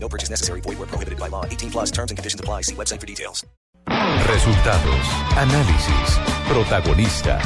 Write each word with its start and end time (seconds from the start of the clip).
No 0.00 0.08
purchase 0.08 0.30
necessary. 0.30 0.60
Void 0.62 0.78
where 0.78 0.88
prohibited 0.88 1.18
by 1.18 1.28
law. 1.28 1.44
18 1.44 1.70
plus 1.70 1.90
terms 1.90 2.10
and 2.10 2.16
conditions 2.16 2.40
apply. 2.40 2.62
See 2.62 2.74
website 2.74 3.00
for 3.00 3.06
details. 3.06 3.46
Resultados, 4.26 5.06
análisis, 5.36 6.20
protagonistas 6.46 7.42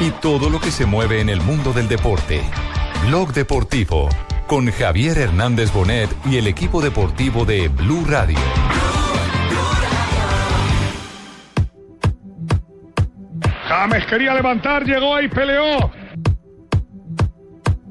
y 0.00 0.10
todo 0.10 0.48
lo 0.48 0.58
que 0.58 0.70
se 0.70 0.86
mueve 0.86 1.20
en 1.20 1.28
el 1.28 1.40
mundo 1.42 1.72
del 1.72 1.86
deporte. 1.86 2.40
Blog 3.06 3.34
Deportivo 3.34 4.08
con 4.46 4.70
Javier 4.70 5.18
Hernández 5.18 5.72
Bonet 5.72 6.10
y 6.26 6.36
el 6.36 6.46
equipo 6.46 6.80
deportivo 6.80 7.44
de 7.44 7.68
Blue 7.68 8.04
Radio. 8.06 8.38
James 13.66 14.06
quería 14.06 14.34
levantar, 14.34 14.84
llegó 14.84 15.14
ahí, 15.14 15.28
peleó. 15.28 15.90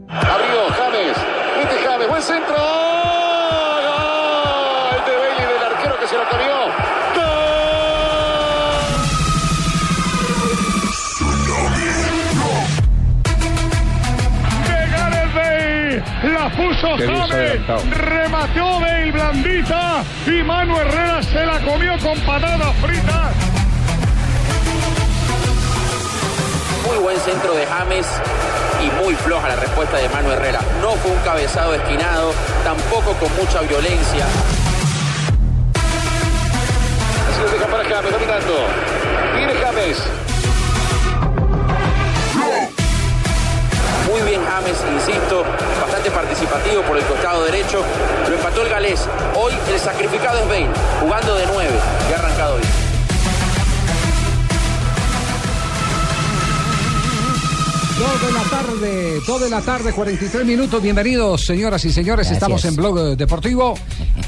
Abrió 0.08 0.68
James. 0.78 1.18
Este 1.64 1.88
James, 1.88 2.08
buen 2.08 2.22
centro. 2.22 3.11
Puso 16.82 16.98
James. 16.98 17.62
Remató 17.96 18.80
Bale 18.80 19.12
blandita. 19.12 20.04
Y 20.26 20.42
Manu 20.44 20.78
Herrera 20.78 21.22
se 21.22 21.46
la 21.46 21.60
comió 21.60 21.98
con 22.00 22.20
patatas 22.22 22.76
fritas. 22.78 23.32
Muy 26.88 26.98
buen 26.98 27.20
centro 27.20 27.54
de 27.54 27.68
James 27.68 28.08
y 28.82 29.04
muy 29.04 29.14
floja 29.14 29.50
la 29.50 29.58
respuesta 29.58 29.98
de 29.98 30.10
Manu 30.10 30.32
Herrera. 30.32 30.60
No 30.82 30.94
fue 30.94 31.12
un 31.12 31.20
cabezado 31.20 31.76
esquinado, 31.76 32.34
tampoco 32.64 33.14
con 33.14 33.30
mucha 33.36 33.62
violencia. 33.62 34.26
Así 37.30 37.42
lo 37.44 37.50
deja 37.52 37.68
para 37.68 37.84
James, 37.84 38.12
dominando. 38.12 38.54
Viene 39.36 39.54
James. 39.54 40.31
Muy 44.12 44.22
bien 44.24 44.42
James, 44.46 44.78
insisto, 44.94 45.46
bastante 45.80 46.12
participativo 46.12 46.82
por 46.82 46.98
el 46.98 47.04
costado 47.06 47.46
derecho. 47.46 47.82
Lo 48.28 48.36
empató 48.36 48.62
el 48.62 48.70
galés. 48.70 49.08
Hoy 49.36 49.54
el 49.72 49.80
sacrificado 49.80 50.40
es 50.40 50.48
Bale, 50.50 50.70
jugando 51.00 51.34
de 51.36 51.46
9 51.46 51.70
y 52.10 52.14
ha 52.14 52.18
arrancado 52.18 52.56
hoy. 52.56 52.81
Dos 58.02 58.20
de 58.20 58.32
la 58.32 58.44
tarde, 58.46 59.22
dos 59.28 59.42
de 59.42 59.50
la 59.52 59.62
tarde, 59.62 59.94
43 59.94 60.44
minutos. 60.44 60.82
Bienvenidos, 60.82 61.46
señoras 61.46 61.86
y 61.86 61.92
señores. 61.92 62.32
Estamos 62.32 62.66
en 62.66 62.76
Blog 62.76 63.16
Deportivo. 63.16 63.76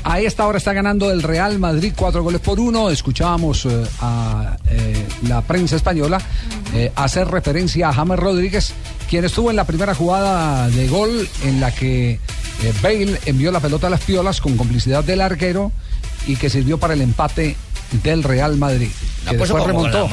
A 0.03 0.19
esta 0.19 0.45
hora 0.45 0.59
está 0.59 0.73
ganando 0.73 1.09
el 1.09 1.23
Real 1.23 1.57
Madrid 1.57 1.91
cuatro 1.95 2.21
goles 2.21 2.39
por 2.39 2.59
uno. 2.59 2.91
Escuchábamos 2.91 3.65
eh, 3.65 3.83
a 3.99 4.57
eh, 4.69 5.07
la 5.27 5.41
prensa 5.41 5.75
española 5.75 6.21
eh, 6.75 6.91
hacer 6.95 7.27
referencia 7.29 7.89
a 7.89 7.93
James 7.93 8.19
Rodríguez, 8.19 8.73
quien 9.09 9.25
estuvo 9.25 9.49
en 9.49 9.55
la 9.55 9.65
primera 9.65 9.95
jugada 9.95 10.69
de 10.69 10.87
gol 10.87 11.27
en 11.43 11.59
la 11.59 11.73
que 11.73 12.19
Bale 12.83 13.19
envió 13.25 13.51
la 13.51 13.59
pelota 13.59 13.87
a 13.87 13.89
las 13.89 14.01
piolas 14.01 14.39
con 14.39 14.55
complicidad 14.55 15.03
del 15.03 15.19
arquero 15.19 15.71
y 16.27 16.35
que 16.35 16.51
sirvió 16.51 16.77
para 16.77 16.93
el 16.93 17.01
empate 17.01 17.55
del 18.03 18.21
Real 18.21 18.55
Madrid. 18.55 18.91
Que 19.29 19.37
después 19.37 19.63
remontó. 19.63 20.09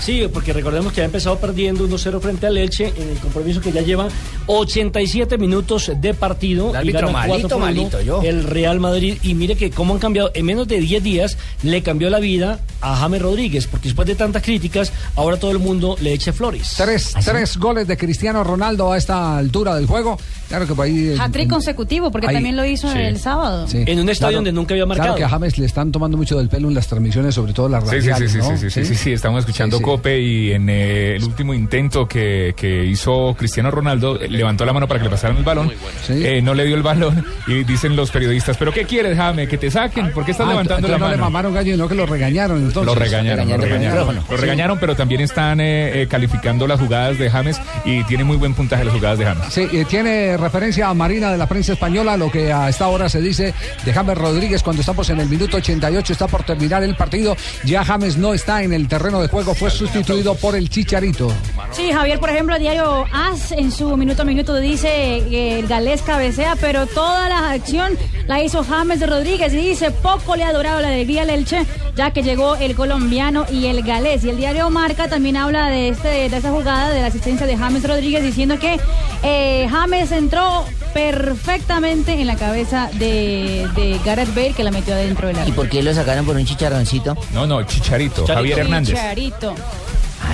Sí, 0.00 0.28
porque 0.32 0.52
recordemos 0.52 0.92
que 0.92 1.02
ha 1.02 1.04
empezado 1.04 1.38
perdiendo 1.38 1.86
1-0 1.88 2.20
frente 2.20 2.46
al 2.46 2.56
Elche 2.56 2.92
en 2.96 3.08
el 3.10 3.18
compromiso 3.18 3.60
que 3.60 3.72
ya 3.72 3.80
lleva 3.82 4.08
87 4.46 5.38
minutos 5.38 5.90
de 6.00 6.14
partido. 6.14 6.68
El 6.68 6.74
y 6.74 6.76
árbitro 6.78 7.06
gana 7.08 7.26
4 7.26 7.28
malito, 7.28 7.58
malito, 7.58 8.00
yo. 8.00 8.22
El 8.22 8.44
Real 8.44 8.80
Madrid. 8.80 9.18
Y 9.22 9.34
mire 9.34 9.56
que 9.56 9.70
cómo 9.70 9.94
han 9.94 10.00
cambiado. 10.00 10.30
En 10.34 10.44
menos 10.46 10.68
de 10.68 10.80
10 10.80 11.02
días 11.02 11.36
le 11.62 11.82
cambió 11.82 12.10
la 12.10 12.20
vida 12.20 12.60
a 12.80 12.96
James 12.96 13.20
Rodríguez, 13.22 13.66
porque 13.66 13.88
después 13.88 14.06
de 14.06 14.14
tantas 14.14 14.42
críticas, 14.42 14.92
ahora 15.16 15.36
todo 15.36 15.50
el 15.50 15.58
mundo 15.58 15.96
le 16.00 16.12
eche 16.12 16.32
flores. 16.32 16.74
Tres, 16.76 17.14
tres 17.24 17.56
goles 17.56 17.86
de 17.88 17.96
Cristiano 17.96 18.44
Ronaldo 18.44 18.92
a 18.92 18.98
esta 18.98 19.36
altura 19.38 19.74
del 19.74 19.86
juego. 19.86 20.18
Claro 20.48 20.66
que 20.66 20.74
por 20.74 20.84
ahí. 20.84 21.08
eh, 21.08 21.16
Hat-trick 21.18 21.48
consecutivo, 21.48 22.10
porque 22.10 22.28
Ahí. 22.28 22.34
también 22.34 22.56
lo 22.56 22.64
hizo 22.64 22.90
Sí. 22.92 22.98
el 22.98 23.18
sábado. 23.18 23.66
sí. 23.66 23.82
En 23.86 23.98
un 23.98 24.08
estadio 24.08 24.36
donde 24.36 24.52
nunca 24.52 24.74
había 24.74 24.86
marcado. 24.86 25.08
Claro 25.14 25.18
que 25.18 25.24
a 25.24 25.28
James 25.28 25.58
le 25.58 25.66
están 25.66 25.90
tomando 25.90 26.16
mucho 26.16 26.36
del 26.38 26.48
pelo 26.48 26.68
en 26.68 26.74
las 26.74 26.86
transmisiones, 26.86 27.34
sobre 27.34 27.52
todo 27.52 27.68
las 27.68 27.82
Sí, 27.84 27.90
sí, 27.90 27.96
radiales, 28.10 28.32
sí, 28.32 28.40
sí, 28.40 28.43
¿no? 28.52 28.56
sí, 28.58 28.70
sí, 28.70 28.84
sí, 28.84 28.94
sí, 28.94 29.12
estamos 29.12 29.40
escuchando 29.40 29.76
Sí, 29.78 29.82
sí. 29.82 29.84
Cope 29.84 30.20
y 30.20 30.52
en 30.52 30.68
eh, 30.68 31.16
el 31.16 31.24
último 31.24 31.54
intento 31.54 32.06
que, 32.06 32.54
que 32.56 32.84
hizo 32.84 33.34
Cristiano 33.38 33.70
Ronaldo, 33.70 34.20
eh, 34.20 34.28
levantó 34.28 34.64
la 34.64 34.72
mano 34.72 34.86
para 34.88 35.00
que 35.00 35.04
le 35.04 35.10
pasaran 35.10 35.36
el 35.36 35.44
balón, 35.44 35.72
eh, 36.08 36.40
no 36.42 36.54
le 36.54 36.64
dio 36.64 36.76
el 36.76 36.82
balón 36.82 37.24
y 37.46 37.64
dicen 37.64 37.96
los 37.96 38.10
periodistas, 38.10 38.56
pero 38.56 38.72
¿qué 38.72 38.84
quieres, 38.84 39.16
James? 39.16 39.48
¿Que 39.48 39.58
te 39.58 39.70
saquen? 39.70 40.12
¿Por 40.12 40.24
qué 40.24 40.32
estás 40.32 40.46
Ah, 40.46 40.50
levantando 40.50 40.88
la 40.88 40.94
entonces 40.94 41.00
no 41.00 41.06
le 41.10 41.16
mano? 41.16 41.24
mamaron 41.30 41.54
gallo, 41.54 41.76
no 41.76 41.88
que 41.88 41.94
lo 41.94 42.06
regañaron 42.06 42.58
entonces. 42.58 42.84
Lo 42.86 42.94
regañaron, 42.94 43.48
lo 43.48 43.56
regañaron. 43.56 44.14
Lo 44.16 44.22
Sí. 44.22 44.36
regañaron, 44.36 44.78
pero 44.78 44.94
también 44.96 45.20
están 45.22 45.60
eh, 45.60 46.02
eh, 46.02 46.06
calificando 46.08 46.66
las 46.66 46.78
jugadas 46.80 47.18
de 47.18 47.30
James 47.30 47.60
y 47.84 48.04
tiene 48.04 48.24
muy 48.24 48.36
buen 48.36 48.54
puntaje 48.54 48.84
las 48.84 48.94
jugadas 48.94 49.18
de 49.18 49.24
James. 49.24 49.46
Sí, 49.50 49.66
eh, 49.72 49.84
tiene 49.88 50.36
referencia 50.36 50.88
a 50.88 50.94
Marina 50.94 51.30
de 51.32 51.38
la 51.38 51.46
prensa 51.46 51.72
española, 51.72 52.16
lo 52.16 52.30
que 52.30 52.52
a 52.52 52.68
esta 52.68 52.88
hora 52.88 53.08
se 53.08 53.20
dice 53.20 53.54
de 53.84 53.92
James 53.92 54.18
Rodríguez 54.18 54.62
cuando 54.62 54.80
estamos 54.80 55.08
en 55.10 55.20
el 55.20 55.28
minuto 55.28 55.56
88, 55.56 56.12
está 56.12 56.26
por 56.26 56.42
terminar 56.42 56.82
el 56.82 56.94
partido. 56.94 57.36
Ya 57.64 57.84
James 57.84 58.16
no 58.18 58.33
está 58.34 58.62
en 58.62 58.72
el 58.72 58.88
terreno 58.88 59.20
de 59.22 59.28
juego, 59.28 59.54
fue 59.54 59.70
sustituido 59.70 60.34
por 60.34 60.54
el 60.56 60.68
Chicharito. 60.68 61.32
Sí, 61.72 61.90
Javier, 61.92 62.18
por 62.20 62.30
ejemplo, 62.30 62.58
diario 62.58 63.04
AS 63.12 63.52
en 63.52 63.70
su 63.72 63.96
minuto 63.96 64.22
a 64.22 64.24
minuto 64.24 64.56
dice 64.56 65.22
que 65.28 65.58
el 65.60 65.66
galés 65.66 66.02
cabecea, 66.02 66.56
pero 66.60 66.86
toda 66.86 67.28
la 67.28 67.50
acción 67.50 67.96
la 68.26 68.42
hizo 68.42 68.64
James 68.64 69.06
Rodríguez 69.08 69.52
y 69.52 69.56
dice 69.56 69.90
poco 69.90 70.36
le 70.36 70.44
ha 70.44 70.52
durado 70.52 70.80
la 70.80 70.88
alegría 70.88 71.22
al 71.22 71.30
Elche, 71.30 71.66
ya 71.96 72.10
que 72.12 72.22
llegó 72.22 72.56
el 72.56 72.74
colombiano 72.74 73.44
y 73.50 73.66
el 73.66 73.82
galés. 73.82 74.24
Y 74.24 74.30
el 74.30 74.36
diario 74.36 74.70
Marca 74.70 75.08
también 75.08 75.36
habla 75.36 75.68
de, 75.68 75.88
este, 75.88 76.28
de 76.28 76.36
esta 76.36 76.50
jugada, 76.50 76.90
de 76.90 77.00
la 77.00 77.06
asistencia 77.08 77.46
de 77.46 77.56
James 77.56 77.82
Rodríguez, 77.86 78.22
diciendo 78.22 78.58
que 78.58 78.78
eh, 79.22 79.66
James 79.70 80.10
entró 80.12 80.64
perfectamente 80.92 82.12
en 82.20 82.26
la 82.26 82.36
cabeza 82.36 82.88
de, 82.94 83.68
de 83.74 84.00
Gareth 84.04 84.34
Bale, 84.34 84.52
que 84.52 84.64
la 84.64 84.70
metió 84.70 84.94
adentro 84.94 85.28
del 85.28 85.36
¿Y 85.36 85.40
área. 85.40 85.54
por 85.54 85.68
qué 85.68 85.82
lo 85.82 85.92
sacaron 85.94 86.24
por 86.24 86.36
un 86.36 86.44
chicharroncito? 86.44 87.16
No, 87.32 87.46
no, 87.46 87.62
Chicharito, 87.64 88.23
Javier 88.26 88.58
Hernández. 88.60 88.94
Chicharito. 88.94 89.54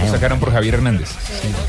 Lo 0.04 0.10
sacaron 0.10 0.38
por 0.38 0.52
Javier 0.52 0.74
Hernández. 0.74 1.10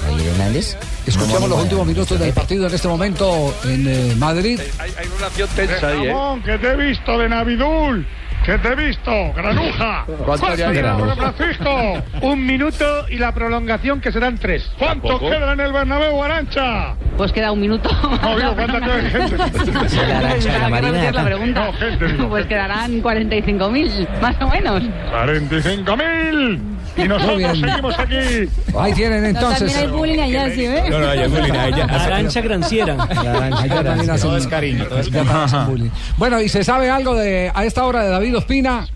Javier 0.06 0.28
Hernández. 0.30 0.78
Escuchamos 1.06 1.50
los 1.50 1.62
últimos 1.62 1.88
minutos 1.88 2.20
del 2.20 2.34
partido 2.34 2.68
en 2.68 2.74
este 2.74 2.88
momento 2.88 3.54
en 3.66 3.88
eh, 3.88 4.16
Madrid. 4.16 4.60
Hay 4.80 4.92
una 5.18 5.28
acción 5.28 5.50
tensa 5.56 5.88
ahí, 5.88 6.08
Ramón, 6.08 6.44
que 6.44 6.58
te 6.58 6.68
he 6.68 6.76
visto 6.76 7.18
de 7.18 7.30
Navidul. 7.30 8.06
Que 8.46 8.58
te 8.58 8.70
he 8.70 8.76
visto, 8.76 9.12
granuja. 9.36 10.04
¿Cuánto 10.26 10.48
¿Cuánto 10.48 10.56
ya? 10.74 10.96
Francisco? 11.16 12.04
Un 12.22 12.44
minuto 12.46 13.08
y 13.10 13.18
la 13.18 13.32
prolongación 13.34 14.02
que 14.02 14.12
serán 14.12 14.38
tres. 14.40 14.68
¿Cuánto 14.80 15.10
Tampoco. 15.10 15.30
queda 15.32 15.54
en 15.54 15.60
el 15.60 15.72
Bernabéu, 15.72 16.24
Arancha? 16.24 16.96
Pues 17.18 17.32
queda 17.32 17.52
un 17.52 17.62
minuto. 17.62 17.90
No, 18.22 18.36
digo, 18.40 18.54
¿cuánta 18.56 18.80
queda 18.82 19.02
gente? 19.10 19.38
La 19.38 20.18
Arancha 20.18 20.54
de 20.54 20.60
la 20.60 20.70
Marina 20.70 21.12
la 21.12 21.24
pregunta. 21.24 21.66
No, 21.66 21.74
gente, 21.74 22.08
digo. 22.08 22.30
Pues 22.30 22.46
quedarán 22.48 23.04
45.000, 23.04 24.20
más 24.22 24.42
o 24.42 24.48
menos. 24.50 24.82
45.000. 24.84 26.60
Y 26.98 27.04
nosotros 27.08 27.42
seguimos 27.60 28.00
aquí. 28.00 28.16
Ahí 28.78 28.94
tienen 28.94 29.26
entonces. 29.26 29.60
También 29.74 29.78
hay 29.80 29.88
bullying 29.88 30.20
allá, 30.20 30.50
¿sí 30.54 30.68
ve? 30.68 30.90
No, 30.90 31.00
no, 31.00 31.08
allá 31.10 31.26
es 31.26 31.32
bullying, 31.32 31.54
ya- 31.54 31.84
Arancha 31.86 32.42
Granciera. 32.42 32.98
Allá 33.04 33.84
también 33.84 34.10
hacen- 34.10 34.22
Todo 34.30 34.38
es 34.38 34.48
cariño, 34.48 34.86
todo 34.88 35.00
es 35.00 35.10
bullying. 35.68 35.90
Bueno, 36.18 36.42
y 36.42 36.50
se 36.50 36.64
sabe 36.64 36.90
algo 36.90 37.16
de 37.16 37.52
a 37.54 37.66
esta 37.66 37.86
hora 37.86 38.04
de 38.04 38.10
David 38.10 38.38
Ospina. 38.38 38.88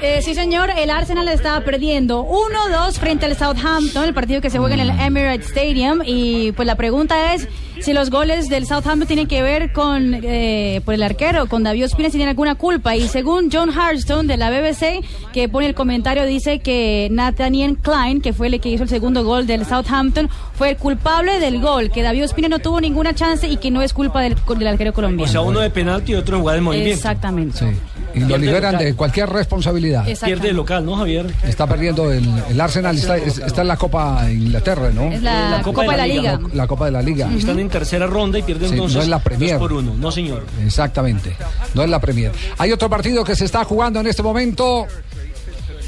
Eh, 0.00 0.20
sí, 0.22 0.34
señor, 0.34 0.70
el 0.76 0.90
Arsenal 0.90 1.28
estaba 1.28 1.60
perdiendo 1.64 2.24
1-2 2.24 2.98
frente 2.98 3.26
al 3.26 3.36
Southampton, 3.36 4.04
el 4.04 4.14
partido 4.14 4.40
que 4.40 4.50
se 4.50 4.58
juega 4.58 4.74
en 4.74 4.80
el 4.80 4.90
Emirates 4.90 5.46
Stadium. 5.48 6.00
Y 6.04 6.52
pues 6.52 6.66
la 6.66 6.76
pregunta 6.76 7.34
es 7.34 7.48
si 7.80 7.92
los 7.92 8.10
goles 8.10 8.48
del 8.48 8.66
Southampton 8.66 9.06
tienen 9.08 9.26
que 9.26 9.42
ver 9.42 9.72
con 9.72 10.20
eh, 10.22 10.80
por 10.84 10.94
el 10.94 11.02
arquero, 11.02 11.46
con 11.48 11.62
David 11.64 11.86
Ospina, 11.86 12.10
si 12.10 12.16
tiene 12.16 12.30
alguna 12.30 12.54
culpa. 12.54 12.94
Y 12.96 13.08
según 13.08 13.48
John 13.52 13.70
Harstone 13.76 14.28
de 14.28 14.36
la 14.36 14.50
BBC, 14.50 15.02
que 15.32 15.48
pone 15.48 15.66
el 15.66 15.74
comentario, 15.74 16.24
dice 16.26 16.60
que 16.60 17.08
Nathaniel 17.32 17.78
Klein, 17.80 18.20
que 18.20 18.32
fue 18.32 18.48
el 18.48 18.60
que 18.60 18.68
hizo 18.68 18.82
el 18.82 18.88
segundo 18.88 19.24
gol 19.24 19.46
del 19.46 19.64
Southampton, 19.66 20.28
fue 20.54 20.70
el 20.70 20.76
culpable 20.76 21.40
del 21.40 21.60
gol, 21.60 21.90
que 21.90 22.02
David 22.02 22.24
Ospina 22.24 22.48
no 22.48 22.58
tuvo 22.58 22.80
ninguna 22.80 23.14
chance 23.14 23.48
y 23.48 23.56
que 23.56 23.70
no 23.70 23.80
es 23.82 23.92
culpa 23.92 24.20
del, 24.20 24.36
del 24.58 24.66
arquero 24.68 24.92
colombiano. 24.92 25.28
O 25.28 25.32
sea, 25.32 25.40
uno 25.40 25.60
de 25.60 25.70
penalti 25.70 26.12
y 26.12 26.14
otro 26.14 26.36
en 26.36 26.42
jugada 26.42 26.56
de 26.56 26.60
movimiento. 26.62 26.94
Exactamente. 26.94 27.74
Y 28.14 28.20
lo 28.20 28.36
liberan 28.36 28.72
local. 28.74 28.86
de 28.86 28.94
cualquier 28.94 29.30
responsabilidad. 29.30 30.04
Pierde 30.22 30.50
el 30.50 30.56
local, 30.56 30.84
¿no, 30.84 30.96
Javier? 30.96 31.32
Está 31.44 31.66
perdiendo 31.66 32.12
el, 32.12 32.28
el 32.50 32.60
Arsenal, 32.60 32.96
está, 32.96 33.16
es- 33.16 33.38
está 33.38 33.62
en 33.62 33.68
la 33.68 33.76
Copa 33.78 34.30
Inglaterra, 34.30 34.90
¿no? 34.94 35.04
Es 35.10 35.22
la, 35.22 35.62
Copa, 35.64 35.82
de 35.82 35.96
la 35.96 36.06
Liga. 36.06 36.40
La 36.52 36.66
Copa 36.66 36.84
de 36.84 36.90
la 36.90 37.00
Liga. 37.00 37.30
Están 37.34 37.58
en 37.58 37.70
tercera 37.70 38.06
ronda 38.06 38.38
y 38.38 38.42
pierden 38.42 38.68
Sí, 38.68 38.74
entonces 38.74 38.96
no 38.96 39.02
es 39.02 39.08
la 39.08 39.18
Premier. 39.20 39.52
dos 39.52 39.58
por 39.60 39.72
uno. 39.72 39.94
No, 39.98 40.12
señor. 40.12 40.44
Exactamente. 40.62 41.34
No 41.72 41.82
es 41.82 41.88
la 41.88 42.00
Premier. 42.00 42.32
Hay 42.58 42.70
otro 42.72 42.90
partido 42.90 43.24
que 43.24 43.34
se 43.34 43.46
está 43.46 43.64
jugando 43.64 44.00
en 44.00 44.06
este 44.06 44.22
momento. 44.22 44.86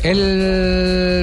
El 0.02 0.19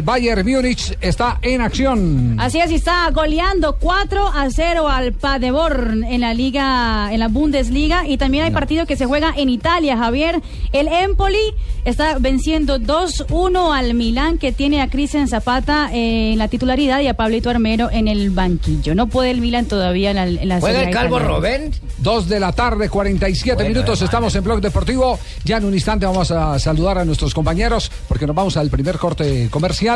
Bayern 0.02 0.46
Múnich 0.50 0.98
está 1.02 1.40
en 1.42 1.62
acción. 1.62 2.36
Así 2.40 2.60
es, 2.60 2.72
y 2.72 2.76
está 2.76 3.10
goleando 3.12 3.78
4 3.80 4.28
a 4.28 4.50
0 4.50 4.88
al 4.88 5.14
Paderborn 5.14 6.04
en 6.04 6.22
la 6.22 6.34
Liga, 6.34 7.10
en 7.14 7.20
la 7.20 7.28
Bundesliga. 7.28 8.08
Y 8.08 8.18
también 8.18 8.46
hay 8.46 8.52
partido 8.52 8.86
que 8.86 8.96
se 8.98 9.06
juega 9.06 9.34
en 9.36 9.50
Italia, 9.50 9.98
Javier. 9.98 10.42
El 10.72 10.88
Empoli 10.88 11.38
está 11.86 12.18
venciendo 12.20 12.80
2-1 12.80 13.76
al 13.78 13.94
Milán, 13.94 14.38
que 14.38 14.52
tiene 14.52 14.82
a 14.82 14.90
Cristian 14.90 15.28
Zapata 15.28 15.90
eh, 15.94 16.34
en 16.34 16.38
la 16.38 16.48
titularidad 16.48 17.00
y 17.02 17.08
a 17.08 17.16
Pablito 17.16 17.50
Armero 17.50 17.90
en 17.92 18.08
el 18.08 18.30
banquillo. 18.30 18.96
No 18.96 19.08
puede 19.08 19.32
el 19.32 19.42
Milan 19.42 19.66
todavía 19.66 20.12
en 20.12 20.16
la, 20.16 20.28
en 20.28 20.48
la 20.48 20.60
¿Juega 20.60 20.80
Serie 20.80 20.90
el 20.90 20.96
Calvo. 20.96 21.20
Robén? 21.20 21.72
Dos 21.98 22.28
de 22.30 22.40
la 22.40 22.52
tarde, 22.52 22.90
47 22.90 23.56
Bueno, 23.56 23.70
minutos. 23.70 24.00
hermano. 24.00 24.06
Estamos 24.06 24.36
en 24.36 24.44
Blog 24.44 24.62
Deportivo. 24.62 25.20
Ya 25.44 25.58
en 25.58 25.66
un 25.66 25.74
instante 25.74 26.06
vamos 26.06 26.32
a 26.32 26.58
saludar 26.60 26.98
a 26.98 27.06
nuestros 27.06 27.34
compañeros 27.34 27.92
porque 28.08 28.26
nos 28.28 28.36
vamos 28.36 28.58
al 28.58 28.70
primer 28.70 28.98
corte 28.98 29.48
comercial. 29.50 29.91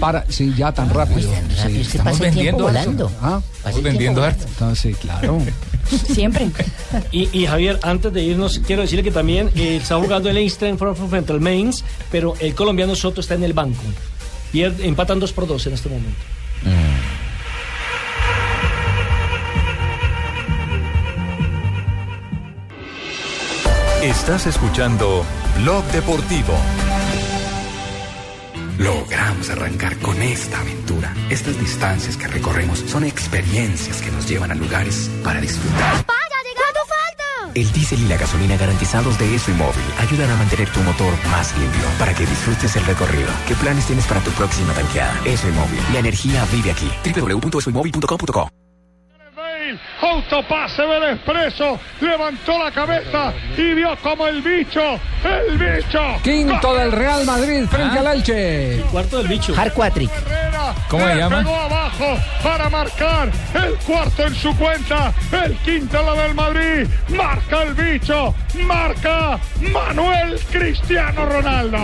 Para, 0.00 0.24
sí, 0.28 0.52
ya 0.56 0.72
tan 0.72 0.90
rápido. 0.90 1.30
Sí, 1.30 1.80
es 1.80 1.88
que 1.88 1.98
estamos 1.98 2.12
pasa 2.12 2.28
el 2.28 2.34
tiempo 2.34 2.64
vendiendo 2.64 3.08
volando. 3.08 3.12
¿Ah? 3.20 3.40
El 3.64 3.98
tiempo 3.98 4.22
harto. 4.22 4.44
Entonces, 4.46 4.96
claro. 4.96 5.38
Siempre. 6.12 6.50
Y, 7.10 7.28
y, 7.36 7.46
Javier, 7.46 7.78
antes 7.82 8.12
de 8.12 8.22
irnos, 8.22 8.60
quiero 8.66 8.82
decirle 8.82 9.02
que 9.02 9.10
también 9.10 9.50
eh, 9.56 9.76
está 9.76 9.96
jugando 9.96 10.28
el 10.30 10.36
Einstein 10.36 10.78
Frankfurt 10.78 11.10
frente 11.10 11.32
al 11.32 11.40
Mainz, 11.40 11.82
pero 12.10 12.34
el 12.38 12.54
colombiano 12.54 12.94
Soto 12.94 13.20
está 13.20 13.34
en 13.34 13.44
el 13.44 13.52
banco. 13.52 13.82
Pierde, 14.52 14.86
empatan 14.86 15.20
2 15.20 15.32
por 15.32 15.46
2 15.46 15.66
en 15.66 15.72
este 15.74 15.88
momento. 15.88 16.18
Estás 24.02 24.46
escuchando 24.46 25.26
Blog 25.58 25.84
Deportivo. 25.92 26.54
Logramos 28.80 29.50
arrancar 29.50 29.98
con 29.98 30.22
esta 30.22 30.58
aventura. 30.58 31.14
Estas 31.28 31.60
distancias 31.60 32.16
que 32.16 32.26
recorremos 32.28 32.78
son 32.78 33.04
experiencias 33.04 34.00
que 34.00 34.10
nos 34.10 34.26
llevan 34.26 34.52
a 34.52 34.54
lugares 34.54 35.10
para 35.22 35.38
disfrutar. 35.38 36.06
¿Cuánto 36.06 36.80
falta? 36.86 37.52
El 37.54 37.70
diésel 37.72 38.00
y 38.00 38.08
la 38.08 38.16
gasolina 38.16 38.56
garantizados 38.56 39.18
de 39.18 39.34
ESO 39.34 39.50
y 39.50 39.54
Móvil 39.54 39.84
ayudan 39.98 40.30
a 40.30 40.36
mantener 40.36 40.70
tu 40.70 40.80
motor 40.80 41.12
más 41.30 41.54
limpio 41.58 41.82
para 41.98 42.14
que 42.14 42.24
disfrutes 42.24 42.74
el 42.76 42.86
recorrido. 42.86 43.28
¿Qué 43.46 43.54
planes 43.54 43.84
tienes 43.84 44.06
para 44.06 44.22
tu 44.22 44.30
próxima 44.30 44.72
tanqueada? 44.72 45.14
ESO 45.26 45.50
y 45.50 45.52
Móvil. 45.52 45.80
La 45.92 45.98
energía 45.98 46.46
vive 46.50 46.70
aquí. 46.70 46.90
www.esoymóvil.com.co 47.04 48.50
Autopase 50.00 50.82
del 50.82 51.02
expreso, 51.14 51.78
levantó 52.00 52.58
la 52.62 52.70
cabeza 52.70 53.32
y 53.56 53.74
vio 53.74 53.96
como 54.02 54.26
el 54.26 54.42
bicho, 54.42 54.98
el 55.24 55.58
bicho. 55.58 56.00
Quinto 56.22 56.74
del 56.74 56.92
Real 56.92 57.24
Madrid 57.24 57.64
frente 57.70 57.98
al 57.98 58.06
Elche. 58.06 58.82
cuarto 58.90 59.18
del 59.18 59.28
bicho. 59.28 59.54
Harquatrick. 59.56 60.10
¿Cómo 60.88 61.06
le 61.06 61.12
se 61.12 61.18
llama? 61.18 61.38
pegó 61.38 61.54
abajo 61.56 62.18
para 62.42 62.68
marcar 62.68 63.30
el 63.54 63.74
cuarto 63.86 64.26
en 64.26 64.34
su 64.34 64.56
cuenta, 64.56 65.12
el 65.32 65.56
quinto 65.58 66.02
lo 66.02 66.14
del 66.14 66.34
Madrid, 66.34 66.88
marca 67.08 67.62
el 67.62 67.74
bicho, 67.74 68.34
marca 68.66 69.38
Manuel 69.72 70.38
Cristiano 70.50 71.26
Ronaldo. 71.26 71.78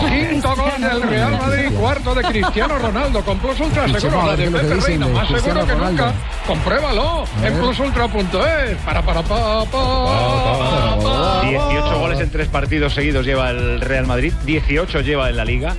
Quinto 0.00 0.56
gol 0.56 0.80
del 0.80 1.02
Real 1.02 1.38
Madrid, 1.38 1.72
cuarto 1.78 2.14
de 2.14 2.22
Cristiano 2.22 2.78
Ronaldo 2.78 3.24
con 3.24 3.38
Plus 3.38 3.60
Ultra, 3.60 3.88
seguro 4.00 4.26
la 4.26 4.32
de 4.32 4.36
¿qué 4.36 4.44
es 4.44 4.52
lo 4.52 4.58
que 4.58 4.64
Pepe 4.66 4.80
Reina, 4.86 5.06
más 5.08 5.28
seguro 5.28 5.66
que 5.66 5.74
nunca. 5.74 6.12
Compruébalo 6.46 7.11
En 7.44 7.54
plusultra.es. 7.54 8.76
Para, 8.84 9.02
para, 9.02 9.22
pa, 9.22 9.64
pa, 9.64 10.96
pa, 10.98 11.40
18 11.42 11.98
goles 11.98 12.20
en 12.20 12.30
tres 12.30 12.48
partidos 12.48 12.94
seguidos 12.94 13.26
lleva 13.26 13.50
el 13.50 13.80
Real 13.80 14.06
Madrid, 14.06 14.32
18 14.44 15.00
lleva 15.00 15.28
en 15.28 15.36
la 15.36 15.44
Liga. 15.44 15.74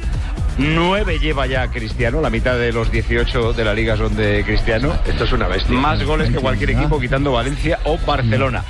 9 0.57 1.19
lleva 1.19 1.47
ya 1.47 1.67
Cristiano, 1.69 2.21
la 2.21 2.29
mitad 2.29 2.55
de 2.55 2.71
los 2.71 2.91
18 2.91 3.53
de 3.53 3.65
la 3.65 3.73
liga 3.73 3.97
son 3.97 4.15
de 4.15 4.43
Cristiano. 4.45 4.93
Esto 5.05 5.23
es 5.23 5.31
una 5.31 5.47
bestia. 5.47 5.75
Más 5.75 6.03
goles 6.03 6.29
que 6.29 6.37
cualquier 6.37 6.71
equipo 6.71 6.99
quitando 6.99 7.31
Valencia 7.31 7.79
o 7.85 7.97
Barcelona. 7.97 8.63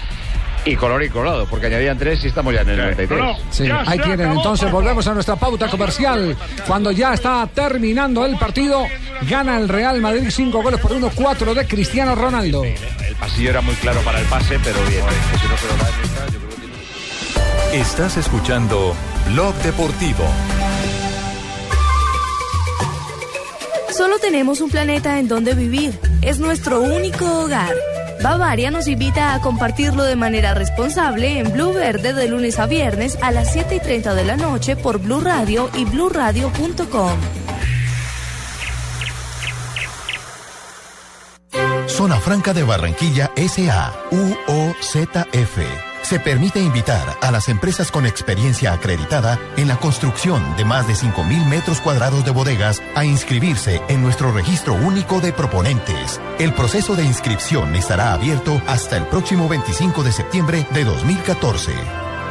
Y 0.65 0.75
color 0.77 1.03
y 1.03 1.09
colorado, 1.09 1.45
porque 1.47 1.67
añadían 1.67 1.97
3 1.97 2.23
y 2.23 2.27
estamos 2.27 2.53
ya 2.53 2.61
en 2.61 2.69
el 2.69 2.77
93. 2.77 3.37
Sí, 3.51 3.69
ahí 3.85 3.99
tienen. 3.99 4.31
Entonces 4.31 4.71
volvemos 4.71 5.05
a 5.07 5.13
nuestra 5.13 5.35
pauta 5.35 5.67
comercial. 5.67 6.37
Cuando 6.65 6.91
ya 6.91 7.13
está 7.13 7.47
terminando 7.53 8.25
el 8.25 8.37
partido, 8.37 8.85
gana 9.29 9.57
el 9.57 9.67
Real 9.67 9.99
Madrid 9.99 10.29
5 10.29 10.63
goles 10.63 10.79
por 10.79 10.93
1, 10.93 11.11
4 11.13 11.53
de 11.53 11.67
Cristiano 11.67 12.15
Ronaldo. 12.15 12.63
El 12.63 13.15
pasillo 13.19 13.49
era 13.49 13.61
muy 13.61 13.75
claro 13.75 13.99
para 14.01 14.19
el 14.19 14.25
pase, 14.27 14.57
pero 14.63 14.79
bien. 14.87 15.03
Estás 17.73 18.17
escuchando 18.17 18.95
Blog 19.31 19.53
Deportivo. 19.55 20.23
Solo 23.91 24.17
tenemos 24.17 24.61
un 24.61 24.69
planeta 24.69 25.19
en 25.19 25.27
donde 25.27 25.53
vivir. 25.53 25.99
Es 26.21 26.39
nuestro 26.39 26.81
único 26.81 27.25
hogar. 27.43 27.73
Bavaria 28.23 28.71
nos 28.71 28.87
invita 28.87 29.33
a 29.33 29.41
compartirlo 29.41 30.05
de 30.05 30.15
manera 30.15 30.53
responsable 30.53 31.39
en 31.39 31.51
Blue 31.51 31.73
Verde 31.73 32.13
de 32.13 32.29
lunes 32.29 32.57
a 32.57 32.67
viernes 32.67 33.17
a 33.21 33.31
las 33.31 33.51
7 33.51 33.75
y 33.75 33.79
30 33.81 34.15
de 34.15 34.23
la 34.23 34.37
noche 34.37 34.77
por 34.77 34.99
Blue 34.99 35.19
Radio 35.19 35.69
y 35.75 35.83
bluradio.com. 35.83 37.19
Zona 41.87 42.15
Franca 42.15 42.53
de 42.53 42.63
Barranquilla 42.63 43.29
SA, 43.35 43.93
UOZF. 44.11 45.92
Se 46.03 46.19
permite 46.19 46.59
invitar 46.59 47.17
a 47.21 47.31
las 47.31 47.47
empresas 47.47 47.89
con 47.89 48.05
experiencia 48.05 48.73
acreditada 48.73 49.39
en 49.55 49.69
la 49.69 49.77
construcción 49.77 50.57
de 50.57 50.65
más 50.65 50.85
de 50.85 50.95
5.000 50.95 51.45
metros 51.45 51.79
cuadrados 51.79 52.25
de 52.25 52.31
bodegas 52.31 52.83
a 52.93 53.05
inscribirse 53.05 53.81
en 53.87 54.03
nuestro 54.03 54.33
registro 54.33 54.73
único 54.73 55.21
de 55.21 55.31
proponentes. 55.31 56.19
El 56.39 56.53
proceso 56.53 56.95
de 56.95 57.05
inscripción 57.05 57.73
estará 57.75 58.11
abierto 58.13 58.61
hasta 58.67 58.97
el 58.97 59.07
próximo 59.07 59.47
25 59.47 60.03
de 60.03 60.11
septiembre 60.11 60.67
de 60.73 60.83
2014. 60.83 61.71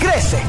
crece. 0.00 0.42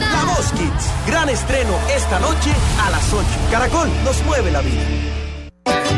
La 0.00 0.24
Voz 0.24 0.52
Kids, 0.52 0.90
gran 1.06 1.28
estreno 1.30 1.72
esta 1.94 2.18
noche 2.20 2.52
a 2.84 2.90
las 2.90 3.12
8. 3.12 3.26
Caracol 3.50 3.88
nos 4.04 4.22
mueve 4.24 4.50
la 4.50 4.60
vida. 4.60 4.82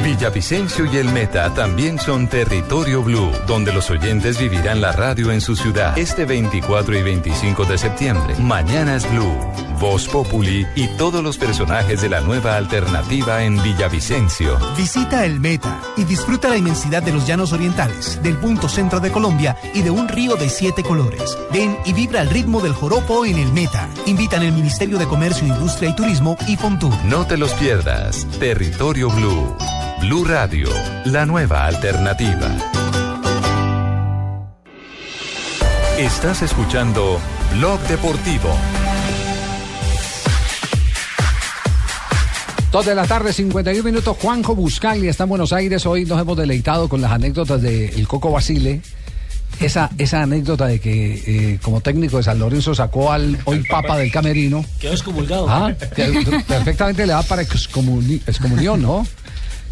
Villavicencio 0.07 0.87
y 0.87 0.99
el 0.99 1.09
Meta 1.13 1.53
también 1.53 1.99
son 1.99 2.29
territorio 2.29 3.03
blue, 3.03 3.33
donde 3.49 3.73
los 3.73 3.91
oyentes 3.91 4.39
vivirán 4.39 4.81
la 4.81 4.93
radio 4.93 5.33
en 5.33 5.41
su 5.41 5.57
ciudad 5.57 5.99
este 5.99 6.25
24 6.25 6.97
y 6.97 7.03
25 7.03 7.65
de 7.65 7.77
septiembre. 7.77 8.37
Mañanas 8.39 9.11
Blue, 9.11 9.37
Voz 9.81 10.07
Populi 10.07 10.65
y 10.77 10.87
todos 10.97 11.25
los 11.25 11.39
personajes 11.39 12.03
de 12.03 12.09
la 12.09 12.21
nueva 12.21 12.57
alternativa 12.57 13.43
en 13.43 13.61
Villavicencio. 13.61 14.57
Visita 14.77 15.25
el 15.25 15.41
Meta 15.41 15.81
y 15.97 16.05
disfruta 16.05 16.49
la 16.49 16.57
inmensidad 16.57 17.03
de 17.03 17.13
los 17.13 17.27
llanos 17.27 17.53
orientales, 17.53 18.23
del 18.23 18.37
punto 18.37 18.69
centro 18.69 19.01
de 19.01 19.11
Colombia 19.11 19.57
y 19.75 19.83
de 19.83 19.91
un 19.91 20.07
río 20.07 20.37
de 20.37 20.49
siete 20.49 20.85
colores. 20.85 21.37
Ven 21.53 21.77
y 21.85 21.93
vibra 21.93 22.21
al 22.21 22.31
ritmo 22.31 22.61
del 22.61 22.75
joropo 22.75 23.27
en 23.27 23.39
el 23.39 23.53
Meta. 23.53 23.89
Invitan 24.07 24.45
el 24.45 24.53
Ministerio 24.53 24.99
de 24.99 25.07
Comercio, 25.07 25.49
Industria 25.49 25.91
y 25.91 25.97
Turismo 25.97 26.37
y 26.47 26.57
Fontur. 26.57 26.95
No 27.07 27.27
te 27.27 27.37
los 27.37 27.53
pierdas. 27.55 28.25
Territorio 28.39 29.11
Blue. 29.11 29.56
Blue 30.01 30.25
Radio, 30.25 30.69
la 31.07 31.25
nueva 31.27 31.67
alternativa. 31.67 32.49
Estás 35.99 36.43
escuchando 36.43 37.19
Blog 37.55 37.81
Deportivo. 37.89 38.51
Dos 42.71 42.85
de 42.85 42.95
la 42.95 43.07
tarde, 43.07 43.33
51 43.33 43.83
minutos. 43.83 44.17
Juanjo 44.21 44.55
Buscaglia 44.55 45.11
está 45.11 45.25
en 45.25 45.31
Buenos 45.31 45.53
Aires. 45.53 45.87
Hoy 45.87 46.05
nos 46.05 46.21
hemos 46.21 46.37
deleitado 46.37 46.89
con 46.89 47.01
las 47.01 47.13
anécdotas 47.13 47.63
de 47.63 47.89
El 47.89 48.07
Coco 48.07 48.31
Basile. 48.31 48.83
Esa, 49.59 49.89
esa 49.97 50.23
anécdota 50.23 50.67
de 50.67 50.79
que 50.81 51.15
eh, 51.55 51.59
como 51.63 51.81
técnico 51.81 52.19
de 52.19 52.23
San 52.25 52.39
Lorenzo 52.39 52.75
sacó 52.75 53.11
al 53.11 53.39
hoy 53.47 53.65
papa 53.67 53.97
del 53.97 54.13
camerino. 54.13 54.63
Quedó 54.79 54.93
excomulgado. 54.93 55.47
Ah, 55.49 55.73
perfectamente 56.47 57.07
le 57.07 57.15
da 57.15 57.23
para 57.23 57.43
excomuni- 57.43 58.21
excomunión, 58.27 58.83
¿no? 58.83 59.07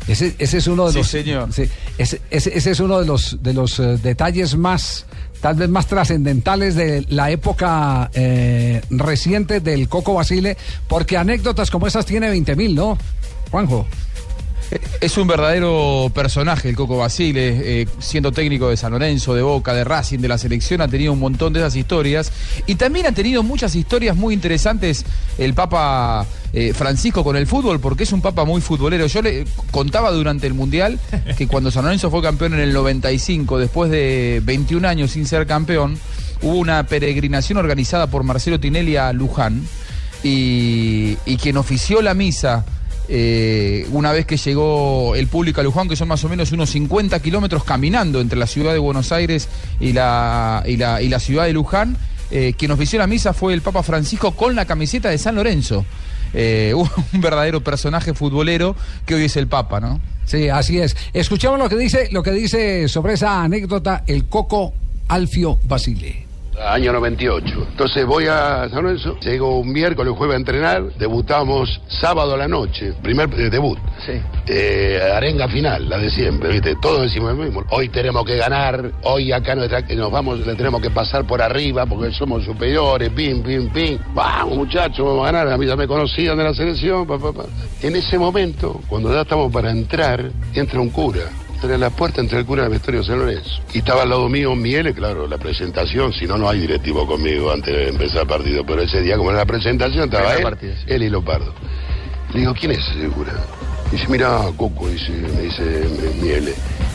Ese, 0.06 0.34
ese 0.38 0.58
es 0.58 0.66
uno 0.66 0.87
de 0.87 0.92
Sí, 0.92 0.99
los 0.99 1.08
señor. 1.08 1.52
sí, 1.52 1.62
ese, 1.99 2.20
ese- 2.30 2.56
ese 2.56 2.70
es 2.73 2.80
uno 2.80 3.00
de 3.00 3.06
los 3.06 3.42
de 3.42 3.54
los 3.54 3.78
eh, 3.80 3.96
detalles 4.02 4.56
más 4.56 5.06
tal 5.40 5.56
vez 5.56 5.68
más 5.68 5.87
trascendentales 5.87 6.75
de 6.75 7.04
la 7.08 7.30
época 7.30 8.11
eh, 8.14 8.80
reciente 8.90 9.61
del 9.61 9.88
Coco 9.88 10.14
Basile, 10.14 10.56
porque 10.88 11.16
anécdotas 11.18 11.70
como 11.70 11.87
esas 11.87 12.06
tiene 12.06 12.30
20.000, 12.32 12.75
¿no? 12.75 12.96
Juanjo. 13.50 13.87
Es 15.00 15.18
un 15.18 15.26
verdadero 15.26 16.11
personaje 16.14 16.68
el 16.68 16.76
Coco 16.76 16.97
Basile, 16.97 17.83
eh, 17.83 17.88
siendo 17.99 18.33
técnico 18.33 18.71
de 18.71 18.76
San 18.76 18.92
Lorenzo, 18.92 19.35
de 19.35 19.42
Boca, 19.42 19.75
de 19.75 19.85
Racing, 19.85 20.18
de 20.18 20.28
la 20.28 20.38
selección, 20.38 20.80
ha 20.80 20.88
tenido 20.88 21.12
un 21.12 21.18
montón 21.18 21.52
de 21.52 21.61
esas 21.61 21.76
historias. 21.76 22.33
Y 22.66 22.76
también 22.76 23.06
ha 23.06 23.12
tenido 23.12 23.42
muchas 23.42 23.75
historias 23.75 24.16
muy 24.16 24.35
interesantes 24.35 25.04
el 25.38 25.54
Papa 25.54 26.26
eh, 26.52 26.73
Francisco 26.73 27.23
con 27.23 27.37
el 27.37 27.47
fútbol, 27.47 27.80
porque 27.80 28.04
es 28.04 28.12
un 28.12 28.23
Papa 28.23 28.44
muy 28.44 28.61
futbolero. 28.61 29.06
Yo 29.06 29.21
le 29.21 29.44
contaba 29.71 30.11
durante 30.11 30.47
el 30.47 30.54
Mundial 30.54 30.99
que 31.37 31.47
cuando 31.47 31.71
San 31.71 31.85
Lorenzo 31.85 32.11
fue 32.11 32.23
campeón 32.23 32.54
en 32.54 32.61
el 32.61 32.73
95, 32.73 33.59
después 33.59 33.90
de 33.90 34.40
21 34.44 34.88
años 34.88 35.11
sin 35.11 35.26
ser 35.26 35.47
campeón, 35.47 35.99
hubo 36.42 36.56
una 36.56 36.87
peregrinación 36.87 37.59
organizada 37.59 38.06
por 38.06 38.23
Marcelo 38.23 38.59
Tinelli 38.59 38.97
a 38.97 39.12
Luján 39.12 39.66
y, 40.23 41.18
y 41.26 41.37
quien 41.37 41.56
ofició 41.56 42.00
la 42.00 42.14
misa 42.14 42.64
eh, 43.08 43.87
una 43.90 44.12
vez 44.12 44.25
que 44.25 44.37
llegó 44.37 45.14
el 45.14 45.26
público 45.26 45.61
a 45.61 45.64
Luján, 45.64 45.88
que 45.88 45.96
son 45.96 46.08
más 46.08 46.25
o 46.25 46.28
menos 46.28 46.52
unos 46.52 46.70
50 46.70 47.20
kilómetros 47.20 47.64
caminando 47.64 48.20
entre 48.20 48.38
la 48.38 48.46
ciudad 48.46 48.73
de 48.73 48.78
Buenos 48.78 49.12
Aires 49.12 49.49
y 49.80 49.92
la, 49.92 50.62
y 50.66 50.76
la, 50.76 51.02
y 51.02 51.08
la 51.08 51.20
ciudad 51.20 51.44
de 51.44 51.52
Luján, 51.52 51.96
eh, 52.30 52.54
quien 52.56 52.70
ofició 52.70 52.99
la 52.99 53.06
misa 53.06 53.32
fue 53.32 53.52
el 53.52 53.62
Papa 53.62 53.82
Francisco 53.82 54.32
con 54.32 54.54
la 54.54 54.64
camiseta 54.64 55.11
de 55.11 55.18
San 55.18 55.34
Lorenzo. 55.34 55.84
Eh, 56.32 56.73
un 57.12 57.20
verdadero 57.20 57.62
personaje 57.62 58.14
futbolero 58.14 58.75
que 59.06 59.14
hoy 59.14 59.25
es 59.25 59.37
el 59.37 59.46
Papa, 59.46 59.80
¿no? 59.80 60.00
Sí, 60.25 60.49
así 60.49 60.78
es. 60.80 60.96
Escuchemos 61.12 61.58
lo 61.58 61.68
que 61.68 61.76
dice, 61.76 62.08
lo 62.11 62.23
que 62.23 62.32
dice 62.32 62.88
sobre 62.88 63.14
esa 63.14 63.42
anécdota 63.42 64.02
el 64.06 64.25
Coco 64.25 64.73
Alfio 65.08 65.58
Basile. 65.64 66.24
Año 66.62 66.92
98. 66.92 67.66
Entonces 67.70 68.06
voy 68.06 68.26
a 68.26 68.68
San 68.70 68.84
Lorenzo, 68.84 69.18
llego 69.20 69.58
un 69.58 69.73
miércoles, 69.73 70.14
jueves 70.16 70.34
a 70.34 70.38
entrenar, 70.38 70.84
debutamos 70.99 71.80
sábado 71.88 72.34
a 72.34 72.37
la 72.37 72.49
noche, 72.49 72.92
primer 73.02 73.28
eh, 73.38 73.50
debut. 73.50 73.78
Eh, 74.46 75.00
arenga 75.14 75.49
final, 75.49 75.88
la 75.88 75.99
de 75.99 76.11
siempre, 76.11 76.50
¿viste? 76.50 76.76
Todos 76.80 77.02
decimos 77.02 77.37
lo 77.37 77.44
mismo. 77.44 77.64
Hoy 77.70 77.88
tenemos 77.88 78.25
que 78.25 78.37
ganar, 78.37 78.92
hoy 79.02 79.32
acá 79.32 79.54
nos, 79.54 79.68
nos 79.70 80.11
vamos, 80.11 80.46
le 80.46 80.54
tenemos 80.54 80.80
que 80.80 80.90
pasar 80.90 81.26
por 81.26 81.42
arriba 81.42 81.87
porque 81.87 82.12
somos 82.12 82.44
superiores, 82.44 83.11
pim, 83.11 83.42
pim, 83.42 83.70
pim. 83.70 83.99
Vamos 84.14 84.56
muchachos, 84.56 85.04
vamos 85.04 85.28
a 85.28 85.32
ganar, 85.32 85.52
a 85.52 85.58
mí 85.58 85.66
ya 85.66 85.76
me 85.76 85.87
conocían 85.88 86.37
de 86.37 86.44
la 86.44 86.54
selección, 86.54 87.06
pa, 87.06 87.18
pa, 87.18 87.32
pa. 87.32 87.44
En 87.82 87.96
ese 87.96 88.18
momento, 88.18 88.80
cuando 88.88 89.12
ya 89.12 89.23
estamos 89.23 89.52
para 89.52 89.70
entrar, 89.70 90.30
entra 90.54 90.80
un 90.80 90.90
cura. 90.90 91.44
Era 91.64 91.78
la 91.78 91.88
puerta 91.88 92.21
entre 92.21 92.40
el 92.40 92.44
cura 92.44 92.68
de 92.68 93.04
San 93.04 93.18
Lorenzo. 93.18 93.62
Y 93.73 93.78
estaba 93.78 94.02
al 94.02 94.11
lado 94.11 94.28
mío 94.28 94.54
Miele, 94.54 94.92
claro, 94.92 95.26
la 95.26 95.38
presentación, 95.38 96.12
si 96.12 96.26
no, 96.26 96.37
no 96.37 96.49
hay 96.49 96.61
directivo 96.61 97.06
conmigo 97.06 97.50
antes 97.50 97.75
de 97.75 97.88
empezar 97.88 98.23
el 98.23 98.28
partido. 98.28 98.66
Pero 98.66 98.83
ese 98.83 99.00
día, 99.00 99.16
como 99.16 99.30
era 99.30 99.38
la 99.40 99.47
presentación, 99.47 100.04
estaba 100.04 100.35
él, 100.35 100.76
él 100.87 101.02
y 101.02 101.09
Lopardo. 101.09 101.54
Le 102.35 102.40
digo, 102.40 102.54
¿quién 102.54 102.73
es 102.73 102.87
ese 102.88 103.09
cura? 103.09 103.33
Dice, 103.91 104.07
mira, 104.09 104.41
Coco, 104.57 104.88
dice, 104.88 105.12
me 105.12 105.43
dice 105.43 105.62
Miele, 106.21 106.53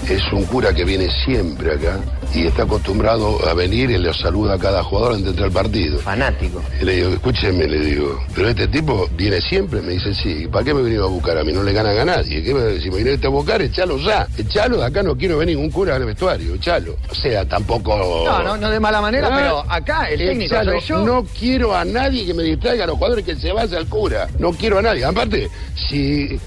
es 0.10 0.22
un 0.34 0.44
cura 0.46 0.74
que 0.74 0.84
viene 0.84 1.08
siempre 1.24 1.74
acá 1.76 1.98
y 2.34 2.46
está 2.46 2.64
acostumbrado 2.64 3.40
a 3.48 3.54
venir 3.54 3.90
y 3.90 3.98
le 3.98 4.14
saluda 4.14 4.56
a 4.56 4.58
cada 4.60 4.84
jugador 4.84 5.12
antes 5.14 5.26
de 5.26 5.30
entrar 5.32 5.48
al 5.48 5.54
partido. 5.54 5.98
Fanático. 6.00 6.62
Y 6.82 6.86
le 6.86 6.96
digo, 6.98 7.10
escúcheme, 7.10 7.68
le 7.68 7.80
digo, 7.80 8.20
pero 8.36 8.50
este 8.50 8.68
tipo 8.68 9.08
viene 9.16 9.40
siempre, 9.40 9.82
me 9.82 9.94
dice, 9.94 10.14
sí, 10.14 10.48
¿para 10.52 10.66
qué 10.66 10.74
me 10.74 10.82
venido 10.82 11.06
a 11.06 11.10
buscar 11.10 11.38
a 11.38 11.44
mí? 11.44 11.54
No 11.54 11.64
le 11.64 11.72
gana 11.74 11.90
a 12.02 12.06
nadie. 12.06 12.44
¿Qué 12.44 12.54
me, 12.54 12.80
si 12.82 12.90
me 12.92 12.98
viniste 12.98 13.28
a 13.28 13.30
buscar, 13.30 13.62
echalo 13.62 13.98
ya. 13.98 14.28
Echalo, 14.38 14.78
de 14.78 14.86
acá 14.86 15.02
no 15.02 15.16
quiero 15.16 15.38
ver 15.38 15.48
ningún 15.48 15.70
cura 15.72 15.96
al 15.96 16.06
vestuario, 16.06 16.56
echalo. 16.56 16.98
O 17.10 17.16
sea, 17.16 17.48
tampoco... 17.48 17.96
No, 18.26 18.44
no, 18.44 18.58
no 18.58 18.70
de 18.70 18.80
mala 18.80 19.00
manera, 19.02 19.28
Ah, 19.32 19.36
pero 19.38 19.64
acá 19.72 20.10
el 20.10 20.20
técnico 20.20 20.54
echalo. 20.54 20.72
soy 20.74 20.82
yo. 20.82 21.06
No 21.06 21.26
quiero 21.40 21.76
a 21.76 21.86
nadie 21.86 22.26
que 22.26 22.34
me 22.34 22.44
distraiga 22.44 22.84
a 22.84 22.88
los 22.88 22.98
jugadores 22.98 23.24
que 23.24 23.36
se 23.36 23.52
vaya 23.54 23.78
al 23.78 23.88
cura. 23.88 24.28
No 24.38 24.52
quiero 24.52 24.80
a 24.80 24.82
nadie. 24.82 25.06
Aparte, 25.06 25.50
si 25.90 26.40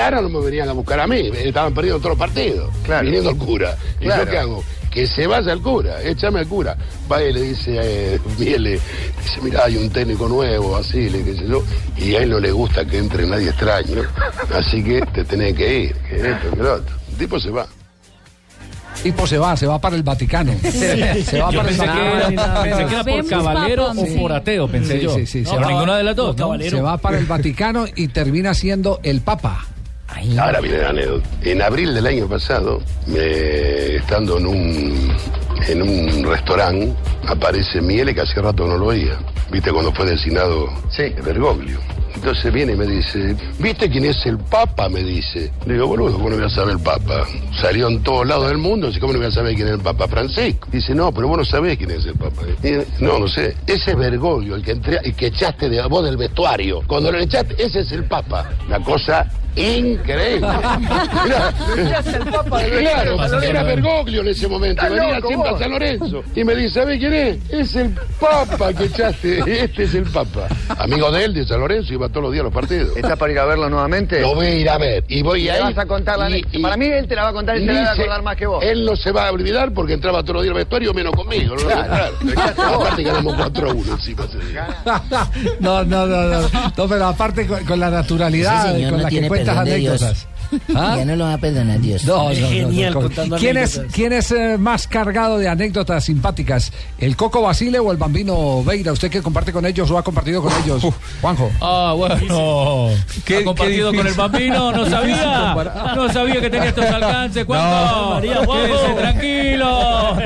ganaran 0.00 0.24
no 0.24 0.38
me 0.40 0.44
venían 0.44 0.68
a 0.68 0.72
buscar 0.72 1.00
a 1.00 1.06
mí. 1.06 1.30
Estaban 1.44 1.72
perdiendo 1.74 1.98
todos 1.98 2.10
los 2.10 2.18
partidos. 2.18 2.70
Claro. 2.84 3.04
Viniendo 3.04 3.30
al 3.30 3.36
cura. 3.36 3.76
¿Y 4.00 4.04
Claro. 4.04 4.24
yo 4.24 4.30
qué 4.30 4.38
hago? 4.38 4.64
Que 4.90 5.06
se 5.06 5.26
vaya 5.28 5.52
al 5.52 5.60
cura, 5.62 6.02
échame 6.02 6.40
al 6.40 6.48
cura. 6.48 6.76
Va 7.10 7.22
y 7.22 7.32
le 7.32 7.42
dice, 7.42 7.78
eh, 7.80 8.20
Miele, 8.38 8.72
dice, 8.72 9.40
mira, 9.40 9.64
hay 9.64 9.76
un 9.76 9.88
técnico 9.90 10.28
nuevo, 10.28 10.76
así, 10.76 11.08
le 11.08 11.22
qué 11.22 11.36
sé 11.36 11.46
yo, 11.46 11.62
y 11.96 12.16
a 12.16 12.22
él 12.24 12.30
no 12.30 12.40
le 12.40 12.50
gusta 12.50 12.84
que 12.84 12.98
entre 12.98 13.24
nadie 13.24 13.50
extraño, 13.50 14.02
así 14.52 14.82
que 14.82 15.00
te 15.14 15.24
tenés 15.24 15.54
que 15.54 15.78
ir, 15.84 15.94
que 15.94 16.16
esto, 16.30 16.50
que 16.50 16.56
lo 16.56 16.74
otro. 16.74 16.96
El 17.08 17.16
tipo 17.18 17.38
se 17.38 17.50
va. 17.50 17.66
Tipo 19.00 19.26
se 19.28 19.38
va, 19.38 19.56
se 19.56 19.66
va 19.68 19.78
para 19.78 19.94
el 19.94 20.02
Vaticano. 20.02 20.52
Se 20.60 21.38
va 21.40 21.50
Yo 21.52 21.58
para 21.58 21.70
el 21.70 21.76
pensé 21.76 21.84
que 21.84 22.06
era- 22.06 22.20
Vaticano. 22.24 22.62
pensé 22.62 22.84
que 22.86 22.94
era 22.94 23.04
por 23.04 23.26
caballero 23.28 23.86
papá, 23.86 24.00
o 24.00 24.06
sí. 24.06 24.16
por 24.18 24.32
ateo, 24.32 24.68
pensé 24.68 24.96
Sí, 24.98 25.04
yo. 25.04 25.14
Sí, 25.14 25.26
sí, 25.26 25.42
No, 25.42 25.50
se 25.50 25.56
va- 25.56 25.66
ninguna 25.68 25.96
de 25.98 26.02
las 26.02 26.16
dos, 26.16 26.36
¿no? 26.36 26.58
Se 26.58 26.80
va 26.80 26.98
para 26.98 27.16
el 27.18 27.26
Vaticano 27.26 27.86
y 27.94 28.08
termina 28.08 28.54
siendo 28.54 28.98
el 29.04 29.20
Papa. 29.20 29.66
Ahora 30.38 30.60
viene 30.60 30.78
la 30.78 30.90
anécdota. 30.90 31.28
En 31.42 31.62
abril 31.62 31.94
del 31.94 32.06
año 32.06 32.28
pasado, 32.28 32.80
estando 33.06 34.38
en 34.38 34.46
un, 34.46 35.16
en 35.66 35.82
un 35.82 36.24
restaurante, 36.24 36.92
aparece 37.26 37.80
Miele 37.80 38.14
que 38.14 38.20
hace 38.22 38.40
rato 38.40 38.66
no 38.66 38.76
lo 38.76 38.86
veía. 38.86 39.18
¿Viste 39.50 39.72
cuando 39.72 39.92
fue 39.92 40.06
designado 40.06 40.68
Bergoglio? 41.24 41.78
Entonces 42.14 42.52
viene 42.52 42.72
y 42.72 42.76
me 42.76 42.86
dice, 42.86 43.36
¿viste 43.58 43.88
quién 43.88 44.04
es 44.04 44.24
el 44.26 44.38
Papa? 44.38 44.88
Me 44.88 45.02
dice. 45.02 45.50
Le 45.66 45.74
digo, 45.74 45.86
boludo, 45.86 46.12
¿cómo 46.12 46.30
no 46.30 46.36
voy 46.36 46.44
a 46.44 46.50
saber 46.50 46.74
el 46.74 46.80
Papa? 46.80 47.26
Salió 47.60 47.88
en 47.88 48.02
todos 48.02 48.26
lados 48.26 48.48
del 48.48 48.58
mundo, 48.58 48.88
así 48.88 49.00
¿cómo 49.00 49.12
no 49.12 49.18
voy 49.18 49.28
a 49.28 49.30
saber 49.30 49.54
quién 49.54 49.68
es 49.68 49.74
el 49.74 49.80
Papa? 49.80 50.08
Francisco. 50.08 50.68
Dice, 50.72 50.94
no, 50.94 51.12
pero 51.12 51.28
vos 51.28 51.38
no 51.38 51.44
sabés 51.44 51.78
quién 51.78 51.90
es 51.90 52.04
el 52.06 52.14
Papa. 52.14 52.42
Y, 52.62 53.02
no, 53.02 53.18
no 53.18 53.28
sé. 53.28 53.56
Ese 53.66 53.92
es 53.92 53.96
Bergoglio, 53.96 54.54
el 54.56 54.62
que, 54.62 54.72
entré, 54.72 54.98
el 55.02 55.14
que 55.14 55.26
echaste 55.26 55.68
de 55.68 55.80
vos 55.86 56.04
del 56.04 56.16
vestuario. 56.16 56.82
Cuando 56.86 57.10
lo 57.10 57.18
echaste, 57.18 57.54
ese 57.62 57.80
es 57.80 57.92
el 57.92 58.04
Papa. 58.04 58.50
Una 58.66 58.80
cosa 58.80 59.26
increíble. 59.56 60.46
Mirá, 61.24 61.52
Decías 61.74 62.06
el 62.14 62.24
Papa 62.26 62.62
del 62.62 62.80
Claro, 62.80 63.42
era 63.42 63.62
Bergoglio 63.62 64.20
en 64.20 64.28
ese 64.28 64.48
momento, 64.48 64.82
venía 64.82 65.14
loco, 65.16 65.28
siempre 65.28 65.50
a. 65.50 65.58
San 65.58 65.70
Lorenzo. 65.70 66.24
Y 66.34 66.44
me 66.44 66.54
dice, 66.54 66.80
¿sabés 66.80 66.98
quién 66.98 67.12
es? 67.12 67.50
Es 67.50 67.76
el 67.76 67.94
Papa 68.18 68.72
que 68.72 68.84
echaste, 68.84 69.62
este 69.62 69.82
es 69.84 69.94
el 69.94 70.04
Papa. 70.04 70.48
Amigo 70.78 71.10
de 71.10 71.24
él, 71.24 71.34
de 71.34 71.46
San 71.46 71.60
Lorenzo, 71.60 71.92
iba 72.00 72.08
todos 72.08 72.22
los 72.24 72.32
días 72.32 72.40
a 72.40 72.44
los 72.44 72.52
partidos. 72.54 72.96
¿Estás 72.96 73.18
para 73.18 73.32
ir 73.32 73.38
a 73.38 73.44
verlo 73.44 73.68
nuevamente? 73.68 74.20
Lo 74.20 74.34
voy 74.34 74.46
a 74.46 74.54
ir 74.54 74.70
a 74.70 74.78
ver. 74.78 75.04
Y 75.08 75.22
voy 75.22 75.42
Y 75.44 75.48
a 75.50 75.56
ir. 75.56 75.62
vas 75.62 75.78
a 75.78 75.86
contar 75.86 76.18
la 76.18 76.30
y- 76.30 76.44
y- 76.52 76.58
Para 76.62 76.76
mí 76.76 76.86
él 76.86 77.06
te 77.06 77.14
la 77.14 77.24
va 77.24 77.28
a 77.28 77.32
contar 77.32 77.56
y 77.56 77.60
se 77.60 77.66
la 77.66 77.82
va 77.82 77.88
a 77.88 77.92
acordar 77.92 78.22
más 78.22 78.36
que 78.36 78.46
vos. 78.46 78.64
Él 78.64 78.84
no 78.84 78.96
se 78.96 79.12
va 79.12 79.28
a 79.28 79.32
olvidar 79.32 79.72
porque 79.72 79.92
entraba 79.92 80.22
todos 80.22 80.36
los 80.36 80.42
días 80.44 80.52
al 80.52 80.58
vestuario 80.58 80.94
menos 80.94 81.14
conmigo. 81.14 81.54
No 81.54 81.62
lo 81.62 81.64
voy 81.64 81.72
a 81.72 81.84
Claro. 81.86 82.14
entrar. 82.22 82.54
Aparte 82.74 83.02
ganamos 83.02 83.34
4 83.34 83.70
a 83.70 83.72
1 83.74 83.92
encima. 83.92 84.26
No, 85.60 85.84
no, 85.84 86.06
no, 86.06 86.22
no. 86.24 86.40
No, 86.76 86.88
pero 86.88 87.06
aparte 87.06 87.46
con, 87.46 87.64
con 87.64 87.78
la 87.80 87.90
naturalidad 87.90 88.66
Ese 88.66 88.74
señor 88.76 88.90
con 88.90 88.98
no 88.98 89.04
la 89.04 89.10
que 89.10 89.28
cuentas 89.28 89.56
anécdotas. 89.58 90.26
¿Ah? 90.74 90.94
Ya 90.98 91.04
no 91.04 91.16
lo 91.16 91.24
va 91.24 91.34
a 91.34 91.38
perdonar 91.38 91.80
Dios. 91.80 92.04
No, 92.04 92.30
no, 92.32 92.40
no, 92.40 92.90
no, 92.90 93.00
con- 93.26 93.38
¿Quién 93.38 93.56
es, 93.56 93.80
quién 93.92 94.12
es 94.12 94.30
eh, 94.32 94.56
más 94.58 94.86
cargado 94.88 95.38
de 95.38 95.48
anécdotas 95.48 96.04
simpáticas? 96.04 96.72
¿El 96.98 97.16
Coco 97.16 97.42
Basile 97.42 97.78
o 97.78 97.90
el 97.92 97.98
Bambino 97.98 98.62
Veira? 98.64 98.92
¿Usted 98.92 99.10
que 99.10 99.22
comparte 99.22 99.52
con 99.52 99.64
ellos 99.66 99.90
o 99.90 99.98
ha 99.98 100.02
compartido 100.02 100.42
con 100.42 100.52
ellos? 100.64 100.82
Juanjo. 101.20 101.50
Ah, 101.60 101.94
bueno. 101.96 102.16
¿Qué- 103.24 103.38
¿Ha 103.38 103.44
compartido 103.44 103.90
qué 103.92 103.96
con 103.98 104.06
el 104.06 104.14
bambino? 104.14 104.72
No 104.72 104.86
sabía. 104.88 105.54
No 105.94 106.12
sabía 106.12 106.40
que 106.40 106.50
tenía 106.50 106.68
estos 106.68 106.84
alcances. 106.86 107.44
¿Cuánto? 107.44 107.86
No. 108.00 108.10
María, 108.10 108.36
Juanjo. 108.44 108.64
Quédese 108.66 108.94
tranquilo. 108.94 110.16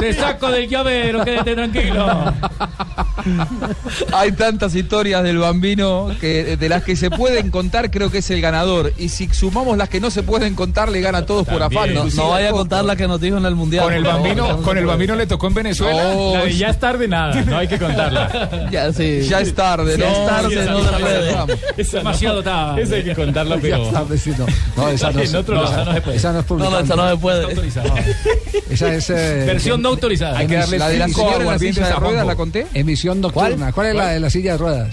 Te 0.00 0.12
saco 0.12 0.50
del 0.50 0.68
llavero, 0.68 1.24
quédate 1.24 1.54
tranquilo. 1.54 2.32
Hay 4.12 4.32
tantas 4.32 4.74
historias 4.74 5.22
del 5.22 5.38
bambino 5.38 6.08
que 6.20 6.56
de 6.56 6.68
las 6.68 6.82
que 6.84 6.96
se 6.96 7.10
pueden 7.10 7.50
contar 7.50 7.90
creo 7.90 8.10
que 8.10 8.18
es 8.18 8.30
el 8.30 8.40
ganador. 8.40 8.92
Y 8.98 9.08
si 9.08 9.24
sumamos 9.36 9.76
las 9.76 9.88
que 9.88 10.00
no 10.00 10.10
se 10.10 10.22
pueden 10.22 10.54
contar, 10.54 10.88
le 10.90 11.00
gana 11.00 11.18
a 11.18 11.26
todos 11.26 11.46
por 11.46 11.62
afán. 11.62 11.92
No- 11.94 12.28
vaya 12.28 12.48
a 12.48 12.52
contar 12.52 12.84
la 12.84 12.96
que 12.96 13.06
nos 13.06 13.20
dijo 13.20 13.36
en 13.36 13.46
el 13.46 13.54
mundial. 13.54 13.84
Con 13.84 13.92
el 13.94 14.02
bambino, 14.04 14.62
con 14.62 14.78
el 14.78 14.86
bambino 14.86 15.14
le 15.14 15.26
tocó 15.26 15.46
en 15.46 15.54
Venezuela. 15.54 16.02
No, 16.14 16.34
La 16.34 16.44
de 16.44 16.56
ya 16.56 16.68
es 16.70 16.78
tarde 16.78 17.06
nada, 17.08 17.40
no 17.42 17.58
hay 17.58 17.68
que 17.68 17.78
contarla. 17.78 18.66
Ya, 18.70 18.90
Ya 18.90 19.40
es 19.40 19.54
tarde, 19.54 19.96
Ya 19.98 20.04
¿no? 20.06 20.12
es 20.12 20.26
tarde, 20.26 20.54
no 20.66 20.78
es 20.78 20.84
se 20.84 20.90
tarde, 20.90 21.02
puede. 21.02 21.58
Esa 21.82 21.98
Demasiado 21.98 22.42
tarde. 22.42 22.82
Esa 22.82 22.94
hay 22.96 23.04
que 23.04 23.14
contarla, 23.14 23.58
pero. 23.60 23.92
Ya 23.92 24.16
sí, 24.18 24.32
no. 24.36 24.46
No, 24.76 24.88
esa 24.88 25.10
no, 25.12 25.18
se- 25.18 25.24
esa 25.24 25.42
no 25.42 25.92
se 25.94 26.00
puede. 26.00 26.16
esa 26.16 26.32
no 26.32 26.38
es 26.40 26.50
No, 26.50 26.70
no, 26.70 26.78
esa 26.80 26.96
no 26.96 27.10
se 27.10 27.16
puede. 27.16 27.46
Esa 28.70 28.94
es. 28.94 29.10
eh, 29.10 29.44
Versión 29.46 29.80
no 29.82 29.90
autorizada. 29.90 30.38
Hay 30.38 30.46
que 30.46 30.56
darle 30.56 30.78
La 30.78 30.88
de 30.88 30.98
la 30.98 31.06
la 31.06 31.12
silla 31.58 31.86
de 31.88 31.94
ruedas. 31.94 32.26
¿la 32.26 32.36
conté? 32.36 32.66
Emisión 32.74 33.20
nocturna. 33.20 33.72
¿Cuál, 33.72 33.88
es 33.88 33.94
la 33.94 34.08
de 34.08 34.20
la 34.20 34.30
silla 34.30 34.52
de 34.52 34.58
ruedas? 34.58 34.88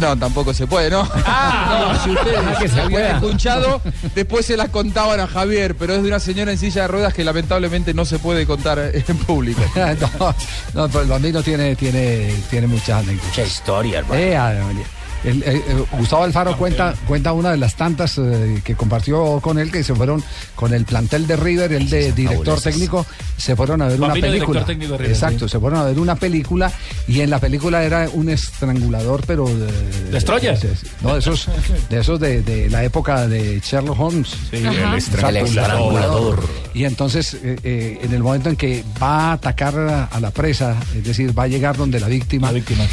No, 0.00 0.16
tampoco 0.16 0.54
se 0.54 0.66
puede, 0.66 0.90
¿no? 0.90 1.08
Ah, 1.26 1.92
no, 1.94 2.04
si 2.04 2.10
ustedes 2.10 2.38
Ah, 2.38 2.58
que 2.58 2.68
se 2.68 2.80
habían 2.80 3.16
escuchado, 3.16 3.80
después 4.14 4.46
se 4.46 4.56
las 4.56 4.68
contaban 4.70 5.20
a 5.20 5.26
Javier, 5.26 5.76
pero 5.76 5.94
es 5.94 6.02
de 6.02 6.08
una 6.08 6.18
señora 6.18 6.50
en 6.52 6.58
silla 6.58 6.82
de 6.82 6.88
ruedas 6.88 7.14
que 7.14 7.24
lamentablemente 7.24 7.94
no 7.94 8.04
se 8.04 8.18
puede 8.18 8.46
contar 8.46 8.78
en 8.78 9.16
público. 9.18 9.62
no, 9.74 10.34
no, 10.74 10.88
pero 10.88 11.00
el 11.02 11.08
bambino 11.08 11.42
tiene, 11.42 11.76
tiene, 11.76 12.34
tiene 12.50 12.66
muchas 12.66 13.02
anécdotas. 13.02 13.28
Mucha 13.28 13.42
historia, 13.42 13.98
hermano. 14.00 14.20
Eh, 14.20 14.38
María. 14.38 14.86
El, 15.24 15.42
eh, 15.44 15.62
eh, 15.68 15.84
Gustavo 15.98 16.24
Alfaro 16.24 16.56
cuenta, 16.56 16.94
cuenta 17.06 17.32
una 17.32 17.50
de 17.52 17.56
las 17.56 17.76
tantas 17.76 18.18
eh, 18.18 18.60
que 18.64 18.74
compartió 18.74 19.40
con 19.40 19.58
él 19.58 19.70
que 19.70 19.84
se 19.84 19.94
fueron 19.94 20.22
con 20.56 20.74
el 20.74 20.84
plantel 20.84 21.26
de 21.26 21.36
River, 21.36 21.72
el 21.72 21.88
de 21.88 22.12
director 22.12 22.60
técnico, 22.60 23.06
se 23.36 23.54
fueron 23.54 23.82
a 23.82 23.86
ver 23.88 24.00
una 24.00 24.14
película. 24.14 24.32
director 24.32 24.64
técnico 24.64 24.92
de 24.92 24.98
River, 24.98 25.12
Exacto, 25.12 25.46
sí. 25.48 25.52
se 25.52 25.60
fueron 25.60 25.78
a 25.80 25.84
ver 25.84 25.98
una 25.98 26.16
película 26.16 26.72
y 27.06 27.20
en 27.20 27.30
la 27.30 27.38
película 27.38 27.84
era 27.84 28.08
un 28.12 28.28
estrangulador, 28.30 29.22
pero 29.26 29.46
de, 29.46 29.70
¿Destroyer? 30.10 30.58
de- 30.58 30.68
de- 30.68 30.74
no, 31.02 31.12
de 31.14 31.18
esos, 31.20 31.48
de 31.88 32.00
esos 32.00 32.18
de, 32.20 32.42
de 32.42 32.68
la 32.70 32.82
época 32.84 33.26
de 33.28 33.60
Sherlock 33.60 33.98
Holmes. 34.00 34.28
Sí, 34.50 34.56
el 34.56 34.94
estrangulador. 34.94 35.36
El 35.36 35.36
estrangulador. 35.46 36.40
Y 36.74 36.84
entonces, 36.84 37.34
eh, 37.34 37.58
eh, 37.62 37.98
en 38.02 38.12
el 38.12 38.22
momento 38.22 38.48
en 38.48 38.56
que 38.56 38.82
va 39.00 39.30
a 39.30 39.32
atacar 39.34 39.78
a, 39.78 40.04
a 40.06 40.20
la 40.20 40.30
presa, 40.30 40.76
es 40.96 41.04
decir, 41.04 41.38
va 41.38 41.44
a 41.44 41.48
llegar 41.48 41.76
donde 41.76 42.00
la 42.00 42.08
víctima, 42.08 42.50
empieza, 42.50 42.86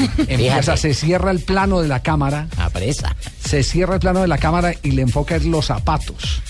Fíjate. 0.63 0.77
se 0.77 0.93
cierra 0.93 1.31
el 1.31 1.39
plano 1.39 1.81
de 1.81 1.87
la 1.87 2.01
cámara. 2.01 2.18
A 2.57 2.69
presa. 2.69 3.15
Se 3.43 3.63
cierra 3.63 3.95
el 3.95 3.99
plano 3.99 4.21
de 4.21 4.27
la 4.27 4.37
cámara 4.37 4.73
y 4.83 4.91
le 4.91 5.01
enfoca 5.01 5.35
en 5.35 5.51
los 5.51 5.67
zapatos. 5.67 6.41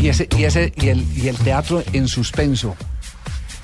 Y 0.00 0.08
ese, 0.08 0.28
y 0.36 0.44
ese, 0.44 0.72
y 0.76 0.88
el, 0.88 1.06
y 1.16 1.28
el 1.28 1.36
teatro 1.36 1.82
en 1.92 2.08
suspenso. 2.08 2.76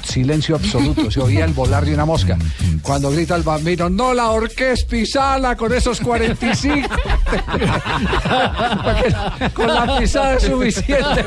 Silencio 0.05 0.57
absoluto, 0.57 1.11
se 1.11 1.21
oía 1.21 1.45
el 1.45 1.53
volar 1.53 1.85
de 1.85 1.95
una 1.95 2.05
mosca. 2.05 2.37
Cuando 2.83 3.11
grita 3.11 3.37
el 3.37 3.43
bambino, 3.43 3.89
no 3.89 4.15
la 4.15 4.31
orqués 4.31 4.85
pisala 4.85 5.57
con 5.57 5.73
esos 5.73 6.01
45. 6.01 6.89
con 9.55 9.67
la 9.67 9.99
pisada 9.99 10.35
es 10.35 10.43
suficiente. 10.43 11.25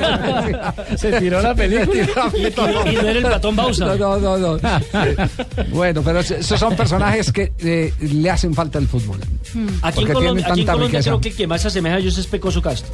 Se 0.98 1.19
tiró 1.19 1.41
la 1.41 1.55
película. 1.55 2.31
Y 2.36 2.96
no 2.96 3.01
era 3.01 3.12
el 3.12 3.24
Platón 3.24 3.55
Bausa. 3.55 3.96
No, 3.96 4.19
no, 4.19 4.38
no. 4.38 4.57
no. 4.57 4.69
Bueno, 5.69 6.01
pero 6.03 6.19
esos 6.19 6.60
son 6.60 6.75
personajes 6.75 7.31
que 7.31 7.51
eh, 7.60 7.93
le 8.00 8.29
hacen 8.29 8.53
falta 8.53 8.77
al 8.77 8.88
fútbol. 8.88 9.19
Aquí 9.81 10.01
en 10.01 10.13
tienen 10.13 10.46
aquí 10.46 10.62
en 10.62 10.65
Colombia 10.65 10.88
riqueza. 10.88 11.10
creo 11.10 11.22
que 11.22 11.29
el 11.29 11.36
que 11.36 11.48
más 11.48 11.62
se 11.62 11.69
asemeja 11.69 11.96
a 11.96 12.00
ellos 12.00 12.17
es 12.17 12.27
Pecoso 12.27 12.62
Castro. 12.62 12.91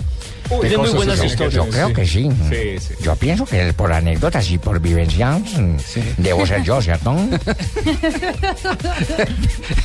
Tiene 0.61 0.77
muy 0.77 0.89
buenas 0.91 1.19
sí, 1.19 1.27
historias. 1.27 1.53
Yo 1.53 1.69
creo 1.69 1.93
que 1.93 2.05
sí. 2.05 2.29
Yo 3.01 3.15
pienso 3.15 3.45
que 3.45 3.73
por 3.73 3.91
anécdotas 3.91 4.49
y 4.51 4.57
por 4.57 4.79
vivencias 4.79 5.41
debo 6.17 6.45
ser 6.45 6.63
yo, 6.63 6.81
¿cierto? 6.81 7.15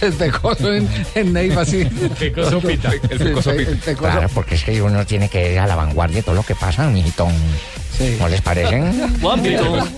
el 0.00 0.12
pecoso 0.14 0.72
en, 0.72 0.88
en 1.14 1.32
Neiva, 1.32 1.64
sí. 1.64 1.84
Pecoso 2.18 2.60
pita. 2.60 2.90
El 3.10 3.18
pecoso 3.18 3.54
pita. 3.56 3.70
El 3.70 3.78
pecoso- 3.80 3.98
Claro, 4.12 4.28
porque 4.34 4.54
es 4.56 4.64
que 4.64 4.80
uno 4.82 5.04
tiene 5.06 5.28
que 5.28 5.52
ir 5.52 5.58
a 5.58 5.66
la 5.66 5.76
vanguardia 5.76 6.16
de 6.18 6.22
todo 6.22 6.34
lo 6.34 6.42
que 6.42 6.54
pasa, 6.54 6.88
mijito. 6.88 7.28
¿No 8.20 8.28
les 8.28 8.40
parece? 8.42 8.80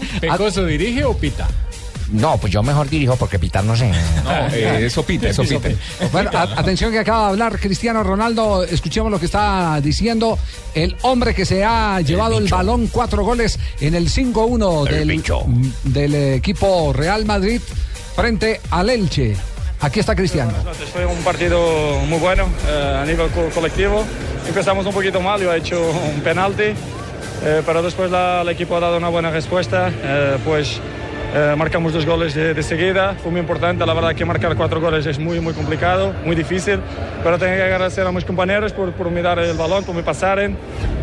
¿Pecoso 0.21 0.65
dirige 0.65 1.05
o 1.05 1.17
pita? 1.17 1.47
No, 2.13 2.37
pues 2.39 2.53
yo 2.53 2.63
mejor 2.63 2.89
dirijo 2.89 3.17
porque 3.17 3.39
pitar 3.39 3.65
no 3.65 3.77
sé. 3.77 3.89
No, 4.25 4.31
eh, 4.53 4.87
eso 4.87 5.03
pita, 5.05 5.29
eso 5.29 5.43
pita. 5.43 5.69
Bueno, 6.13 6.31
a- 6.35 6.43
atención 6.61 6.91
que 6.93 6.99
acaba 6.99 7.25
de 7.27 7.31
hablar 7.31 7.59
Cristiano 7.59 8.03
Ronaldo. 8.03 8.65
Escuchemos 8.65 9.11
lo 9.11 9.19
que 9.19 9.27
está 9.27 9.81
diciendo 9.81 10.39
el 10.75 10.97
hombre 11.03 11.35
que 11.35 11.45
se 11.45 11.65
ha 11.65 12.01
llevado 12.01 12.39
el 12.39 12.49
balón, 12.49 12.89
cuatro 12.89 13.25
goles 13.25 13.59
en 13.81 13.95
el 13.95 14.09
5-1 14.11 14.89
del, 14.89 15.23
del 15.85 16.15
equipo 16.35 16.93
Real 16.93 17.25
Madrid 17.25 17.61
frente 18.17 18.61
al 18.71 18.91
Elche. 18.91 19.37
Aquí 19.81 19.99
está 20.01 20.15
Cristiano. 20.15 20.53
Fue 20.93 21.07
un 21.07 21.19
partido 21.23 22.01
muy 22.07 22.19
bueno 22.19 22.47
eh, 22.69 22.99
a 23.03 23.07
nivel 23.07 23.29
co- 23.31 23.49
colectivo. 23.55 24.05
Empezamos 24.47 24.85
un 24.85 24.93
poquito 24.93 25.21
mal, 25.21 25.41
yo 25.41 25.53
he 25.55 25.59
hecho 25.59 25.81
un 26.15 26.21
penalti, 26.21 26.65
eh, 27.45 27.63
pero 27.65 27.83
después 27.83 28.11
la- 28.11 28.43
el 28.43 28.49
equipo 28.51 28.77
ha 28.77 28.81
dado 28.81 28.99
una 28.99 29.09
buena 29.09 29.31
respuesta. 29.31 29.91
eh, 30.03 30.37
pues 30.45 30.81
eh, 31.35 31.55
marcamos 31.57 31.93
dos 31.93 32.07
goles 32.07 32.35
de, 32.35 32.55
de 32.55 32.63
seguida, 32.63 33.15
fue 33.23 33.31
muy 33.31 33.41
importante. 33.41 33.85
La 33.87 33.95
verdad 33.95 34.15
que 34.15 34.25
marcar 34.25 34.57
cuatro 34.57 34.81
goles 34.81 35.07
es 35.07 35.19
muy, 35.19 35.41
muy 35.41 35.55
complicado, 35.55 36.13
muy 36.25 36.37
difícil, 36.37 36.81
pero 37.23 37.39
tengo 37.39 37.55
que 37.57 37.63
agradecer 37.63 38.07
a 38.07 38.13
mis 38.13 38.25
compañeros 38.25 38.73
por, 38.73 38.93
por 38.93 39.11
me 39.11 39.23
dar 39.23 39.39
el 39.39 39.57
balón, 39.57 39.85
por 39.85 39.95
me 39.95 40.03
pasar 40.03 40.31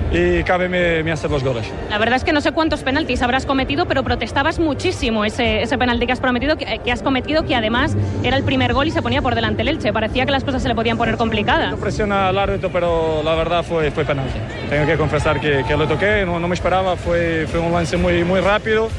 y 0.10 0.42
cabe 0.44 0.70
me, 0.70 1.04
me 1.04 1.12
hacer 1.12 1.30
los 1.30 1.44
goles. 1.44 1.70
La 1.90 1.98
verdad 1.98 2.16
es 2.16 2.24
que 2.24 2.32
no 2.32 2.40
sé 2.40 2.54
cuántos 2.54 2.82
penaltis 2.82 3.22
habrás 3.22 3.46
cometido, 3.46 3.88
pero 3.88 4.04
protestabas 4.04 4.58
muchísimo 4.58 5.26
ese, 5.26 5.62
ese 5.62 5.78
penalti 5.78 6.06
que 6.06 6.14
has, 6.14 6.22
prometido, 6.22 6.58
que, 6.58 6.80
que 6.84 6.92
has 6.94 7.02
cometido, 7.02 7.46
que 7.46 7.56
además 7.56 7.96
era 8.24 8.38
el 8.38 8.44
primer 8.44 8.74
gol 8.74 8.88
y 8.88 8.92
se 8.92 9.02
ponía 9.02 9.22
por 9.22 9.36
delante 9.36 9.64
el 9.64 9.68
Elche. 9.68 9.92
Parecía 9.92 10.26
que 10.26 10.32
las 10.32 10.46
cosas 10.46 10.62
se 10.62 10.70
le 10.70 10.76
podían 10.76 10.98
poner 10.98 11.18
complicadas. 11.18 11.76
presiona 11.76 12.30
al 12.30 12.38
árbitro, 12.38 12.70
pero 12.72 13.22
la 13.24 13.36
verdad 13.36 13.64
fue, 13.64 13.92
fue 13.92 14.06
penalti. 14.06 14.40
Tengo 14.70 14.86
que 14.86 14.96
confesar 14.96 15.42
que, 15.42 15.66
que 15.68 15.76
lo 15.76 15.88
toqué, 15.88 16.24
no, 16.26 16.40
no 16.40 16.48
me 16.48 16.56
esperaba, 16.56 16.96
fue, 16.96 17.46
fue 17.52 17.60
un 17.60 17.74
lance 17.74 17.98
muy, 17.98 18.24
muy 18.24 18.40
rápido, 18.40 18.90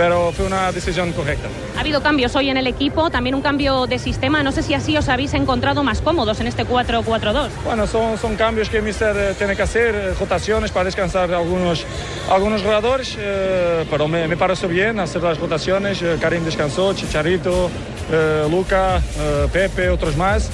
pero 0.00 0.32
fue 0.32 0.46
una 0.46 0.72
decisión 0.72 1.12
correcta. 1.12 1.46
Ha 1.76 1.80
habido 1.80 2.02
cambios 2.02 2.34
hoy 2.34 2.48
en 2.48 2.56
el 2.56 2.66
equipo, 2.66 3.10
también 3.10 3.34
un 3.34 3.42
cambio 3.42 3.86
de 3.86 3.98
sistema. 3.98 4.42
No 4.42 4.50
sé 4.50 4.62
si 4.62 4.72
así 4.72 4.96
os 4.96 5.10
habéis 5.10 5.34
encontrado 5.34 5.82
más 5.82 6.00
cómodos 6.00 6.40
en 6.40 6.46
este 6.46 6.64
4-4-2. 6.64 7.50
Bueno, 7.66 7.86
son, 7.86 8.16
son 8.16 8.34
cambios 8.34 8.70
que 8.70 8.78
el 8.78 8.82
Mister 8.82 9.14
eh, 9.14 9.34
tiene 9.36 9.54
que 9.54 9.60
hacer, 9.60 9.94
eh, 9.94 10.14
rotaciones 10.18 10.70
para 10.70 10.84
descansar 10.86 11.30
algunos, 11.34 11.84
algunos 12.30 12.62
jugadores, 12.62 13.14
eh, 13.18 13.84
pero 13.90 14.08
me, 14.08 14.26
me 14.26 14.38
pareció 14.38 14.70
bien 14.70 14.98
hacer 15.00 15.22
las 15.22 15.38
rotaciones. 15.38 16.00
eh, 16.00 16.16
Karim 16.18 16.46
descansó, 16.46 16.94
Chicharito, 16.94 17.68
eh, 18.10 18.46
Luca, 18.50 19.02
eh, 19.18 19.48
Pepe, 19.52 19.90
otros 19.90 20.16
más. 20.16 20.48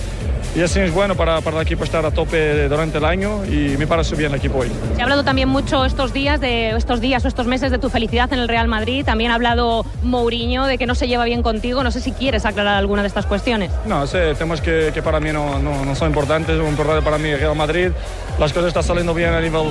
Y 0.55 0.63
así 0.63 0.81
es 0.81 0.93
bueno 0.93 1.15
para, 1.15 1.41
para 1.43 1.57
el 1.59 1.63
equipo 1.63 1.85
estar 1.85 2.05
a 2.07 2.11
tope 2.11 2.69
durante 2.69 2.99
el 2.99 3.05
año 3.05 3.45
y 3.45 3.77
me 3.77 3.87
pareció 3.87 4.17
bien 4.17 4.33
el 4.33 4.39
equipo 4.39 4.59
hoy. 4.59 4.71
Se 4.95 5.01
ha 5.01 5.05
hablado 5.05 5.23
también 5.23 5.49
mucho 5.49 5.85
estos 5.85 6.13
días, 6.13 6.41
de 6.41 6.71
estos 6.71 7.01
días 7.01 7.25
o 7.25 7.29
estos 7.29 7.47
meses 7.47 7.71
de 7.71 7.79
tu 7.79 7.91
felicidad 7.91 8.33
en 8.33 8.39
el 8.39 8.49
Real 8.49 8.67
Madrid. 8.69 9.05
También 9.05 9.31
ha 9.31 9.35
hablado 9.35 9.85
Mourinho 10.03 10.65
de 10.65 10.79
que 10.79 10.87
no 10.87 10.95
se 10.95 11.09
lleva 11.09 11.25
bien 11.25 11.43
contigo. 11.43 11.83
No 11.83 11.91
sé 11.91 12.01
si 12.01 12.13
quieres 12.13 12.47
aclarar 12.47 12.77
alguna 12.77 13.03
de 13.03 13.09
estas 13.09 13.27
cuestiones. 13.27 13.71
No, 13.85 14.07
sé, 14.07 14.35
temas 14.35 14.61
que, 14.61 14.93
que 14.95 15.03
para 15.03 15.21
mí 15.21 15.31
no, 15.33 15.59
no, 15.59 15.85
no 15.85 15.95
son 15.95 16.09
importantes. 16.09 16.57
Lo 16.57 16.69
importante 16.69 17.03
para 17.03 17.19
mí 17.19 17.29
es 17.29 17.41
Real 17.41 17.55
Madrid. 17.55 17.91
Las 18.39 18.53
cosas 18.53 18.69
están 18.69 18.83
saliendo 18.83 19.13
bien 19.13 19.35
a 19.35 19.41
nivel, 19.41 19.71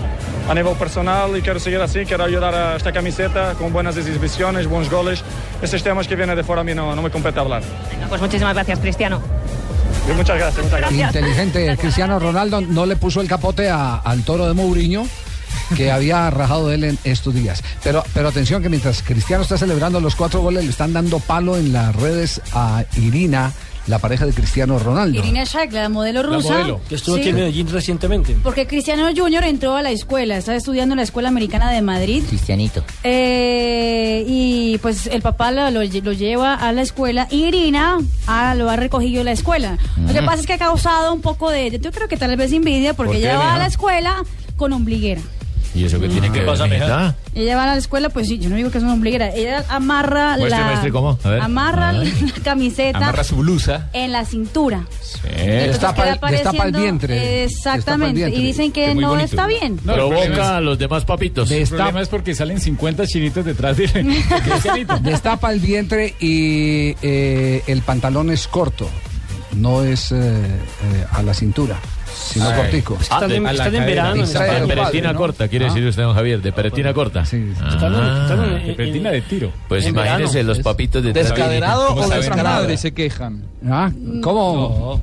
a 0.49 0.53
nivel 0.53 0.75
personal 0.75 1.35
y 1.35 1.41
quiero 1.41 1.59
seguir 1.59 1.81
así. 1.81 2.05
Quiero 2.05 2.23
ayudar 2.23 2.53
a 2.53 2.75
esta 2.75 2.91
camiseta 2.91 3.53
con 3.55 3.73
buenas 3.73 3.97
exhibiciones, 3.97 4.67
buenos 4.67 4.91
goles. 4.91 5.23
Esos 5.61 5.81
temas 5.83 6.07
que 6.07 6.15
vienen 6.15 6.35
de 6.35 6.43
fuera 6.43 6.61
a 6.61 6.63
mí 6.63 6.75
no, 6.75 6.95
no 6.95 7.01
me 7.01 7.09
compete 7.09 7.39
hablar. 7.39 7.63
Venga, 7.91 8.07
pues 8.07 8.21
muchísimas 8.21 8.53
gracias, 8.53 8.79
Cristiano. 8.79 9.21
Muchas 10.15 10.37
gracias, 10.37 10.63
muchas 10.65 10.79
gracias. 10.79 11.07
Inteligente 11.15 11.77
Cristiano 11.77 12.19
Ronaldo 12.19 12.61
no 12.61 12.85
le 12.85 12.95
puso 12.95 13.21
el 13.21 13.27
capote 13.27 13.69
a- 13.69 13.95
al 13.95 14.23
toro 14.23 14.47
de 14.47 14.53
Mourinho 14.53 15.07
que 15.75 15.91
había 15.91 16.29
rajado 16.29 16.67
de 16.69 16.75
él 16.75 16.83
en 16.83 16.99
estos 17.03 17.33
días. 17.33 17.63
Pero, 17.83 18.03
pero 18.13 18.29
atención 18.29 18.61
que 18.61 18.69
mientras 18.69 19.01
Cristiano 19.01 19.43
está 19.43 19.57
celebrando 19.57 19.99
los 19.99 20.15
cuatro 20.15 20.41
goles, 20.41 20.63
le 20.63 20.69
están 20.69 20.93
dando 20.93 21.19
palo 21.19 21.57
en 21.57 21.73
las 21.73 21.95
redes 21.95 22.41
a 22.53 22.83
Irina, 22.97 23.51
la 23.87 23.99
pareja 23.99 24.25
de 24.25 24.33
Cristiano 24.33 24.79
Ronaldo. 24.79 25.19
Irina 25.19 25.43
Shayk, 25.43 25.71
la 25.73 25.89
modelo 25.89 26.23
rusa. 26.23 26.65
que 26.89 26.95
estuvo 26.95 27.15
Sí. 27.15 27.21
aquí 27.21 27.29
en 27.29 27.35
Medellín 27.35 27.69
recientemente. 27.71 28.35
Porque 28.43 28.65
Cristiano 28.67 29.07
Junior 29.15 29.43
entró 29.43 29.75
a 29.75 29.81
la 29.81 29.91
escuela, 29.91 30.37
está 30.37 30.55
estudiando 30.55 30.93
en 30.93 30.97
la 30.97 31.03
Escuela 31.03 31.29
Americana 31.29 31.71
de 31.71 31.81
Madrid. 31.81 32.23
Cristianito. 32.27 32.83
Eh, 33.03 34.23
y 34.27 34.77
pues 34.79 35.07
el 35.07 35.21
papá 35.21 35.51
lo, 35.51 35.69
lo 35.71 35.83
lle- 35.83 36.01
lo 36.03 36.13
lleva 36.13 36.55
a 36.55 36.71
la 36.71 36.81
escuela 36.81 37.27
y 37.29 37.45
Irina 37.45 37.97
ah, 38.27 38.55
lo 38.55 38.69
ha 38.69 38.75
recogido 38.75 39.19
de 39.19 39.25
la 39.25 39.31
escuela. 39.31 39.77
Lo 40.07 40.13
que 40.13 40.21
Mm. 40.21 40.25
pasa 40.25 40.41
es 40.41 40.47
que 40.47 40.53
ha 40.53 40.57
causado 40.57 41.13
un 41.13 41.21
poco 41.21 41.49
de, 41.51 41.79
yo 41.79 41.91
creo 41.91 42.07
que 42.07 42.17
tal 42.17 42.35
vez 42.37 42.51
envidia 42.51 42.93
porque 42.93 43.13
¿Por 43.13 43.21
qué, 43.21 43.27
ella 43.27 43.37
va 43.37 43.55
a 43.55 43.57
la 43.59 43.67
escuela 43.67 44.23
con 44.57 44.73
ombliguera. 44.73 45.21
¿Y 45.75 45.83
eso 45.85 45.99
qué 45.99 46.07
tiene 46.07 46.31
que 46.31 46.39
ver? 46.41 46.57
mijita? 46.69 47.15
Ella 47.35 47.55
va 47.57 47.63
a 47.63 47.67
la 47.67 47.75
escuela, 47.75 48.09
pues 48.09 48.27
sí, 48.27 48.39
yo 48.39 48.49
no 48.49 48.55
digo 48.55 48.71
que 48.71 48.77
es 48.77 48.83
una 48.83 48.93
ombliguera. 48.93 49.29
Ella 49.35 49.65
amarra 49.69 50.37
Muestre, 50.37 50.49
la 50.59 50.65
muestre 50.67 50.91
cómo, 50.91 51.19
a 51.23 51.29
ver. 51.29 51.41
amarra 51.41 51.89
Ay. 51.89 52.13
la 52.35 52.43
camiseta 52.43 52.97
Amarra 52.97 53.23
su 53.25 53.35
blusa. 53.35 53.89
en 53.93 54.11
la 54.13 54.23
cintura. 54.25 54.85
Destapa, 55.23 56.09
el- 56.09 56.19
destapa 56.31 56.63
el 56.65 56.71
vientre. 56.71 57.43
Exactamente. 57.43 58.21
Destapa 58.21 58.39
Y 58.41 58.43
dicen 58.45 58.71
que 58.71 58.95
no 58.95 59.09
bonito. 59.09 59.25
está 59.25 59.47
bien. 59.47 59.79
No, 59.83 60.13
es- 60.13 60.39
a 60.39 60.61
los 60.61 60.79
demás 60.79 61.03
papitos. 61.05 61.51
El 61.51 61.67
problema 61.67 62.01
es 62.01 62.07
porque 62.07 62.33
salen 62.33 62.59
50 62.61 63.05
chinitos 63.07 63.43
detrás 63.45 63.75
de. 63.77 63.87
Destapa 65.01 65.51
el 65.51 65.59
vientre 65.59 66.15
y 66.19 66.95
eh, 67.01 67.63
el 67.67 67.81
pantalón 67.81 68.29
es 68.31 68.47
corto, 68.47 68.87
no 69.55 69.83
es 69.83 70.11
eh, 70.11 70.15
eh, 70.17 71.05
a 71.11 71.21
la 71.23 71.33
cintura, 71.33 71.77
sino 72.13 72.47
Ay. 72.47 72.55
cortico. 72.57 72.97
Ah, 73.09 73.25
de- 73.27 73.37
están 73.37 73.75
en 73.75 73.85
verano, 73.85 74.25
de 74.25 74.57
el 74.59 74.67
peretina 74.67 75.03
padre, 75.09 75.17
corta, 75.17 75.47
quiere 75.47 75.65
Ah. 75.65 75.67
decir 75.69 75.87
usted, 75.87 76.03
don 76.03 76.13
Javier, 76.15 76.41
de 76.41 76.51
peretina 76.51 76.93
corta. 76.93 77.25
Sí, 77.25 77.51
Están 77.53 77.93
en- 77.95 78.21
están 78.21 78.43
en- 78.43 78.67
de 78.67 78.73
peretina 78.73 79.11
de 79.11 79.21
tiro. 79.21 79.51
Pues 79.67 79.85
En 79.85 79.91
imagínese 79.95 80.33
verano. 80.37 80.49
los 80.49 80.59
papitos 80.59 81.03
de 81.03 81.13
¿Descaderado 81.13 81.95
o 81.95 82.09
descarado? 82.09 82.77
se 82.77 82.93
quejan. 82.93 83.43
Ah, 83.67 83.91
¿Cómo? 84.21 85.01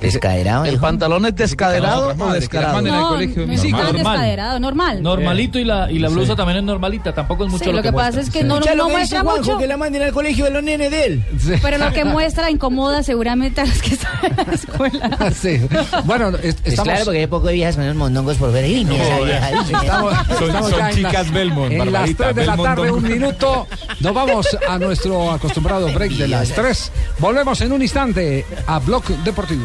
¿Descaderado? 0.00 0.64
¿El 0.64 0.78
pantalón 0.78 1.26
es 1.26 1.34
descaderado 1.36 2.14
o 2.18 2.32
descarado? 2.32 2.80
No, 2.82 3.16
no 3.16 3.18
es 3.52 3.62
tan 3.62 3.92
descaderado, 3.94 4.60
normal. 4.60 5.02
Normalito 5.02 5.58
y 5.58 5.64
la, 5.64 5.90
y 5.90 5.98
la 5.98 6.08
blusa 6.08 6.36
también 6.36 6.58
es 6.58 6.64
normalita, 6.64 7.14
tampoco 7.14 7.44
es 7.44 7.50
mucho 7.50 7.64
Sí, 7.64 7.70
lo, 7.70 7.76
lo 7.78 7.82
que 7.82 7.92
pasa 7.92 8.12
muestra. 8.12 8.22
es 8.22 8.30
que 8.30 8.44
no, 8.44 8.60
no, 8.60 8.66
lo 8.66 8.74
no 8.76 8.86
que 8.86 8.92
muestra 8.92 9.20
Juanjo, 9.20 9.42
mucho. 9.44 9.58
que 9.58 9.66
la 9.66 9.76
manden 9.76 10.02
al 10.02 10.12
colegio 10.12 10.44
de 10.44 10.50
los 10.50 10.62
nenes 10.62 10.90
de 10.90 11.04
él. 11.06 11.24
Pero 11.62 11.78
lo 11.78 11.92
que 11.92 12.04
muestra 12.04 12.50
incomoda 12.50 13.02
seguramente 13.02 13.60
a 13.60 13.66
los 13.66 13.80
que 13.82 13.94
están 13.94 14.12
en 14.22 14.36
la 14.46 14.54
escuela. 14.54 15.18
Sí. 15.36 15.60
Bueno, 16.04 16.30
es- 16.42 16.56
claro, 16.80 17.04
porque 17.04 17.20
hay 17.20 17.26
poco 17.26 17.46
de 17.48 17.54
viejas 17.54 17.76
unos 17.76 17.94
mondongos 17.96 18.36
por 18.36 18.52
ver. 18.52 18.64
Estamos, 18.66 20.14
Son- 20.38 20.46
estamos 20.48 20.70
son 20.70 20.78
ya 20.78 20.90
en 20.90 20.96
chicas 20.96 21.32
Belmont, 21.32 21.72
En 21.72 21.78
las 21.78 21.92
Barbarita, 21.92 22.24
3 22.24 22.36
de 22.36 22.46
la 22.46 22.56
tarde, 22.56 22.90
un 22.90 23.02
minuto. 23.02 23.66
Nos 24.00 24.14
vamos 24.14 24.58
a 24.68 24.78
nuestro 24.78 25.30
acostumbrado 25.32 25.92
break 25.92 26.12
de 26.12 26.28
las 26.28 26.50
3. 26.50 26.92
Volvemos 27.18 27.60
en 27.60 27.72
un 27.72 27.82
instante 27.82 28.44
a 28.66 28.78
Blog 28.78 29.04
Deportivo. 29.24 29.64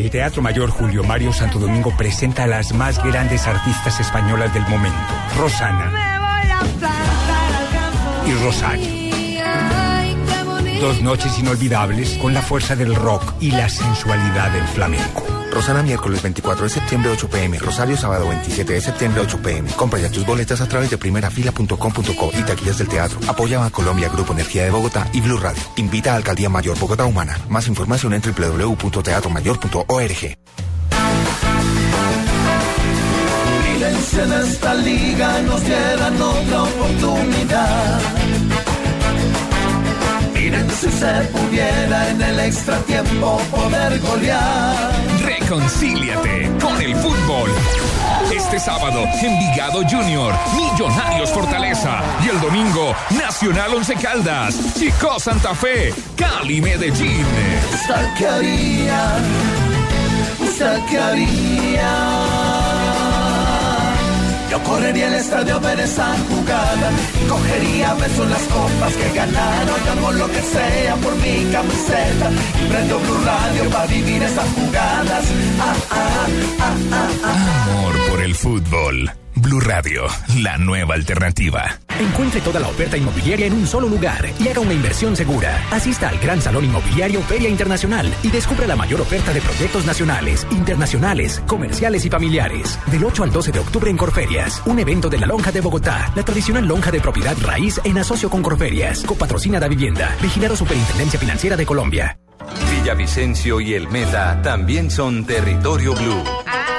El 0.00 0.08
Teatro 0.08 0.40
Mayor 0.40 0.70
Julio 0.70 1.04
Mario 1.04 1.30
Santo 1.30 1.58
Domingo 1.58 1.92
presenta 1.94 2.44
a 2.44 2.46
las 2.46 2.72
más 2.72 3.04
grandes 3.04 3.46
artistas 3.46 4.00
españolas 4.00 4.52
del 4.54 4.62
momento, 4.62 4.96
Rosana. 5.36 5.92
Y 8.26 8.32
Rosario. 8.42 9.89
Dos 10.80 11.02
noches 11.02 11.38
inolvidables 11.38 12.16
con 12.16 12.32
la 12.32 12.40
fuerza 12.40 12.74
del 12.74 12.94
rock 12.94 13.34
y 13.38 13.50
la 13.50 13.68
sensualidad 13.68 14.50
del 14.50 14.66
flamenco. 14.66 15.22
Rosana 15.52 15.82
miércoles 15.82 16.22
24 16.22 16.64
de 16.64 16.70
septiembre 16.70 17.10
8 17.10 17.28
pm, 17.28 17.58
Rosario 17.58 17.98
sábado 17.98 18.26
27 18.28 18.72
de 18.72 18.80
septiembre 18.80 19.20
8 19.20 19.42
pm. 19.42 19.70
Compra 19.72 20.00
ya 20.00 20.10
tus 20.10 20.24
boletas 20.24 20.62
a 20.62 20.68
través 20.68 20.88
de 20.88 20.96
primerafila.com.co 20.96 22.30
y 22.32 22.42
taquillas 22.44 22.78
del 22.78 22.88
teatro. 22.88 23.20
Apoya 23.28 23.62
a 23.62 23.68
Colombia 23.68 24.08
Grupo 24.08 24.32
Energía 24.32 24.64
de 24.64 24.70
Bogotá 24.70 25.06
y 25.12 25.20
Blue 25.20 25.36
Radio. 25.36 25.60
Invita 25.76 26.14
a 26.14 26.16
Alcaldía 26.16 26.48
Mayor 26.48 26.78
Bogotá 26.78 27.04
Humana. 27.04 27.36
Más 27.50 27.68
información 27.68 28.14
en 28.14 28.22
www.teatromayor.org. 28.22 30.38
Mírense 33.74 34.22
en 34.22 34.32
esta 34.32 34.74
liga, 34.76 35.42
nos 35.42 35.62
dieran 35.62 36.22
otra 36.22 36.62
oportunidad. 36.62 38.19
Si 40.80 40.90
se 40.90 41.12
pudiera 41.32 42.08
en 42.08 42.22
el 42.22 42.40
extra 42.40 42.78
tiempo 42.80 43.38
poder 43.50 44.00
golear. 44.00 44.92
Reconcíliate 45.22 46.50
con 46.60 46.80
el 46.80 46.94
fútbol. 46.96 47.50
Este 48.34 48.58
sábado, 48.58 49.04
Envigado 49.20 49.82
Junior, 49.88 50.32
Millonarios 50.54 51.30
Fortaleza. 51.30 52.00
Y 52.24 52.28
el 52.28 52.40
domingo, 52.40 52.94
Nacional 53.10 53.74
Once 53.74 53.94
Caldas, 53.94 54.56
Chico 54.78 55.20
Santa 55.20 55.54
Fe, 55.54 55.92
Cali 56.16 56.60
Medellín. 56.60 57.26
¿Usted 57.74 58.14
qué 58.16 58.26
haría? 58.26 59.16
¿Usted 60.40 60.80
qué 60.88 60.98
haría? 60.98 62.29
Yo 64.50 64.60
correría 64.64 65.06
al 65.06 65.14
estadio 65.14 65.54
a 65.54 65.58
ver 65.60 65.78
esa 65.78 66.16
jugada 66.28 66.90
cogería 67.28 67.94
besos 67.94 68.28
las 68.28 68.42
copas 68.42 68.96
que 68.96 69.14
ganaron. 69.14 69.80
Hago 69.88 70.12
lo 70.12 70.26
que 70.26 70.42
sea 70.42 70.96
por 70.96 71.14
mi 71.16 71.44
camiseta 71.52 72.30
y 72.60 72.68
prendo 72.68 72.98
Blue 72.98 73.24
Radio 73.24 73.70
para 73.70 73.86
vivir 73.86 74.22
esas 74.22 74.48
jugadas. 74.54 75.24
Ah, 75.60 75.74
ah, 75.90 76.74
ah. 76.92 77.66
Amor 77.70 77.94
por 78.08 78.22
el 78.22 78.34
fútbol. 78.34 79.10
Blue 79.36 79.60
Radio, 79.60 80.04
la 80.38 80.58
nueva 80.58 80.94
alternativa. 80.94 81.78
Encuentre 81.98 82.40
toda 82.40 82.60
la 82.60 82.68
oferta 82.68 82.96
inmobiliaria 82.96 83.46
en 83.46 83.52
un 83.52 83.66
solo 83.66 83.88
lugar 83.88 84.28
y 84.38 84.48
haga 84.48 84.60
una 84.60 84.72
inversión 84.72 85.16
segura. 85.16 85.62
Asista 85.70 86.08
al 86.08 86.18
Gran 86.18 86.40
Salón 86.40 86.64
Inmobiliario 86.64 87.20
Feria 87.22 87.48
Internacional 87.48 88.12
y 88.22 88.30
descubra 88.30 88.66
la 88.66 88.76
mayor 88.76 89.00
oferta 89.00 89.32
de 89.32 89.40
proyectos 89.40 89.86
nacionales, 89.86 90.46
internacionales, 90.50 91.42
comerciales 91.46 92.04
y 92.04 92.10
familiares. 92.10 92.78
Del 92.86 93.04
8 93.04 93.24
al 93.24 93.32
12 93.32 93.52
de 93.52 93.58
octubre 93.60 93.90
en 93.90 93.96
Corferias, 93.96 94.62
un 94.66 94.78
evento 94.78 95.08
de 95.08 95.18
la 95.18 95.26
Lonja 95.26 95.52
de 95.52 95.60
Bogotá, 95.60 96.12
la 96.14 96.22
tradicional 96.22 96.66
lonja 96.66 96.90
de 96.90 97.00
propiedad 97.00 97.36
raíz 97.42 97.80
en 97.84 97.98
asocio 97.98 98.30
con 98.30 98.42
Corferias, 98.42 99.02
copatrocina 99.04 99.60
da 99.60 99.68
vivienda, 99.68 100.14
vigilado 100.20 100.56
Superintendencia 100.56 101.18
Financiera 101.18 101.56
de 101.56 101.66
Colombia. 101.66 102.18
Villavicencio 102.70 103.60
y 103.60 103.74
el 103.74 103.88
Meta 103.88 104.40
también 104.42 104.90
son 104.90 105.24
territorio 105.24 105.94
blue. 105.94 106.24
Turfo 106.24 106.69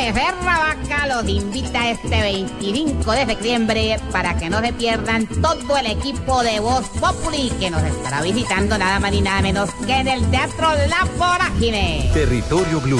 Becerra 0.00 0.58
Vaca 0.58 1.06
los 1.06 1.28
invita 1.28 1.90
este 1.90 2.08
25 2.08 3.12
de 3.12 3.26
septiembre 3.26 4.00
para 4.10 4.34
que 4.34 4.48
no 4.48 4.60
se 4.60 4.72
pierdan 4.72 5.26
todo 5.26 5.76
el 5.76 5.86
equipo 5.88 6.42
de 6.42 6.58
Voz 6.58 6.88
Populi 6.98 7.50
que 7.60 7.70
nos 7.70 7.82
estará 7.82 8.22
visitando 8.22 8.78
nada 8.78 8.98
más 8.98 9.12
ni 9.12 9.20
nada 9.20 9.42
menos 9.42 9.68
que 9.86 9.92
en 9.92 10.08
el 10.08 10.30
Teatro 10.30 10.70
La 10.88 11.06
Vorágine. 11.18 12.10
Territorio 12.14 12.80
Blue, 12.80 12.98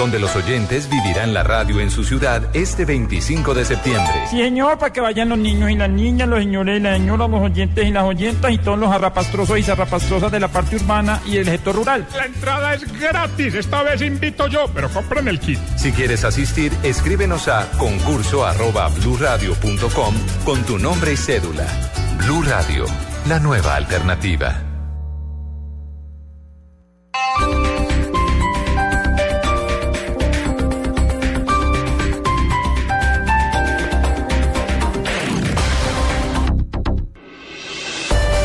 donde 0.00 0.18
los 0.18 0.34
oyentes 0.34 0.88
vivirán 0.88 1.34
la 1.34 1.42
radio 1.42 1.78
en 1.78 1.90
su 1.90 2.04
ciudad 2.04 2.42
este 2.54 2.86
25 2.86 3.52
de 3.52 3.66
septiembre. 3.66 4.14
Sí, 4.30 4.38
señor, 4.38 4.78
para 4.78 4.90
que 4.94 5.02
vayan 5.02 5.28
los 5.28 5.36
niños 5.36 5.70
y 5.70 5.74
las 5.74 5.90
niñas, 5.90 6.26
los 6.26 6.38
señores 6.38 6.80
y 6.80 6.82
las 6.82 6.96
señoras, 6.96 7.28
los 7.28 7.42
oyentes 7.42 7.86
y 7.86 7.90
las 7.90 8.04
oyentas 8.04 8.50
y 8.50 8.56
todos 8.56 8.78
los 8.78 8.90
arrapastrosos 8.90 9.58
y 9.58 9.62
zarrapastrosas 9.62 10.32
de 10.32 10.40
la 10.40 10.48
parte 10.48 10.76
urbana 10.76 11.20
y 11.26 11.32
del 11.32 11.44
sector 11.44 11.74
rural. 11.74 12.06
La 12.16 12.24
entrada 12.24 12.72
es 12.72 12.98
gratis, 12.98 13.54
esta 13.54 13.82
vez 13.82 14.00
invito 14.00 14.46
yo, 14.46 14.70
pero 14.72 14.88
compren 14.88 15.28
el 15.28 15.38
kit. 15.38 15.58
Si 15.76 15.92
quieres 15.92 16.24
asistir, 16.24 16.72
escríbenos 16.82 17.48
a 17.48 17.70
concurso 17.72 18.46
arroba 18.46 18.88
con 20.46 20.62
tu 20.62 20.78
nombre 20.78 21.12
y 21.12 21.16
cédula. 21.18 21.66
Blue 22.16 22.42
Radio, 22.42 22.86
la 23.28 23.38
nueva 23.38 23.76
alternativa. 23.76 24.69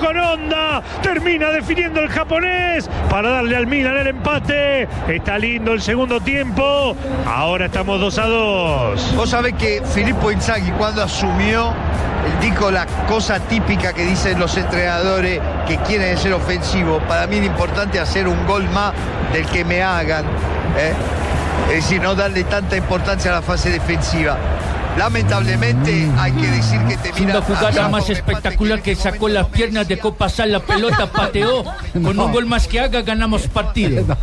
Con 0.00 0.16
onda. 0.16 0.82
Termina 1.02 1.50
definiendo 1.50 2.00
el 2.00 2.08
japonés 2.08 2.88
para 3.08 3.30
darle 3.30 3.56
al 3.56 3.66
Milan 3.66 3.96
el 3.98 4.08
empate. 4.08 4.88
Está 5.08 5.38
lindo 5.38 5.72
el 5.72 5.82
segundo 5.82 6.20
tiempo. 6.20 6.96
Ahora 7.26 7.66
estamos 7.66 8.00
2 8.00 8.18
a 8.18 8.26
2. 8.26 9.16
Vos 9.16 9.30
sabés 9.30 9.54
que 9.54 9.82
Filippo 9.94 10.32
Inzaghi 10.32 10.70
cuando 10.72 11.02
asumió 11.02 11.72
dijo 12.40 12.70
la 12.70 12.86
cosa 13.08 13.38
típica 13.40 13.92
que 13.92 14.04
dicen 14.04 14.38
los 14.38 14.56
entrenadores 14.56 15.40
que 15.68 15.76
quieren 15.78 16.16
ser 16.18 16.32
ofensivos. 16.32 17.02
Para 17.04 17.26
mí 17.26 17.36
es 17.36 17.46
importante 17.46 18.00
hacer 18.00 18.26
un 18.26 18.46
gol 18.46 18.68
más 18.70 18.92
del 19.32 19.46
que 19.46 19.64
me 19.64 19.82
hagan. 19.82 20.24
¿eh? 20.78 20.92
Es 21.68 21.76
decir, 21.76 22.00
no 22.00 22.14
darle 22.14 22.44
tanta 22.44 22.76
importancia 22.76 23.30
a 23.30 23.34
la 23.34 23.42
fase 23.42 23.70
defensiva. 23.70 24.36
Lamentablemente 24.96 26.08
hay 26.18 26.32
que 26.32 26.46
decir 26.46 26.80
que 26.82 26.96
te 26.96 27.22
Una 27.22 27.40
jugada 27.40 27.88
más 27.88 28.10
espectacular 28.10 28.82
que 28.82 28.94
sacó 28.94 29.28
las 29.28 29.46
piernas, 29.46 29.88
dejó 29.88 30.14
pasar 30.14 30.48
la 30.48 30.60
pelota, 30.60 31.10
pateó. 31.10 31.64
Con 31.92 32.18
un 32.18 32.32
gol 32.32 32.46
más 32.46 32.66
que 32.66 32.80
haga, 32.80 33.02
ganamos 33.02 33.42
partido. 33.48 34.04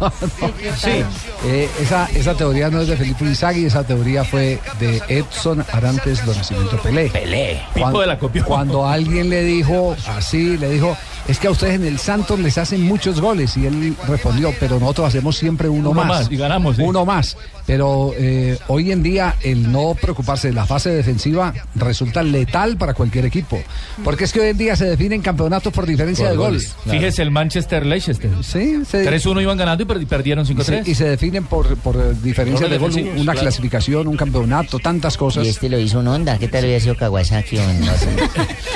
Sí. 0.77 1.03
Eh, 1.45 1.69
esa, 1.81 2.07
esa 2.13 2.33
teoría 2.33 2.69
no 2.69 2.81
es 2.81 2.87
de 2.87 2.97
Felipe 2.97 3.23
Inzaghi, 3.25 3.65
esa 3.65 3.83
teoría 3.83 4.23
fue 4.23 4.59
de 4.79 5.01
Edson 5.07 5.65
Arantes 5.71 6.25
do 6.25 6.33
Nascimento 6.33 6.77
Pelé. 6.77 7.09
Pelé. 7.09 7.61
Pipo 7.73 8.01
de 8.01 8.07
la 8.07 8.17
cuando 8.45 8.87
alguien 8.87 9.29
le 9.29 9.43
dijo 9.43 9.95
así, 10.07 10.57
le 10.57 10.69
dijo, 10.69 10.97
es 11.27 11.39
que 11.39 11.47
a 11.47 11.51
ustedes 11.51 11.75
en 11.75 11.85
el 11.85 11.99
Santos 11.99 12.39
les 12.39 12.57
hacen 12.57 12.81
muchos 12.83 13.19
goles. 13.21 13.55
Y 13.57 13.65
él 13.65 13.95
respondió, 14.07 14.53
pero 14.59 14.79
nosotros 14.79 15.07
hacemos 15.09 15.37
siempre 15.37 15.67
uno, 15.69 15.89
Uno 15.91 16.03
más. 16.03 16.21
más, 16.23 16.31
y 16.31 16.37
ganamos, 16.37 16.75
sí. 16.77 16.81
Uno 16.81 17.05
más. 17.05 17.37
Pero 17.65 18.13
eh, 18.17 18.57
hoy 18.67 18.93
en 18.93 19.03
día 19.03 19.35
el 19.43 19.69
no 19.71 19.93
preocuparse 19.99 20.47
de 20.47 20.53
la 20.53 20.65
fase 20.65 20.89
defensiva 20.89 21.53
resulta 21.75 22.23
letal 22.23 22.77
para 22.77 22.93
cualquier 22.93 23.25
equipo. 23.25 23.61
Porque 24.05 24.23
es 24.23 24.31
que 24.31 24.39
hoy 24.39 24.47
en 24.49 24.57
día 24.57 24.75
se 24.77 24.85
definen 24.85 25.21
campeonatos 25.21 25.73
por 25.73 25.85
diferencia 25.85 26.25
Por 26.25 26.31
de 26.31 26.37
gol. 26.37 26.47
goles. 26.51 26.73
Fíjese 26.89 27.21
el 27.23 27.31
Manchester 27.31 27.85
Leicester. 27.85 28.31
Sí, 28.41 28.83
se- 28.89 29.03
3-1 29.05 29.41
iban 29.41 29.57
ganando 29.57 29.83
y 29.83 29.85
per- 29.85 30.07
perdieron 30.07 30.45
Y 30.45 30.53
5-3. 30.55 30.83
se, 30.85 30.91
y 30.91 30.95
se 30.95 31.09
definen 31.09 31.43
por, 31.43 31.75
por 31.77 31.97
eh, 31.97 32.13
diferencia 32.23 32.69
de 32.69 32.77
gol, 32.77 32.91
una 32.95 33.23
claro. 33.23 33.39
clasificación, 33.41 34.07
un 34.07 34.15
campeonato, 34.15 34.79
tantas 34.79 35.17
cosas. 35.17 35.45
Y 35.45 35.49
este 35.49 35.67
lo 35.67 35.77
hizo 35.77 35.99
un 35.99 36.07
Honda. 36.07 36.37
¿Qué 36.37 36.47
tal 36.47 36.63
hubiera 36.63 36.79
sido 36.79 36.95
Kawasaki? 36.95 37.57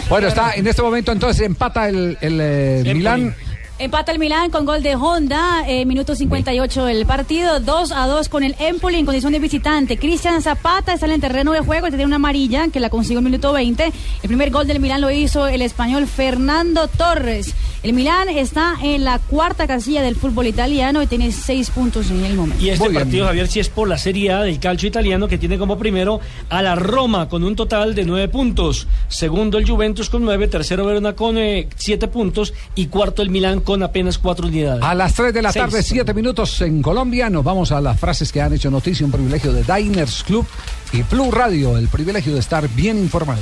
Bueno, 0.10 0.28
está 0.28 0.54
en 0.56 0.68
este 0.68 0.82
momento 0.82 1.12
entonces 1.14 1.46
empata 1.46 1.88
el, 1.88 2.18
el 2.20 2.41
eh, 2.42 2.94
Milán. 2.94 3.36
Empata 3.82 4.12
el 4.12 4.20
Milán 4.20 4.52
con 4.52 4.64
gol 4.64 4.84
de 4.84 4.96
Honda, 4.96 5.64
eh, 5.68 5.88
minuto 5.88 6.14
58 6.14 6.86
del 6.86 7.08
partido, 7.08 7.60
2 7.60 7.92
a 7.92 8.06
2 8.06 8.30
con 8.30 8.44
el 8.44 8.56
Empoli 8.60 8.98
en 8.98 9.08
condición 9.08 9.34
de 9.34 9.40
visitante. 9.40 9.98
Cristian 9.98 10.40
Zapata 10.44 10.94
está 10.94 11.08
en 11.08 11.14
el 11.14 11.20
terreno 11.20 11.52
de 11.52 11.62
juego, 11.62 11.88
tiene 11.88 12.06
una 12.06 12.18
amarilla 12.18 12.68
que 12.68 12.80
la 12.80 12.92
consiguió 12.92 13.18
en 13.18 13.26
minuto 13.26 13.52
20. 13.52 13.86
El 13.86 14.28
primer 14.28 14.52
gol 14.52 14.68
del 14.68 14.80
Milán 14.80 15.02
lo 15.02 15.10
hizo 15.10 15.48
el 15.48 15.64
español 15.64 16.06
Fernando 16.06 16.90
Torres. 16.90 17.56
El 17.82 17.94
Milán 17.94 18.30
está 18.30 18.76
en 18.84 19.04
la 19.04 19.18
cuarta 19.18 19.66
casilla 19.66 20.04
del 20.04 20.16
fútbol 20.16 20.46
italiano 20.46 21.02
y 21.02 21.08
tiene 21.08 21.32
6 21.32 21.72
puntos 21.72 22.12
en 22.12 22.24
el 22.24 22.36
momento. 22.36 22.64
Y 22.64 22.70
este 22.70 22.92
partido, 22.92 23.26
Javier, 23.26 23.48
sí 23.48 23.60
es 23.60 23.70
por 23.70 23.88
la 23.88 23.98
Serie 23.98 24.32
A 24.32 24.44
del 24.44 24.60
calcio 24.60 24.88
italiano, 24.88 25.28
que 25.28 25.40
tiene 25.40 25.58
como 25.58 25.80
primero 25.80 26.20
a 26.50 26.62
la 26.62 26.76
Roma 26.76 27.28
con 27.28 27.44
un 27.44 27.56
total 27.56 27.96
de 27.96 28.06
nueve 28.06 28.28
puntos. 28.28 28.88
Segundo 29.08 29.58
el 29.58 29.68
Juventus 29.68 30.12
con 30.12 30.24
nueve, 30.24 30.48
tercero 30.48 30.86
Verona 30.86 31.14
con 31.14 31.40
eh, 31.40 31.68
siete 31.76 32.08
puntos 32.08 32.54
y 32.76 32.86
cuarto 32.86 33.24
el 33.24 33.32
Milán 33.32 33.62
con 33.62 33.71
apenas 33.82 34.18
cuatro 34.18 34.48
unidades. 34.48 34.84
A 34.84 34.94
las 34.94 35.14
3 35.14 35.34
de 35.34 35.42
la 35.42 35.52
Seis. 35.52 35.66
tarde, 35.66 35.84
7 35.84 36.14
minutos 36.14 36.62
en 36.62 36.82
Colombia. 36.82 37.30
Nos 37.30 37.44
vamos 37.44 37.72
a 37.72 37.80
las 37.82 38.00
frases 38.00 38.32
que 38.32 38.42
han 38.42 38.54
hecho 38.54 38.70
noticia. 38.72 39.06
Un 39.06 39.12
privilegio 39.12 39.54
de 39.54 39.64
Diners 39.64 40.24
Club 40.24 40.46
y 40.94 41.02
Blue 41.04 41.32
Radio. 41.32 41.78
El 41.78 41.88
privilegio 41.88 42.34
de 42.34 42.40
estar 42.40 42.68
bien 42.70 42.98
informado. 42.98 43.42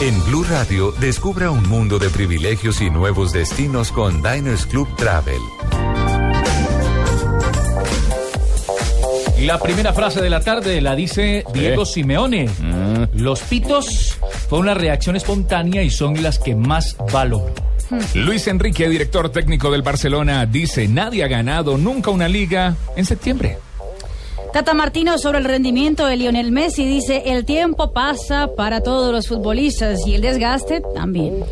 En 0.00 0.24
Blue 0.24 0.44
Radio, 0.44 0.92
descubra 1.00 1.50
un 1.50 1.68
mundo 1.68 1.98
de 1.98 2.10
privilegios 2.10 2.80
y 2.80 2.90
nuevos 2.90 3.32
destinos 3.32 3.92
con 3.92 4.22
Diners 4.22 4.66
Club 4.66 4.88
Travel. 4.96 5.40
La 9.40 9.58
primera 9.58 9.92
frase 9.92 10.22
de 10.22 10.30
la 10.30 10.40
tarde 10.40 10.80
la 10.80 10.94
dice 10.96 11.44
Diego 11.52 11.84
Simeone. 11.84 12.48
Los 13.12 13.40
pitos 13.42 14.16
fue 14.48 14.58
una 14.58 14.74
reacción 14.74 15.16
espontánea 15.16 15.82
y 15.82 15.90
son 15.90 16.22
las 16.22 16.38
que 16.38 16.54
más 16.54 16.96
valoro. 17.12 17.52
Luis 18.14 18.46
Enrique, 18.46 18.88
director 18.88 19.30
técnico 19.30 19.70
del 19.70 19.82
Barcelona, 19.82 20.46
dice, 20.46 20.88
nadie 20.88 21.24
ha 21.24 21.28
ganado 21.28 21.78
nunca 21.78 22.10
una 22.10 22.28
liga 22.28 22.76
en 22.96 23.04
septiembre. 23.04 23.58
Tata 24.52 24.72
Martino 24.72 25.18
sobre 25.18 25.38
el 25.38 25.44
rendimiento 25.44 26.06
de 26.06 26.16
Lionel 26.16 26.52
Messi 26.52 26.86
dice, 26.86 27.24
el 27.26 27.44
tiempo 27.44 27.92
pasa 27.92 28.48
para 28.56 28.82
todos 28.82 29.12
los 29.12 29.26
futbolistas 29.26 30.06
y 30.06 30.14
el 30.14 30.20
desgaste 30.20 30.80
también. 30.94 31.44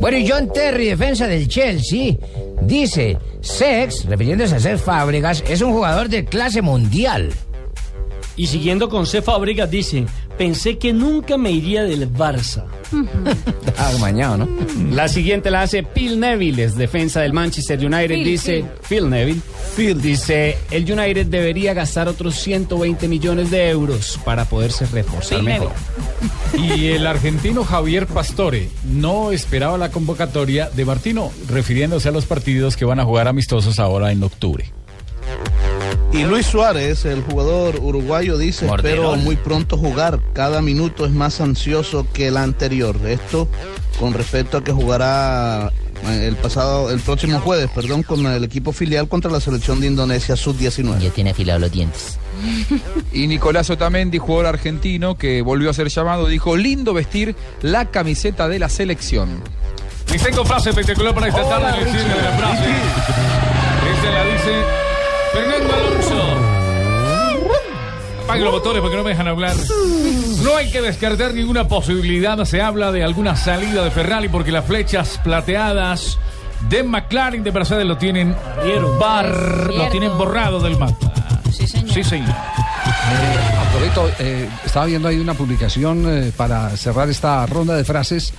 Bueno, 0.00 0.18
y 0.18 0.28
John 0.28 0.52
Terry, 0.52 0.86
defensa 0.86 1.28
del 1.28 1.46
Chelsea, 1.46 2.16
dice, 2.62 3.16
Sex, 3.40 4.06
refiriéndose 4.06 4.56
a 4.56 4.60
Sex 4.60 4.80
Fábregas, 4.80 5.44
es 5.48 5.60
un 5.60 5.72
jugador 5.72 6.08
de 6.08 6.24
clase 6.24 6.60
mundial. 6.60 7.32
Y 8.38 8.46
siguiendo 8.46 8.88
con 8.88 9.04
C. 9.04 9.20
Fábregas 9.20 9.68
dice, 9.68 10.06
pensé 10.38 10.78
que 10.78 10.92
nunca 10.92 11.36
me 11.36 11.50
iría 11.50 11.82
del 11.82 12.10
Barça. 12.10 12.64
Ah, 13.80 13.92
mañana, 14.00 14.38
¿no? 14.38 14.48
La 14.90 15.06
siguiente 15.06 15.52
la 15.52 15.62
hace 15.62 15.84
Phil 15.84 16.18
Neville, 16.18 16.64
es 16.64 16.74
defensa 16.74 17.20
del 17.20 17.32
Manchester 17.32 17.78
United. 17.78 18.08
Phil, 18.08 18.24
dice 18.24 18.64
Phil, 18.88 19.08
Neville. 19.08 19.40
Phil 19.76 20.00
dice 20.00 20.58
el 20.72 20.90
United 20.90 21.26
debería 21.26 21.74
gastar 21.74 22.08
otros 22.08 22.34
120 22.34 23.06
millones 23.06 23.52
de 23.52 23.68
euros 23.68 24.18
para 24.24 24.46
poderse 24.46 24.84
reforzar 24.86 25.38
Phil 25.38 25.46
mejor. 25.46 25.70
Y 26.58 26.88
el 26.88 27.06
argentino 27.06 27.62
Javier 27.62 28.08
Pastore 28.08 28.68
no 28.84 29.30
esperaba 29.30 29.78
la 29.78 29.92
convocatoria 29.92 30.68
de 30.70 30.84
Martino, 30.84 31.30
refiriéndose 31.48 32.08
a 32.08 32.12
los 32.12 32.26
partidos 32.26 32.76
que 32.76 32.84
van 32.84 32.98
a 32.98 33.04
jugar 33.04 33.28
amistosos 33.28 33.78
ahora 33.78 34.10
en 34.10 34.24
octubre. 34.24 34.72
Y 36.12 36.24
Luis 36.24 36.46
Suárez, 36.46 37.04
el 37.04 37.22
jugador 37.22 37.78
uruguayo, 37.80 38.38
dice, 38.38 38.66
Morderón. 38.66 39.04
espero 39.04 39.16
muy 39.16 39.36
pronto 39.36 39.76
jugar. 39.76 40.20
Cada 40.32 40.62
minuto 40.62 41.04
es 41.04 41.12
más 41.12 41.40
ansioso 41.40 42.06
que 42.12 42.28
el 42.28 42.36
anterior. 42.36 42.96
Esto 43.06 43.48
con 44.00 44.14
respecto 44.14 44.58
a 44.58 44.64
que 44.64 44.72
jugará 44.72 45.70
eh, 46.06 46.26
el 46.26 46.36
pasado, 46.36 46.90
el 46.90 47.00
próximo 47.00 47.40
jueves, 47.40 47.68
perdón, 47.74 48.02
con 48.02 48.24
el 48.26 48.44
equipo 48.44 48.72
filial 48.72 49.08
contra 49.08 49.30
la 49.30 49.40
selección 49.40 49.80
de 49.80 49.88
Indonesia 49.88 50.36
sub-19. 50.36 50.98
Ya 50.98 51.10
tiene 51.10 51.30
afilados 51.30 51.60
los 51.60 51.72
dientes. 51.72 52.18
Y 53.12 53.26
Nicolás 53.26 53.68
Otamendi, 53.68 54.18
jugador 54.18 54.46
argentino 54.46 55.18
que 55.18 55.42
volvió 55.42 55.70
a 55.70 55.72
ser 55.74 55.88
llamado, 55.88 56.26
dijo, 56.28 56.56
lindo 56.56 56.94
vestir 56.94 57.34
la 57.62 57.86
camiseta 57.90 58.48
de 58.48 58.58
la 58.60 58.68
selección. 58.68 59.42
Y 60.14 60.18
tengo 60.18 60.44
frase 60.44 60.70
espectacular 60.70 61.14
para 61.14 61.28
esta 61.28 61.48
tarde. 61.48 61.84
sirve 61.84 62.22
la 62.22 62.32
frase. 62.38 62.70
Esta 63.92 64.10
la 64.10 64.24
dice 64.24 64.52
Fernando 65.32 65.74
Alonso. 65.74 65.97
Apaguen 68.28 68.44
los 68.44 68.52
motores 68.52 68.82
porque 68.82 68.96
no 68.98 69.02
me 69.02 69.08
dejan 69.08 69.26
hablar. 69.26 69.56
No 70.42 70.54
hay 70.54 70.70
que 70.70 70.82
descartar 70.82 71.32
ninguna 71.32 71.66
posibilidad. 71.66 72.44
Se 72.44 72.60
habla 72.60 72.92
de 72.92 73.02
alguna 73.02 73.36
salida 73.36 73.82
de 73.82 73.90
Ferrari 73.90 74.28
porque 74.28 74.52
las 74.52 74.66
flechas 74.66 75.18
plateadas 75.24 76.18
de 76.68 76.82
McLaren 76.82 77.42
de 77.42 77.52
Mercedes 77.52 77.86
lo 77.86 77.96
tienen 77.96 78.36
bar, 79.00 79.72
lo 79.74 79.88
tienen 79.88 80.18
borrado 80.18 80.60
del 80.60 80.78
mapa. 80.78 81.10
Sí, 81.50 81.66
señor. 81.66 81.90
Sí, 81.90 82.04
señor. 82.04 82.34
Eh, 84.18 84.46
estaba 84.62 84.84
viendo 84.84 85.08
ahí 85.08 85.18
una 85.18 85.32
publicación 85.32 86.04
eh, 86.06 86.30
para 86.36 86.68
cerrar 86.76 87.08
esta 87.08 87.46
ronda 87.46 87.76
de 87.76 87.84
frases 87.84 88.34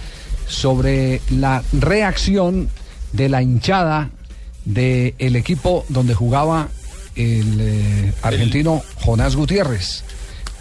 sobre 0.46 1.20
la 1.32 1.64
reacción 1.74 2.70
de 3.12 3.28
la 3.28 3.42
hinchada 3.42 4.12
del 4.66 5.36
equipo 5.36 5.84
donde 5.90 6.14
jugaba 6.14 6.68
el 7.20 7.58
eh, 7.60 8.14
argentino 8.22 8.82
Jonás 9.02 9.36
Gutiérrez. 9.36 10.04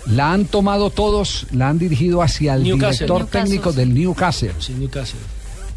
La 0.06 0.32
han 0.32 0.46
tomado 0.46 0.90
todos, 0.90 1.46
la 1.52 1.68
han 1.68 1.78
dirigido 1.78 2.22
hacia 2.22 2.54
el 2.54 2.62
Newcastle. 2.64 3.06
director 3.06 3.20
Newcastle. 3.20 3.40
técnico 3.42 3.72
del 3.72 3.94
Newcastle. 3.94 4.52
Sí, 4.58 4.74
Newcastle. 4.74 5.20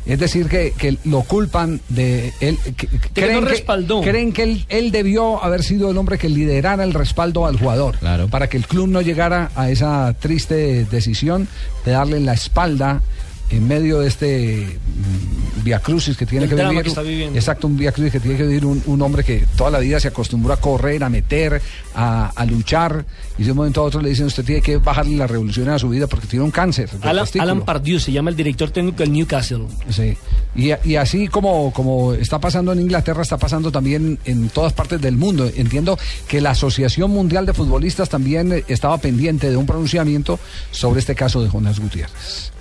Es 0.06 0.17
decir, 0.20 0.48
que, 0.48 0.74
que 0.76 0.98
lo 1.04 1.22
culpan 1.22 1.80
de 1.89 2.34
él. 2.39 2.58
que- 2.76 2.88
creen, 3.13 3.36
no 3.36 3.41
que, 3.41 3.50
respaldó. 3.50 4.02
creen 4.02 4.32
que 4.34 4.44
él, 4.44 4.65
él 4.70 4.91
debió 4.91 5.44
haber 5.44 5.62
sido 5.63 5.91
el 5.91 5.98
hombre 5.98 6.17
que 6.17 6.28
liderara 6.30 6.84
el 6.84 6.94
respaldo 6.94 7.46
al 7.46 7.60
jugador. 7.60 7.98
Para 8.32 8.48
que 8.48 8.58
el 8.58 8.65
club 8.65 8.88
no 8.88 9.02
llegara 9.02 9.52
a 9.56 9.70
esa 9.70 10.15
triste 10.20 10.86
decisión 10.86 11.48
de 11.86 11.91
darle 11.91 12.20
la 12.20 12.34
espalda 12.34 13.04
en 13.52 13.68
medio 13.68 14.00
de 14.00 14.08
este 14.08 14.66
mm, 14.66 15.64
via 15.64 15.80
crucis 15.80 16.18
que 16.18 16.26
tiene 16.26 16.46
El 16.46 16.50
que 16.50 16.56
vivir. 16.56 16.82
que 16.84 16.90
está 16.90 17.02
viviendo. 17.02 17.38
Exacto, 17.38 17.68
un 17.68 17.78
via 17.78 17.92
crucis 17.92 18.12
que 18.14 18.20
tiene 18.20 18.38
que 18.38 18.44
vivir 18.48 18.66
un, 18.66 18.82
un 18.86 19.02
hombre 19.02 19.24
que 19.24 19.46
toda 19.58 19.70
la 19.70 19.80
vida 19.80 20.00
se 20.00 20.08
acostumbró 20.08 20.54
a 20.54 20.58
correr, 20.58 21.04
a 21.04 21.10
meter, 21.10 21.62
a, 21.94 22.28
a 22.36 22.46
luchar. 22.46 23.06
Y 23.38 23.44
de 23.44 23.52
un 23.52 23.58
momento 23.58 23.82
a 23.82 23.84
otro 23.84 24.02
le 24.02 24.10
dicen, 24.10 24.26
usted 24.26 24.44
tiene 24.44 24.62
que 24.62 24.78
bajarle 24.78 25.16
la 25.18 25.28
revolución 25.28 25.70
a 25.70 25.78
su 25.78 25.90
vida 25.90 26.08
porque 26.08 26.28
tiene 26.28 26.46
un 26.46 26.52
cáncer. 26.52 26.90
Alan, 27.02 27.26
testículo". 27.26 27.52
Alan 27.52 27.66
Pardew 27.66 28.00
se 28.00 28.12
llama 28.12 28.30
el 28.30 28.36
director 28.36 28.72
técnico 28.72 29.00
del 29.00 29.12
Newcastle. 29.12 29.66
Sí. 29.90 30.18
Y, 30.56 30.72
y 30.90 30.96
así 30.96 31.28
como, 31.28 31.72
como 31.74 32.14
está 32.14 32.40
pasando 32.40 32.72
en 32.72 32.80
Inglaterra, 32.80 33.22
está 33.22 33.38
pasando 33.38 33.72
también 33.72 34.18
en 34.26 34.50
todas 34.50 34.74
partes 34.74 35.02
del 35.02 35.18
mundo. 35.18 35.50
Entiendo 35.56 35.98
que 36.28 36.42
la 36.42 36.52
Asociación 36.52 37.12
Mundial 37.12 37.46
de 37.46 37.54
Futbolistas 37.54 38.10
también 38.10 38.64
estaba 38.68 38.98
pendiente 38.98 39.50
de 39.50 39.58
un 39.58 39.66
pronunciamiento 39.66 40.40
sobre 40.72 41.00
este 41.00 41.16
caso 41.16 41.42
de 41.44 41.50
Jonas 41.50 41.80
Gutiérrez. 41.80 42.52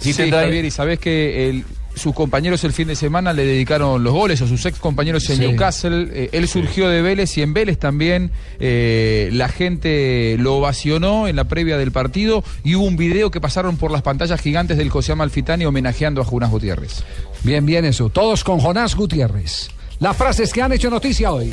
Sí, 0.00 0.12
Javier, 0.30 0.64
y 0.64 0.70
sabés 0.70 0.98
que 0.98 1.48
el- 1.50 1.64
sus 1.94 2.14
compañeros 2.14 2.62
el 2.64 2.72
fin 2.72 2.86
de 2.86 2.94
semana 2.94 3.32
le 3.32 3.44
dedicaron 3.44 4.02
los 4.04 4.12
goles, 4.12 4.40
o 4.40 4.46
sus 4.46 4.64
ex 4.64 4.78
compañeros 4.78 5.28
en 5.28 5.36
Sí. 5.36 5.42
Newcastle. 5.42 6.08
Eh, 6.12 6.28
él 6.32 6.46
surgió 6.48 6.88
de 6.88 7.02
Vélez 7.02 7.36
y 7.36 7.42
en 7.42 7.52
Vélez 7.52 7.78
también 7.78 8.30
eh, 8.60 9.28
la 9.32 9.48
gente 9.48 10.36
lo 10.38 10.56
ovacionó 10.56 11.26
en 11.26 11.34
la 11.36 11.44
previa 11.44 11.76
del 11.78 11.90
partido 11.90 12.44
y 12.62 12.76
hubo 12.76 12.84
un 12.86 12.96
video 12.96 13.30
que 13.32 13.40
pasaron 13.40 13.76
por 13.76 13.90
las 13.90 14.02
pantallas 14.02 14.40
gigantes 14.40 14.78
del 14.78 14.88
José 14.88 15.12
Amalfitani 15.12 15.64
homenajeando 15.64 16.22
a 16.22 16.24
Jonas 16.24 16.50
Gutiérrez. 16.50 17.02
Bien, 17.42 17.66
bien 17.66 17.84
eso. 17.84 18.08
Todos 18.08 18.44
con 18.44 18.60
Jonás 18.60 18.94
Gutiérrez. 18.94 19.68
Las 19.98 20.16
frases 20.16 20.52
que 20.52 20.62
han 20.62 20.72
hecho 20.72 20.88
noticia 20.90 21.32
hoy. 21.32 21.52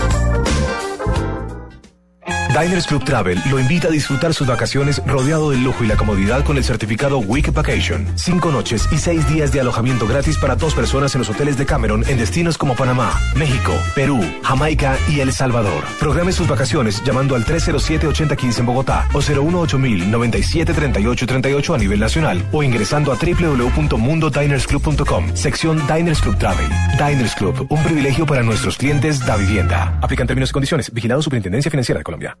Diners 2.51 2.85
Club 2.85 3.03
Travel 3.05 3.41
lo 3.49 3.59
invita 3.59 3.87
a 3.87 3.91
disfrutar 3.91 4.33
sus 4.33 4.45
vacaciones 4.45 5.01
rodeado 5.05 5.51
del 5.51 5.63
lujo 5.63 5.85
y 5.85 5.87
la 5.87 5.95
comodidad 5.95 6.43
con 6.43 6.57
el 6.57 6.65
certificado 6.65 7.19
Week 7.19 7.49
Vacation. 7.53 8.05
Cinco 8.15 8.51
noches 8.51 8.89
y 8.91 8.97
seis 8.97 9.25
días 9.29 9.53
de 9.53 9.61
alojamiento 9.61 10.05
gratis 10.05 10.37
para 10.37 10.57
dos 10.57 10.75
personas 10.75 11.15
en 11.15 11.19
los 11.19 11.29
hoteles 11.29 11.57
de 11.57 11.65
Cameron 11.65 12.03
en 12.09 12.17
destinos 12.17 12.57
como 12.57 12.75
Panamá, 12.75 13.17
México, 13.37 13.71
Perú, 13.95 14.19
Jamaica 14.43 14.97
y 15.09 15.21
El 15.21 15.31
Salvador. 15.31 15.85
Programe 15.97 16.33
sus 16.33 16.49
vacaciones 16.49 17.01
llamando 17.05 17.35
al 17.35 17.45
307-8015 17.45 18.59
en 18.59 18.65
Bogotá 18.65 19.07
o 19.13 19.21
018-973838 19.21 21.73
a 21.73 21.77
nivel 21.77 22.01
nacional 22.01 22.45
o 22.51 22.63
ingresando 22.63 23.13
a 23.13 23.15
www.mundodinersclub.com, 23.15 25.35
sección 25.35 25.81
Diners 25.87 26.19
Club 26.19 26.37
Travel. 26.37 26.67
Diners 26.97 27.35
Club, 27.35 27.65
un 27.69 27.81
privilegio 27.81 28.25
para 28.25 28.43
nuestros 28.43 28.75
clientes 28.75 29.25
da 29.25 29.37
vivienda. 29.37 29.97
Aplican 30.01 30.27
términos 30.27 30.49
y 30.49 30.53
condiciones. 30.53 30.93
Vigilado 30.93 31.21
Superintendencia 31.21 31.71
Financiera 31.71 31.99
de 31.99 32.03
Colombia. 32.03 32.40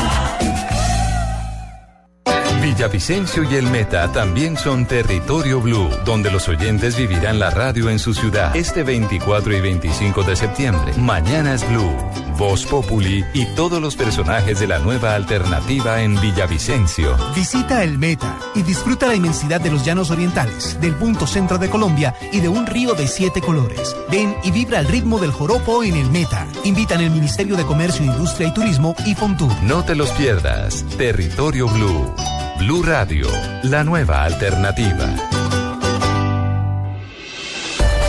Thank 2.31 2.40
you. 2.40 2.40
Villavicencio 2.61 3.43
y 3.43 3.55
el 3.55 3.65
Meta 3.65 4.11
también 4.11 4.55
son 4.55 4.85
territorio 4.85 5.59
blue, 5.59 5.89
donde 6.05 6.29
los 6.29 6.47
oyentes 6.47 6.95
vivirán 6.95 7.39
la 7.39 7.49
radio 7.49 7.89
en 7.89 7.97
su 7.97 8.13
ciudad 8.13 8.55
este 8.55 8.83
24 8.83 9.57
y 9.57 9.61
25 9.61 10.21
de 10.23 10.35
septiembre. 10.35 10.93
Mañana 10.97 11.55
es 11.55 11.67
Blue, 11.67 11.91
Voz 12.37 12.67
Populi 12.67 13.25
y 13.33 13.45
todos 13.55 13.81
los 13.81 13.95
personajes 13.95 14.59
de 14.59 14.67
la 14.67 14.77
nueva 14.77 15.15
alternativa 15.15 16.01
en 16.01 16.21
Villavicencio. 16.21 17.17
Visita 17.35 17.83
el 17.83 17.97
Meta 17.97 18.37
y 18.53 18.61
disfruta 18.61 19.07
la 19.07 19.15
inmensidad 19.15 19.59
de 19.59 19.71
los 19.71 19.83
llanos 19.83 20.11
orientales, 20.11 20.79
del 20.79 20.93
punto 20.95 21.25
centro 21.25 21.57
de 21.57 21.69
Colombia 21.69 22.13
y 22.31 22.41
de 22.41 22.49
un 22.49 22.67
río 22.67 22.93
de 22.93 23.07
siete 23.07 23.41
colores. 23.41 23.95
Ven 24.11 24.35
y 24.43 24.51
vibra 24.51 24.77
al 24.77 24.87
ritmo 24.87 25.19
del 25.19 25.31
joropo 25.31 25.83
en 25.83 25.95
el 25.95 26.11
Meta. 26.11 26.47
Invitan 26.63 27.01
el 27.01 27.09
Ministerio 27.09 27.57
de 27.57 27.65
Comercio, 27.65 28.05
Industria 28.05 28.49
y 28.49 28.53
Turismo 28.53 28.95
y 29.05 29.15
Fontur. 29.15 29.51
No 29.63 29.83
te 29.83 29.95
los 29.95 30.11
pierdas. 30.11 30.85
Territorio 30.97 31.67
Blue. 31.67 32.13
Blue 32.61 32.83
Radio, 32.83 33.25
la 33.63 33.83
nueva 33.83 34.23
alternativa. 34.23 35.15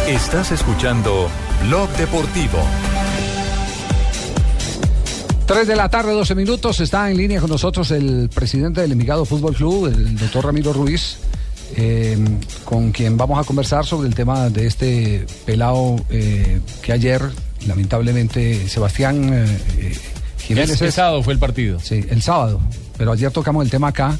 Estás 0.06 0.52
escuchando 0.52 1.30
Blog 1.62 1.88
Deportivo. 1.96 2.58
3 5.46 5.66
de 5.66 5.74
la 5.74 5.88
tarde, 5.88 6.12
12 6.12 6.34
minutos. 6.34 6.80
Está 6.80 7.10
en 7.10 7.16
línea 7.16 7.40
con 7.40 7.48
nosotros 7.48 7.90
el 7.92 8.28
presidente 8.28 8.82
del 8.82 8.92
Envigado 8.92 9.24
Fútbol 9.24 9.54
Club, 9.54 9.86
el 9.86 10.18
doctor 10.18 10.44
Ramiro 10.44 10.74
Ruiz, 10.74 11.16
eh, 11.74 12.18
con 12.66 12.92
quien 12.92 13.16
vamos 13.16 13.38
a 13.40 13.44
conversar 13.44 13.86
sobre 13.86 14.06
el 14.06 14.14
tema 14.14 14.50
de 14.50 14.66
este 14.66 15.26
pelado 15.46 15.96
eh, 16.10 16.60
que 16.82 16.92
ayer, 16.92 17.22
lamentablemente, 17.66 18.68
Sebastián 18.68 19.30
eh, 19.32 19.98
Jiménez. 20.46 20.80
El, 20.80 20.86
el 20.86 20.92
sábado 20.92 21.22
fue 21.22 21.32
el 21.32 21.38
partido. 21.38 21.78
Sí, 21.80 22.04
el 22.08 22.22
sábado. 22.22 22.60
Pero 22.96 23.12
ayer 23.12 23.30
tocamos 23.30 23.64
el 23.64 23.70
tema 23.70 23.88
acá 23.88 24.18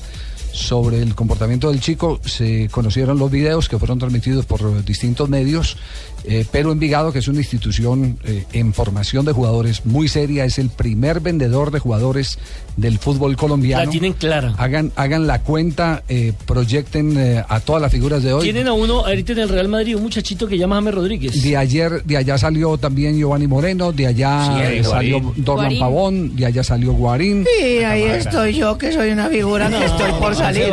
sobre 0.53 1.03
el 1.03 1.15
comportamiento 1.15 1.71
del 1.71 1.81
chico. 1.81 2.21
Se 2.25 2.69
conocieron 2.69 3.19
los 3.19 3.31
videos 3.31 3.69
que 3.69 3.79
fueron 3.79 3.99
transmitidos 3.99 4.47
por 4.47 4.85
distintos 4.85 5.29
medios. 5.29 5.77
Eh, 6.25 6.47
pero 6.53 6.71
Envigado, 6.71 7.13
que 7.13 7.19
es 7.19 7.29
una 7.29 7.41
institución 7.41 8.19
eh, 8.25 8.45
en 8.53 8.73
formación 8.73 9.25
de 9.25 9.33
jugadores 9.33 9.85
muy 9.85 10.09
seria, 10.09 10.45
es 10.45 10.59
el 10.59 10.69
primer 10.69 11.21
vendedor 11.21 11.71
de 11.73 11.81
jugadores 11.81 12.39
del 12.77 12.99
fútbol 12.99 13.37
colombiano. 13.37 13.85
La 13.85 13.91
tienen 13.91 14.15
clara. 14.15 14.55
Hagan, 14.57 14.93
hagan 14.97 15.27
la 15.27 15.41
cuenta, 15.43 16.03
eh, 16.09 16.33
proyecten 16.47 17.17
eh, 17.19 17.45
a 17.47 17.61
todas 17.61 17.83
las 17.83 17.93
figuras 17.93 18.23
de 18.23 18.33
hoy. 18.33 18.43
Tienen 18.45 18.67
a 18.69 18.73
uno 18.73 19.05
ahorita 19.07 19.33
en 19.33 19.39
el 19.41 19.49
Real 19.51 19.69
Madrid, 19.69 19.95
un 19.97 20.03
muchachito 20.03 20.47
que 20.49 20.57
llama 20.57 20.77
James 20.77 20.95
Rodríguez. 20.95 21.43
De 21.43 21.57
ayer, 21.57 22.03
de 22.05 22.17
allá 22.17 22.39
salió 22.39 22.79
también 22.79 23.17
Giovanni 23.19 23.47
Moreno, 23.47 23.93
de 23.93 24.07
allá 24.07 24.45
Sí, 24.57 24.63
eh, 24.79 24.85
salió. 24.85 25.21
Dorlan. 25.37 25.79
Pavón, 25.79 26.35
de 26.37 26.47
allá 26.47 26.65
salió 26.65 26.93
Guarín. 26.93 27.47
Y 27.63 27.79
ahí 27.85 28.03
estoy 28.05 28.55
yo, 28.55 28.79
que 28.79 28.91
soy 28.93 29.11
una 29.11 29.29
figura 29.29 29.69
que 29.69 29.85
estoy 29.85 30.13
por 30.19 30.35
salir. 30.35 30.73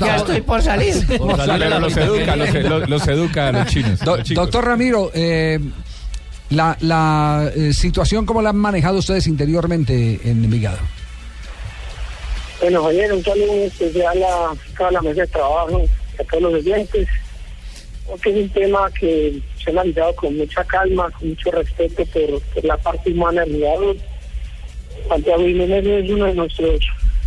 Ya 0.00 0.16
estoy 0.16 0.40
por 0.40 0.62
salir. 0.62 0.94
Pero 1.06 1.80
los 1.80 1.96
educa, 1.96 2.36
los, 2.36 2.54
los- 2.54 2.88
los 2.88 3.08
educa 3.08 3.48
a 3.48 3.52
los 3.52 3.66
chinos. 3.66 3.98
Do- 4.00 4.16
doctor 4.34 4.64
Ramiro, 4.64 5.10
eh, 5.14 5.58
la, 6.50 6.76
la 6.80 7.50
eh, 7.54 7.72
situación, 7.74 8.24
¿cómo 8.24 8.40
la 8.40 8.50
han 8.50 8.56
manejado 8.56 8.98
ustedes 8.98 9.26
interiormente 9.26 10.20
en 10.24 10.42
Envigado? 10.44 10.78
Bueno, 12.60 12.82
Javier, 12.82 13.12
un 13.12 13.22
saludo 13.22 13.52
especial 13.52 14.20
a 14.24 14.52
toda 14.76 14.90
la 14.90 15.00
mesa 15.00 15.20
de 15.20 15.26
trabajo, 15.28 15.84
a 16.18 16.24
todos 16.24 16.42
los 16.42 16.54
oyentes, 16.54 17.06
porque 18.04 18.30
es 18.30 18.36
un 18.36 18.48
tema 18.48 18.90
que 18.98 19.40
se 19.62 19.70
ha 19.70 19.74
analizado 19.74 20.12
con 20.16 20.36
mucha 20.36 20.64
calma, 20.64 21.08
con 21.12 21.28
mucho 21.28 21.52
respeto 21.52 22.04
por, 22.06 22.64
la 22.64 22.76
parte 22.76 23.12
humana 23.12 23.42
del 23.44 23.54
jugador. 23.54 23.96
Santiago 25.08 25.44
Jiménez 25.44 25.86
es 25.86 26.10
uno 26.10 26.24
de 26.24 26.34
nuestros 26.34 26.80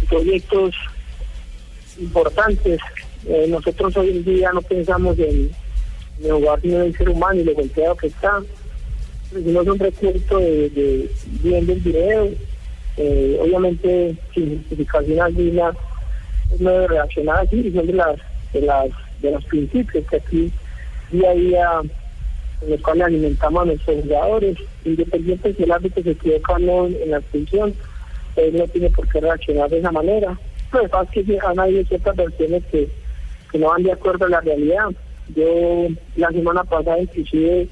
proyectos 0.09 0.75
importantes. 1.97 2.81
Eh, 3.25 3.45
nosotros 3.47 3.95
hoy 3.95 4.09
en 4.09 4.25
día 4.25 4.51
no 4.51 4.61
pensamos 4.61 5.17
en, 5.17 5.49
el 6.21 6.31
jugador 6.31 6.61
sino 6.61 6.75
en 6.75 6.87
el 6.87 6.97
ser 6.97 7.07
humano 7.07 7.39
y 7.39 7.45
lo 7.45 7.53
golpeado 7.53 7.95
que 7.95 8.07
está. 8.07 8.41
Hicimos 9.31 9.65
un 9.65 9.79
recurso 9.79 10.39
de, 10.39 10.69
de 10.71 11.11
viendo 11.41 11.71
el 11.71 11.79
video, 11.79 12.31
eh, 12.97 13.37
obviamente 13.41 14.15
sin 14.33 14.57
justificación 14.59 15.19
alguna 15.19 15.71
no 16.59 16.69
debe 16.69 16.87
reaccionar 16.87 17.39
así 17.39 17.67
y 17.67 17.71
son 17.71 17.87
de 17.87 17.93
las 17.93 18.17
de 18.53 18.61
las 18.61 18.89
de 19.21 19.31
los 19.31 19.45
principios 19.45 20.05
que 20.07 20.15
aquí 20.17 20.51
día 21.11 21.29
a 21.29 21.33
día 21.33 21.69
en 22.61 22.69
los 22.69 22.81
cuales 22.81 23.03
alimentamos 23.05 23.61
a 23.61 23.65
nuestros 23.65 24.03
jugadores 24.03 24.57
independiente 24.83 25.53
si 25.53 25.63
el 25.63 25.71
árbitro 25.71 26.03
se 26.03 26.11
equivoca 26.11 26.53
o 26.53 26.87
en 26.87 27.11
la 27.11 27.17
expulsión 27.17 27.73
él 28.35 28.57
no 28.57 28.67
tiene 28.67 28.89
por 28.89 29.07
qué 29.07 29.19
reaccionar 29.19 29.69
de 29.69 29.79
esa 29.79 29.91
manera. 29.91 30.37
Pero 30.71 30.85
es 30.85 31.09
que 31.09 31.39
han 31.45 31.59
habido 31.59 31.83
ciertas 31.85 32.15
versiones 32.15 32.63
que, 32.71 32.87
que 33.51 33.57
no 33.59 33.67
van 33.67 33.83
de 33.83 33.91
acuerdo 33.91 34.25
a 34.25 34.29
la 34.29 34.41
realidad. 34.41 34.89
Yo 35.35 35.87
la 36.15 36.29
semana 36.29 36.63
pasada 36.63 36.99
inclusive 36.99 37.67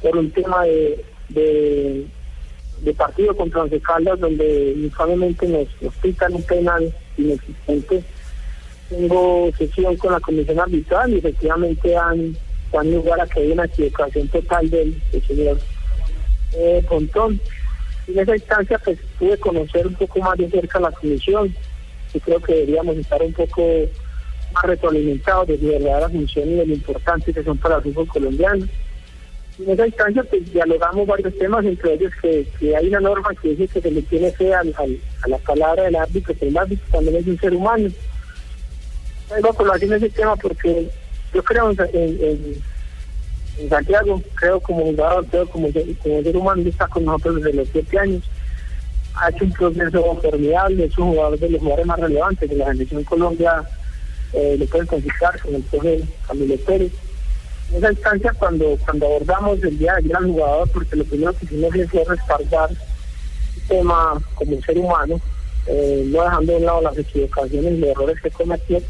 por 0.00 0.16
un 0.16 0.30
tema 0.30 0.64
de 0.64 2.06
de 2.80 2.92
partido 2.94 3.36
contra 3.36 3.62
Once 3.62 3.80
Caldas 3.80 4.20
donde 4.20 4.72
infamemente 4.76 5.46
nos, 5.48 5.68
nos 5.80 5.94
pitan 5.96 6.34
un 6.34 6.42
penal 6.42 6.94
inexistente. 7.16 8.02
Tengo 8.88 9.50
sesión 9.56 9.96
con 9.96 10.12
la 10.12 10.20
comisión 10.20 10.60
arbitral 10.60 11.12
y 11.12 11.18
efectivamente 11.18 11.96
han, 11.96 12.36
dan 12.72 12.92
lugar 12.92 13.20
a 13.20 13.26
que 13.26 13.40
haya 13.40 13.54
una 13.54 13.64
equivocación 13.64 14.28
total 14.28 14.70
del, 14.70 15.02
del 15.10 15.26
señor 15.26 15.58
eh, 16.54 16.84
Pontón. 16.88 17.40
En 18.06 18.18
esa 18.18 18.36
instancia 18.36 18.78
pues 18.84 18.98
pude 19.18 19.36
conocer 19.38 19.86
un 19.86 19.94
poco 19.94 20.20
más 20.20 20.38
de 20.38 20.48
cerca 20.48 20.78
la 20.78 20.92
comisión 20.92 21.52
y 22.14 22.20
creo 22.20 22.40
que 22.40 22.54
deberíamos 22.54 22.96
estar 22.96 23.20
un 23.20 23.32
poco 23.32 23.62
más 24.52 24.64
retroalimentados 24.64 25.48
de 25.48 25.58
su 25.58 25.66
verdadera 25.66 26.08
función 26.08 26.48
y 26.48 26.54
de 26.54 26.66
lo 26.66 26.74
importante 26.74 27.32
que 27.32 27.42
son 27.42 27.58
para 27.58 27.76
el 27.76 27.82
fútbol 27.82 28.06
colombiano. 28.06 28.66
En 29.58 29.70
esa 29.70 29.86
instancia 29.86 30.22
pues 30.24 30.52
dialogamos 30.52 31.06
varios 31.06 31.36
temas, 31.38 31.64
entre 31.64 31.94
ellos 31.94 32.12
que, 32.20 32.46
que 32.58 32.76
hay 32.76 32.88
una 32.88 33.00
norma 33.00 33.30
que 33.40 33.48
dice 33.50 33.68
que 33.68 33.80
se 33.80 33.90
le 33.90 34.02
tiene 34.02 34.30
fe 34.32 34.54
al, 34.54 34.74
a 34.78 35.28
la 35.28 35.38
palabra 35.38 35.84
del 35.84 35.96
árbitro, 35.96 36.34
que 36.36 36.48
el 36.48 36.58
árbitro 36.58 36.86
también 36.92 37.16
es 37.16 37.26
un 37.26 37.38
ser 37.38 37.54
humano. 37.54 37.88
Traigo 39.28 39.50
a 39.50 39.56
colación 39.56 39.94
ese 39.94 40.10
tema 40.10 40.36
porque 40.36 40.90
yo 41.32 41.42
creo 41.42 41.70
en, 41.70 42.62
Santiago, 43.70 44.20
creo 44.34 44.60
como 44.60 44.84
jugador, 44.84 45.24
creo 45.28 45.48
como, 45.48 45.68
como 46.02 46.22
ser 46.22 46.36
humano, 46.36 46.62
está 46.66 46.86
con 46.88 47.06
nosotros 47.06 47.36
desde 47.36 47.54
los 47.54 47.68
siete 47.72 47.98
años. 47.98 48.22
Ha 49.14 49.30
hecho 49.30 49.46
un 49.46 49.52
proceso 49.52 50.18
formidable, 50.20 50.84
es 50.84 50.98
un 50.98 51.12
jugador 51.12 51.38
de 51.38 51.48
los 51.48 51.60
jugadores 51.60 51.86
más 51.86 51.98
relevantes 51.98 52.50
de 52.50 52.56
la 52.56 52.66
selección 52.66 53.04
Colombia, 53.04 53.64
eh, 54.34 54.56
lo 54.58 54.66
pueden 54.66 54.86
conquistar 54.86 55.40
con 55.40 55.54
el 55.54 55.62
profe 55.62 56.02
Camilo 56.28 56.56
Pérez 56.58 56.92
esa 57.74 57.90
instancia 57.92 58.32
cuando 58.38 58.76
cuando 58.84 59.06
abordamos 59.06 59.62
el 59.62 59.78
día 59.78 59.92
de 59.94 59.98
ayer 59.98 60.16
al 60.16 60.26
jugador, 60.26 60.70
porque 60.70 60.96
lo 60.96 61.04
primero 61.04 61.32
que 61.34 61.44
hicimos 61.46 61.72
fue 61.90 62.04
respaldar 62.04 62.70
el 62.70 63.62
tema 63.68 64.22
como 64.34 64.56
un 64.56 64.62
ser 64.62 64.78
humano, 64.78 65.20
eh, 65.66 66.04
no 66.06 66.22
dejando 66.22 66.52
de 66.52 66.58
un 66.58 66.64
lado 66.66 66.80
las 66.82 66.98
equivocaciones 66.98 67.72
y 67.72 67.78
los 67.78 67.90
errores 67.90 68.20
que 68.20 68.30
cometió. 68.30 68.80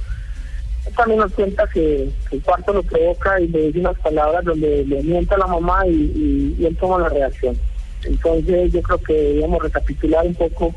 También 0.96 1.20
nos 1.20 1.32
cuenta 1.32 1.66
que, 1.66 2.08
el 2.30 2.42
cuarto 2.42 2.72
lo 2.72 2.82
provoca 2.82 3.40
y 3.40 3.48
le 3.48 3.66
dice 3.66 3.80
unas 3.80 3.98
palabras 3.98 4.44
donde 4.44 4.84
le 4.84 5.02
mienta 5.02 5.34
a 5.34 5.38
la 5.38 5.46
mamá 5.46 5.86
y, 5.86 5.90
y- 5.90 6.56
y 6.60 6.66
él 6.66 6.76
toma 6.76 6.98
la 7.00 7.08
reacción. 7.08 7.58
Entonces 8.04 8.72
yo 8.72 8.82
creo 8.82 8.98
que 8.98 9.12
debíamos 9.12 9.62
recapitular 9.62 10.26
un 10.26 10.34
poco 10.34 10.74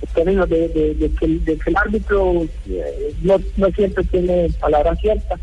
en 0.00 0.08
términos 0.14 0.48
de, 0.48 0.70
que, 1.20 1.24
el 1.24 1.76
árbitro 1.76 2.44
eh, 2.70 3.14
no, 3.22 3.38
no 3.56 3.68
siempre 3.70 4.04
tiene 4.04 4.50
palabra 4.60 4.94
cierta. 4.96 5.36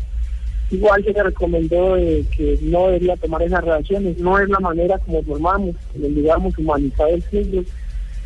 Igual 0.72 1.04
se 1.04 1.12
le 1.12 1.22
recomendó 1.22 1.98
eh, 1.98 2.24
que 2.34 2.58
no 2.62 2.86
debería 2.86 3.14
tomar 3.18 3.42
esas 3.42 3.62
reacciones, 3.62 4.16
no 4.16 4.38
es 4.38 4.48
la 4.48 4.58
manera 4.58 4.98
como 5.00 5.22
formamos, 5.22 5.76
como 5.92 6.08
digamos, 6.08 6.56
humanizar 6.56 7.10
el 7.10 7.22
fútbol. 7.22 7.66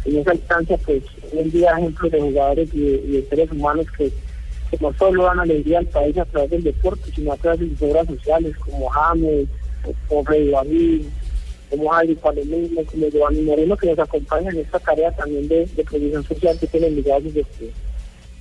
En 0.04 0.18
esa 0.18 0.32
instancia, 0.32 0.78
pues, 0.86 1.02
hoy 1.32 1.40
en 1.40 1.50
día 1.50 1.72
ejemplos 1.72 2.12
de 2.12 2.20
jugadores 2.20 2.68
y 2.72 2.80
de, 2.80 3.26
seres 3.28 3.50
humanos 3.50 3.86
que, 3.98 4.12
no 4.80 4.92
solo 4.94 5.24
dan 5.24 5.40
alegría 5.40 5.80
al 5.80 5.86
país 5.86 6.16
a 6.18 6.24
través 6.24 6.50
del 6.50 6.62
deporte, 6.62 7.10
sino 7.12 7.32
a 7.32 7.36
través 7.36 7.60
de 7.60 7.68
sus 7.70 7.82
obras 7.82 8.06
sociales, 8.06 8.56
como 8.58 8.88
James, 8.90 9.48
como 10.08 10.24
Freddy 10.24 10.52
como 11.68 11.88
Javi 11.88 12.14
Palomino, 12.14 12.84
como 12.84 13.08
Giovanni 13.08 13.42
Moreno, 13.42 13.76
que 13.76 13.88
nos 13.88 13.98
acompañan 13.98 14.54
en 14.54 14.60
esta 14.60 14.78
tarea 14.78 15.10
también 15.10 15.48
de, 15.48 15.66
de 15.66 15.84
previsión 15.84 16.22
social 16.22 16.56
que 16.60 16.68
tienen 16.68 16.94
ligados 16.94 17.24
desde 17.24 17.72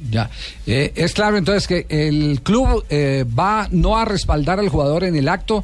Ya. 0.10 0.30
Eh, 0.68 0.91
es 0.96 1.14
claro 1.14 1.38
entonces 1.38 1.68
que 1.68 1.86
el 1.89 2.41
club 2.41 2.84
eh, 2.89 3.26
va 3.28 3.68
no 3.72 3.98
a 3.98 4.06
respaldar 4.06 4.60
al 4.60 4.70
jugador 4.70 5.04
en 5.04 5.16
el 5.16 5.30
acto 5.30 5.64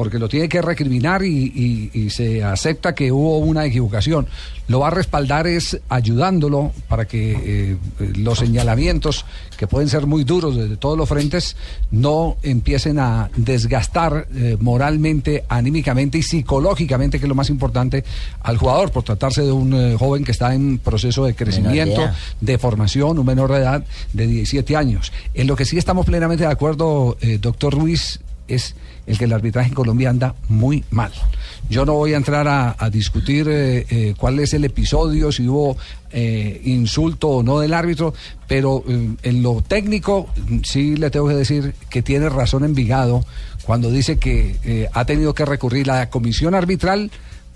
porque 0.00 0.18
lo 0.18 0.30
tiene 0.30 0.48
que 0.48 0.62
recriminar 0.62 1.22
y, 1.22 1.52
y- 1.54 1.90
y 1.92 2.08
se 2.08 2.42
acepta 2.42 2.94
que 2.94 3.12
hubo 3.12 3.36
una 3.36 3.66
equivocación. 3.66 4.26
Lo 4.66 4.80
va 4.80 4.86
a 4.86 4.90
respaldar 4.92 5.46
es 5.46 5.78
ayudándolo 5.90 6.72
para 6.88 7.04
que 7.06 7.32
eh, 7.32 7.76
eh, 8.00 8.12
los 8.16 8.38
señalamientos, 8.38 9.26
que 9.58 9.66
pueden 9.66 9.90
ser 9.90 10.06
muy 10.06 10.24
duros 10.24 10.56
desde 10.56 10.78
todos 10.78 10.96
los 10.96 11.06
frentes, 11.06 11.54
no 11.90 12.38
empiecen 12.42 12.98
a 12.98 13.28
desgastar 13.36 14.26
eh, 14.34 14.56
moralmente, 14.58 15.44
anímicamente 15.50 16.16
y 16.16 16.22
psicológicamente, 16.22 17.18
que 17.18 17.26
es 17.26 17.28
lo 17.28 17.34
más 17.34 17.50
importante, 17.50 18.02
al 18.40 18.56
jugador, 18.56 18.92
por 18.92 19.02
tratarse 19.02 19.42
de 19.42 19.52
un 19.52 19.74
eh, 19.74 19.96
joven 19.98 20.24
que 20.24 20.32
está 20.32 20.54
en 20.54 20.78
proceso 20.78 21.26
de 21.26 21.34
crecimiento, 21.34 22.00
de 22.40 22.56
formación, 22.56 23.18
un 23.18 23.26
menor 23.26 23.52
de 23.52 23.58
edad 23.58 23.84
de 24.14 24.26
17 24.26 24.76
años. 24.76 25.12
En 25.34 25.46
lo 25.46 25.56
que 25.56 25.66
sí 25.66 25.76
estamos 25.76 26.06
plenamente 26.06 26.44
de 26.44 26.50
acuerdo, 26.50 27.18
doctor 27.42 27.74
Ruiz, 27.74 28.18
es 28.48 28.74
el 29.10 29.18
que 29.18 29.24
el 29.24 29.32
arbitraje 29.32 29.68
en 29.68 29.74
Colombia 29.74 30.08
anda 30.08 30.34
muy 30.48 30.84
mal. 30.90 31.12
Yo 31.68 31.84
no 31.84 31.94
voy 31.94 32.14
a 32.14 32.16
entrar 32.16 32.46
a, 32.48 32.90
discutir 32.90 33.48
eh, 33.48 33.86
eh, 33.90 34.14
cuál 34.16 34.38
es 34.38 34.54
el 34.54 34.64
episodio, 34.64 35.32
si 35.32 35.48
hubo 35.48 35.76
eh, 36.12 36.60
insulto 36.64 37.28
o 37.28 37.42
no 37.42 37.58
del 37.58 37.74
árbitro, 37.74 38.14
pero 38.46 38.84
eh, 38.88 39.16
en 39.22 39.42
lo 39.42 39.62
técnico 39.62 40.28
mm, 40.48 40.60
sí 40.62 40.96
le 40.96 41.10
tengo 41.10 41.28
que 41.28 41.34
decir 41.34 41.74
que 41.88 42.02
tiene 42.02 42.28
razón 42.28 42.64
Envigado 42.64 43.24
cuando 43.64 43.90
dice 43.90 44.18
que 44.18 44.88
ha 44.92 45.04
tenido 45.04 45.34
que 45.34 45.44
recurrir 45.44 45.90
a 45.90 45.98
la 45.98 46.10
comisión 46.10 46.54
arbitral 46.54 47.10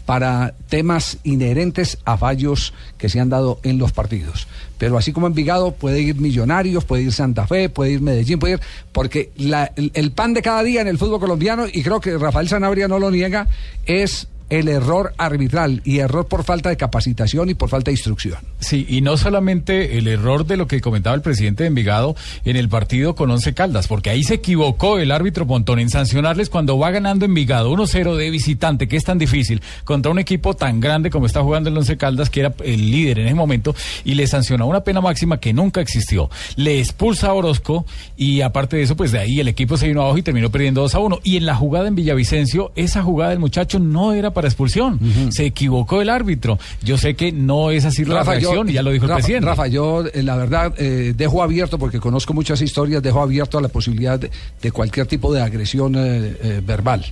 para 0.06 0.54
temas 0.68 1.18
inherentes 1.24 1.98
a 2.04 2.16
fallos 2.18 2.74
que 2.98 3.08
se 3.08 3.20
han 3.20 3.30
dado 3.30 3.58
en 3.62 3.78
los 3.78 3.92
partidos. 3.92 4.46
Pero 4.78 4.98
así 4.98 5.12
como 5.12 5.26
Envigado 5.26 5.72
puede 5.72 6.00
ir 6.02 6.16
Millonarios, 6.16 6.84
puede 6.84 7.04
ir 7.04 7.12
Santa 7.12 7.46
Fe, 7.46 7.68
puede 7.68 7.92
ir 7.92 8.00
Medellín, 8.02 8.38
puede 8.38 8.54
ir, 8.54 8.60
porque 8.92 9.30
la- 9.36 9.72
el, 9.76 9.90
el 9.94 10.12
pan 10.12 10.34
de 10.34 10.42
cada 10.42 10.62
día 10.62 10.80
en 10.82 10.88
el 10.88 10.98
fútbol 10.98 11.20
colombiano, 11.20 11.66
y 11.72 11.82
creo 11.82 12.00
que 12.00 12.18
Rafael 12.18 12.48
Sanabria 12.48 12.88
no 12.88 12.98
lo 12.98 13.10
niega, 13.10 13.48
es 13.86 14.26
el 14.58 14.68
error 14.68 15.14
arbitral 15.18 15.82
y 15.84 15.98
error 15.98 16.26
por 16.26 16.44
falta 16.44 16.68
de 16.68 16.76
capacitación 16.76 17.50
y 17.50 17.54
por 17.54 17.68
falta 17.68 17.90
de 17.90 17.94
instrucción. 17.94 18.38
Sí, 18.60 18.86
y 18.88 19.00
no 19.00 19.16
solamente 19.16 19.98
el 19.98 20.08
error 20.08 20.46
de 20.46 20.56
lo 20.56 20.66
que 20.66 20.80
comentaba 20.80 21.16
el 21.16 21.22
presidente 21.22 21.64
de 21.64 21.68
Envigado 21.68 22.16
en 22.44 22.56
el 22.56 22.68
partido 22.68 23.14
con 23.14 23.30
Once 23.30 23.52
Caldas, 23.54 23.88
porque 23.88 24.10
ahí 24.10 24.22
se 24.22 24.34
equivocó 24.34 24.98
el 24.98 25.10
árbitro 25.10 25.46
Pontón 25.46 25.78
en 25.78 25.90
sancionarles 25.90 26.50
cuando 26.50 26.78
va 26.78 26.90
ganando 26.90 27.24
Envigado 27.24 27.72
1-0 27.72 28.16
de 28.16 28.30
visitante, 28.30 28.88
que 28.88 28.96
es 28.96 29.04
tan 29.04 29.18
difícil, 29.18 29.62
contra 29.84 30.12
un 30.12 30.18
equipo 30.18 30.54
tan 30.54 30.80
grande 30.80 31.10
como 31.10 31.26
está 31.26 31.42
jugando 31.42 31.70
el 31.70 31.76
Once 31.76 31.96
Caldas, 31.96 32.30
que 32.30 32.40
era 32.40 32.54
el 32.64 32.90
líder 32.90 33.18
en 33.20 33.26
ese 33.26 33.34
momento, 33.34 33.74
y 34.04 34.14
le 34.14 34.26
sancionó 34.26 34.66
una 34.66 34.84
pena 34.84 35.00
máxima 35.00 35.38
que 35.38 35.52
nunca 35.52 35.80
existió. 35.80 36.30
Le 36.56 36.78
expulsa 36.78 37.28
a 37.28 37.32
Orozco 37.34 37.86
y 38.16 38.40
aparte 38.40 38.76
de 38.76 38.82
eso, 38.82 38.96
pues 38.96 39.12
de 39.12 39.18
ahí 39.18 39.40
el 39.40 39.48
equipo 39.48 39.76
se 39.76 39.88
vino 39.88 40.02
abajo 40.02 40.18
y 40.18 40.22
terminó 40.22 40.50
perdiendo 40.50 40.82
2 40.82 40.94
a 40.94 40.98
1. 41.00 41.20
Y 41.24 41.36
en 41.36 41.46
la 41.46 41.54
jugada 41.54 41.88
en 41.88 41.94
Villavicencio, 41.94 42.72
esa 42.76 43.02
jugada 43.02 43.30
del 43.30 43.38
muchacho 43.38 43.78
no 43.78 44.12
era 44.12 44.32
para 44.32 44.43
expulsión. 44.46 44.98
Se 45.30 45.46
equivocó 45.46 46.02
el 46.02 46.08
árbitro. 46.10 46.58
Yo 46.82 46.98
sé 46.98 47.14
que 47.14 47.32
no 47.32 47.70
es 47.70 47.84
así 47.84 48.04
la 48.04 48.22
reacción, 48.22 48.68
y 48.68 48.72
ya 48.72 48.82
lo 48.82 48.90
dijo 48.90 49.06
Rafa, 49.06 49.18
el 49.18 49.22
presidente. 49.22 49.46
Rafa, 49.46 49.66
yo 49.66 50.04
eh, 50.06 50.22
la 50.22 50.36
verdad 50.36 50.74
eh, 50.78 51.14
dejo 51.16 51.42
abierto, 51.42 51.78
porque 51.78 52.00
conozco 52.00 52.34
muchas 52.34 52.60
historias, 52.60 53.02
dejo 53.02 53.20
abierto 53.20 53.58
a 53.58 53.62
la 53.62 53.68
posibilidad 53.68 54.18
de, 54.18 54.30
de 54.60 54.72
cualquier 54.72 55.06
tipo 55.06 55.32
de 55.32 55.42
agresión 55.42 55.94
eh, 55.96 56.36
eh, 56.42 56.62
verbal. 56.64 57.04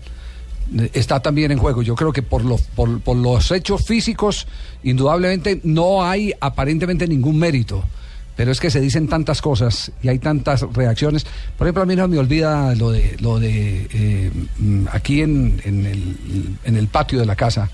Está 0.94 1.20
también 1.20 1.50
en 1.52 1.58
juego. 1.58 1.82
Yo 1.82 1.94
creo 1.94 2.12
que 2.12 2.22
por 2.22 2.44
los, 2.44 2.62
por, 2.62 3.00
por 3.00 3.16
los 3.16 3.50
hechos 3.50 3.84
físicos, 3.84 4.46
indudablemente 4.82 5.60
no 5.64 6.04
hay 6.04 6.32
aparentemente 6.40 7.06
ningún 7.06 7.38
mérito. 7.38 7.84
Pero 8.36 8.50
es 8.50 8.60
que 8.60 8.70
se 8.70 8.80
dicen 8.80 9.08
tantas 9.08 9.42
cosas 9.42 9.92
y 10.02 10.08
hay 10.08 10.18
tantas 10.18 10.62
reacciones. 10.72 11.26
Por 11.58 11.66
ejemplo, 11.66 11.82
a 11.82 11.86
mí 11.86 11.94
no 11.96 12.08
me 12.08 12.18
olvida 12.18 12.74
lo 12.74 12.90
de, 12.90 13.16
lo 13.20 13.38
de 13.38 13.86
eh, 13.92 14.30
mm, 14.58 14.86
aquí 14.90 15.20
en, 15.20 15.60
en 15.64 15.84
el, 15.86 16.16
en 16.64 16.76
el 16.76 16.88
patio 16.88 17.18
de 17.20 17.26
la 17.26 17.36
casa, 17.36 17.68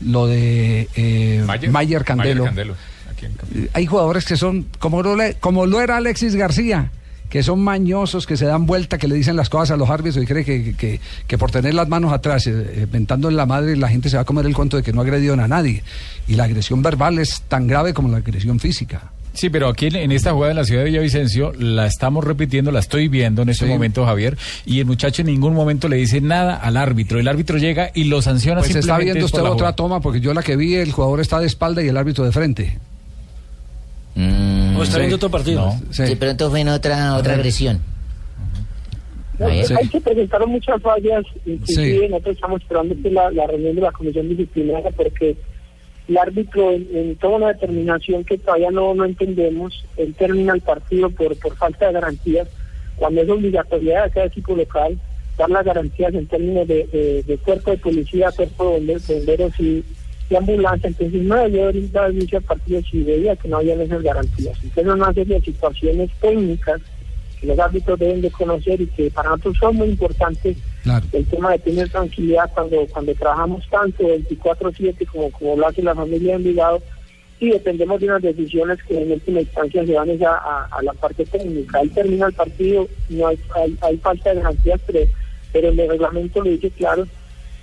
lo 0.00 0.26
de 0.28 0.88
eh, 0.94 1.42
Mayer, 1.72 2.04
Candelo. 2.04 2.44
Aquí 3.10 3.26
en 3.26 3.32
Eh, 3.64 3.68
Hay 3.72 3.86
jugadores 3.86 4.24
que 4.24 4.36
son, 4.36 4.66
como 4.78 5.02
lo, 5.02 5.16
le- 5.16 5.34
como 5.34 5.66
lo 5.66 5.80
era 5.80 5.96
Alexis 5.96 6.36
García, 6.36 6.90
que 7.28 7.42
son 7.42 7.60
mañosos, 7.64 8.26
que 8.28 8.36
se 8.36 8.44
dan 8.44 8.66
vuelta, 8.66 8.98
que 8.98 9.08
le 9.08 9.16
dicen 9.16 9.34
las 9.34 9.48
cosas 9.50 9.72
a 9.72 9.76
los 9.76 9.90
árbitros 9.90 10.22
y 10.22 10.26
cree 10.28 10.44
que, 10.44 10.74
que- 10.76 11.00
que 11.26 11.38
por 11.38 11.50
tener 11.50 11.74
las 11.74 11.88
manos 11.88 12.12
atrás, 12.12 12.46
eh, 12.46 12.86
mentando 12.92 13.28
en 13.28 13.36
la 13.36 13.46
madre, 13.46 13.76
la 13.76 13.88
gente 13.88 14.08
se 14.08 14.14
va 14.16 14.22
a 14.22 14.24
comer 14.24 14.46
el 14.46 14.54
cuento 14.54 14.76
de 14.76 14.84
que 14.84 14.92
no 14.92 15.00
agredieron 15.00 15.40
a 15.40 15.48
nadie. 15.48 15.82
Y 16.28 16.34
la 16.36 16.44
agresión 16.44 16.82
verbal 16.82 17.18
es 17.18 17.42
tan 17.48 17.66
grave 17.66 17.92
como 17.92 18.08
la 18.08 18.18
agresión 18.18 18.60
física. 18.60 19.10
Sí, 19.34 19.50
pero 19.50 19.68
aquí 19.68 19.86
en, 19.86 19.96
en 19.96 20.12
esta 20.12 20.32
jugada 20.32 20.52
en 20.52 20.56
la 20.58 20.64
ciudad 20.64 20.82
de 20.84 20.90
Villavicencio 20.90 21.52
la 21.58 21.86
estamos 21.86 22.22
repitiendo, 22.24 22.70
la 22.70 22.78
estoy 22.78 23.08
viendo 23.08 23.42
en 23.42 23.48
este 23.48 23.66
Sí. 23.66 23.70
momento, 23.70 24.04
Javier, 24.06 24.38
y 24.64 24.78
el 24.78 24.86
muchacho 24.86 25.22
en 25.22 25.26
ningún 25.26 25.54
momento 25.54 25.88
le 25.88 25.96
dice 25.96 26.20
nada 26.20 26.54
al 26.56 26.76
árbitro. 26.76 27.18
El 27.18 27.26
árbitro 27.28 27.58
llega 27.58 27.90
y 27.94 28.04
lo 28.04 28.22
sanciona 28.22 28.60
Pues 28.60 28.70
está 28.70 28.80
simplemente 28.80 29.12
viendo 29.12 29.26
es 29.26 29.32
por 29.32 29.40
usted 29.40 29.44
la 29.48 29.52
otra 29.52 29.66
jugada. 29.66 29.76
toma, 29.76 30.00
porque 30.00 30.20
yo 30.20 30.32
la 30.34 30.42
que 30.42 30.56
vi, 30.56 30.76
el 30.76 30.92
jugador 30.92 31.20
está 31.20 31.40
de 31.40 31.46
espalda 31.46 31.82
y 31.82 31.88
el 31.88 31.96
árbitro 31.96 32.24
de 32.24 32.32
frente. 32.32 32.78
Mm, 34.14 34.76
O 34.76 34.82
está 34.84 34.98
viendo 34.98 35.16
otro 35.16 35.30
partido. 35.30 35.74
De 35.96 36.16
pronto 36.16 36.50
fue 36.50 36.60
en 36.60 36.68
otra, 36.68 37.16
otra 37.16 37.34
agresión. 37.34 37.80
No, 39.38 39.46
Ahí 39.46 39.54
hay 39.58 39.60
está. 39.62 39.78
que 39.90 40.00
presentar 40.00 40.46
muchas 40.46 40.80
fallas, 40.80 41.24
inclusive 41.44 42.08
nosotros 42.08 42.36
estamos 42.36 42.62
esperando 42.62 42.94
que 43.02 43.10
la, 43.10 43.32
la 43.32 43.48
reunión 43.48 43.74
de 43.74 43.80
la 43.82 43.90
comisión 43.90 44.28
disciplinaria 44.28 44.90
porque 44.96 45.36
el 46.08 46.18
árbitro 46.18 46.70
en, 46.72 46.88
en 46.92 47.16
toda 47.16 47.36
una 47.36 47.52
determinación 47.52 48.24
que 48.24 48.38
todavía 48.38 48.70
no, 48.70 48.94
no 48.94 49.04
entendemos, 49.04 49.84
él 49.96 50.14
termina 50.14 50.52
el 50.54 50.60
partido 50.60 51.10
por, 51.10 51.36
por 51.38 51.56
falta 51.56 51.86
de 51.86 51.92
garantías, 51.94 52.48
cuando 52.96 53.22
es 53.22 53.28
obligatoriedad 53.28 54.04
de 54.04 54.10
cada 54.10 54.26
equipo 54.26 54.54
local 54.54 54.98
dar 55.36 55.50
las 55.50 55.64
garantías 55.64 56.14
en 56.14 56.26
términos 56.26 56.68
de, 56.68 57.22
de- 57.26 57.38
cuerpo 57.38 57.70
de 57.72 57.78
policía, 57.78 58.30
cuerpo 58.30 58.78
de 58.78 58.98
bomberos, 59.08 59.52
y, 59.58 59.82
y 60.30 60.36
ambulancia, 60.36 60.88
entonces 60.88 61.22
no 61.22 61.36
debió 61.36 61.64
haber 61.64 61.90
dado 61.90 62.12
inicio 62.12 62.38
al 62.38 62.44
partido 62.44 62.80
si 62.88 63.02
veía 63.02 63.34
que 63.36 63.48
no 63.48 63.56
habían 63.56 63.80
esas 63.80 64.02
garantías. 64.02 64.56
Entonces 64.62 64.92
una 64.94 65.12
serie 65.12 65.34
de 65.40 65.44
situaciones 65.44 66.10
técnicas 66.20 66.80
los 67.44 67.58
árbitros 67.58 67.98
deben 67.98 68.20
de 68.20 68.30
conocer 68.30 68.80
y 68.80 68.86
que 68.86 69.10
para 69.10 69.30
nosotros 69.30 69.56
son 69.60 69.76
muy 69.76 69.88
importantes 69.88 70.56
el 71.12 71.24
tema 71.26 71.52
de 71.52 71.58
tener 71.60 71.88
tranquilidad 71.88 72.50
cuando 72.54 72.86
cuando 72.92 73.14
trabajamos 73.14 73.64
tanto 73.70 74.04
24/7 74.04 75.06
como, 75.06 75.30
como 75.30 75.56
lo 75.56 75.66
hace 75.68 75.82
la 75.82 75.94
familia 75.94 76.32
de 76.32 76.36
Envigado 76.36 76.82
y 77.40 77.50
dependemos 77.50 78.00
de 78.00 78.06
unas 78.06 78.22
decisiones 78.22 78.78
que 78.86 79.00
en 79.02 79.12
última 79.12 79.40
instancia 79.40 79.84
se 79.84 79.92
van 79.92 80.10
a, 80.10 80.28
a- 80.28 80.68
a 80.70 80.82
la 80.82 80.92
parte 80.94 81.24
técnica. 81.26 81.78
Ahí 81.80 81.88
termina 81.88 82.26
el 82.26 82.32
partido, 82.32 82.86
no 83.10 83.26
hay, 83.28 83.38
hay, 83.56 83.76
hay 83.82 83.96
falta 83.98 84.30
de 84.30 84.36
garantías, 84.40 84.80
pero, 84.86 85.00
pero 85.52 85.68
el 85.68 85.76
reglamento 85.76 86.42
lo 86.42 86.50
dice 86.50 86.70
claro 86.70 87.06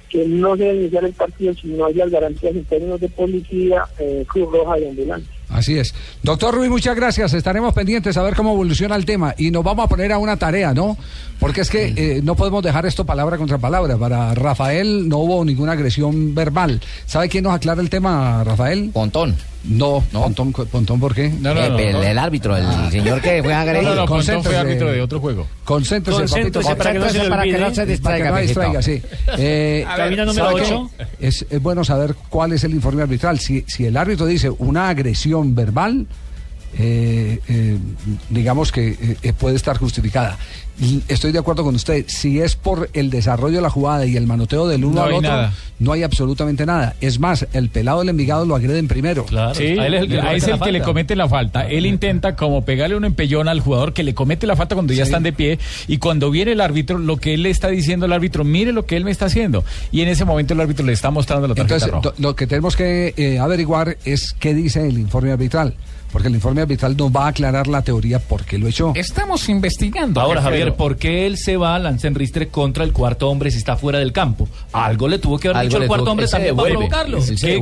que 0.09 0.27
no 0.27 0.57
se 0.57 0.63
debe 0.65 0.81
iniciar 0.81 1.05
el 1.05 1.13
partido 1.13 1.53
si 1.53 1.67
no 1.69 1.85
hay 1.85 1.93
las 1.93 2.09
garantías 2.11 2.53
en 2.53 2.65
términos 2.65 2.99
de 2.99 3.07
policía, 3.09 3.85
eh, 3.97 4.25
Cruz 4.27 4.51
Roja 4.51 4.77
y 4.79 4.87
ambulancia. 4.89 5.31
Así 5.51 5.77
es. 5.77 5.93
Doctor 6.23 6.55
Ruiz, 6.55 6.69
muchas 6.69 6.95
gracias. 6.95 7.33
Estaremos 7.33 7.73
pendientes 7.73 8.15
a 8.17 8.21
ver 8.21 8.35
cómo 8.35 8.53
evoluciona 8.53 8.95
el 8.95 9.05
tema 9.05 9.35
y 9.37 9.51
nos 9.51 9.63
vamos 9.63 9.85
a 9.85 9.87
poner 9.87 10.11
a 10.11 10.17
una 10.17 10.37
tarea, 10.37 10.73
¿no? 10.73 10.97
Porque 11.39 11.61
es 11.61 11.69
que 11.69 11.93
eh, 11.95 12.21
no 12.23 12.35
podemos 12.35 12.63
dejar 12.63 12.85
esto 12.85 13.05
palabra 13.05 13.37
contra 13.37 13.57
palabra. 13.57 13.97
Para 13.97 14.33
Rafael 14.33 15.09
no 15.09 15.17
hubo 15.17 15.43
ninguna 15.43 15.73
agresión 15.73 16.33
verbal. 16.33 16.81
¿Sabe 17.05 17.29
quién 17.29 17.43
nos 17.43 17.53
aclara 17.53 17.81
el 17.81 17.89
tema, 17.89 18.43
Rafael? 18.43 18.91
Pontón. 18.93 19.35
No, 19.63 20.03
Pontón, 20.11 20.51
Pontón, 20.53 20.99
¿por 20.99 21.13
qué? 21.13 21.29
no, 21.29 21.53
no, 21.53 21.61
El- 21.63 21.93
no. 21.93 22.01
el 22.03 22.17
árbitro, 22.17 22.57
el 22.57 22.65
señor 22.91 23.21
que 23.21 23.43
fue 23.43 23.53
agredido. 23.53 23.91
No, 23.91 23.95
no, 23.95 24.01
no, 24.01 24.07
Pontón 24.07 24.43
fue 24.43 24.57
árbitro 24.57 24.91
de 24.91 25.01
otro 25.01 25.19
juego. 25.19 25.47
Concéntrese, 25.63 26.21
papito. 26.27 26.61
Concéntrese 26.61 26.75
para 26.75 26.91
que 26.93 26.99
no 26.99 27.09
se 27.09 27.29
para 27.29 27.43
que 27.43 27.57
no 27.57 27.73
se 27.75 27.85
distraiga. 27.85 28.01
Para 28.01 28.17
que 28.17 28.23
no 28.23 28.35
no 28.35 28.41
distraiga. 28.41 28.81
sí. 28.81 29.01
Eh, 29.37 29.85
número 29.87 30.33
¿sabe 30.33 30.55
qué? 30.55 30.61
ocho. 30.63 30.89
Es, 31.19 31.45
es 31.49 31.61
bueno 31.61 31.83
saber 31.83 32.15
cuál 32.29 32.53
es 32.53 32.63
el 32.63 32.71
informe 32.71 33.03
arbitral. 33.03 33.39
Si, 33.39 33.63
si 33.67 33.85
el 33.85 33.97
árbitro 33.97 34.25
dice 34.25 34.49
una 34.49 34.89
agresión 34.89 35.53
verbal, 35.53 36.07
eh, 36.77 37.39
eh, 37.47 37.77
digamos 38.29 38.71
que 38.71 38.89
eh, 38.89 39.17
eh, 39.23 39.33
puede 39.33 39.55
estar 39.55 39.77
justificada. 39.77 40.37
Y 40.79 41.03
Estoy 41.09 41.31
de 41.31 41.37
acuerdo 41.37 41.63
con 41.63 41.75
usted. 41.75 42.05
Si 42.07 42.39
es 42.39 42.55
por 42.55 42.89
el 42.93 43.11
desarrollo 43.11 43.57
de 43.57 43.61
la 43.61 43.69
jugada 43.69 44.05
y 44.07 44.15
el 44.17 44.25
manoteo 44.25 44.67
del 44.67 44.83
uno 44.83 44.95
No 44.95 45.03
al 45.03 45.13
otro, 45.13 45.29
nada. 45.29 45.53
no 45.77 45.91
hay 45.91 46.01
absolutamente 46.01 46.65
nada. 46.65 46.95
Es 47.01 47.19
más, 47.19 47.45
el 47.53 47.69
pelado 47.69 47.99
del 47.99 48.09
Envigado 48.09 48.45
lo 48.45 48.55
agreden 48.55 48.87
primero. 48.87 49.25
Sí, 49.53 49.77
a 49.77 49.85
él 49.85 49.93
es 49.93 50.01
el 50.03 50.07
que, 50.09 50.19
a 50.19 50.33
es 50.33 50.47
el 50.47 50.59
que 50.59 50.71
le 50.71 50.81
comete 50.81 51.15
la 51.15 51.29
falta. 51.29 51.67
Él 51.67 51.85
intenta 51.85 52.35
como 52.35 52.65
pegarle 52.65 52.95
un 52.95 53.05
empellón 53.05 53.47
al 53.47 53.59
jugador 53.59 53.93
que 53.93 54.01
le 54.01 54.15
comete 54.15 54.47
la 54.47 54.55
falta 54.55 54.73
cuando 54.73 54.93
ya 54.93 55.03
están 55.03 55.21
de 55.21 55.33
pie 55.33 55.59
y 55.87 55.97
cuando 55.97 56.31
viene 56.31 56.53
el 56.53 56.61
árbitro, 56.61 56.97
lo 56.97 57.17
que 57.17 57.35
él 57.35 57.43
le 57.43 57.51
está 57.51 57.67
diciendo 57.67 58.07
al 58.07 58.13
árbitro, 58.13 58.43
mire 58.43 58.71
lo 58.71 58.85
que 58.87 58.97
él 58.97 59.03
me 59.05 59.11
está 59.11 59.25
haciendo. 59.25 59.63
Y 59.91 60.01
en 60.01 60.07
ese 60.07 60.25
momento 60.25 60.55
el 60.55 60.61
árbitro 60.61 60.83
le 60.85 60.93
está 60.93 61.11
mostrando 61.11 61.47
la 61.47 61.53
tarjeta 61.53 61.75
Entonces, 61.85 61.91
roja. 62.11 62.15
lo 62.17 62.35
que 62.35 62.47
tenemos 62.47 62.75
que 62.75 63.13
eh, 63.17 63.37
averiguar 63.37 63.97
es 64.03 64.33
qué 64.39 64.55
dice 64.55 64.87
el 64.87 64.97
informe 64.97 65.31
arbitral. 65.31 65.75
Porque 66.11 66.27
el 66.27 66.35
informe 66.35 66.61
arbitral 66.61 66.97
nos 66.97 67.09
va 67.11 67.25
a 67.25 67.27
aclarar 67.29 67.67
la 67.67 67.81
teoría 67.81 68.19
por 68.19 68.43
qué 68.43 68.57
lo 68.57 68.67
echó. 68.67 68.91
Estamos 68.95 69.47
investigando. 69.47 70.19
Ahora, 70.19 70.41
Javier, 70.41 70.73
¿por 70.75 70.97
qué 70.97 71.25
él 71.25 71.37
se 71.37 71.55
va 71.57 71.75
a 71.75 71.79
Lanzenristre 71.79 72.49
contra 72.49 72.83
el 72.83 72.91
cuarto 72.91 73.29
hombre 73.29 73.49
si 73.51 73.57
está 73.57 73.77
fuera 73.77 73.99
del 73.99 74.11
campo? 74.11 74.47
Algo 74.73 75.07
le 75.07 75.19
tuvo 75.19 75.39
que 75.39 75.47
haber 75.47 75.57
Algo 75.57 75.69
dicho 75.69 75.81
el 75.81 75.87
cuarto 75.87 76.03
tuvo- 76.05 76.11
hombre 76.11 76.27
también 76.27 76.55
para 76.55 76.69
provocarlo. 76.69 77.19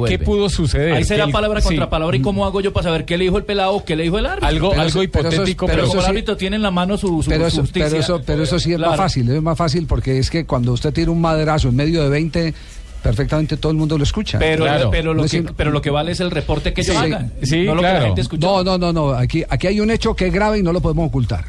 ¿Qué- 0.07 0.19
pudo 0.19 0.49
suceder? 0.49 0.93
Ahí 0.93 1.03
será 1.03 1.25
el- 1.25 1.31
palabra 1.31 1.61
sí. 1.61 1.67
contra 1.67 1.89
palabra. 1.89 2.17
¿Y 2.17 2.21
cómo 2.21 2.45
hago 2.45 2.59
yo 2.61 2.73
para 2.73 2.85
saber 2.85 3.05
qué 3.05 3.17
le 3.17 3.25
dijo 3.25 3.37
el 3.37 3.43
pelado 3.45 3.73
o 3.75 3.85
qué 3.85 3.95
le 3.95 4.03
dijo 4.03 4.17
el 4.17 4.25
árbitro? 4.25 4.47
Algo- 4.47 4.69
Pero 4.71 4.81
algo 4.81 4.89
eso- 4.89 5.03
hipotético, 5.03 5.65
pero 5.67 5.77
Pero 5.77 5.87
como 5.87 5.99
el 5.99 6.05
sí- 6.05 6.09
árbitro 6.11 6.37
tiene 6.37 6.55
en 6.55 6.61
la 6.63 6.71
mano 6.71 6.97
su, 6.97 7.21
su 7.21 7.29
pero 7.29 7.45
eso, 7.47 7.61
justicia. 7.61 7.87
pero 7.89 7.99
eso, 8.01 8.21
pero 8.25 8.43
eso 8.43 8.59
sí 8.59 8.71
es 8.71 8.77
Claro. 8.77 8.91
más 8.91 8.99
fácil, 8.99 9.29
es 9.29 9.41
más 9.41 9.57
fácil 9.57 9.85
porque 9.85 10.17
es 10.17 10.29
que 10.29 10.45
cuando 10.45 10.73
usted 10.73 10.91
tira 10.91 11.11
un 11.11 11.21
maderazo 11.21 11.69
en 11.69 11.75
medio 11.75 12.01
de 12.03 12.09
20, 12.09 12.53
perfectamente 13.01 13.57
todo 13.57 13.71
el 13.71 13.77
mundo 13.77 13.97
lo 13.97 14.03
escucha. 14.03 14.39
Pero, 14.39 14.65
pero, 14.91 15.13
lo 15.13 15.21
No 15.21 15.25
es 15.25 15.31
que, 15.31 15.43
pero 15.43 15.71
lo 15.71 15.81
que 15.81 15.89
vale 15.89 16.11
es 16.11 16.19
el 16.19 16.31
reporte 16.31 16.73
que 16.73 16.81
ellos 16.81 16.95
Sí, 16.95 17.01
hagan. 17.01 17.31
sí, 17.41 17.63
no 17.65 17.75
lo 17.75 17.81
que 17.81 17.87
la 17.87 18.01
gente. 18.01 18.23
No, 18.39 18.63
no, 18.63 18.77
no, 18.77 18.93
no. 18.93 19.09
Aquí, 19.11 19.43
aquí 19.49 19.67
hay 19.67 19.79
un 19.79 19.91
hecho 19.91 20.15
que 20.15 20.27
es 20.27 20.33
grave 20.33 20.59
y 20.59 20.63
no 20.63 20.73
lo 20.73 20.81
podemos 20.81 21.07
ocultar. 21.07 21.45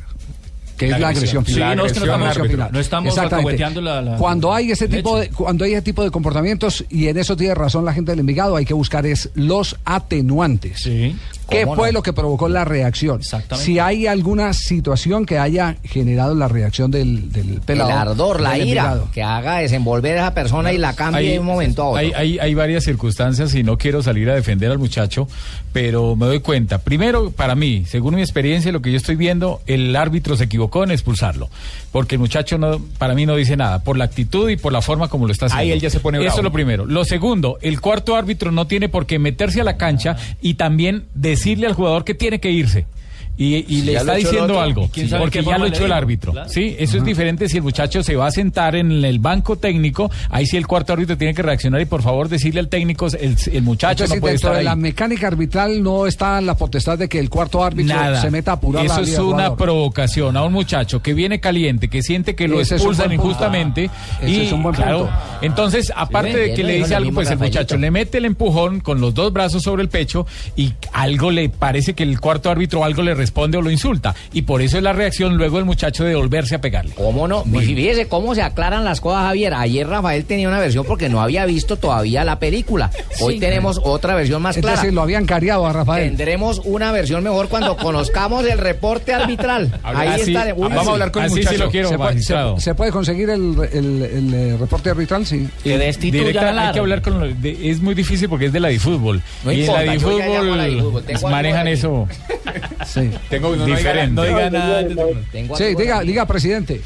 Que 0.80 0.88
La 0.88 0.96
es 0.96 1.00
la 1.02 1.08
agresión. 1.08 1.42
agresión 1.42 1.46
Sí, 1.46 1.52
final. 1.54 1.76
no, 1.76 1.84
es 1.86 1.92
que 1.92 2.00
no 2.00 2.06
La 2.06 2.12
estamos- 2.14 2.28
agresión 2.30 2.50
final. 2.50 2.70
no 2.72 2.80
estamos 2.80 3.08
Exactamente. 3.08 3.80
la- 3.82 4.00
la- 4.02 4.16
Cuando 4.16 4.52
hay 4.54 4.70
ese 4.70 4.88
tipo 4.88 5.18
de, 5.18 5.28
cuando 5.28 5.64
hay 5.66 5.72
ese 5.74 5.82
tipo 5.82 6.02
de 6.02 6.10
comportamientos, 6.10 6.84
y 6.88 7.06
en 7.08 7.18
eso 7.18 7.36
tiene 7.36 7.54
razón 7.54 7.84
la 7.84 7.92
gente 7.92 8.12
del 8.12 8.20
Envigado, 8.20 8.56
hay 8.56 8.64
que 8.64 8.72
buscar 8.74 9.04
es 9.04 9.28
los 9.34 9.76
atenuantes. 9.84 10.82
¿Qué 10.84 11.62
¿Cómo 11.64 11.74
fue 11.74 11.88
no? 11.88 11.94
lo 11.94 12.02
que 12.02 12.12
provocó 12.12 12.48
la 12.48 12.64
reacción? 12.64 13.20
Si 13.58 13.78
hay 13.80 14.06
alguna 14.06 14.52
situación 14.52 15.26
que 15.26 15.36
haya 15.38 15.76
generado 15.84 16.34
la 16.36 16.46
reacción 16.46 16.90
del, 16.92 17.32
del 17.32 17.60
pelado. 17.60 17.90
el 17.90 17.96
ardor, 17.96 18.40
la 18.40 18.56
ira, 18.56 18.62
Envigado. 18.62 19.08
que 19.12 19.22
haga 19.24 19.56
desenvolver 19.58 20.16
a 20.18 20.20
esa 20.20 20.34
persona 20.34 20.72
y 20.72 20.78
la 20.78 20.94
cambie 20.94 21.20
Hay- 21.22 21.32
de 21.32 21.38
un 21.40 21.46
momento 21.46 21.82
a 21.82 21.86
otro. 21.88 21.98
Hay, 21.98 22.12
hay, 22.14 22.38
hay 22.38 22.54
varias 22.54 22.84
circunstancias 22.84 23.52
y 23.56 23.64
no 23.64 23.76
quiero 23.76 24.00
salir 24.02 24.30
a 24.30 24.34
defender 24.36 24.70
al 24.70 24.78
muchacho, 24.78 25.26
pero 25.72 26.14
me 26.14 26.26
doy 26.26 26.38
cuenta. 26.38 26.78
Primero, 26.78 27.32
para 27.32 27.56
mí, 27.56 27.84
según 27.84 28.14
mi 28.14 28.20
experiencia 28.22 28.68
y 28.68 28.72
lo 28.72 28.80
que 28.80 28.92
yo 28.92 28.96
estoy 28.96 29.16
viendo, 29.16 29.60
el 29.66 29.96
árbitro 29.96 30.36
se 30.36 30.44
equivocó 30.44 30.69
en 30.84 30.90
expulsarlo. 30.92 31.48
Porque 31.92 32.14
el 32.14 32.20
muchacho 32.20 32.56
no, 32.58 32.80
para 32.98 33.14
mí 33.14 33.26
no 33.26 33.36
dice 33.36 33.56
nada, 33.56 33.80
por 33.82 33.96
la 33.98 34.04
actitud 34.04 34.48
y 34.48 34.56
por 34.56 34.72
la 34.72 34.80
forma 34.80 35.08
como 35.08 35.26
lo 35.26 35.32
está 35.32 35.46
haciendo. 35.46 35.62
Ahí 35.62 35.72
él 35.72 35.80
ya 35.80 35.90
se 35.90 36.00
pone 36.00 36.18
Eso 36.18 36.24
bravo. 36.24 36.38
es 36.38 36.44
lo 36.44 36.52
primero. 36.52 36.86
Lo 36.86 37.04
segundo, 37.04 37.58
el 37.60 37.80
cuarto 37.80 38.16
árbitro 38.16 38.50
no 38.52 38.66
tiene 38.66 38.88
por 38.88 39.06
qué 39.06 39.18
meterse 39.18 39.60
a 39.60 39.64
la 39.64 39.76
cancha 39.76 40.16
y 40.40 40.54
también 40.54 41.04
decirle 41.14 41.66
al 41.66 41.74
jugador 41.74 42.04
que 42.04 42.14
tiene 42.14 42.40
que 42.40 42.50
irse. 42.50 42.86
Y, 43.42 43.56
y 43.56 43.64
Si 43.64 43.82
le 43.82 43.94
está 43.94 44.14
diciendo 44.16 44.44
otro, 44.44 44.60
algo, 44.60 44.90
¿quién 44.92 45.08
sabe 45.08 45.22
porque 45.22 45.42
ya 45.42 45.56
lo 45.56 45.64
echó 45.64 45.86
el 45.86 45.92
árbitro. 45.92 46.32
Claro. 46.32 46.50
Sí, 46.50 46.76
eso 46.78 46.98
es 46.98 47.04
diferente 47.04 47.48
si 47.48 47.56
el 47.56 47.62
muchacho 47.62 48.02
se 48.02 48.14
va 48.14 48.26
a 48.26 48.30
sentar 48.30 48.76
en 48.76 49.02
el 49.02 49.18
banco 49.18 49.56
técnico, 49.56 50.10
ahí 50.28 50.44
sí 50.44 50.58
el 50.58 50.66
cuarto 50.66 50.92
árbitro 50.92 51.16
tiene 51.16 51.32
que 51.32 51.40
reaccionar 51.40 51.80
y 51.80 51.86
por 51.86 52.02
favor 52.02 52.28
decirle 52.28 52.60
al 52.60 52.68
técnico, 52.68 53.06
el, 53.06 53.36
el 53.50 53.62
muchacho 53.62 54.04
Entonces, 54.04 54.16
no 54.16 54.20
puede 54.20 54.32
dentro 54.34 54.48
estar 54.50 54.58
de 54.58 54.64
la 54.64 54.72
ahí. 54.72 54.76
mecánica 54.76 55.26
arbitral 55.26 55.82
no 55.82 56.06
está 56.06 56.38
la 56.42 56.54
potestad 56.54 56.98
de 56.98 57.08
que 57.08 57.18
el 57.18 57.30
cuarto 57.30 57.64
árbitro 57.64 57.96
Nada. 57.96 58.20
se 58.20 58.30
meta 58.30 58.50
a 58.50 58.54
apurar 58.56 58.84
la 58.84 58.92
Eso 58.92 59.02
es 59.04 59.18
una 59.18 59.56
provocación 59.56 60.36
a 60.36 60.42
un 60.44 60.52
muchacho 60.52 61.00
que 61.00 61.14
viene 61.14 61.40
caliente, 61.40 61.88
que 61.88 62.02
siente 62.02 62.34
que 62.34 62.46
lo 62.46 62.60
expulsan 62.60 63.10
injustamente. 63.10 63.88
Ese 64.20 64.30
y 64.30 64.40
es 64.48 64.52
un 64.52 64.62
buen 64.62 64.74
claro, 64.74 65.06
punto. 65.06 65.14
entonces, 65.40 65.90
aparte 65.96 66.36
de 66.36 66.44
bien, 66.44 66.56
que 66.56 66.64
le 66.64 66.74
dice 66.74 66.94
algo, 66.94 67.12
pues 67.12 67.30
el 67.30 67.38
muchacho 67.38 67.78
le 67.78 67.90
mete 67.90 68.18
el 68.18 68.26
empujón 68.26 68.80
con 68.80 69.00
los 69.00 69.14
dos 69.14 69.32
brazos 69.32 69.62
sobre 69.62 69.82
el 69.82 69.88
pecho 69.88 70.26
y 70.56 70.74
algo 70.92 71.30
le 71.30 71.48
parece 71.48 71.94
que 71.94 72.02
el 72.02 72.20
cuarto 72.20 72.50
árbitro 72.50 72.84
algo 72.84 73.00
le 73.02 73.14
responde 73.14 73.29
o 73.58 73.62
lo 73.62 73.70
insulta. 73.70 74.14
Y 74.32 74.42
por 74.42 74.62
eso 74.62 74.76
es 74.76 74.82
la 74.82 74.92
reacción 74.92 75.36
luego 75.36 75.56
del 75.56 75.64
muchacho 75.64 76.04
de 76.04 76.14
volverse 76.14 76.54
a 76.56 76.60
pegarle. 76.60 76.92
¿Cómo 76.94 77.26
no? 77.28 77.44
Y 77.52 77.58
fíjese 77.60 78.08
cómo 78.08 78.34
se 78.34 78.42
aclaran 78.42 78.84
las 78.84 79.00
cosas, 79.00 79.22
Javier. 79.24 79.54
Ayer 79.54 79.86
Rafael 79.86 80.24
tenía 80.24 80.48
una 80.48 80.58
versión 80.58 80.84
porque 80.84 81.08
no 81.08 81.20
había 81.20 81.46
visto 81.46 81.76
todavía 81.76 82.24
la 82.24 82.38
película. 82.38 82.90
Hoy 83.20 83.34
Sí. 83.34 83.40
tenemos 83.40 83.80
otra 83.82 84.14
versión 84.14 84.42
más 84.42 84.56
clara. 84.56 84.76
decir, 84.80 84.92
lo 84.94 85.02
habían 85.02 85.26
cariado 85.26 85.66
a 85.66 85.72
Rafael. 85.72 86.08
Tendremos 86.08 86.60
una 86.64 86.92
versión 86.92 87.22
mejor 87.24 87.48
cuando 87.48 87.76
conozcamos 87.76 88.44
el 88.46 88.58
reporte 88.58 89.12
arbitral. 89.12 89.72
Ahí 89.82 90.08
Así- 90.08 90.34
está. 90.34 90.52
Uy, 90.54 90.68
vamos 90.68 90.88
a 90.88 90.90
hablar 90.92 91.10
con 91.12 91.22
el 91.22 91.26
Así 91.30 91.40
sí 91.40 91.46
muchacho. 91.46 91.64
lo 91.64 91.70
quiero, 91.70 91.88
¿Se 91.88 91.96
puede, 91.96 92.10
magistrado. 92.10 92.56
se- 92.56 92.62
se 92.62 92.74
puede 92.74 92.92
conseguir 92.92 93.30
el, 93.30 93.54
el- 93.72 94.02
el, 94.02 94.34
eh, 94.34 94.56
reporte 94.58 94.90
arbitral? 94.90 95.26
Sí. 95.26 95.48
Directa- 95.64 96.66
hay 96.66 96.72
que 96.72 96.78
hablar 96.80 97.02
con 97.02 97.40
de- 97.42 97.70
es 97.70 97.80
muy 97.80 97.94
difícil 97.94 98.28
porque 98.28 98.46
es 98.46 98.52
de 98.52 98.60
la 98.60 98.68
difútbol 98.68 99.22
No 99.44 99.52
y 99.52 99.60
importa, 99.60 99.80
en 99.80 99.86
la 99.86 99.92
la 100.56 100.64
difútbol 100.66 101.30
manejan 101.30 101.68
eso 101.68 102.08
Sí. 102.86 103.10
Tengo 103.28 103.54
no 103.56 103.66
diga- 103.66 103.76
diferente 103.76 104.14
no 104.14 104.22
diga 104.22 104.50
nada. 104.50 104.88
Sí, 105.56 105.74
diga, 105.76 106.00
diga, 106.02 106.26
presidente. 106.26 106.80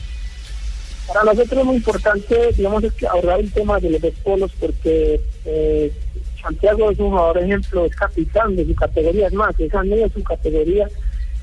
Para 1.06 1.24
nosotros 1.24 1.58
es 1.60 1.64
muy 1.64 1.76
importante, 1.76 2.52
digamos, 2.56 2.82
es 2.84 2.92
que 2.94 3.06
abordar 3.06 3.40
el 3.40 3.52
tema 3.52 3.78
de 3.78 3.90
los 3.90 4.00
dos 4.00 4.14
polos 4.22 4.50
porque 4.58 5.20
eh, 5.44 5.92
Santiago 6.42 6.90
es 6.90 6.98
un 6.98 7.10
jugador 7.10 7.38
ejemplo, 7.38 7.84
es 7.84 7.94
capitán 7.94 8.56
de 8.56 8.64
su 8.64 8.74
categoría, 8.74 9.26
es 9.26 9.32
más, 9.34 9.54
esa 9.60 9.82
no 9.84 9.96
es 9.96 10.12
su 10.12 10.22
categoría, 10.22 10.88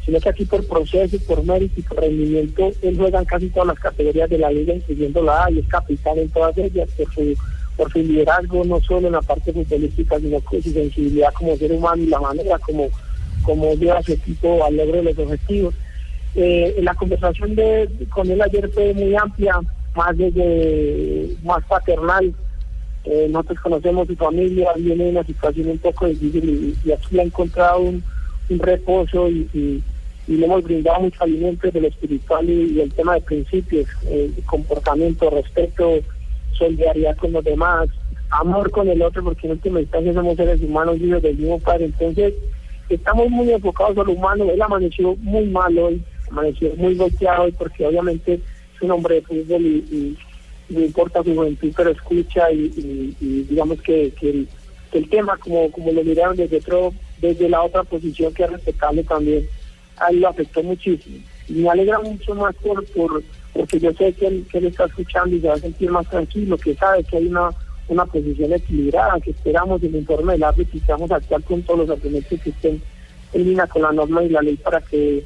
sino 0.03 0.19
que 0.19 0.29
aquí 0.29 0.45
por 0.45 0.65
proceso, 0.67 1.15
por 1.27 1.43
mérito 1.43 1.79
y 1.79 1.83
por 1.83 1.99
rendimiento, 2.01 2.71
él 2.81 2.97
juega 2.97 3.19
en 3.19 3.25
casi 3.25 3.49
todas 3.49 3.67
las 3.67 3.79
categorías 3.79 4.29
de 4.31 4.39
la 4.39 4.51
liga, 4.51 4.73
incluyendo 4.73 5.21
la 5.21 5.45
A, 5.45 5.51
y 5.51 5.59
es 5.59 5.67
capitán 5.67 6.17
en 6.17 6.29
todas 6.29 6.57
ellas 6.57 6.89
por 6.97 7.13
su, 7.13 7.35
por 7.77 7.91
su 7.91 7.99
liderazgo, 7.99 8.63
no 8.65 8.81
solo 8.81 9.07
en 9.07 9.13
la 9.13 9.21
parte 9.21 9.53
futbolística, 9.53 10.19
sino 10.19 10.39
con 10.41 10.61
su 10.63 10.71
sensibilidad 10.71 11.31
como 11.33 11.55
ser 11.55 11.71
humano 11.71 12.01
y 12.01 12.07
la 12.07 12.19
manera 12.19 12.57
como, 12.59 12.89
como 13.41 13.73
lleva 13.75 13.97
a 13.99 14.03
su 14.03 14.13
equipo 14.13 14.63
al 14.65 14.77
logro 14.77 14.97
de 14.97 15.03
los 15.03 15.17
objetivos. 15.17 15.75
Eh, 16.35 16.77
la 16.81 16.93
conversación 16.93 17.55
de, 17.55 17.89
con 18.09 18.29
él 18.29 18.41
ayer 18.41 18.69
fue 18.69 18.93
muy 18.93 19.15
amplia, 19.15 19.59
más 19.95 20.17
desde 20.17 21.35
más 21.43 21.63
paternal. 21.65 22.33
Eh, 23.03 23.27
nosotros 23.29 23.59
conocemos 23.61 24.07
su 24.07 24.15
familia, 24.15 24.69
viene 24.77 25.09
una 25.09 25.23
situación 25.23 25.69
un 25.69 25.77
poco 25.79 26.07
difícil 26.07 26.77
y, 26.85 26.87
y 26.87 26.91
aquí 26.91 27.19
ha 27.19 27.23
encontrado 27.23 27.79
un, 27.79 28.03
un 28.51 28.59
reposo 28.59 29.29
y, 29.29 29.83
le 30.27 30.45
hemos 30.45 30.63
brindado 30.63 31.01
mucho 31.01 31.23
alimento 31.23 31.69
de 31.69 31.81
lo 31.81 31.87
espiritual 31.87 32.49
y, 32.49 32.79
el 32.79 32.93
tema 32.93 33.15
de 33.15 33.21
principios, 33.21 33.87
eh, 34.05 34.31
comportamiento, 34.45 35.29
respeto, 35.29 35.99
solidaridad 36.53 37.17
con 37.17 37.33
los 37.33 37.43
demás, 37.43 37.89
amor 38.29 38.71
con 38.71 38.87
el 38.87 39.01
otro, 39.01 39.23
porque 39.23 39.47
en 39.47 39.53
última 39.53 39.81
instancia 39.81 40.13
somos 40.13 40.37
seres 40.37 40.61
humanos 40.61 41.01
hijos 41.01 41.21
del 41.21 41.37
mismo 41.37 41.59
Padre. 41.59 41.85
Entonces, 41.85 42.33
estamos 42.95 43.29
muy 43.29 43.51
enfocados 43.51 43.97
a 43.97 44.03
lo 44.03 44.13
humano. 44.13 44.49
Él 44.51 44.61
amaneció 44.61 45.15
muy 45.17 45.45
mal 45.47 45.77
hoy, 45.77 46.03
amaneció 46.29 46.73
muy 46.75 46.95
golpeado 46.95 47.43
hoy 47.43 47.51
porque 47.51 47.85
obviamente 47.85 48.35
es 48.35 48.81
un 48.81 48.91
hombre 48.91 49.15
de 49.15 49.21
fútbol 49.21 49.61
y, 49.61 49.77
y 49.91 50.17
no 50.69 50.81
importa 50.81 51.23
su 51.23 51.35
juventud, 51.35 51.71
pero 51.75 51.89
escucha 51.89 52.51
y, 52.51 53.15
digamos 53.49 53.81
que, 53.81 54.11
que 54.19 54.45
el 54.93 55.09
tema, 55.09 55.37
como, 55.37 55.71
como 55.71 55.91
lo 55.91 56.03
miraron 56.03 56.35
desde, 56.35 56.57
otro, 56.57 56.93
desde 57.19 57.49
la 57.49 57.61
otra 57.63 57.83
posición 57.83 58.33
que 58.33 58.43
es 58.43 58.51
respetable 58.51 59.03
también, 59.03 59.47
a 59.97 60.09
él 60.09 60.21
lo 60.21 60.29
afectó 60.29 60.63
muchísimo. 60.63 61.17
Y 61.47 61.53
me 61.53 61.69
alegra 61.69 61.99
mucho 61.99 62.35
más 62.35 62.55
por, 62.55 62.85
por 62.87 63.23
porque 63.53 63.79
yo 63.79 63.91
sé 63.93 64.13
que 64.13 64.27
él, 64.27 64.45
que 64.49 64.59
él 64.59 64.67
está 64.67 64.85
escuchando 64.85 65.35
y 65.35 65.41
se 65.41 65.47
va 65.47 65.55
a 65.55 65.59
sentir 65.59 65.91
más 65.91 66.09
tranquilo, 66.09 66.57
que 66.57 66.73
sabe 66.75 67.03
que 67.03 67.17
hay 67.17 67.27
una 67.27 67.49
una 67.87 68.05
posición 68.05 68.53
equilibrada, 68.53 69.19
que 69.19 69.31
esperamos 69.31 69.81
el 69.83 69.95
informe 69.95 70.33
del 70.33 70.43
árbitro 70.43 70.77
y 70.77 70.81
que 70.81 70.91
vamos 70.91 71.11
a 71.11 71.15
actuar 71.17 71.43
con 71.43 71.61
todos 71.63 71.79
los 71.81 71.89
argumentos 71.89 72.39
que 72.41 72.49
estén 72.49 72.81
en 73.33 73.43
línea 73.43 73.67
con 73.67 73.81
la 73.81 73.91
norma 73.91 74.23
y 74.23 74.29
la 74.29 74.41
ley 74.41 74.55
para 74.57 74.79
que, 74.81 75.23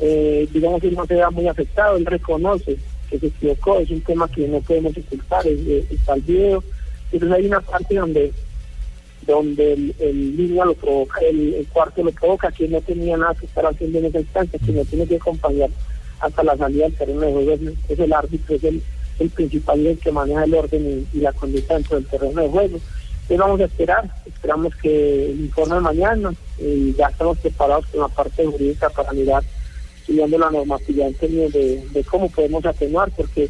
eh, 0.00 0.48
digamos, 0.52 0.82
él 0.84 0.94
no 0.94 1.06
se 1.06 1.14
vea 1.14 1.30
muy 1.30 1.46
afectado. 1.48 1.96
Él 1.96 2.04
reconoce 2.06 2.76
que 3.10 3.18
se 3.18 3.26
equivocó, 3.26 3.78
es 3.78 3.90
un 3.90 4.00
tema 4.02 4.28
que 4.28 4.46
no 4.48 4.60
podemos 4.60 4.92
ocultar, 4.96 5.46
es, 5.46 5.60
es- 5.66 6.08
el 6.08 6.20
video. 6.22 6.64
Entonces 7.12 7.38
hay 7.38 7.46
una 7.46 7.60
parte 7.60 7.94
donde 7.94 8.32
donde 9.26 9.72
el, 9.72 9.94
el 10.00 10.36
línea 10.36 10.66
lo 10.66 10.74
provoca, 10.74 11.18
el, 11.22 11.66
cuarto 11.72 12.02
lo 12.02 12.10
provoca, 12.12 12.52
que 12.52 12.68
no 12.68 12.78
tenía 12.82 13.16
nada 13.16 13.34
que 13.34 13.46
estar 13.46 13.64
haciendo 13.64 13.98
en 13.98 14.04
esa 14.06 14.20
instancia, 14.20 14.58
que 14.58 14.72
no 14.72 14.84
tiene 14.84 15.06
que 15.06 15.16
acompañar 15.16 15.70
hasta 16.20 16.42
la 16.44 16.54
salida 16.58 16.84
del 16.84 16.94
terreno 16.94 17.20
de 17.22 17.32
juego, 17.32 17.52
es 17.88 17.98
el 17.98 18.12
árbitro, 18.12 18.54
es 18.56 18.64
el, 18.64 18.82
el 19.18 19.30
principal 19.30 19.80
y 19.80 19.88
el 19.88 19.98
que 19.98 20.12
maneja 20.12 20.44
el 20.44 20.54
orden 20.54 21.06
y, 21.12 21.18
la 21.18 21.32
conducta 21.32 21.74
dentro 21.74 21.96
del 21.96 22.06
terreno 22.06 22.42
de 22.42 22.48
juego. 22.48 22.78
Entonces 23.22 23.38
vamos 23.38 23.60
a 23.60 23.64
esperar, 23.64 24.10
esperamos 24.26 24.74
que 24.76 25.30
el 25.30 25.40
informe 25.40 25.80
mañana 25.80 26.34
y 26.58 26.92
ya 26.94 27.06
estamos 27.06 27.38
preparados 27.38 27.86
con 27.86 28.00
la 28.00 28.08
parte 28.08 28.44
jurídica 28.44 28.90
para 28.90 29.12
mirar, 29.12 29.42
estudiando 29.98 30.38
la 30.38 30.50
normatividad 30.50 31.08
en 31.08 31.14
términos 31.14 31.52
de 31.52 32.04
cómo 32.10 32.28
podemos 32.28 32.66
atenuar, 32.66 33.10
porque 33.16 33.48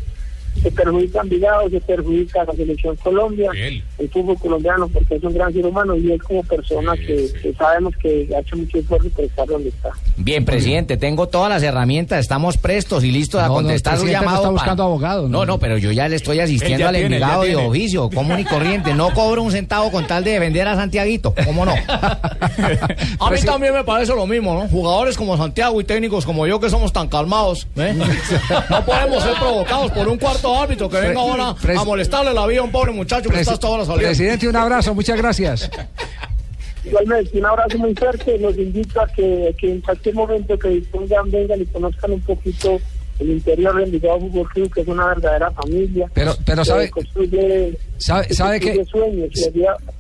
se 0.63 0.71
perjudica 0.71 1.21
a 1.21 1.23
Envigado, 1.23 1.69
se 1.71 1.81
perjudica 1.81 2.43
a 2.43 2.45
la 2.45 2.53
selección 2.55 2.97
Colombia, 2.97 3.51
el 3.99 4.09
fútbol 4.11 4.39
colombiano, 4.39 4.89
porque 4.89 5.17
es 5.17 5.23
un 5.23 5.35
gran 5.35 5.53
ser 5.53 5.67
humano 5.67 5.97
y 5.97 6.13
él 6.13 6.23
como 6.23 6.43
persona 6.45 6.95
que, 6.97 7.29
que 7.43 7.53
sabemos 7.59 7.95
que 8.01 8.29
ha 8.35 8.41
hecho 8.41 8.57
mucho 8.57 8.79
esfuerzo 8.79 9.09
por 9.11 9.25
estar 9.25 9.47
donde 9.47 9.69
está. 9.71 9.91
Bien, 10.17 10.45
presidente, 10.45 10.97
tengo 10.97 11.29
todas 11.29 11.51
las 11.51 11.63
herramientas, 11.63 12.21
estamos 12.21 12.57
prestos 12.57 13.05
y 13.05 13.11
listos 13.11 13.41
a 13.43 13.49
No, 13.49 13.55
no, 13.55 13.59
el 13.61 13.65
contestar 13.67 13.99
su 13.99 14.07
no 14.07 14.13
llamado. 14.13 14.37
está 14.37 14.43
para- 14.43 14.53
buscando 14.53 14.83
abogado, 14.85 15.23
No, 15.29 15.41
¿no? 15.41 15.45
no, 15.47 15.59
pero 15.59 15.77
yo 15.79 15.91
ya 15.93 16.09
le 16.09 16.17
estoy 16.17 16.41
asistiendo 16.41 16.87
al 16.89 16.95
tiene, 16.95 17.17
envigado 17.17 17.45
ya 17.45 17.51
de 17.51 17.57
oficio, 17.57 18.09
común 18.11 18.39
y 18.39 18.45
corriente. 18.45 18.95
No 18.95 19.11
cobro 19.13 19.43
un 19.43 19.51
centavo 19.53 19.91
con 19.91 20.07
tal 20.07 20.25
de 20.25 20.33
defender 20.33 20.67
a 20.69 20.77
Santiaguito, 20.77 21.35
¿cómo 21.45 21.65
no? 21.67 21.75
A 23.21 23.31
mí 23.31 23.39
también 23.45 23.73
me 23.75 23.85
parece 23.85 24.15
lo 24.15 24.27
mismo, 24.27 24.55
¿no? 24.55 24.69
Jugadores 24.69 25.17
como 25.17 25.37
Santiago 25.37 25.81
y 25.81 25.85
técnicos 25.85 26.25
como 26.25 26.47
yo 26.47 26.61
que 26.61 26.71
somos 26.71 26.93
tan 26.93 27.09
calmados, 27.09 27.67
¿eh? 27.77 27.95
No 28.71 28.85
podemos 28.85 29.23
ser 29.23 29.35
provocados 29.35 29.91
por 29.93 30.09
un 30.09 30.19
cuarto 30.19 30.44
árbitro 30.53 30.89
que 30.89 31.01
venga 31.01 31.21
ahora 31.21 31.55
a 31.77 31.85
molestarle 31.85 32.35
la 32.35 32.47
vida 32.47 32.61
a 32.61 32.65
un 32.65 32.73
pobre 32.73 32.93
muchacho 32.93 33.31
que 33.31 33.41
está 33.41 33.53
hasta 33.53 33.67
ahora 33.67 33.85
saliendo. 33.85 34.09
Presidente, 34.09 34.49
un 34.49 34.57
abrazo, 34.57 34.95
muchas 34.95 35.17
gracias. 35.17 35.71
Igualmente, 36.85 37.39
un 37.39 37.47
abrazo 37.47 37.79
muy 37.79 37.95
fuerte, 37.95 38.39
los 38.39 38.59
invito 38.59 39.01
a 39.01 39.07
que, 39.07 39.55
que 39.59 39.73
en 39.73 39.81
cualquier 39.81 40.15
momento 40.15 40.59
que 40.59 40.69
dispongan, 40.69 41.31
vengan 41.31 41.61
y 41.63 41.67
conozcan 41.67 42.13
un 42.13 42.21
poquito 42.21 42.79
el 43.21 43.31
interior 43.31 43.75
del 43.77 43.85
Envigado 43.85 44.21
Fútbol 44.21 44.49
Club, 44.49 44.73
que 44.75 44.81
es 44.81 44.89
una 44.89 45.07
verdadera 45.07 45.51
familia. 45.53 46.11
Pero- 46.15 46.35
pero 46.45 46.63
que 46.63 46.69
sabe- 46.69 46.91
construye, 46.91 47.79
sabe- 47.99 48.27
que 48.27 48.35
sabe 48.35 48.61
que- 48.61 48.85
sueños, 48.87 49.31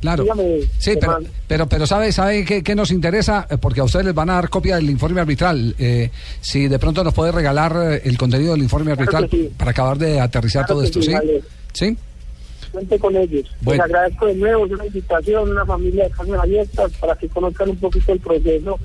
Claro. 0.00 0.22
dígame, 0.24 0.60
Sí, 0.78 0.92
pero, 1.00 1.18
pero, 1.46 1.66
pero 1.68 1.86
¿sabe, 1.86 2.10
sabe 2.12 2.44
qué, 2.44 2.62
qué 2.62 2.74
nos 2.74 2.90
interesa? 2.90 3.46
Eh, 3.50 3.56
Porque 3.58 3.80
a 3.80 3.84
ustedes 3.84 4.06
les 4.06 4.14
van 4.14 4.30
a 4.30 4.34
dar 4.34 4.48
copia 4.50 4.76
del 4.76 4.90
informe 4.90 5.20
arbitral. 5.20 5.74
Eh, 5.78 6.10
si 6.40 6.66
de 6.68 6.78
pronto 6.78 7.04
nos 7.04 7.14
puede 7.14 7.30
regalar 7.32 7.74
eh, 7.92 8.02
el 8.04 8.18
contenido 8.18 8.52
del 8.52 8.62
informe 8.62 8.92
arbitral 8.92 9.28
que 9.28 9.36
sí. 9.36 9.50
para 9.56 9.70
acabar 9.70 9.96
de 9.96 10.20
aterrizar 10.20 10.64
Claro 10.66 10.74
todo 10.74 10.80
que 10.80 10.86
esto, 10.86 11.00
sí, 11.00 11.06
¿sí? 11.08 11.12
vale. 11.14 11.42
¿Sí? 11.72 11.96
Cuente 12.72 12.98
con 12.98 13.16
ellos. 13.16 13.48
Bueno. 13.60 13.84
Les 13.84 13.94
agradezco 13.94 14.26
de 14.26 14.34
nuevo, 14.34 14.66
es 14.66 14.72
una 14.72 14.86
invitación, 14.86 15.50
una 15.50 15.64
familia 15.64 16.04
de 16.04 16.10
carnes 16.10 16.40
abiertas 16.40 16.90
para 16.98 17.14
que 17.14 17.28
conozcan 17.28 17.70
un 17.70 17.76
poquito 17.76 18.12
el 18.12 18.18
proceso 18.18 18.78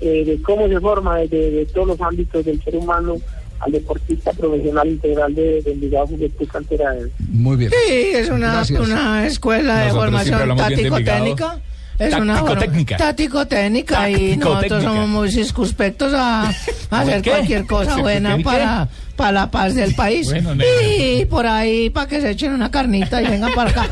eh, 0.00 0.24
de 0.24 0.42
cómo 0.42 0.66
se 0.68 0.80
forma 0.80 1.18
desde 1.18 1.50
de 1.50 1.66
todos 1.66 1.86
los 1.88 2.00
ámbitos 2.00 2.44
del 2.44 2.62
ser 2.62 2.76
humano 2.76 3.16
al 3.60 3.72
deportista 3.72 4.32
profesional 4.32 4.88
integral 4.88 5.34
de, 5.34 5.62
de 5.62 5.72
Envigado 5.72 6.06
Club 6.06 6.48
Cantera 6.52 6.92
de- 6.92 7.10
Muy 7.30 7.56
bien. 7.56 7.70
Sí, 7.70 7.94
es 8.14 8.28
una, 8.28 8.62
una 8.80 9.26
escuela 9.26 9.78
de 9.78 9.86
Nosotros 9.88 10.22
siempre 10.22 10.46
formación 10.46 10.56
de 10.56 10.76
tático-técnica. 10.76 11.58
Es 11.98 12.14
una 12.14 12.34
Táctico-técnica. 12.34 12.96
tático-técnica 12.98 14.10
y 14.10 14.36
nosotros 14.36 14.60
Táctico-técnica. 14.60 14.82
somos 14.92 15.08
muy 15.08 15.30
circunspectos 15.32 16.12
a, 16.14 16.42
a 16.50 17.00
hacer 17.00 17.22
qué? 17.22 17.30
cualquier 17.30 17.66
cosa 17.66 17.96
buena 17.96 18.36
para, 18.44 18.88
para 19.16 19.32
la 19.32 19.50
paz 19.50 19.74
del 19.74 19.94
país. 19.96 20.26
Bueno, 20.30 20.54
y 20.94 21.24
por 21.24 21.46
ahí 21.46 21.90
para 21.90 22.06
que 22.06 22.20
se 22.20 22.30
echen 22.30 22.52
una 22.52 22.70
carnita 22.70 23.22
y 23.22 23.26
vengan 23.26 23.52
para 23.54 23.70
acá. 23.70 23.88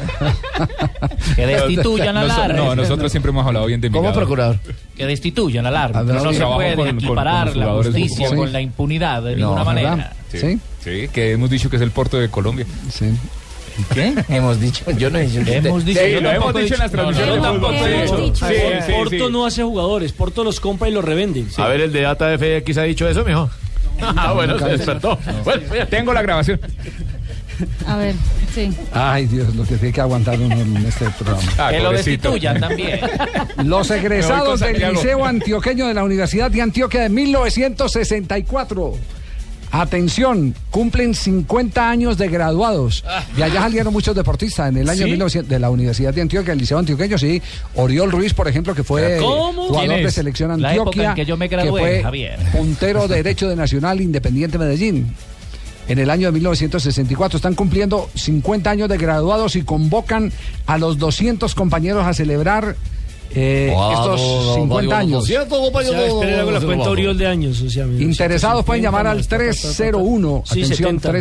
Que 1.37 1.47
destituyan 1.47 2.17
al 2.17 2.31
árbitro. 2.31 2.65
No, 2.65 2.77
nosotros 2.77 3.11
siempre 3.11 3.31
hemos 3.31 3.47
hablado 3.47 3.67
bien 3.67 3.81
de 3.81 3.89
¿Cómo, 3.89 3.99
Envigado. 4.01 4.21
procurador? 4.21 4.59
Que 4.97 5.07
destituyan 5.07 5.67
al 5.67 5.77
árbitro. 5.77 6.01
Hablamos 6.01 6.25
No 6.25 6.33
se 6.33 6.45
puede 6.55 6.75
con- 6.77 6.87
con- 6.87 6.97
equiparar 6.99 7.53
con 7.53 7.61
los 7.61 7.69
la 7.69 7.83
justicia 7.91 8.29
con 8.35 8.53
la 8.53 8.61
impunidad 8.61 9.23
de 9.23 9.37
No, 9.37 9.55
ninguna 9.57 9.65
¿verdad? 9.65 9.91
manera. 9.91 10.13
Sí. 10.33 10.59
Sí, 10.83 11.09
que 11.13 11.33
hemos 11.33 11.49
dicho 11.51 11.71
que 11.71 11.77
es 11.77 11.83
el 11.83 11.91
puerto 11.91 12.19
de 12.19 12.29
Colombia. 12.29 12.67
Sí. 12.93 13.07
¿Qué? 13.93 14.15
Hemos 14.29 14.61
dicho, 14.61 14.85
yo 14.93 15.11
no 15.11 15.19
he 15.19 15.27
dicho. 15.27 15.41
Hemos 15.51 15.85
dicho, 15.85 16.01
Sí, 16.05 16.13
yo 16.13 16.21
lo 16.21 16.31
hemos 16.31 16.55
dicho 16.55 16.75
en 16.75 16.81
las 16.81 16.93
dicho. 16.93 17.03
No, 17.03 17.11
no, 17.11 17.17
transmisiones 17.17 17.35
de 17.35 17.41
tampoco 17.43 17.73
he 17.73 18.09
Sí, 18.09 18.23
dicho. 18.23 18.47
sí, 18.47 18.55
sí, 18.87 18.93
Porto 18.93 19.27
sí. 19.27 19.33
no 19.33 19.47
hace 19.47 19.63
jugadores, 19.65 20.13
Porto 20.13 20.45
los 20.45 20.61
compra 20.61 20.89
y 20.89 20.93
los 20.93 21.05
revende. 21.05 21.45
A 21.57 21.67
ver, 21.69 21.81
el 21.81 21.93
de 21.93 22.03
Data 22.03 22.37
FX 22.39 22.79
ha 22.79 22.83
dicho 22.85 23.09
eso, 23.09 23.25
mijo. 23.25 23.51
Ah, 24.17 24.33
bueno, 24.33 24.59
se 24.59 24.67
despertó. 24.69 25.19
Bueno, 25.45 25.87
tengo 25.89 26.13
la 26.13 26.23
grabación. 26.23 26.61
A 27.87 27.97
ver, 27.97 28.15
sí. 28.53 28.71
Ay, 28.93 29.27
Dios, 29.27 29.55
lo 29.55 29.63
que 29.65 29.77
tiene 29.77 29.93
que 29.93 30.01
aguantar 30.01 30.39
uno 30.39 30.55
en 30.55 30.77
este 30.85 31.09
programa. 31.11 31.43
Ah, 31.59 31.71
Que 31.71 31.81
lo 31.81 31.93
destituyan 31.93 32.61
también. 32.61 33.01
Los 33.65 33.91
egresados 33.91 34.61
del. 34.61 34.93
Liceo 34.95 35.25
Antioqueño 35.25 35.87
de 35.87 35.95
la 35.95 36.03
Universidad 36.05 36.51
de 36.51 36.63
Antioquia 36.63 37.03
de 37.03 37.09
1964. 37.11 38.95
Atención, 39.81 40.55
cumplen 40.71 41.15
50 41.15 41.91
años 41.91 42.17
de 42.17 42.29
graduados. 42.29 43.05
De 43.37 43.43
allá 43.43 43.63
salieron 43.63 43.93
muchos 43.93 44.15
deportistas. 44.15 44.69
En 44.69 44.77
el 44.77 44.89
año 44.89 45.05
¿Sí? 45.05 45.11
1900 45.11 45.51
de 45.51 45.59
la 45.59 45.69
Universidad 45.69 46.15
de 46.15 46.21
Antioquia, 46.21 46.53
el 46.53 46.61
Liceo 46.61 46.79
Antioqueño, 46.79 47.19
sí. 47.19 47.43
Oriol 47.75 48.13
Ruiz, 48.13 48.35
por 48.35 48.47
ejemplo, 48.47 48.73
que 48.73 48.85
fue 48.85 49.19
jugador 49.21 49.89
¿Quién 49.89 50.05
de 50.05 50.11
selección 50.13 50.63
La 50.63 50.75
época 50.75 50.91
Antioquia. 50.91 51.09
en 51.11 51.15
que 51.17 51.25
yo 51.25 51.37
me 51.37 51.49
gradué, 51.49 51.71
fue 51.71 52.03
Javier. 52.05 52.39
puntero 52.53 53.09
derecho 53.09 53.49
de 53.49 53.57
Nacional 53.57 54.01
Independiente 54.01 54.59
Medellín. 54.59 55.13
En 55.89 55.99
el 55.99 56.09
año 56.09 56.29
de 56.29 56.33
1964 56.33 57.37
están 57.39 57.57
cumpliendo 57.57 58.09
50 58.15 58.71
años 58.71 58.89
de 58.89 58.97
graduados 58.97 59.57
y 59.57 59.63
convocan 59.63 60.33
a 60.67 60.79
los 60.79 60.99
200 60.99 61.53
compañeros 61.57 62.07
a 62.07 62.15
celebrar 62.15 62.77
eh, 63.35 63.75
estos 63.93 64.55
50 64.55 64.99
años. 64.99 65.25
O 65.51 66.61
cuenta 66.67 66.91
Oriol 66.91 67.19
de 67.19 67.27
años. 67.27 67.61
O 67.61 67.69
sea, 67.71 67.85
Interesados 67.85 68.65
pueden 68.65 68.83
llamar 68.83 69.07
al 69.07 69.27
301, 69.27 70.43
Sí, 70.47 70.63
atención, 70.63 71.01
70. 71.01 71.13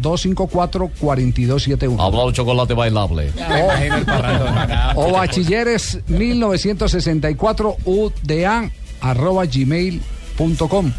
301-254-4271. 0.00 1.96
Habla 1.98 2.24
un 2.24 2.32
chocolate 2.32 2.74
bailable. 2.74 3.30
O 4.96 5.12
bachilleres 5.12 5.98
1964 6.08 7.76
uda 7.84 8.70
arroba 9.00 9.44
gmail.com. 9.46 10.92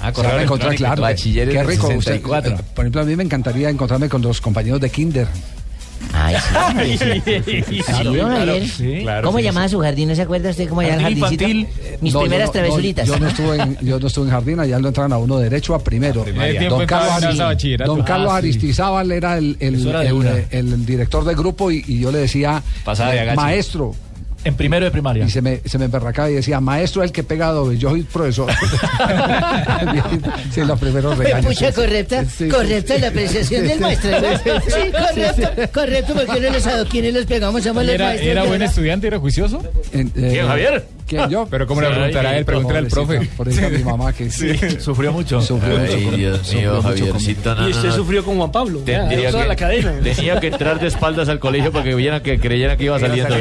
Ah, 0.00 0.12
a 0.14 0.42
encontrar, 0.42 0.76
claro. 0.76 1.02
bachilleres 1.02 1.52
Qué 1.54 1.62
rico. 1.64 1.88
usted- 1.88 1.98
64. 2.00 2.54
eh, 2.54 2.58
por 2.74 2.84
ejemplo, 2.84 3.00
a 3.00 3.04
mí 3.04 3.16
me 3.16 3.24
encantaría 3.24 3.68
encontrarme 3.68 4.08
con 4.08 4.22
los 4.22 4.40
compañeros 4.40 4.80
de 4.80 4.90
Kinder. 4.90 5.26
Ay, 6.12 6.34
Ay, 6.54 6.98
sí. 6.98 7.22
sí, 7.44 7.62
Sí, 7.66 7.82
claro, 7.82 8.28
Javier. 8.28 8.68
sí, 8.68 8.98
claro, 9.02 9.26
¿Cómo 9.26 9.38
sí, 9.38 9.44
llamaba 9.44 9.68
su 9.68 9.78
jardín? 9.80 10.08
¿No 10.08 10.14
se 10.14 10.22
acuerda 10.22 10.50
usted 10.50 10.68
cómo 10.68 10.82
llamaba 10.82 11.08
el 11.08 11.18
Jardín. 11.20 11.68
Mis 12.00 12.12
No, 12.14 12.20
yo 12.20 12.24
primeras 12.24 12.46
no- 12.48 12.52
travesuritas. 12.52 13.06
Yo, 13.08 13.18
no 13.18 13.28
estuve 13.28 13.56
en, 13.56 13.78
yo 13.80 13.98
no 14.00 14.06
estuve 14.06 14.24
en 14.26 14.30
jardín, 14.30 14.60
allá 14.60 14.78
lo 14.78 14.88
entran 14.88 15.12
a 15.12 15.18
uno 15.18 15.38
derecho 15.38 15.74
a 15.74 15.78
primero. 15.80 16.24
Don 16.68 16.86
Carlos, 16.86 17.38
Ari- 17.40 17.76
don 17.84 18.02
Carlos 18.02 18.28
Ah, 18.32 18.40
sí. 18.40 18.48
Aristizábal 18.48 19.12
era 19.12 19.38
el, 19.38 19.56
director 20.86 21.24
del 21.24 21.36
grupo 21.36 21.70
y, 21.70 21.84
y 21.86 22.00
yo 22.00 22.10
le 22.12 22.18
decía, 22.18 22.62
maestro. 23.36 23.94
En 24.48 24.54
primero 24.54 24.84
de 24.86 24.90
primaria. 24.90 25.24
Y 25.26 25.30
se 25.30 25.42
me, 25.42 25.60
se 25.64 25.78
me 25.78 25.84
emberracaba 25.86 26.30
y 26.30 26.34
decía, 26.34 26.60
maestro 26.60 27.02
es 27.02 27.08
el 27.08 27.12
que 27.12 27.22
pega 27.22 27.50
doble, 27.52 27.76
yo 27.78 27.90
soy 27.90 28.02
profesor. 28.02 28.50
sí, 30.52 30.62
los 30.64 30.78
primeros 30.78 31.16
regaños. 31.18 31.46
Pucha, 31.54 31.72
correcta, 31.72 32.24
Sí, 32.24 32.48
correcta 32.48 32.94
sí. 32.94 33.00
la 33.00 33.08
apreciación 33.08 33.66
del 33.68 33.80
maestro. 33.80 34.10
¿no? 34.10 34.38
Sí, 34.38 34.42
sí, 34.44 34.70
Sí, 34.70 34.92
correcto, 34.92 35.72
correcto, 35.72 36.14
porque 36.14 36.40
no 36.40 36.50
los 36.50 36.66
adoquines 36.66 37.14
los 37.14 37.26
pegamos, 37.26 37.62
somos 37.62 37.84
los 37.84 37.94
¿Era, 37.94 38.06
maestros. 38.06 38.30
era 38.30 38.44
buen 38.44 38.62
estudiante? 38.62 39.06
¿Era 39.06 39.18
juicioso? 39.18 39.62
¿Quién, 39.90 40.12
Javier? 40.46 40.84
¿Quién, 41.08 41.30
yo? 41.30 41.46
Pero 41.50 41.66
¿cómo 41.66 41.80
le 41.80 41.88
preguntará 41.88 42.36
él? 42.36 42.44
Pregúntale 42.44 42.78
al 42.80 42.86
profe. 42.86 43.20
Por 43.36 43.48
eso 43.48 43.66
a 43.66 43.70
mi 43.70 43.82
mamá 43.82 44.12
que 44.12 44.30
sí. 44.30 44.52
Sufrió 44.78 45.10
mucho. 45.12 45.40
Sufrió 45.40 45.78
mucho. 45.78 45.92
Ay, 45.94 46.16
Dios 46.16 46.38
sufrió 46.44 46.60
mío, 46.60 46.74
mucho 46.74 46.88
Javiercito, 46.88 47.54
no, 47.54 47.68
Y 47.68 47.72
usted 47.72 47.90
sufrió 47.92 48.24
con 48.24 48.36
Juan 48.36 48.52
Pablo. 48.52 48.82
Ya, 48.84 49.08
Tendría 49.08 49.30
toda 49.30 49.42
que- 49.44 49.48
la 49.48 49.56
cadena. 49.56 49.92
Tenía 50.02 50.38
que 50.38 50.48
entrar 50.48 50.78
de 50.78 50.86
espaldas 50.86 51.28
al 51.30 51.38
colegio 51.38 51.72
para 51.72 51.84
que 51.84 51.94
vieran 51.94 52.22
que 52.22 52.38
creyeran 52.38 52.76
que 52.76 52.84
iba 52.84 52.98
saliendo. 53.00 53.34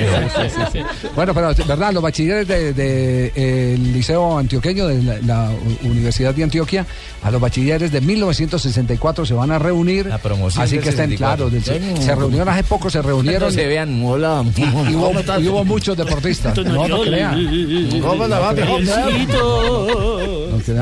Bueno, 1.16 1.34
pero 1.34 1.54
verdad, 1.68 1.92
los 1.94 2.02
bachilleres 2.02 2.48
del 2.48 2.74
de, 2.74 3.32
eh, 3.36 3.74
el 3.76 3.94
Liceo 3.94 4.38
Antioqueño 4.38 4.88
de 4.88 5.22
la, 5.24 5.52
Universidad 5.84 6.34
de 6.34 6.44
Antioquia, 6.44 6.86
a 7.24 7.32
los 7.32 7.42
bachilleres 7.42 7.92
de 7.92 8.02
1964 8.02 9.26
se 9.26 9.34
van 9.34 9.52
a 9.52 9.60
reunir. 9.60 10.06
La 10.08 10.18
promoción 10.18 10.64
así 10.64 10.78
que 10.80 10.90
estén 10.90 11.10
64. 11.12 11.50
claros. 11.50 12.04
se 12.04 12.16
reunieron 12.16 12.50
hace 12.50 12.64
poco, 12.64 12.90
se 12.90 13.02
reunieron. 13.02 13.50
No 13.50 13.52
se 13.52 13.68
vean, 13.68 14.02
hola. 14.04 14.44
y, 14.56 14.62
y 14.62 14.96
hubo, 14.96 15.12
y 15.40 15.48
hubo 15.48 15.66
muchos 15.66 15.98
deportistas. 15.98 16.58
No, 16.58 16.88
no 16.88 17.02
crean. 17.02 17.57
¿Cómo 18.02 18.28
la 18.28 18.40
va? 18.40 18.54
No 18.54 18.66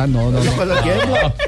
no, 0.07 0.31
no, 0.31 0.31
no. 0.31 0.39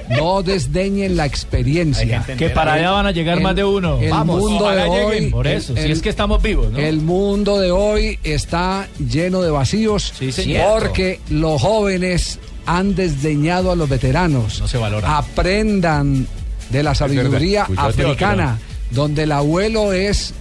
No 0.10 0.44
desdeñen 0.44 1.16
la 1.18 1.26
experiencia. 1.26 2.24
Que 2.38 2.50
para 2.50 2.74
allá 2.74 2.92
van 2.92 3.08
a 3.08 3.12
llegar 3.12 3.38
El- 3.38 3.44
más 3.44 3.56
de 3.56 3.64
uno. 3.64 4.00
el 4.00 4.10
Vamos, 4.10 4.40
mundo 4.40 4.66
ojalá 4.66 4.84
de 4.84 4.90
lleguen. 4.90 5.24
hoy- 5.26 5.30
Por 5.32 5.48
eso, 5.48 5.74
el- 5.76 5.84
si 5.86 5.92
es 5.92 6.02
que 6.02 6.10
estamos 6.10 6.42
vivos, 6.42 6.72
¿no? 6.72 6.78
El 6.80 7.02
mundo 7.02 7.60
de 7.60 7.72
hoy 7.72 8.20
está 8.24 8.88
lleno 9.00 9.42
de 9.42 9.50
vacíos 9.52 10.14
señor. 10.32 10.84
porque 10.84 11.20
los 11.30 11.62
jóvenes 11.62 12.40
han 12.66 12.96
desdeñado 12.96 13.72
a 13.72 13.76
los 13.76 13.88
veteranos. 13.90 14.60
No 14.60 14.68
se 14.68 14.78
valora. 14.78 15.18
Aprendan 15.18 16.28
de 16.70 16.84
la 16.84 16.94
sabiduría 16.96 17.68
africana, 17.76 18.60
donde 18.92 19.24
el 19.24 19.32
abuelo 19.32 19.94
es 19.94 20.34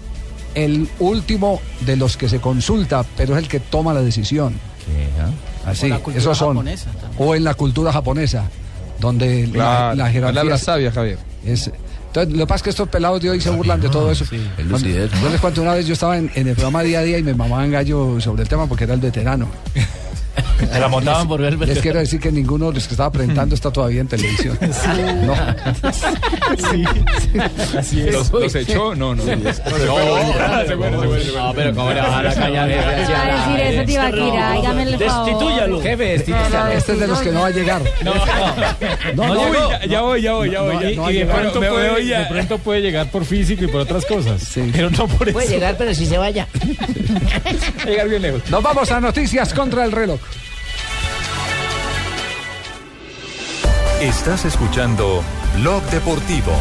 el 0.55 0.89
último 0.99 1.61
de 1.80 1.97
los 1.97 2.16
que 2.16 2.28
se 2.28 2.41
consulta, 2.41 3.05
pero 3.16 3.37
es 3.37 3.43
el 3.43 3.49
que 3.49 3.61
toma 3.61 3.95
la 3.95 4.03
decisión. 4.03 4.55
Así, 5.64 5.89
la 5.89 5.97
cultura 5.99 6.18
esos 6.18 6.39
son. 6.39 6.49
japonesa. 6.57 6.91
O 7.18 7.34
en 7.34 7.45
la 7.45 7.55
cultura 7.55 7.93
japonesa, 7.93 8.45
donde 9.01 9.47
la, 9.49 9.53
Claro, 9.53 9.95
la 9.97 10.11
jerarquía 10.11 10.59
sabias, 10.59 10.95
Javier. 10.95 11.18
es- 11.45 11.70
entonces, 12.07 12.32
lo 12.32 12.39
que 12.45 12.47
pasa 12.49 12.57
es 12.57 12.62
que 12.62 12.70
estos 12.70 12.89
pelados 12.89 13.20
de 13.20 13.28
hoy 13.30 13.41
se 13.41 13.51
burlan 13.51 13.78
de 13.80 13.89
todo 13.91 14.11
eso. 14.11 14.24
Cuando- 14.70 14.89
yo 15.22 15.28
les 15.28 15.41
cuento 15.41 15.61
una 15.62 15.74
vez, 15.74 15.87
yo 15.87 15.93
estaba 15.93 16.16
en, 16.16 16.30
en 16.34 16.49
el 16.49 16.55
programa 16.55 16.82
día 16.82 17.01
a 17.01 17.03
día 17.03 17.18
y 17.18 17.22
me 17.22 17.34
mamaban 17.34 17.70
gallo 17.70 18.18
sobre 18.20 18.43
el 18.45 18.49
tema 18.49 18.66
porque 18.66 18.84
era 18.84 18.95
el 18.95 19.01
veterano. 19.01 19.49
Se 20.72 20.80
la 20.80 20.89
montaban 20.89 21.28
por 21.28 21.41
ver. 21.41 21.59
Les 21.59 21.78
quiero 21.80 21.99
decir 21.99 22.20
que 22.20 22.30
ninguno 22.32 22.68
de 22.68 22.74
los 22.74 22.87
que 22.87 22.95
estaba 22.95 23.11
presentando 23.11 23.55
está 23.55 23.70
todavía 23.70 24.01
en 24.01 24.09
televisión. 24.09 24.59
No. 25.26 25.34
Sí, 26.57 26.84
Así 27.78 28.01
es. 28.03 28.12
¿Los, 28.14 28.30
los 28.32 28.55
echó? 28.55 28.95
No, 28.95 29.14
no. 29.14 29.24
No, 29.24 29.34
No, 29.34 29.53
pero 31.55 31.74
cómo 31.74 31.91
le 31.93 32.01
va 32.01 32.18
a 32.18 32.22
la 32.22 32.34
caña 32.34 32.62
a 32.64 32.66
decir 32.66 33.61
eso, 33.61 33.84
Tibaquira. 33.84 34.53
Dígame 34.53 34.82
el 34.84 34.99
favor. 34.99 35.26
Destituyalo. 35.26 35.80
Jefe, 35.82 36.05
destitúyalo. 36.05 36.68
Este 36.72 36.93
es 36.93 37.01
de 37.01 37.07
los 37.07 37.18
que 37.20 37.32
no 37.32 37.41
va 37.41 37.47
a 37.47 37.51
llegar. 37.51 37.82
No, 38.05 38.14
No, 39.14 39.34
no, 39.34 39.43
Uy, 39.51 39.57
ya, 39.70 39.87
ya 39.87 40.01
voy, 40.03 40.22
ya 40.22 40.32
voy, 40.32 40.51
ya 40.51 40.61
voy. 40.62 40.74
No, 40.74 40.91
Y- 40.91 40.97
no 40.97 41.07
de 41.09 41.26
pronto 41.26 41.61
de, 41.61 41.68
puede- 41.68 42.05
de 42.05 42.26
pronto 42.26 42.59
puede 42.59 42.80
llegar 42.82 43.11
por 43.11 43.24
físico 43.24 43.64
y 43.64 43.68
por 43.68 43.80
otras 43.82 44.05
cosas. 44.07 44.43
Pero 44.72 44.91
no 44.91 45.07
por 45.09 45.28
eso. 45.28 45.39
Puede 45.39 45.49
llegar, 45.49 45.76
pero 45.76 45.95
si 45.95 46.07
se 46.07 46.18
vaya. 46.18 46.47
llegar 47.87 48.09
bien 48.09 48.22
lejos. 48.22 48.43
Nos 48.51 48.62
vamos 48.62 48.91
a 48.91 49.01
noticias 49.01 49.53
contra 49.55 49.84
el 49.84 49.93
reloj. 49.93 50.20
Estás 54.07 54.44
escuchando 54.44 55.20
Blog 55.57 55.82
Deportivo. 55.90 56.52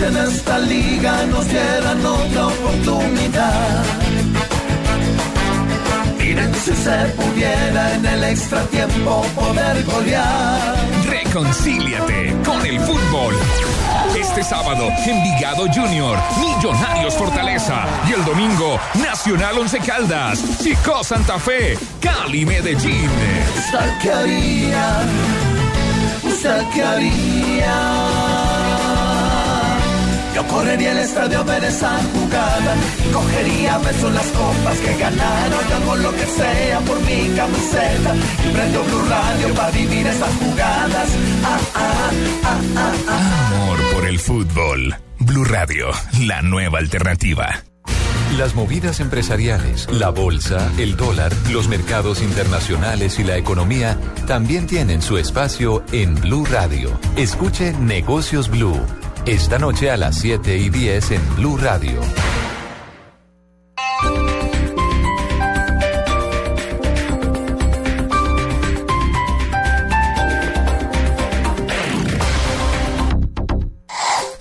En 0.00 0.16
esta 0.16 0.58
liga 0.60 1.26
nos 1.26 1.46
dieran 1.48 2.06
otra 2.06 2.46
oportunidad. 2.46 3.84
Miren 6.18 6.54
si 6.54 6.74
se 6.74 6.98
pudiera 7.16 7.94
en 7.96 8.06
el 8.06 8.24
extra 8.24 8.62
tiempo 8.68 9.22
poder 9.34 9.84
golear. 9.84 10.97
Reconcíliate 11.28 12.34
con 12.42 12.64
el 12.64 12.80
fútbol. 12.80 13.34
Este 14.18 14.42
sábado, 14.42 14.88
Envigado 15.04 15.66
Junior, 15.70 16.18
Millonarios 16.40 17.14
Fortaleza. 17.14 17.84
Y 18.08 18.14
el 18.14 18.24
domingo, 18.24 18.80
Nacional 18.94 19.58
Once 19.58 19.78
Caldas, 19.78 20.42
Chico 20.62 21.04
Santa 21.04 21.38
Fe, 21.38 21.78
Cali 22.00 22.46
Medellín. 22.46 23.10
¿Usted 23.58 23.92
qué 24.00 24.10
Yo 30.38 30.46
correría 30.46 30.92
el 30.92 30.98
estadio 30.98 31.40
a 31.40 31.42
ver 31.42 31.64
esa 31.64 31.98
jugada. 32.14 32.76
Cogería 33.12 33.74
a 33.74 33.78
besos 33.78 34.12
las 34.14 34.26
copas 34.26 34.78
que 34.78 34.96
ganaron. 34.96 35.68
Yo 35.68 35.76
hago 35.76 35.96
lo 35.96 36.12
que 36.12 36.26
sea 36.26 36.78
por 36.78 37.00
mi 37.00 37.34
camiseta. 37.34 38.14
Y 38.46 38.52
prendo 38.52 38.84
Blue 38.84 39.04
Radio 39.08 39.54
para 39.56 39.70
vivir 39.72 40.06
esas 40.06 40.32
jugadas. 40.36 41.08
Ah, 41.42 41.58
ah, 41.74 42.10
ah, 42.44 42.60
ah, 42.76 42.92
ah. 43.08 43.50
Amor 43.52 43.78
por 43.92 44.06
el 44.06 44.20
fútbol. 44.20 44.94
Blue 45.18 45.44
Radio, 45.44 45.88
la 46.20 46.40
nueva 46.42 46.78
alternativa. 46.78 47.64
Las 48.36 48.54
movidas 48.54 49.00
empresariales, 49.00 49.88
la 49.90 50.10
bolsa, 50.10 50.70
el 50.78 50.96
dólar, 50.96 51.32
los 51.50 51.66
mercados 51.66 52.22
internacionales 52.22 53.18
y 53.18 53.24
la 53.24 53.36
economía 53.36 53.98
también 54.28 54.68
tienen 54.68 55.02
su 55.02 55.18
espacio 55.18 55.82
en 55.90 56.14
Blue 56.14 56.44
Radio. 56.44 56.96
Escuche 57.16 57.72
Negocios 57.72 58.48
Blue. 58.48 58.80
Esta 59.28 59.58
noche 59.58 59.90
a 59.90 59.98
las 59.98 60.18
7 60.20 60.56
y 60.56 60.70
10 60.70 61.10
en 61.10 61.36
Blue 61.36 61.58
Radio. 61.58 62.00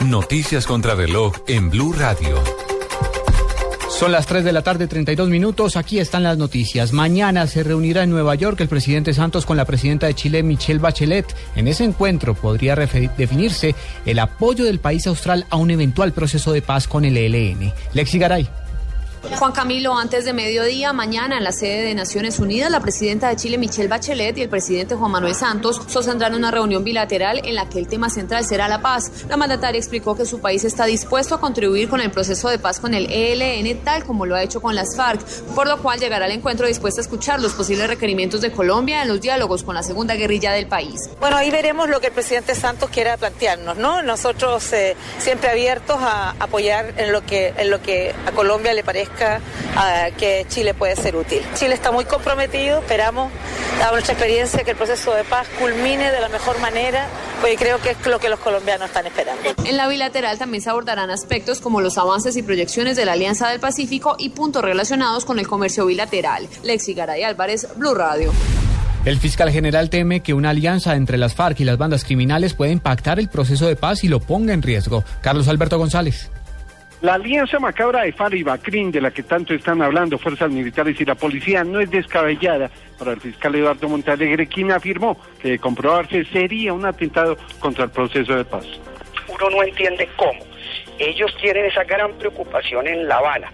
Noticias 0.05 0.65
contra 0.65 0.95
reloj 0.95 1.33
en 1.47 1.69
Blue 1.69 1.91
Radio. 1.91 2.66
Son 3.97 4.11
las 4.11 4.27
3 4.27 4.43
de 4.43 4.51
la 4.51 4.61
tarde, 4.61 4.85
32 4.85 5.27
minutos. 5.27 5.75
Aquí 5.75 5.97
están 5.97 6.21
las 6.21 6.37
noticias. 6.37 6.93
Mañana 6.93 7.47
se 7.47 7.63
reunirá 7.63 8.03
en 8.03 8.11
Nueva 8.11 8.35
York 8.35 8.61
el 8.61 8.67
presidente 8.67 9.11
Santos 9.11 9.47
con 9.47 9.57
la 9.57 9.65
presidenta 9.65 10.05
de 10.05 10.13
Chile, 10.13 10.43
Michelle 10.43 10.77
Bachelet. 10.77 11.25
En 11.55 11.67
ese 11.67 11.83
encuentro 11.83 12.35
podría 12.35 12.75
definirse 12.75 13.73
el 14.05 14.19
apoyo 14.19 14.65
del 14.65 14.77
país 14.77 15.07
austral 15.07 15.47
a 15.49 15.55
un 15.55 15.71
eventual 15.71 16.11
proceso 16.11 16.53
de 16.53 16.61
paz 16.61 16.87
con 16.87 17.05
el 17.05 17.17
ELN. 17.17 17.73
Lexi 17.93 18.19
Garay. 18.19 18.47
Juan 19.37 19.51
Camilo, 19.51 19.97
antes 19.97 20.25
de 20.25 20.33
mediodía, 20.33 20.93
mañana 20.93 21.37
en 21.37 21.43
la 21.43 21.51
sede 21.51 21.83
de 21.83 21.95
Naciones 21.95 22.39
Unidas, 22.39 22.71
la 22.71 22.79
presidenta 22.79 23.29
de 23.29 23.35
Chile, 23.35 23.57
Michelle 23.57 23.87
Bachelet, 23.87 24.37
y 24.37 24.41
el 24.43 24.49
presidente 24.49 24.95
Juan 24.95 25.11
Manuel 25.11 25.35
Santos 25.35 25.81
sostendrán 25.87 26.33
una 26.33 26.51
reunión 26.51 26.83
bilateral 26.83 27.41
en 27.43 27.55
la 27.55 27.67
que 27.67 27.79
el 27.79 27.87
tema 27.87 28.09
central 28.09 28.45
será 28.45 28.67
la 28.67 28.81
paz. 28.81 29.25
La 29.27 29.37
mandataria 29.37 29.79
explicó 29.79 30.15
que 30.15 30.25
su 30.25 30.39
país 30.39 30.63
está 30.63 30.85
dispuesto 30.85 31.35
a 31.35 31.39
contribuir 31.39 31.89
con 31.89 31.99
el 32.01 32.11
proceso 32.11 32.49
de 32.49 32.59
paz 32.59 32.79
con 32.79 32.93
el 32.93 33.11
ELN, 33.11 33.83
tal 33.83 34.03
como 34.05 34.25
lo 34.25 34.35
ha 34.35 34.43
hecho 34.43 34.61
con 34.61 34.75
las 34.75 34.95
FARC, 34.95 35.21
por 35.55 35.67
lo 35.67 35.81
cual 35.81 35.99
llegará 35.99 36.25
al 36.25 36.31
encuentro 36.31 36.67
dispuesta 36.67 37.01
a 37.01 37.03
escuchar 37.03 37.41
los 37.41 37.53
posibles 37.53 37.87
requerimientos 37.87 38.41
de 38.41 38.51
Colombia 38.51 39.01
en 39.01 39.07
los 39.07 39.21
diálogos 39.21 39.63
con 39.63 39.75
la 39.75 39.83
segunda 39.83 40.15
guerrilla 40.15 40.51
del 40.51 40.67
país. 40.67 41.09
Bueno, 41.19 41.37
ahí 41.37 41.51
veremos 41.51 41.89
lo 41.89 41.99
que 41.99 42.07
el 42.07 42.13
presidente 42.13 42.55
Santos 42.55 42.89
quiera 42.89 43.17
plantearnos, 43.17 43.77
¿no? 43.77 44.01
Nosotros 44.01 44.71
eh, 44.73 44.95
siempre 45.19 45.49
abiertos 45.49 45.97
a 45.99 46.35
apoyar 46.39 46.93
en 46.97 47.11
lo 47.11 47.25
que 47.25 47.53
en 47.57 47.69
lo 47.69 47.81
que 47.81 48.13
a 48.25 48.31
Colombia 48.31 48.73
le 48.73 48.83
parezca 48.83 49.06
ah, 49.75 50.07
que 50.17 50.45
Chile 50.49 50.73
puede 50.73 50.95
ser 50.95 51.15
útil. 51.15 51.41
Chile 51.55 51.73
está 51.73 51.91
muy 51.91 52.05
comprometido, 52.05 52.79
esperamos, 52.79 53.31
dado 53.79 53.93
nuestra 53.93 54.13
experiencia, 54.13 54.63
que 54.63 54.71
el 54.71 54.77
proceso 54.77 55.13
de 55.13 55.23
paz 55.23 55.47
culmine 55.59 56.11
de 56.11 56.19
la 56.19 56.29
mejor 56.29 56.59
manera, 56.59 57.07
porque 57.41 57.55
creo 57.55 57.81
que 57.81 57.91
es 57.91 58.05
lo 58.05 58.19
que 58.19 58.29
los 58.29 58.39
colombianos 58.39 58.87
están 58.87 59.05
esperando. 59.07 59.41
En 59.65 59.77
la 59.77 59.87
bilateral 59.87 60.37
también 60.37 60.61
se 60.61 60.69
abordarán 60.69 61.09
aspectos 61.09 61.59
como 61.59 61.81
los 61.81 61.97
avances 61.97 62.35
y 62.37 62.43
proyecciones 62.43 62.95
de 62.95 63.05
la 63.05 63.13
Alianza 63.13 63.49
del 63.49 63.59
Pacífico 63.59 64.15
y 64.17 64.29
puntos 64.29 64.63
relacionados 64.63 65.25
con 65.25 65.39
el 65.39 65.47
comercio 65.47 65.85
bilateral. 65.85 66.47
Lexi 66.63 66.93
Garay 66.93 67.23
Álvarez, 67.23 67.67
Blue 67.75 67.93
Radio. 67.93 68.31
El 69.05 69.19
fiscal 69.19 69.49
general 69.51 69.89
teme 69.89 70.19
que 70.19 70.33
una 70.33 70.49
alianza 70.49 70.95
entre 70.95 71.17
las 71.17 71.33
FARC 71.33 71.61
y 71.61 71.63
las 71.63 71.77
bandas 71.77 72.03
criminales 72.03 72.53
puede 72.53 72.73
impactar 72.73 73.19
el 73.19 73.29
proceso 73.29 73.65
de 73.65 73.77
paz 73.77 74.03
y 74.03 74.09
lo 74.09 74.19
ponga 74.19 74.53
en 74.53 74.61
riesgo. 74.61 75.05
Carlos 75.21 75.47
Alberto 75.47 75.77
González. 75.77 76.29
La 77.01 77.13
alianza 77.13 77.59
macabra 77.59 78.01
de 78.01 78.11
FARC 78.11 78.33
y 78.33 78.43
Bacrín, 78.43 78.91
de 78.91 78.99
la 78.99 79.11
que 79.11 79.21
tanto 79.21 79.53
están 79.53 79.83
hablando 79.83 80.17
fuerzas 80.17 80.49
militares 80.49 80.99
y 80.99 81.05
la 81.05 81.13
policía, 81.13 81.63
no 81.63 81.79
es 81.79 81.91
descabellada 81.91 82.71
para 82.97 83.11
el 83.11 83.21
fiscal 83.21 83.53
Eduardo 83.53 83.87
Montalegre, 83.87 84.47
quien 84.47 84.71
afirmó 84.71 85.15
que 85.39 85.51
de 85.51 85.59
comprobarse 85.59 86.25
sería 86.25 86.73
un 86.73 86.85
atentado 86.85 87.37
contra 87.59 87.83
el 87.83 87.91
proceso 87.91 88.35
de 88.35 88.43
paz. 88.43 88.65
uno 89.27 89.49
no 89.51 89.63
entiende 89.63 90.09
cómo. 90.15 90.39
Ellos 90.97 91.31
tienen 91.39 91.65
esa 91.65 91.83
gran 91.83 92.13
preocupación 92.13 92.87
en 92.87 93.07
La 93.07 93.17
Habana 93.17 93.51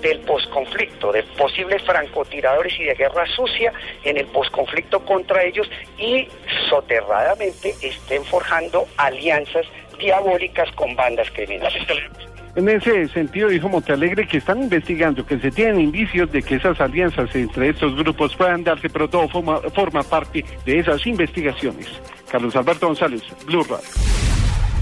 del 0.00 0.20
posconflicto, 0.20 1.12
de 1.12 1.22
posibles 1.36 1.82
francotiradores 1.82 2.72
y 2.80 2.84
de 2.84 2.94
guerra 2.94 3.26
sucia 3.26 3.74
en 4.04 4.16
el 4.16 4.26
posconflicto 4.26 5.04
contra 5.04 5.44
ellos 5.44 5.68
y 5.98 6.28
soterradamente 6.70 7.74
estén 7.82 8.24
forjando 8.24 8.86
alianzas 8.96 9.66
diabólicas 9.98 10.70
con 10.72 10.96
bandas 10.96 11.30
criminales. 11.30 11.82
En 12.56 12.66
ese 12.70 13.06
sentido, 13.08 13.50
dijo 13.50 13.68
Montalegre 13.68 14.26
que 14.26 14.38
están 14.38 14.62
investigando, 14.62 15.26
que 15.26 15.38
se 15.38 15.50
tienen 15.50 15.78
indicios 15.78 16.32
de 16.32 16.42
que 16.42 16.54
esas 16.54 16.80
alianzas 16.80 17.28
entre 17.34 17.68
estos 17.68 17.94
grupos 17.94 18.34
puedan 18.34 18.64
darse, 18.64 18.88
pero 18.88 19.10
todo 19.10 19.28
forma, 19.28 19.60
forma 19.74 20.02
parte 20.02 20.42
de 20.64 20.78
esas 20.78 21.06
investigaciones. 21.06 21.86
Carlos 22.30 22.56
Alberto 22.56 22.86
González, 22.86 23.22
Blue 23.44 23.62
Radio. 23.62 23.84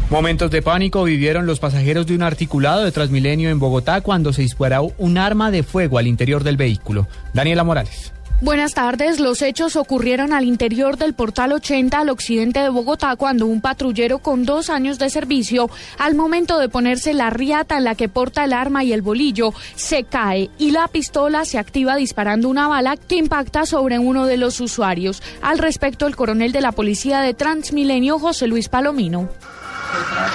Momentos 0.09 0.53
de 0.53 0.62
pánico 0.62 1.03
vivieron 1.03 1.47
los 1.47 1.59
pasajeros 1.59 2.07
de 2.07 2.14
un 2.14 2.22
articulado 2.22 2.85
de 2.85 2.93
Transmilenio 2.93 3.51
en 3.51 3.59
Bogotá 3.59 4.03
cuando 4.03 4.33
se 4.33 4.43
disparó 4.43 4.93
un 4.97 5.18
arma 5.18 5.51
de 5.51 5.64
fuego 5.64 5.99
al 5.99 6.07
interior 6.07 6.45
del 6.45 6.57
vehículo. 6.57 7.09
Daniela 7.33 7.64
Morales. 7.64 8.14
Buenas 8.41 8.74
tardes. 8.74 9.20
Los 9.20 9.43
hechos 9.43 9.76
ocurrieron 9.76 10.32
al 10.32 10.45
interior 10.45 10.99
del 10.99 11.14
Portal 11.14 11.53
80 11.53 11.99
al 11.99 12.11
occidente 12.11 12.61
de 12.61 12.68
Bogotá 12.68 13.14
cuando 13.16 13.47
un 13.47 13.61
patrullero 13.61 14.18
con 14.18 14.45
dos 14.45 14.70
años 14.70 14.99
de 14.99 15.09
servicio, 15.09 15.70
al 15.99 16.14
momento 16.14 16.59
de 16.59 16.68
ponerse 16.68 17.14
la 17.14 17.30
riata 17.30 17.78
en 17.78 17.85
la 17.85 17.95
que 17.95 18.09
porta 18.09 18.45
el 18.45 18.53
arma 18.53 18.82
y 18.85 18.93
el 18.93 19.03
bolillo, 19.03 19.55
se 19.76 20.05
cae 20.05 20.51
y 20.59 20.72
la 20.72 20.89
pistola 20.89 21.45
se 21.45 21.59
activa 21.59 21.97
disparando 21.97 22.49
una 22.49 22.68
bala 22.68 22.97
que 22.97 23.16
impacta 23.16 23.66
sobre 23.66 23.99
uno 23.99 24.26
de 24.26 24.37
los 24.37 24.61
usuarios. 24.61 25.22
Al 25.41 25.59
respecto, 25.59 26.07
el 26.07 26.16
coronel 26.16 26.53
de 26.53 26.61
la 26.61 26.72
policía 26.72 27.20
de 27.20 27.35
Transmilenio, 27.35 28.18
José 28.18 28.47
Luis 28.49 28.68
Palomino. 28.68 29.30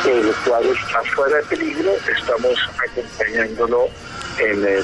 El 0.06 0.26
usuario 0.26 0.72
está 0.72 1.04
fuera 1.16 1.38
de 1.38 1.43
peligro, 1.43 1.91
estamos 2.18 2.58
acompañándolo 2.80 3.88
en, 4.39 4.66
el, 4.66 4.84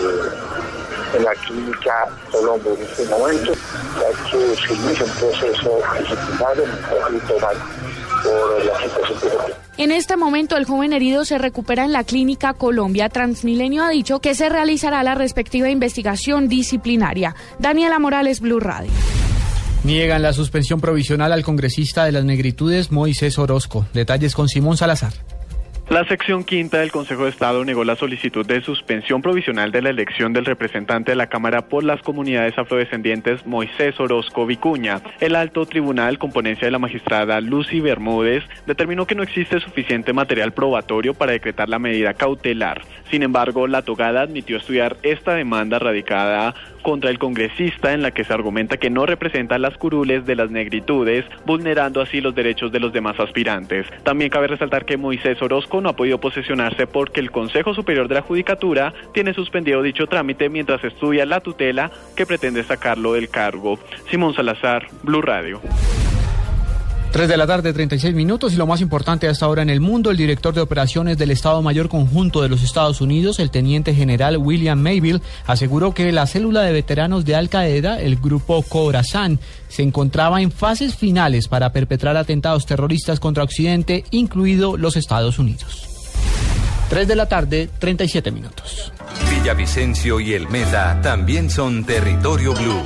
en 1.15 1.23
la 1.23 1.33
clínica 1.33 2.07
Colombo 2.31 2.75
en 2.75 2.83
este 2.83 3.05
momento, 3.05 3.53
ya 3.53 4.29
que 4.31 4.55
se 4.55 4.73
inicia 4.73 5.05
un 5.05 5.11
proceso 5.11 5.81
disciplinario 5.99 6.63
en 6.63 6.69
el 6.69 6.79
conflicto 6.79 7.39
mal 7.39 7.55
por 8.23 8.65
la 8.65 8.81
situación 8.81 9.19
que 9.75 9.83
En 9.83 9.91
este 9.91 10.17
momento, 10.17 10.57
el 10.57 10.65
joven 10.65 10.93
herido 10.93 11.25
se 11.25 11.37
recupera 11.37 11.85
en 11.85 11.91
la 11.91 12.03
clínica 12.03 12.53
Colombia. 12.53 13.09
Transmilenio 13.09 13.83
ha 13.83 13.89
dicho 13.89 14.19
que 14.19 14.35
se 14.35 14.49
realizará 14.49 15.03
la 15.03 15.15
respectiva 15.15 15.69
investigación 15.69 16.47
disciplinaria. 16.47 17.35
Daniela 17.59 17.99
Morales, 17.99 18.39
Blue 18.39 18.59
Radio. 18.59 18.91
Niegan 19.83 20.23
la 20.23 20.33
suspensión 20.33 20.81
provisional 20.81 21.31
al 21.31 21.43
congresista 21.43 22.05
de 22.05 22.11
las 22.11 22.25
negritudes 22.25 22.91
Moisés 22.91 23.37
Orozco. 23.37 23.85
Detalles 23.93 24.33
con 24.33 24.47
Simón 24.49 24.77
Salazar. 24.77 25.13
La 25.89 26.03
sección 26.07 26.43
quinta 26.43 26.79
del 26.79 26.91
Consejo 26.91 27.25
de 27.25 27.29
Estado 27.29 27.63
negó 27.63 27.83
la 27.83 27.95
solicitud 27.95 28.43
de 28.43 28.61
suspensión 28.61 29.21
provisional 29.21 29.71
de 29.71 29.83
la 29.83 29.91
elección 29.91 30.33
del 30.33 30.45
representante 30.45 31.11
de 31.11 31.15
la 31.15 31.27
Cámara 31.27 31.67
por 31.67 31.83
las 31.83 32.01
comunidades 32.01 32.57
afrodescendientes 32.57 33.45
Moisés 33.45 33.99
Orozco 33.99 34.47
Vicuña. 34.47 35.01
El 35.19 35.35
alto 35.35 35.67
tribunal, 35.67 36.17
con 36.17 36.31
ponencia 36.31 36.65
de 36.65 36.71
la 36.71 36.79
magistrada 36.79 37.39
Lucy 37.39 37.81
Bermúdez, 37.81 38.43
determinó 38.65 39.05
que 39.05 39.13
no 39.13 39.21
existe 39.21 39.59
suficiente 39.59 40.11
material 40.11 40.53
probatorio 40.53 41.13
para 41.13 41.33
decretar 41.33 41.69
la 41.69 41.77
medida 41.77 42.15
cautelar. 42.15 42.81
Sin 43.11 43.21
embargo, 43.21 43.67
la 43.67 43.83
togada 43.83 44.21
admitió 44.21 44.57
estudiar 44.57 44.97
esta 45.03 45.35
demanda 45.35 45.77
radicada 45.77 46.55
contra 46.85 47.09
el 47.09 47.17
congresista 47.17 47.93
en 47.93 48.03
la 48.03 48.11
que 48.11 48.23
se 48.23 48.31
argumenta 48.31 48.77
que 48.77 48.91
no 48.91 49.07
representa 49.07 49.57
las 49.57 49.75
curules 49.75 50.27
de 50.27 50.35
las 50.35 50.51
negritudes, 50.51 51.25
vulnerando 51.43 51.99
así 51.99 52.21
los 52.21 52.35
derechos 52.35 52.71
de 52.71 52.79
los 52.79 52.93
demás 52.93 53.19
aspirantes. 53.19 53.87
También 54.03 54.29
cabe 54.29 54.45
resaltar 54.45 54.85
que 54.85 54.95
Moisés 54.95 55.41
Orozco 55.41 55.81
no 55.81 55.89
ha 55.89 55.95
podido 55.95 56.19
posesionarse 56.19 56.85
porque 56.85 57.21
el 57.21 57.31
Consejo 57.31 57.73
Superior 57.73 58.07
de 58.07 58.13
la 58.13 58.21
Judicatura 58.21 58.93
tiene 59.15 59.33
suspendido 59.33 59.81
dicho 59.81 60.05
trámite 60.05 60.47
mientras 60.47 60.83
estudia 60.83 61.25
la 61.25 61.39
tutela 61.39 61.89
que 62.15 62.27
pretende 62.27 62.63
sacarlo 62.63 63.13
del 63.13 63.29
cargo. 63.29 63.79
Simón 64.11 64.35
Salazar, 64.35 64.85
Blue 65.01 65.23
Radio. 65.23 65.61
3 67.15 67.29
de 67.29 67.37
la 67.37 67.47
tarde, 67.47 67.71
36 67.71 68.13
minutos 68.13 68.51
y 68.51 68.57
lo 68.57 68.67
más 68.67 68.81
importante 68.81 69.29
hasta 69.29 69.45
ahora 69.45 69.61
en 69.61 69.69
el 69.69 69.79
mundo, 69.79 70.11
el 70.11 70.17
director 70.17 70.53
de 70.53 70.59
operaciones 70.59 71.17
del 71.17 71.31
Estado 71.31 71.61
Mayor 71.61 71.87
Conjunto 71.87 72.41
de 72.41 72.49
los 72.49 72.61
Estados 72.61 72.99
Unidos, 72.99 73.39
el 73.39 73.51
teniente 73.51 73.95
general 73.95 74.35
William 74.35 74.77
Mayville, 74.77 75.21
aseguró 75.45 75.93
que 75.93 76.11
la 76.11 76.27
célula 76.27 76.63
de 76.63 76.73
veteranos 76.73 77.23
de 77.23 77.37
Al 77.37 77.47
Qaeda, 77.47 78.01
el 78.01 78.17
grupo 78.17 78.61
Khorasan, 78.63 79.39
se 79.69 79.81
encontraba 79.81 80.41
en 80.41 80.51
fases 80.51 80.97
finales 80.97 81.47
para 81.47 81.71
perpetrar 81.71 82.17
atentados 82.17 82.65
terroristas 82.65 83.21
contra 83.21 83.45
Occidente, 83.45 84.03
incluido 84.11 84.75
los 84.75 84.97
Estados 84.97 85.39
Unidos. 85.39 85.87
3 86.89 87.07
de 87.07 87.15
la 87.15 87.29
tarde, 87.29 87.69
37 87.79 88.29
minutos. 88.29 88.91
Villavicencio 89.29 90.19
y 90.19 90.33
el 90.33 90.49
Meta 90.49 90.99
también 91.01 91.49
son 91.49 91.85
territorio 91.85 92.53
blue. 92.53 92.83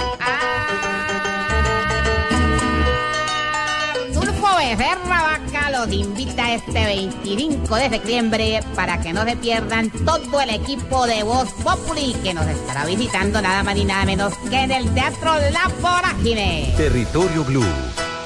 Surfo 4.69 4.77
Becerra 4.77 5.21
Vaca 5.21 5.71
los 5.71 5.91
invita 5.91 6.53
este 6.53 6.71
25 6.71 7.75
de 7.75 7.89
septiembre 7.89 8.59
para 8.75 9.01
que 9.01 9.13
no 9.13 9.23
se 9.23 9.35
pierdan 9.35 9.89
todo 9.89 10.41
el 10.41 10.49
equipo 10.51 11.07
de 11.07 11.23
Voz 11.23 11.49
Populi 11.63 12.13
que 12.23 12.33
nos 12.33 12.45
estará 12.45 12.85
visitando 12.85 13.41
nada 13.41 13.63
más 13.63 13.75
ni 13.75 13.85
nada 13.85 14.05
menos 14.05 14.33
que 14.49 14.59
en 14.59 14.71
el 14.71 14.93
Teatro 14.93 15.33
La 15.51 15.71
Vorágine. 15.81 16.73
Territorio 16.77 17.43
Blue, 17.45 17.65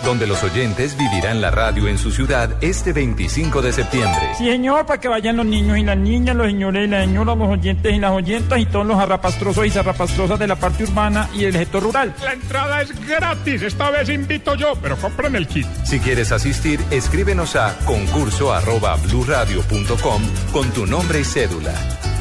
donde 0.04 0.28
los 0.28 0.44
oyentes 0.44 0.98
vivirán 0.98 1.42
la 1.42 1.52
radio 1.52 1.88
en 1.88 1.98
su 1.98 2.12
ciudad 2.12 2.56
este 2.62 2.94
25 2.94 3.62
de 3.62 3.72
septiembre. 3.72 4.22
Sí, 4.38 4.46
señor, 4.46 4.86
para 4.86 5.00
que 5.00 5.08
vayan 5.08 5.38
los 5.38 5.46
niños 5.46 5.78
y 5.78 5.84
las 5.84 5.98
niñas, 5.98 6.36
los 6.36 6.48
señores 6.48 6.88
y 6.88 6.90
las 6.90 7.06
señoras, 7.06 7.38
los 7.38 7.50
oyentes 7.50 7.94
y 7.94 8.00
las 8.00 8.12
oyentas 8.12 8.60
y 8.60 8.66
todos 8.66 8.86
los 8.86 8.98
zarrapastrosos 8.98 9.66
y 9.66 9.70
zarrapastrosas 9.70 10.38
de 10.38 10.48
la 10.48 10.56
parte 10.56 10.84
urbana 10.84 11.30
y 11.34 11.44
del 11.44 11.54
sector 11.54 11.84
rural. 11.84 12.14
La 12.24 12.34
entrada 12.34 12.82
es 12.82 13.08
gratis, 13.08 13.62
esta 13.62 13.90
vez 13.90 14.10
invito 14.10 14.56
yo, 14.56 14.74
pero 14.82 14.98
compren 14.98 15.36
el 15.36 15.48
kit. 15.48 15.68
Si 15.86 16.00
quieres 16.00 16.32
asistir, 16.32 16.80
escríbenos 16.92 17.56
a 17.56 17.76
concurso 17.86 18.54
arroba 18.54 18.96
bluradio.com 18.96 20.22
con 20.52 20.70
tu 20.72 20.86
nombre 20.86 21.22
y 21.22 21.24
cédula. 21.24 21.74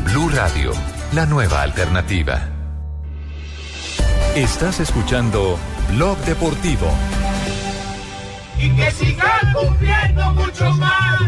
Blue 0.04 0.28
Radio, 0.28 0.72
la 1.14 1.26
nueva 1.26 1.62
alternativa. 1.62 2.48
Estás 4.34 4.80
escuchando 4.80 5.58
Blog 5.90 6.16
Deportivo. 6.24 6.86
Y 8.62 8.70
que 8.70 8.90
sigan 8.92 9.52
cumpliendo 9.54 10.32
mucho 10.34 10.70
más. 10.74 11.20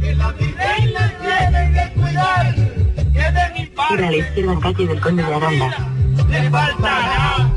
Que 0.00 0.14
la 0.14 0.32
virreina 0.32 1.12
tienen 1.20 1.72
que 1.72 2.00
cuidar. 2.00 2.54
Que 2.54 3.32
de 3.32 3.60
mi 3.60 3.66
parte. 3.68 3.96
Tira 3.96 4.08
a 4.08 4.10
la 4.10 4.16
izquierda 4.16 4.60
calle 4.60 4.86
del 4.86 5.00
Conde 5.00 5.22
de 5.22 5.34
Aranda. 5.34 5.88
le 6.28 6.50
faltará. 6.50 7.50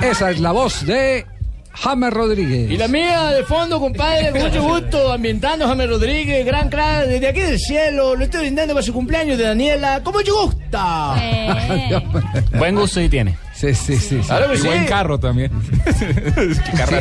Esa 0.00 0.30
es 0.30 0.40
la 0.40 0.52
voz 0.52 0.86
de 0.86 1.26
James 1.72 2.12
Rodríguez. 2.12 2.70
Y 2.70 2.76
la 2.76 2.86
mía 2.86 3.30
de 3.30 3.42
fondo, 3.44 3.80
compadre, 3.80 4.30
con 4.30 4.42
mucho 4.42 4.62
gusto, 4.62 5.12
ambientando 5.12 5.66
James 5.66 5.88
Rodríguez, 5.88 6.46
gran 6.46 6.68
crack, 6.68 7.06
desde 7.06 7.28
aquí 7.28 7.40
del 7.40 7.58
cielo, 7.58 8.14
lo 8.14 8.24
estoy 8.24 8.42
brindando 8.42 8.74
para 8.74 8.84
su 8.84 8.92
cumpleaños 8.92 9.38
de 9.38 9.44
Daniela, 9.44 10.02
como 10.04 10.20
yo 10.20 10.44
gusta. 10.46 11.16
Buen 12.58 12.76
gusto 12.76 13.00
y 13.00 13.08
tiene. 13.08 13.36
Sí, 13.56 13.74
sí, 13.74 13.96
sí. 13.96 14.20
sí. 14.20 14.26
Claro 14.26 14.48
que 14.50 14.54
Y 14.56 14.58
sí. 14.58 14.66
buen 14.66 14.84
carro 14.86 15.18
también. 15.18 15.50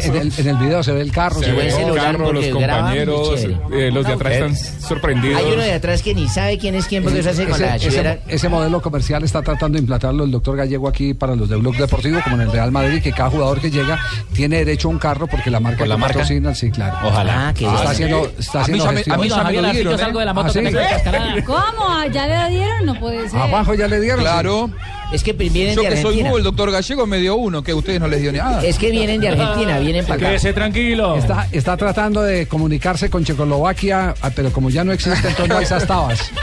Sí, 0.02 0.08
en, 0.10 0.16
el, 0.16 0.34
en 0.38 0.48
el 0.48 0.58
video 0.58 0.84
se 0.84 0.92
ve 0.92 1.02
el 1.02 1.12
carro. 1.12 1.40
Se 1.40 1.46
se 1.46 1.52
ve 1.52 1.68
el 1.68 1.96
carro, 1.96 2.32
los 2.34 2.46
compañeros, 2.48 3.40
eh, 3.74 3.92
los 3.92 4.06
de 4.06 4.14
atrás 4.14 4.34
están 4.34 4.56
sorprendidos. 4.56 5.38
Hay 5.42 5.52
uno 5.52 5.62
de 5.62 5.74
atrás 5.74 6.02
que 6.02 6.14
ni 6.16 6.28
sabe 6.28 6.58
quién 6.58 6.76
es 6.76 6.86
quién 6.86 7.04
porque 7.04 7.22
se 7.24 7.30
hace 7.30 7.46
con 7.46 7.60
la 7.60 7.76
ese, 7.76 7.90
chivera. 7.90 8.14
ese- 8.26 8.36
ese 8.36 8.50
modelo 8.50 8.82
comercial 8.82 9.24
está 9.24 9.42
tratando 9.42 9.76
de 9.78 9.82
implantarlo 9.82 10.24
el 10.24 10.32
doctor 10.32 10.56
Gallego 10.58 10.88
aquí 10.88 11.14
para 11.14 11.36
los 11.36 11.50
de 11.50 11.56
Blog 11.58 11.76
Deportivo, 11.78 12.20
como 12.24 12.36
en 12.38 12.44
el 12.44 12.52
Real 12.52 12.72
Madrid, 12.72 13.02
que 13.02 13.12
cada 13.12 13.30
jugador 13.30 13.60
que 13.60 13.70
llega 13.72 14.00
tiene 14.34 14.58
derecho 14.60 14.88
a 14.88 14.92
un 14.92 15.00
carro 15.00 15.28
porque 15.28 15.50
la 15.52 15.60
marca 15.60 15.80
¿Con 15.80 15.90
la 15.90 15.96
que 15.96 16.02
marca? 16.02 16.14
patrocina, 16.20 16.56
sí, 16.56 16.72
claro. 16.72 16.98
Ojalá. 17.08 17.50
Ah, 17.50 17.54
qué 17.54 17.66
está 17.66 17.78
bien. 17.82 17.92
haciendo, 17.92 18.32
está 18.40 18.60
A 18.64 18.68
mí 18.68 18.80
haciendo 18.80 18.86
a 18.86 19.18
mí 19.18 19.28
¿eh? 19.30 19.98
salgo 19.98 20.20
de 20.20 20.26
la 20.26 20.32
¿Ah, 20.32 20.34
moto 20.34 20.50
sí? 20.50 20.60
que 20.60 20.66
tengo 20.66 20.80
la 20.80 20.90
cascarada. 20.90 21.44
¿Cómo? 21.46 22.06
¿Ya 22.12 22.28
le 22.48 22.56
dieron? 22.56 22.86
No 22.86 23.00
puede 23.00 23.30
ser. 23.30 23.40
A 23.40 23.48
Juanjo 23.48 23.74
ya 23.74 23.88
le 23.88 24.00
dieron. 24.00 24.20
Claro. 24.22 24.70
Es 25.14 25.24
que 25.24 25.34
vienen 25.34 25.76
Yo 25.76 25.84
de 25.84 25.90
que 25.90 26.02
soy. 26.02 26.16
Doctor 26.46 26.72
Gallego 26.72 27.06
me 27.08 27.18
dio 27.18 27.36
uno, 27.36 27.64
que 27.64 27.72
a 27.72 27.76
ustedes 27.76 28.00
no 28.00 28.08
les 28.08 28.22
dio 28.22 28.32
ni 28.32 28.38
nada. 28.38 28.64
Es 28.64 28.78
que 28.78 28.92
vienen 28.92 29.20
de 29.20 29.30
Argentina, 29.30 29.80
vienen 29.80 30.04
para 30.06 30.16
acá. 30.16 30.26
Quédese 30.28 30.54
tranquilo. 30.54 31.18
Está, 31.18 31.48
está 31.52 31.76
tratando 31.76 32.22
de 32.22 32.48
comunicarse 32.48 33.10
con 33.10 33.26
Checoslovaquia, 33.26 34.14
ah, 34.22 34.30
pero 34.36 34.52
como 34.52 34.70
ya 34.70 34.84
no 34.84 34.92
existe, 34.94 35.28
entonces 35.28 35.50
no 35.50 35.58
hay 35.58 35.64
esas 35.64 35.86
tabas. 35.88 36.20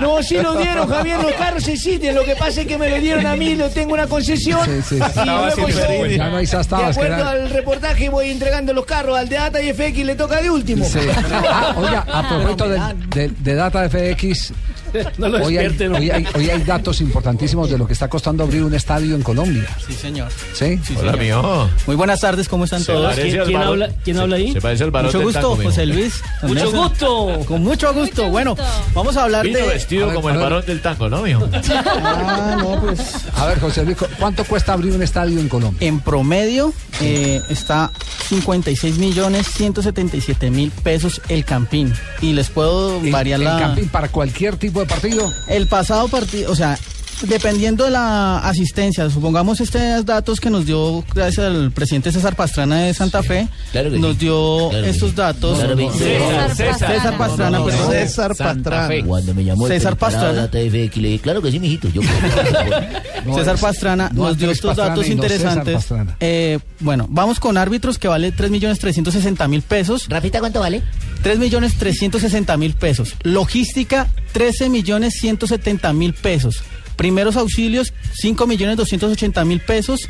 No, 0.00 0.22
sí 0.22 0.36
lo 0.40 0.54
dieron, 0.54 0.88
Javier, 0.88 1.16
los 1.20 1.32
carros 1.32 1.66
existen, 1.66 2.14
lo 2.14 2.22
que 2.24 2.36
pasa 2.36 2.60
es 2.60 2.66
que 2.68 2.78
me 2.78 2.88
lo 2.88 3.00
dieron 3.00 3.26
a 3.26 3.34
mí, 3.34 3.56
lo 3.56 3.68
tengo 3.68 3.94
una 3.94 4.06
concesión. 4.06 4.60
Sí, 4.64 4.96
sí, 4.96 4.98
sí. 5.12 5.20
Y 5.20 5.26
luego 5.26 5.68
yo, 5.68 6.06
Ya 6.06 6.28
no 6.28 6.36
hay 6.36 6.44
esas 6.44 6.66
de 6.66 6.70
tabas. 6.76 6.96
acuerdo 6.96 7.28
al 7.28 7.50
reportaje, 7.50 8.08
voy 8.08 8.30
entregando 8.30 8.72
los 8.72 8.84
carros 8.86 9.18
al 9.18 9.28
de 9.28 9.36
Data 9.36 9.60
y 9.60 9.72
FX, 9.72 10.04
le 10.04 10.14
toca 10.14 10.40
de 10.40 10.50
último. 10.50 10.84
Sí. 10.84 11.00
Ah, 11.32 11.74
oiga, 11.76 12.04
a 12.12 12.28
propósito 12.28 12.68
de, 12.68 12.80
de- 13.14 13.28
de 13.40 13.54
data 13.54 13.88
FX, 13.88 14.52
No 15.18 15.28
lo 15.28 15.44
hoy 15.44 15.56
hay, 15.58 15.68
despierten. 15.68 15.94
hoy 15.96 16.10
hay- 16.10 16.26
hoy 16.34 16.50
hay 16.50 16.62
datos 16.62 17.00
importantísimos 17.00 17.70
de 17.70 17.78
lo 17.78 17.86
que 17.86 17.92
está 17.92 18.08
costando 18.08 18.44
abrir 18.44 18.62
un 18.64 18.74
estadio 18.74 19.14
en 19.14 19.22
Colombia. 19.22 19.66
Sí, 19.86 19.92
señor. 19.94 20.28
¿Sí? 20.52 20.78
Hola, 20.98 21.12
mío. 21.12 21.68
Muy 21.86 21.96
buenas 21.96 22.20
tardes, 22.20 22.48
¿cómo 22.48 22.64
están 22.64 22.80
Se 22.82 22.92
todos? 22.92 23.14
¿Quién- 23.14 23.44
quién 23.44 23.56
habla- 23.62 23.90
quién 24.04 24.16
se- 24.16 24.22
habla 24.22 24.36
ahí? 24.36 24.52
Se 24.52 24.60
parece 24.60 24.84
al 24.84 24.90
varón 24.90 25.06
Mucho 25.08 25.18
del 25.18 25.26
gusto, 25.26 25.56
mijo. 25.56 25.70
José 25.70 25.86
Luis. 25.86 26.22
Mucho 26.42 26.70
gusto. 26.72 27.40
Con 27.46 27.62
mucho 27.62 27.92
gusto. 27.94 28.28
Bueno, 28.30 28.56
vamos 28.94 29.16
a 29.16 29.24
hablar 29.24 29.44
Vino 29.44 29.58
de... 29.58 29.66
vestido 29.66 30.06
ver, 30.06 30.16
como 30.16 30.30
el 30.30 30.36
varón 30.38 30.64
del 30.66 30.80
tango, 30.80 31.08
¿no, 31.08 31.22
mijo? 31.22 31.48
Ah, 32.00 32.56
no, 32.60 32.80
pues... 32.80 33.00
A 33.36 33.46
ver, 33.46 33.60
José 33.60 33.84
Luis, 33.84 33.96
¿cuánto 34.18 34.44
cuesta 34.44 34.72
abrir 34.72 34.92
un 34.94 35.02
estadio 35.02 35.38
en 35.40 35.48
Colombia? 35.48 35.86
En 35.86 36.00
promedio 36.00 36.72
eh, 37.00 37.40
está 37.48 37.90
56 38.28 38.98
millones 38.98 39.46
177 39.48 40.50
mil 40.50 40.70
pesos 40.70 41.20
el 41.28 41.44
campín. 41.44 41.92
Y 42.20 42.32
les 42.32 42.50
puedo 42.50 43.00
variar 43.10 43.40
en 43.40 43.44
la... 43.46 43.58
camping 43.58 43.86
para 43.88 44.08
cualquier 44.08 44.56
tipo 44.56 44.77
de 44.80 44.86
partido. 44.86 45.32
El 45.46 45.66
pasado 45.66 46.08
partido, 46.08 46.50
o 46.50 46.54
sea, 46.54 46.78
dependiendo 47.22 47.84
de 47.84 47.90
la 47.90 48.38
asistencia, 48.38 49.08
supongamos 49.10 49.60
estos 49.60 50.04
datos 50.04 50.40
que 50.40 50.50
nos 50.50 50.66
dio, 50.66 51.04
gracias 51.14 51.46
al 51.46 51.70
presidente 51.72 52.12
César 52.12 52.36
Pastrana 52.36 52.80
de 52.80 52.94
Santa 52.94 53.22
Fe, 53.22 53.48
Claro 53.72 53.90
que 53.90 53.96
sí. 53.96 54.02
nos 54.02 54.18
dio 54.18 54.68
Claro 54.70 54.86
estos 54.86 55.14
datos. 55.14 55.58
Claro. 55.58 55.76
César, 55.92 56.54
César 56.56 56.92
César 56.94 57.18
Pastrana, 57.18 57.58
No, 57.58 57.58
no, 57.58 57.70
no, 57.70 57.76
perdón. 57.76 57.92
César 57.92 58.34
Pastrana. 58.36 59.06
Cuando 59.06 59.34
me 59.34 59.44
llamó 59.44 59.66
el 59.66 59.72
César 59.72 59.96
Pastrana. 59.96 60.48
Le 60.52 60.70
dije, 60.70 61.18
claro 61.20 61.42
que 61.42 61.50
sí, 61.50 61.58
mijito. 61.60 61.88
Yo 61.88 62.02
No, 63.24 63.34
César 63.34 63.58
Pastrana 63.58 64.10
no 64.14 64.24
nos 64.24 64.38
dio 64.38 64.50
estos 64.50 64.70
Pastrana 64.70 64.90
datos 64.90 65.08
interesantes. 65.08 65.86
Eh, 66.20 66.58
bueno, 66.80 67.06
vamos 67.10 67.40
con 67.40 67.56
árbitros 67.56 67.98
que 67.98 68.08
vale 68.08 68.32
3 68.32 68.50
millones 68.50 68.78
360 68.78 69.48
mil 69.48 69.62
pesos. 69.62 70.06
Rafita, 70.08 70.40
¿cuánto 70.40 70.60
vale? 70.60 70.82
3 71.22 71.38
millones 71.38 71.76
360 71.78 72.56
mil 72.56 72.74
pesos. 72.74 73.14
Logística, 73.22 74.08
13 74.32 74.68
millones 74.68 75.14
170 75.20 75.92
mil 75.92 76.14
pesos. 76.14 76.62
Primeros 76.98 77.36
auxilios, 77.36 77.94
5 78.20 78.46
millones 78.46 78.76
280 78.76 79.44
mil 79.46 79.60
pesos. 79.60 80.00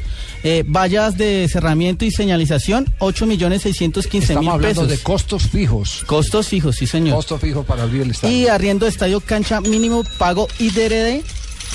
Eh, 0.43 0.65
vallas 0.67 1.17
de 1.19 1.47
cerramiento 1.53 2.05
y 2.05 2.11
señalización, 2.11 2.93
8 2.99 3.27
millones 3.27 3.63
615 3.63 4.19
mil 4.19 4.39
Estamos 4.49 4.55
hablando 4.55 4.81
pesos. 4.83 4.89
de 4.99 5.03
costos 5.05 5.43
fijos. 5.49 6.03
Costos 6.07 6.49
fijos, 6.49 6.77
sí 6.77 6.87
señor. 6.87 7.15
Costo 7.17 7.39
fijo 7.39 7.63
para 7.63 7.83
abrir 7.85 8.03
el 8.03 8.11
estadio. 8.13 8.35
Y 8.37 8.47
arriendo 8.49 8.87
de 8.87 8.91
estadio 8.91 9.21
cancha 9.21 9.61
mínimo 9.61 10.03
pago 10.19 10.49
IDRD. 10.59 11.23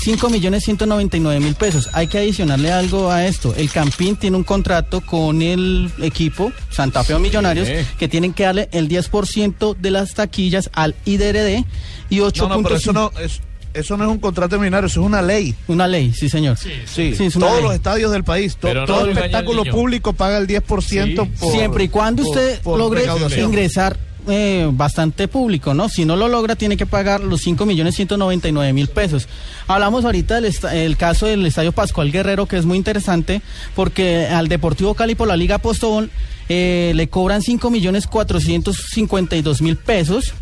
5 0.02 0.30
millones 0.30 0.64
199 0.66 1.40
mil 1.40 1.54
pesos. 1.56 1.90
Hay 1.94 2.08
que 2.08 2.18
adicionarle 2.18 2.72
algo 2.72 3.10
a 3.12 3.26
esto. 3.28 3.54
El 3.56 3.70
Campín 3.70 4.16
tiene 4.18 4.36
un 4.36 4.44
contrato 4.44 5.00
con 5.02 5.42
el 5.42 5.92
equipo 6.02 6.52
Santa 6.72 7.04
Fe 7.04 7.14
o 7.14 7.20
Millonarios 7.20 7.70
que 8.00 8.08
tienen 8.10 8.34
que 8.34 8.44
darle 8.44 8.68
el 8.74 8.90
10% 8.90 9.76
de 9.80 9.92
las 9.92 10.16
taquillas 10.16 10.70
al 10.74 10.96
IDRD 11.06 11.64
y 12.10 12.18
8.5. 12.20 12.50
No, 12.50 12.56
no, 12.58 12.64
pero 12.64 12.76
eso 12.76 12.92
no, 12.92 13.12
es- 13.22 13.40
eso 13.74 13.98
no 13.98 14.04
es 14.04 14.10
un 14.10 14.20
contrato 14.20 14.58
millonario, 14.60 14.88
eso 14.88 15.02
es 15.02 15.06
una 15.06 15.22
ley. 15.22 15.56
Una 15.68 15.88
ley, 15.88 16.14
sí, 16.14 16.30
señor. 16.30 16.58
Sí, 16.58 16.72
Sí, 16.86 17.30
todos 17.40 17.56
ley. 17.56 17.64
los 17.64 17.74
estadios 17.74 18.12
del 18.12 18.24
país, 18.24 18.56
to- 18.58 18.74
no 18.74 18.86
todo 18.86 19.08
espectáculo 19.10 19.64
público 19.66 20.14
paga 20.14 20.38
el 20.38 20.48
10% 20.48 21.26
por, 21.40 21.52
Siempre 21.52 21.84
y 21.86 21.90
cuando 21.90 22.24
por- 22.24 22.32
usted 22.32 22.62
por 22.62 22.78
logre 22.80 23.06
ingresar 23.40 23.98
eh, 24.30 24.70
bastante 24.72 25.28
público, 25.28 25.74
¿no? 25.74 25.90
Si 25.90 26.06
no 26.06 26.16
lo 26.16 26.30
logra, 26.30 26.56
tiene 26.56 26.78
que 26.78 26.86
pagar 26.86 27.20
los 27.20 27.42
5 27.42 27.66
millones 27.66 27.96
199 27.96 28.72
mil 28.72 28.88
pesos. 28.88 29.28
Hablamos 29.68 30.06
ahorita 30.06 30.40
del 30.40 30.56
el 30.72 30.96
caso 30.96 31.26
del 31.26 31.46
Estadio 31.46 31.74
Pascual 31.74 32.10
Guerrero, 32.10 32.46
que 32.46 32.58
es 32.58 32.64
muy 32.66 32.78
interesante, 32.78 33.42
porque 33.76 34.28
al 34.28 34.48
Deportivo 34.48 34.94
Cali 34.94 35.16
por 35.16 35.28
la 35.28 35.36
Liga 35.36 35.58
Postobón 35.58 36.10
eh, 36.48 36.94
le 36.96 37.10
cobran 37.10 37.42
5 37.42 37.70
millones 37.70 38.08
452 38.08 39.62
mil 39.62 39.76
pesos. 39.76 40.34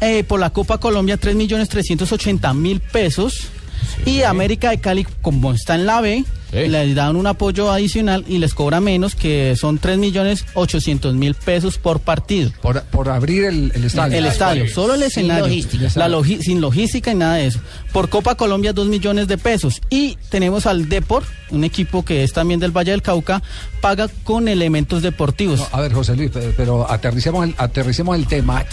Eh, 0.00 0.24
por 0.24 0.40
la 0.40 0.50
Copa 0.50 0.78
Colombia 0.78 1.16
3 1.16 1.34
millones 1.36 1.68
380 1.68 2.52
mil 2.54 2.80
pesos. 2.80 3.48
Y 4.04 4.22
América 4.22 4.70
de 4.70 4.78
Cali, 4.78 5.06
como 5.22 5.52
está 5.52 5.74
en 5.74 5.86
la 5.86 6.00
B, 6.00 6.24
le 6.68 6.94
dan 6.94 7.16
un 7.16 7.26
apoyo 7.26 7.70
adicional 7.70 8.24
y 8.28 8.38
les 8.38 8.54
cobra 8.54 8.80
menos, 8.80 9.14
que 9.14 9.54
son 9.56 9.78
3 9.78 9.98
millones 9.98 10.44
800 10.54 11.14
mil 11.14 11.34
pesos 11.34 11.78
por 11.78 12.00
partido. 12.00 12.50
Por, 12.62 12.82
por 12.84 13.08
abrir 13.08 13.44
el, 13.44 13.72
el 13.74 13.84
estadio. 13.84 14.16
El 14.18 14.26
estadio, 14.26 14.68
solo 14.68 14.94
el 14.94 15.00
Sin 15.00 15.06
escenario. 15.08 15.46
logística. 15.46 15.88
La 15.96 16.08
logi- 16.08 16.40
sin 16.40 16.60
logística 16.60 17.12
y 17.12 17.14
nada 17.14 17.34
de 17.36 17.46
eso. 17.48 17.60
Por 17.92 18.08
Copa 18.08 18.34
Colombia, 18.34 18.72
2 18.72 18.86
millones 18.88 19.28
de 19.28 19.38
pesos. 19.38 19.80
Y 19.90 20.16
tenemos 20.30 20.66
al 20.66 20.88
Depor, 20.88 21.24
un 21.50 21.64
equipo 21.64 22.04
que 22.04 22.24
es 22.24 22.32
también 22.32 22.60
del 22.60 22.70
Valle 22.76 22.90
del 22.92 23.02
Cauca, 23.02 23.42
paga 23.80 24.08
con 24.24 24.48
elementos 24.48 25.02
deportivos. 25.02 25.62
A 25.72 25.80
ver, 25.80 25.92
José 25.92 26.16
Luis, 26.16 26.30
pero, 26.32 26.52
pero 26.56 26.90
aterricemos, 26.90 27.44
el, 27.46 27.54
aterricemos 27.58 28.16
el 28.16 28.26
tema. 28.26 28.64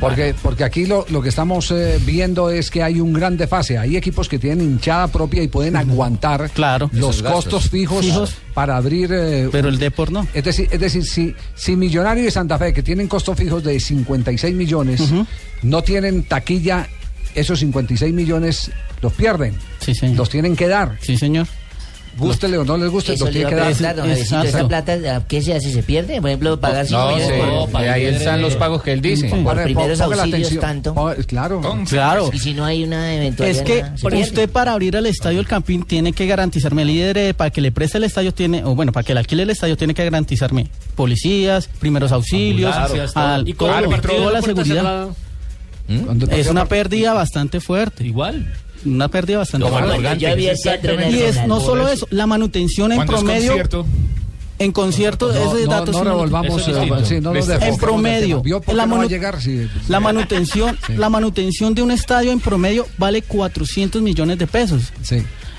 porque, 0.00 0.34
porque 0.42 0.64
aquí 0.64 0.86
lo, 0.86 1.04
lo 1.08 1.22
que 1.22 1.28
estamos 1.28 1.70
eh, 1.70 1.98
viendo 2.04 2.50
es 2.50 2.70
que 2.70 2.82
hay 2.82 3.00
un 3.00 3.12
gran 3.12 3.36
desfase. 3.36 3.78
Hay 3.78 3.96
equipos 3.96 4.28
que 4.28 4.38
tienen 4.38 4.64
hinchada 4.64 5.08
propia 5.08 5.42
y 5.42 5.48
pueden 5.48 5.76
aguantar 5.76 6.50
los 6.92 7.13
Gastos. 7.22 7.44
costos 7.44 7.70
fijos, 7.70 8.04
Fijos. 8.04 8.34
para 8.54 8.76
abrir. 8.76 9.10
eh, 9.12 9.48
pero 9.52 9.68
el 9.68 9.78
Depor 9.78 10.10
no. 10.12 10.26
Es 10.34 10.44
decir, 10.44 10.68
es 10.70 10.80
decir 10.80 11.04
si, 11.04 11.34
si 11.54 11.76
Millonario 11.76 12.26
y 12.26 12.30
Santa 12.30 12.58
Fe, 12.58 12.72
que 12.72 12.82
tienen 12.82 13.08
costos 13.08 13.36
fijos 13.38 13.62
de 13.64 13.78
56 13.80 14.54
millones, 14.54 15.02
no 15.62 15.82
tienen 15.82 16.24
taquilla, 16.24 16.88
esos 17.34 17.58
56 17.60 18.12
millones 18.14 18.70
los 19.00 19.12
pierden. 19.12 19.54
Los 20.16 20.30
tienen 20.30 20.56
que 20.56 20.68
dar. 20.68 20.98
Sí, 21.00 21.16
señor. 21.16 21.46
Gústele 22.16 22.58
o 22.58 22.64
no 22.64 22.76
les 22.76 22.90
guste, 22.90 23.14
Eso 23.14 23.26
tienen 23.26 23.46
a 23.46 23.50
que 23.50 23.56
dar. 23.56 23.70
¿esa 24.44 24.68
plata 24.68 25.24
qué 25.26 25.42
se 25.42 25.54
hace? 25.54 25.72
¿Se 25.72 25.82
pierde? 25.82 26.20
Por 26.20 26.30
ejemplo, 26.30 26.58
pagar 26.60 26.86
cinco 26.86 27.00
No, 27.00 27.16
millones 27.16 27.28
sí, 27.28 27.68
por- 27.72 27.80
de 27.82 27.88
ahí 27.90 28.04
están 28.04 28.42
los 28.42 28.54
pagos 28.56 28.82
que 28.82 28.92
él 28.92 29.00
dice. 29.00 29.28
Por 29.28 29.62
primeros 29.62 30.00
auxilios 30.00 30.58
tanto. 30.60 30.94
Claro. 31.26 31.60
Claro. 31.88 32.30
Y 32.32 32.38
si 32.38 32.54
no 32.54 32.64
hay 32.64 32.84
una 32.84 33.14
eventualidad. 33.14 33.62
Es 33.68 33.98
que 34.02 34.16
usted 34.16 34.48
para 34.48 34.72
abrir 34.72 34.96
el 34.96 35.06
estadio 35.06 35.40
El 35.40 35.46
Campín 35.46 35.82
tiene 35.84 36.12
que 36.12 36.26
garantizarme 36.26 36.82
el 36.82 36.88
líder 36.88 37.18
eh, 37.18 37.34
para 37.34 37.50
que 37.50 37.60
le 37.60 37.72
preste 37.72 37.98
el 37.98 38.04
estadio 38.04 38.32
tiene 38.32 38.64
o 38.64 38.74
bueno 38.74 38.92
para 38.92 39.04
que 39.04 39.14
le 39.14 39.20
alquile 39.20 39.42
el 39.42 39.50
estadio 39.50 39.76
tiene 39.76 39.94
que 39.94 40.04
garantizarme 40.04 40.68
policías, 40.94 41.68
primeros 41.78 42.12
auxilios, 42.12 42.74
al- 43.14 43.48
Y 43.48 43.52
con 43.54 43.68
todo, 43.70 44.00
toda 44.00 44.32
la 44.32 44.42
seguridad. 44.42 45.08
Es 46.30 46.46
una 46.48 46.64
pérdida 46.66 47.12
bastante 47.12 47.60
fuerte. 47.60 48.04
Igual. 48.04 48.52
Una 48.84 49.08
pérdida 49.08 49.38
bastante 49.38 49.66
el 49.68 51.14
Y 51.14 51.22
es 51.22 51.46
no 51.46 51.60
solo 51.60 51.88
eso. 51.88 52.06
la 52.10 52.26
manutención 52.26 52.92
en 52.92 52.96
¿Cuándo 52.98 53.14
es 53.14 53.20
promedio. 53.20 53.48
concierto? 53.48 53.86
En 54.58 54.70
concierto, 54.70 55.32
No, 55.32 55.34
ese 55.56 55.64
no, 55.64 55.70
dato 55.72 55.90
no 55.92 55.98
sí 55.98 56.04
revolvamos, 56.04 56.62
es 56.62 56.68
eh, 56.68 56.72
sí, 57.04 57.20
no 57.20 57.34
nos 57.34 57.48
en 57.48 57.76
promedio, 57.76 58.28
tema. 58.36 58.42
¿Vio 58.42 58.60
por 58.60 58.66
qué 58.72 58.76
la, 58.76 58.86
no 58.86 58.96
manu- 58.96 59.08
llegar? 59.08 59.40
Sí. 59.42 59.68
la 59.88 59.98
manutención, 59.98 60.78
la 60.96 61.08
manutención 61.10 61.74
de 61.74 61.82
un 61.82 61.90
estadio 61.90 62.30
en 62.30 62.38
promedio 62.38 62.86
vale 62.96 63.22
400 63.22 64.00
millones 64.00 64.38
de 64.38 64.46
pesos. 64.46 64.92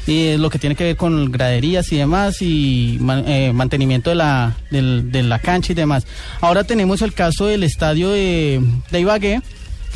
Y 0.08 0.28
es 0.28 0.40
lo 0.40 0.50
que 0.50 0.60
tiene 0.60 0.76
que 0.76 0.84
ver 0.86 0.96
con 0.96 1.30
graderías 1.32 1.92
y 1.92 1.98
demás 1.98 2.42
y 2.42 2.98
eh, 3.28 3.52
mantenimiento 3.54 4.12
de 4.12 4.16
la, 4.16 4.56
del- 4.72 5.12
de 5.12 5.24
la 5.24 5.40
cancha 5.40 5.74
y 5.74 5.76
demás. 5.76 6.06
Ahora 6.40 6.64
tenemos 6.64 7.02
el 7.02 7.14
caso 7.14 7.48
del 7.48 7.64
estadio 7.64 8.12
de, 8.12 8.62
de 8.92 9.00
Ibagué. 9.02 9.42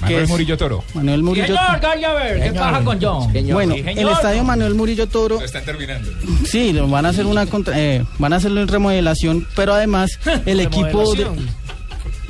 Manuel 0.02 0.24
es- 0.24 0.30
Murillo 0.30 0.58
Toro. 0.58 0.84
Manuel 0.94 1.24
Murillo 1.24 1.46
Señor 1.48 1.80
Gallaver, 1.82 2.44
¿qué 2.44 2.52
pasa 2.54 2.84
con 2.84 3.02
John? 3.02 3.34
Bueno, 3.52 3.74
Sí, 3.76 3.80
el 3.82 3.96
señor. 3.96 4.12
estadio 4.14 4.44
Manuel 4.44 4.76
Murillo 4.76 5.08
Toro 5.08 5.40
Lo 5.40 5.46
están 5.46 5.66
terminando. 5.66 6.10
Sí, 6.46 6.74
lo 6.74 6.88
van 6.88 7.06
a 7.06 7.10
hacer 7.10 7.26
una 7.26 7.46
contra- 7.46 7.78
eh, 7.80 8.04
van 8.18 8.34
a 8.34 8.38
hacerlo 8.38 8.62
en 8.62 8.68
remodelación, 8.68 9.48
pero 9.56 9.74
además 9.74 10.20
el 10.46 10.60
equipo 10.62 11.14
de, 11.16 11.28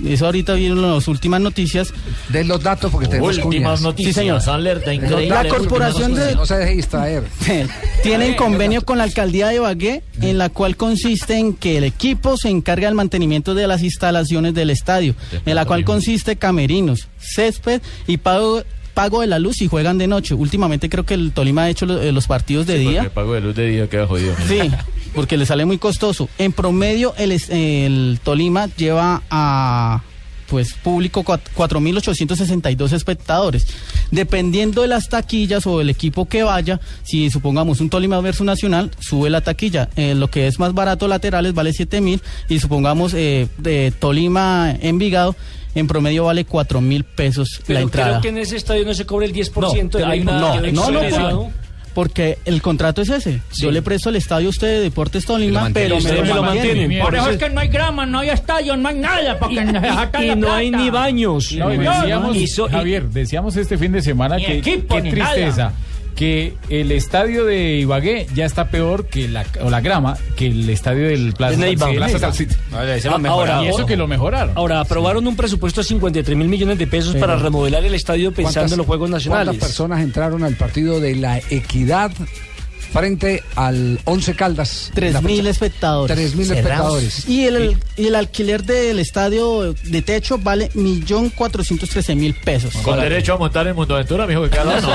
eso 0.06 0.26
ahorita 0.26 0.54
vieron 0.54 0.82
las 0.82 1.08
últimas 1.08 1.42
noticias. 1.42 1.94
De 2.30 2.44
los 2.44 2.62
datos 2.64 2.92
porque 2.92 3.08
tenemos 3.08 3.38
Últimas 3.38 3.80
cuñas. 3.80 3.82
noticias, 3.82 4.16
Sí, 4.16 4.20
señor. 4.22 4.42
alerta 4.50 4.94
increíble. 4.94 5.28
La 5.30 5.48
corporación 5.48 6.14
de- 6.16 6.36
No 6.36 6.46
se 6.46 6.58
deje 6.58 6.76
distraer. 6.76 7.24
Tienen 8.04 8.36
convenio 8.36 8.82
con 8.84 8.98
la 8.98 9.04
alcaldía 9.04 9.48
de 9.48 9.56
Ibagué, 9.56 10.04
en 10.22 10.38
la 10.38 10.50
cual 10.50 10.76
consiste 10.78 11.38
en 11.38 11.54
que 11.54 11.78
el 11.78 11.84
equipo 11.84 12.38
se 12.38 12.50
encarga 12.50 12.88
del 12.88 12.96
mantenimiento 12.96 13.54
de 13.56 13.68
las 13.68 13.84
instalaciones 13.84 14.54
del 14.54 14.70
estadio, 14.70 15.16
en 15.46 15.56
la 15.56 15.66
cual 15.66 15.84
consiste 15.84 16.36
camerinos, 16.38 17.08
césped 17.20 17.82
y 18.08 18.18
pago 18.18 18.64
pago 18.94 19.22
de 19.22 19.28
la 19.28 19.40
luz 19.40 19.62
y 19.62 19.68
juegan 19.68 19.98
de 19.98 20.08
noche. 20.08 20.34
Últimamente 20.34 20.90
creo 20.90 21.06
que 21.06 21.14
el 21.14 21.32
Tolima 21.32 21.64
ha 21.64 21.70
hecho 21.70 21.86
eh, 22.02 22.12
los 22.12 22.28
partidos 22.28 22.68
de 22.68 22.78
día. 22.80 23.04
El 23.04 23.12
pago 23.12 23.34
de 23.34 23.40
luz 23.40 23.56
de 23.56 23.68
día 23.70 23.88
queda 23.88 24.06
jodido. 24.08 24.34
Sí, 24.46 24.60
porque 25.14 25.38
le 25.38 25.46
sale 25.46 25.66
muy 25.66 25.78
costoso. 25.78 26.30
En 26.38 26.52
promedio, 26.52 27.14
el, 27.18 27.32
el 27.50 28.20
Tolima 28.24 28.68
lleva 28.78 29.22
a 29.30 30.02
pues 30.48 30.74
público 30.74 31.24
cuat- 31.24 31.42
4.862 31.56 32.92
espectadores. 32.94 33.68
Dependiendo 34.12 34.82
de 34.82 34.88
las 34.88 35.08
taquillas 35.08 35.68
o 35.68 35.78
del 35.78 35.90
equipo 35.92 36.26
que 36.28 36.42
vaya, 36.42 36.80
si 37.04 37.30
supongamos 37.30 37.82
un 37.82 37.90
Tolima 37.92 38.20
versus 38.22 38.46
Nacional, 38.46 38.90
sube 39.00 39.30
la 39.30 39.42
taquilla. 39.42 39.90
Eh, 39.96 40.16
lo 40.16 40.30
que 40.30 40.48
es 40.48 40.58
más 40.58 40.74
barato 40.74 41.08
laterales 41.08 41.54
vale 41.54 41.70
7.000 41.72 42.20
y 42.50 42.60
supongamos 42.60 43.14
eh, 43.14 43.48
de 43.60 43.94
Tolima 44.00 44.76
Envigado, 44.82 45.36
en 45.76 45.86
promedio 45.86 46.26
vale 46.26 46.48
4.000 46.48 47.04
pesos 47.04 47.62
Pero 47.68 47.78
la 47.80 47.84
entrada. 47.84 48.10
creo 48.10 48.22
que 48.22 48.30
en 48.30 48.38
ese 48.40 48.56
estadio 48.58 48.86
no 48.86 48.94
se 48.96 49.06
cobra 49.06 49.28
el 49.28 49.34
10% 49.34 49.90
de 49.92 50.00
No, 50.24 50.56
la 50.56 50.62
del 50.62 50.74
no, 50.74 50.90
no, 50.90 51.00
por- 51.00 51.52
porque 52.00 52.38
el 52.46 52.62
contrato 52.62 53.02
es 53.02 53.10
ese. 53.10 53.42
Yo 53.58 53.72
le 53.72 53.82
presto 53.82 54.08
el 54.10 54.16
estadio 54.16 54.48
a 54.48 54.50
usted 54.52 54.68
de 54.68 54.80
Deportes 54.80 55.26
Tolima, 55.26 55.70
pero 55.74 56.00
me, 56.00 56.22
me 56.22 56.34
lo 56.34 56.44
mantienen. 56.44 57.02
Por 57.02 57.14
eso 57.14 57.32
es 57.32 57.36
que 57.38 57.50
no 57.50 57.60
hay 57.60 57.68
grama, 57.68 58.06
no 58.06 58.20
hay 58.20 58.30
estadio, 58.30 58.78
no 58.78 58.88
hay 58.88 59.00
nada, 59.00 59.38
porque 59.38 59.56
Y- 59.56 59.66
nos 59.66 59.84
y- 59.84 59.88
sacan 59.88 60.24
y 60.24 60.28
la 60.28 60.36
no 60.38 60.54
hay 60.54 60.72
ni 60.72 60.90
baños. 60.90 61.52
No, 61.52 61.68
decíamos, 61.68 62.38
Javier, 62.72 63.10
decíamos 63.10 63.58
este 63.58 63.78
fin 63.78 63.92
de 63.92 64.02
semana 64.02 64.38
Ni 64.38 64.46
que 64.46 64.58
equipo, 64.60 64.96
qué 64.96 65.02
tristeza 65.12 65.58
nada. 65.58 65.74
Que 66.20 66.54
el 66.68 66.92
estadio 66.92 67.46
de 67.46 67.78
Ibagué 67.78 68.28
ya 68.36 68.44
está 68.44 68.68
peor 68.68 69.06
que 69.08 69.30
la, 69.30 69.46
o 69.62 69.70
la 69.70 69.80
grama 69.80 70.18
que 70.36 70.48
el 70.48 70.70
estadio 70.70 71.08
del 71.08 71.32
Plaza 71.32 71.56
De 71.56 71.78
Plaza 71.78 71.92
Neiva. 71.94 72.20
Salcito. 72.20 72.56
y 73.64 73.68
eso 73.70 73.86
que 73.86 73.96
lo 73.96 74.06
mejoraron. 74.06 74.52
Ahora, 74.58 74.82
aprobaron 74.82 75.26
un 75.26 75.38
presupuesto 75.38 75.80
de 75.80 75.88
53 75.88 76.38
mil 76.38 76.50
millones 76.50 76.78
de 76.78 76.88
pesos 76.88 77.14
Pero- 77.14 77.26
para 77.26 77.40
remodelar 77.40 77.86
el 77.86 77.94
estadio 77.94 78.34
pensando 78.34 78.54
¿Cuántas- 78.54 78.72
en 78.74 78.78
los 78.80 78.86
Juegos 78.88 79.10
Nacionales. 79.10 79.48
¿Cuántas 79.52 79.70
personas 79.70 80.02
entraron 80.02 80.44
al 80.44 80.56
partido 80.56 81.00
de 81.00 81.16
la 81.16 81.38
Equidad 81.50 82.12
frente 82.92 83.44
al 83.56 84.00
Once 84.06 84.34
Caldas? 84.36 84.92
Tres 84.94 85.22
mil 85.22 85.46
espectadores. 85.48 86.16
Tres 86.16 86.36
mil 86.36 86.52
espectadores. 86.52 87.28
Y 87.28 87.46
el, 87.46 87.78
y 87.98 88.08
el 88.08 88.16
alquiler 88.16 88.64
del 88.64 89.00
estadio 89.00 89.74
de 89.74 90.02
techo 90.02 90.38
vale 90.38 90.70
millón 90.74 91.30
cuatrocientos 91.30 91.90
trece 91.90 92.16
mil 92.16 92.34
pesos. 92.34 92.74
Con 92.84 93.00
derecho 93.00 93.34
a 93.34 93.38
montar 93.38 93.68
en 93.68 93.76
Mundo 93.76 93.96
Aventura, 93.96 94.26
mijo, 94.28 94.44
que 94.44 94.50
cada 94.50 94.78
uno. 94.80 94.90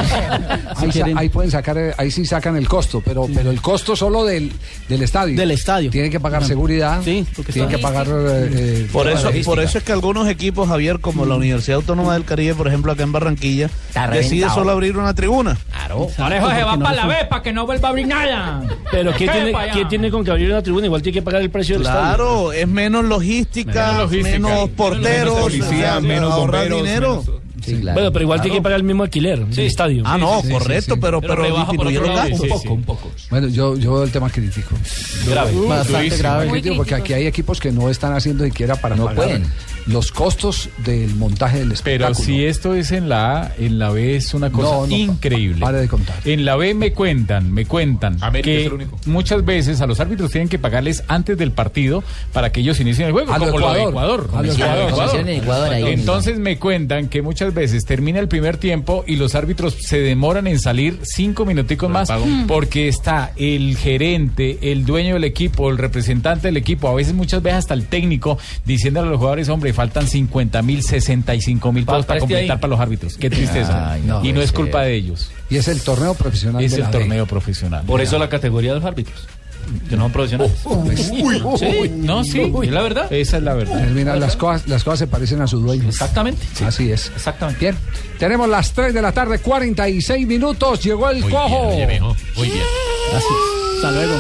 Ahí, 1.19 1.29
pueden 1.29 1.51
sacar, 1.51 1.77
eh, 1.79 1.95
ahí 1.99 2.11
sí 2.11 2.25
sacan 2.25 2.57
el 2.57 2.69
costo, 2.69 3.03
pero, 3.05 3.27
pero 3.33 3.51
el 3.51 3.61
costo 3.61 3.97
solo 3.97 4.25
del, 4.25 4.53
del 4.89 5.03
estadio. 5.03 5.37
Del 5.37 5.51
estadio. 5.51 5.91
Tienen 5.91 6.11
que 6.11 6.21
pagar 6.21 6.45
seguridad. 6.45 7.03
Sí, 7.05 7.27
tienen 7.53 7.71
que 7.71 7.79
pagar. 7.79 8.07
eh, 8.09 8.51
eh, 8.53 8.89
Por 8.93 9.09
eso, 9.09 9.31
por 9.45 9.61
eso 9.61 9.79
es 9.79 9.85
que 9.85 9.93
algunos 9.93 10.29
equipos, 10.29 10.69
Javier, 10.69 11.01
como 11.01 11.25
la 11.25 11.35
Universidad 11.37 11.77
Autónoma 11.77 12.15
del 12.15 12.25
Caribe, 12.25 12.55
por 12.55 12.69
ejemplo, 12.69 12.93
acá 12.93 13.03
en 13.03 13.13
Barranquilla, 13.13 13.71
decide 14.13 14.49
solo 14.51 14.71
abrir 14.73 14.97
una 14.97 15.15
tribuna. 15.15 15.57
Claro. 15.71 16.09
Por 16.17 16.33
eso 16.33 16.51
se 16.51 16.65
va 16.65 16.79
para 16.79 16.95
la 16.97 17.07
B, 17.07 17.15
para 17.29 17.43
que 17.43 17.53
no 17.53 17.67
vuelva 17.67 17.84
a 17.89 17.91
abrir 17.91 18.07
nada. 18.07 18.63
Pero 18.91 19.13
¿qué 19.13 19.27
¿Qué 19.27 19.31
tiene? 19.33 19.53
¿qué 19.73 19.85
tiene 19.87 20.11
con 20.11 20.25
que 20.25 20.31
abrir 20.31 20.51
una 20.51 20.63
tribuna? 20.63 20.87
Igual 20.87 21.03
tiene 21.03 21.15
que 21.15 21.23
pagar 21.23 21.43
el 21.43 21.51
precio 21.51 21.77
del 21.77 21.87
estadio. 21.87 22.01
Claro, 22.17 22.53
es 22.53 22.69
menos 22.69 23.05
logística, 23.05 23.93
Menos 23.93 24.03
logística. 24.11 24.39
menos 24.39 24.69
porteros, 24.71 25.35
Menos 25.35 25.41
policía, 25.41 25.67
o 25.67 25.71
sea, 25.79 26.01
menos 26.01 26.33
ahorrar 26.33 26.69
bomberos, 26.69 26.83
dinero. 26.83 27.25
Bueno, 27.67 28.13
pero 28.13 28.23
igual 28.23 28.41
tiene 28.41 28.57
que 28.59 28.63
pagar 28.63 28.79
el 28.81 28.85
mismo 28.85 29.03
alquiler 29.03 29.45
del 29.47 29.67
estadio. 29.67 30.03
Ah, 30.07 30.19
no, 30.19 30.43
correcto, 30.51 30.99
pero, 31.01 31.21
pero, 31.21 31.37
los 31.49 31.69
gastos. 32.03 32.41
un 32.41 32.49
poco, 32.49 32.75
un 32.75 32.83
poco. 32.83 33.11
Bueno, 33.31 33.49
yo, 33.49 33.77
yo 33.77 33.95
veo 33.95 34.05
el 34.05 34.11
tema 34.11 34.31
crítico. 34.31 34.75
Grave. 35.29 35.53
Uh, 35.57 35.69
Bastante 35.69 35.93
durísimo. 35.99 36.19
grave. 36.19 36.51
Crítico, 36.51 36.77
porque 36.77 36.95
aquí 36.95 37.13
hay 37.13 37.27
equipos 37.27 37.61
que 37.61 37.73
no 37.73 37.91
están 37.91 38.13
haciendo 38.15 38.45
siquiera 38.45 38.77
para 38.77 38.97
No 38.97 39.07
pagar 39.07 39.17
pueden. 39.25 39.47
los 39.87 40.13
costos 40.13 40.69
del 40.85 41.15
montaje 41.17 41.59
del 41.59 41.69
Pero 41.69 41.75
espectáculo. 42.09 42.25
si 42.27 42.45
esto 42.45 42.75
es 42.75 42.93
en 42.93 43.09
la 43.09 43.43
A, 43.43 43.53
en 43.59 43.79
la 43.79 43.91
B 43.91 44.17
es 44.17 44.35
una 44.35 44.51
cosa 44.51 44.71
No, 44.71 44.87
no, 44.87 44.95
increíble. 44.97 45.61
Pare 45.61 45.79
de 45.81 45.89
contar. 45.89 46.17
En 46.25 46.45
la 46.45 46.57
B 46.57 46.75
me 46.75 46.93
cuentan, 46.93 47.53
me 47.53 47.67
cuentan 47.67 48.17
América 48.23 48.51
es 48.51 48.57
que 48.59 48.67
el 48.67 48.73
único. 48.73 48.99
muchas 49.07 49.45
veces 49.45 49.81
a 49.81 49.87
los 49.87 50.01
árbitros 50.01 50.31
tienen 50.31 50.49
que 50.49 50.59
pagarles 50.59 51.05
antes 51.09 51.37
del 51.39 51.53
partido 51.53 52.03
para 52.33 52.51
que 52.53 52.61
ellos 52.61 52.79
inicien 52.81 53.07
el 53.09 53.13
juego, 53.13 53.33
A 53.33 53.39
como 53.39 53.59
lo 53.59 53.73
de 53.73 53.83
Ecuador. 53.85 54.29
Ecuador. 54.45 55.73
Entonces 55.75 56.39
me 56.39 56.59
cuentan 56.59 57.09
que 57.09 57.23
muchas 57.23 57.54
veces 57.55 57.85
termina 57.85 58.21
el 58.21 58.29
primer 58.29 58.57
tiempo 58.57 59.05
y 59.07 59.17
los 59.17 59.35
árbitros 59.35 59.75
se 59.81 59.99
demoran 60.01 60.47
en 60.47 60.59
salir 60.59 61.01
cinco 61.03 61.45
minuticos 61.45 61.91
más 61.91 62.09
porque 62.47 62.89
está 62.89 63.33
el 63.37 63.77
gerente, 63.77 64.59
el 64.73 64.85
dueño 64.85 65.15
del 65.15 65.25
equipo, 65.25 65.71
el 65.71 65.79
representante 65.79 66.49
del 66.49 66.57
equipo, 66.57 66.89
a 66.89 66.95
veces 66.95 67.15
muchas 67.15 67.43
veces 67.43 67.59
hasta 67.61 67.75
el 67.75 67.87
técnico, 67.87 68.39
diciéndole 68.65 69.09
a 69.09 69.11
los 69.11 69.19
jugadores, 69.19 69.49
hombre, 69.49 69.73
faltan 69.73 70.07
50 70.07 70.63
mil, 70.63 70.83
65 70.83 71.73
mil 71.73 71.85
pesos 71.85 72.07
para 72.07 72.21
completar 72.21 72.57
ahí. 72.57 72.61
para 72.61 72.69
los 72.69 72.81
árbitros. 72.81 73.17
Qué 73.17 73.31
tristeza. 73.31 73.93
Ay, 73.93 74.03
y 74.23 74.33
no 74.33 74.41
es 74.41 74.51
ser. 74.51 74.57
culpa 74.57 74.83
de 74.83 74.95
ellos. 74.95 75.31
Y 75.51 75.57
es 75.57 75.69
el 75.69 75.81
torneo 75.81 76.15
profesional. 76.15 76.63
Es 76.63 76.73
de 76.73 76.79
el 76.79 76.85
B. 76.85 76.93
torneo 76.93 77.27
profesional. 77.27 77.85
Por 77.87 78.01
eso 78.01 78.19
la 78.19 78.29
categoría 78.29 78.73
de 78.73 78.81
los 78.81 78.85
árbitros. 78.85 79.27
Que 79.89 79.97
no 79.97 80.05
son 80.05 80.13
profesionales. 80.13 80.53
Sí, 80.97 81.91
no, 81.97 82.25
sí, 82.25 82.53
es 82.63 82.71
la 82.71 82.83
verdad. 82.83 83.13
Esa 83.13 83.37
es 83.39 83.43
la 83.43 83.55
verdad. 83.55 83.83
Mira, 83.95 84.17
las 84.17 84.37
cosas, 84.37 84.67
las 84.69 84.85
cosas 84.85 85.01
se 85.01 85.07
parecen 85.07 85.41
a 85.43 85.47
su 85.47 85.61
dueño. 85.61 85.89
Exactamente. 85.89 86.43
Así 86.65 86.91
es. 86.91 87.11
Exactamente. 87.15 87.61
Bien, 87.61 87.77
tenemos 88.19 88.49
las 88.49 88.73
3 88.73 88.95
de 88.95 89.03
la 89.03 89.13
tarde, 89.13 89.39
46 89.39 90.27
minutos. 90.27 90.83
Llegó 90.83 91.11
el 91.11 91.21
Muy 91.21 91.31
bien, 91.31 91.43
cojo. 91.43 91.69
oye, 91.69 91.87
mijo, 91.87 92.17
muy 92.37 92.49
bien. 92.51 92.65
Así. 93.15 93.27
Hasta 93.77 93.91
luego. 93.91 94.15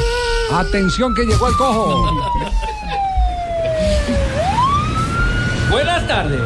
Atención 0.52 1.14
que 1.14 1.24
llegó 1.24 1.48
el 1.48 1.56
cojo. 1.56 2.10
Buenas 5.70 6.06
tardes. 6.06 6.40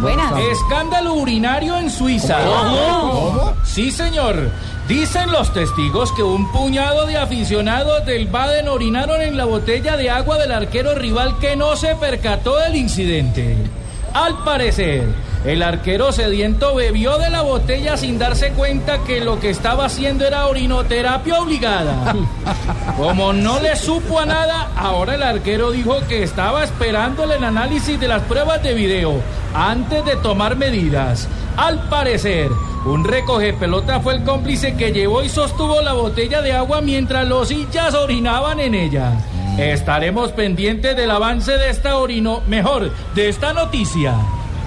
Buenas. 0.00 0.32
Escándalo 0.52 1.14
urinario 1.14 1.76
en 1.78 1.88
Suiza. 1.90 2.38
¿Cómo? 2.44 3.52
Sí, 3.64 3.90
señor. 3.92 4.50
Dicen 4.88 5.30
los 5.30 5.52
testigos 5.52 6.12
que 6.12 6.24
un 6.24 6.50
puñado 6.50 7.06
de 7.06 7.16
aficionados 7.16 8.04
del 8.04 8.26
Baden 8.26 8.68
orinaron 8.68 9.22
en 9.22 9.36
la 9.36 9.44
botella 9.44 9.96
de 9.96 10.10
agua 10.10 10.38
del 10.38 10.50
arquero 10.50 10.94
rival 10.94 11.38
que 11.38 11.54
no 11.54 11.76
se 11.76 11.94
percató 11.94 12.56
del 12.58 12.74
incidente. 12.74 13.56
Al 14.12 14.42
parecer, 14.42 15.04
el 15.44 15.62
arquero 15.62 16.12
sediento 16.12 16.74
bebió 16.76 17.18
de 17.18 17.28
la 17.28 17.42
botella 17.42 17.96
sin 17.96 18.16
darse 18.16 18.50
cuenta 18.50 18.98
que 19.04 19.20
lo 19.20 19.40
que 19.40 19.50
estaba 19.50 19.86
haciendo 19.86 20.24
era 20.24 20.46
orinoterapia 20.46 21.40
obligada. 21.40 22.14
Como 22.96 23.32
no 23.32 23.58
le 23.58 23.74
supo 23.74 24.20
a 24.20 24.26
nada, 24.26 24.70
ahora 24.76 25.16
el 25.16 25.22
arquero 25.22 25.72
dijo 25.72 25.96
que 26.08 26.22
estaba 26.22 26.62
esperando 26.62 27.24
el 27.24 27.42
análisis 27.42 27.98
de 27.98 28.06
las 28.06 28.22
pruebas 28.22 28.62
de 28.62 28.74
video 28.74 29.20
antes 29.52 30.04
de 30.04 30.14
tomar 30.16 30.54
medidas. 30.54 31.26
Al 31.56 31.88
parecer, 31.88 32.48
un 32.84 33.04
recoge 33.04 33.52
pelota 33.52 33.98
fue 33.98 34.14
el 34.14 34.22
cómplice 34.22 34.76
que 34.76 34.92
llevó 34.92 35.24
y 35.24 35.28
sostuvo 35.28 35.82
la 35.82 35.92
botella 35.92 36.40
de 36.40 36.52
agua 36.52 36.80
mientras 36.80 37.26
los 37.26 37.50
hinchas 37.50 37.94
orinaban 37.94 38.60
en 38.60 38.74
ella. 38.74 39.12
Estaremos 39.58 40.30
pendientes 40.30 40.96
del 40.96 41.10
avance 41.10 41.58
de 41.58 41.68
esta 41.68 41.96
orino, 41.96 42.42
mejor, 42.46 42.92
de 43.14 43.28
esta 43.28 43.52
noticia. 43.52 44.14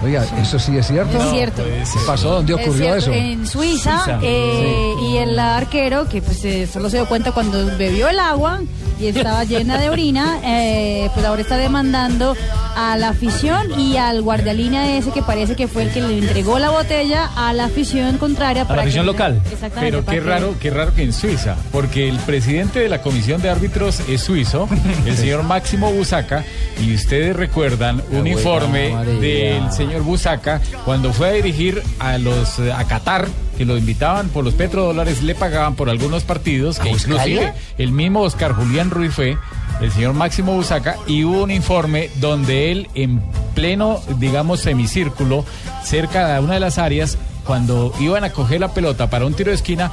Oiga, 0.06 0.24
eso 0.40 0.60
sí 0.60 0.78
es 0.78 0.88
cierto. 0.88 1.18
Es 1.18 1.30
cierto. 1.32 1.64
¿Qué 1.64 2.00
pasó? 2.06 2.30
¿Dónde 2.36 2.54
ocurrió 2.54 2.96
eso? 2.96 3.12
En 3.12 3.48
Suiza, 3.48 4.04
Suiza. 4.04 4.20
eh, 4.22 4.94
y 5.02 5.18
el 5.18 5.38
arquero, 5.40 6.08
que 6.08 6.22
pues 6.22 6.46
eh, 6.46 6.68
solo 6.72 6.90
se 6.90 6.98
dio 6.98 7.08
cuenta 7.08 7.32
cuando 7.32 7.66
bebió 7.78 8.08
el 8.10 8.20
agua 8.20 8.62
y 9.00 9.08
estaba 9.08 9.44
llena 9.44 9.78
de 9.80 9.90
orina, 9.90 10.40
eh, 10.46 11.10
pues 11.14 11.26
ahora 11.26 11.42
está 11.42 11.58
demandando 11.58 12.36
a 12.78 12.98
la 12.98 13.10
afición 13.10 13.80
y 13.80 13.98
al 13.98 14.22
guardialínea 14.22 14.98
ese 14.98 15.12
que 15.12 15.22
parece 15.24 15.56
que 15.56 15.68
fue 15.68 15.84
el 15.84 15.92
que 15.92 16.02
le 16.02 16.18
entregó 16.20 16.60
la 16.60 16.70
botella 16.70 17.30
a 17.36 17.52
la 17.54 17.66
afición 17.66 18.18
contraria. 18.18 18.64
A 18.68 18.76
la 18.76 18.82
afición 18.84 19.06
que- 19.06 19.12
local. 19.12 19.42
Exactamente. 19.52 19.98
Pero 20.02 20.06
qué 20.06 20.20
raro, 20.20 20.56
qué 20.60 20.70
raro 20.70 20.94
que 20.94 21.04
en 21.04 21.14
Suiza, 21.14 21.56
porque 21.72 22.08
el 22.10 22.18
presidente 22.20 22.80
de 22.80 22.90
la 22.90 23.02
comisión 23.02 23.42
de 23.42 23.50
árbitros 23.50 24.02
es 24.10 24.22
suizo, 24.22 24.68
el 25.06 25.16
señor 25.18 25.44
Máximo 25.56 25.92
Busaca, 25.92 26.44
y 26.82 26.94
ustedes 26.94 27.36
recuerdan 27.36 28.02
un 28.12 28.28
informe 28.28 28.94
del 29.22 29.72
señor 29.72 29.95
Busaca 30.02 30.62
cuando 30.84 31.14
fue 31.14 31.30
a 31.30 31.32
dirigir 31.34 31.82
a 32.00 32.18
los 32.18 32.60
eh, 32.60 32.72
a 32.72 32.86
Qatar 32.86 33.28
que 33.58 33.66
lo 33.66 33.78
invitaban 33.78 34.30
por 34.30 34.44
los 34.44 34.54
petrodólares, 34.54 35.24
le 35.24 35.34
pagaban 35.34 35.76
por 35.76 35.90
algunos 35.90 36.24
partidos, 36.24 36.78
que 36.80 36.90
inclusive 36.90 37.54
el 37.78 37.92
mismo 37.92 38.22
Oscar 38.22 38.54
Julián 38.54 38.90
Ruiz 38.90 39.14
fue 39.14 39.38
el 39.82 39.92
señor 39.92 40.14
Máximo 40.14 40.54
Busaca 40.54 40.98
y 41.08 41.24
hubo 41.24 41.44
un 41.44 41.52
informe 41.52 42.10
donde 42.16 42.72
él 42.72 42.90
en 42.96 43.22
pleno, 43.54 44.02
digamos, 44.18 44.60
semicírculo, 44.60 45.46
cerca 45.84 46.34
de 46.34 46.40
una 46.40 46.56
de 46.56 46.60
las 46.60 46.78
áreas, 46.78 47.18
cuando 47.46 47.94
iban 48.00 48.24
a 48.24 48.32
coger 48.32 48.60
la 48.60 48.74
pelota 48.74 49.10
para 49.10 49.26
un 49.26 49.34
tiro 49.34 49.52
de 49.52 49.56
esquina, 49.56 49.92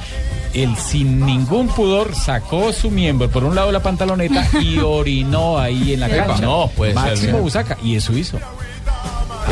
él 0.54 0.74
sin 0.76 1.24
ningún 1.24 1.68
pudor 1.68 2.14
sacó 2.14 2.72
su 2.72 2.90
miembro 2.90 3.30
por 3.30 3.44
un 3.44 3.54
lado 3.54 3.68
de 3.68 3.74
la 3.74 3.82
pantaloneta 3.82 4.48
y 4.60 4.78
orinó 4.84 5.58
ahí 5.58 5.94
en 5.94 6.00
la 6.00 6.08
Epa. 6.08 6.26
cancha. 6.26 6.42
No, 6.42 6.70
Máximo. 6.94 7.38
Busaca, 7.38 7.78
y 7.82 7.96
eso 7.96 8.16
hizo. 8.16 8.38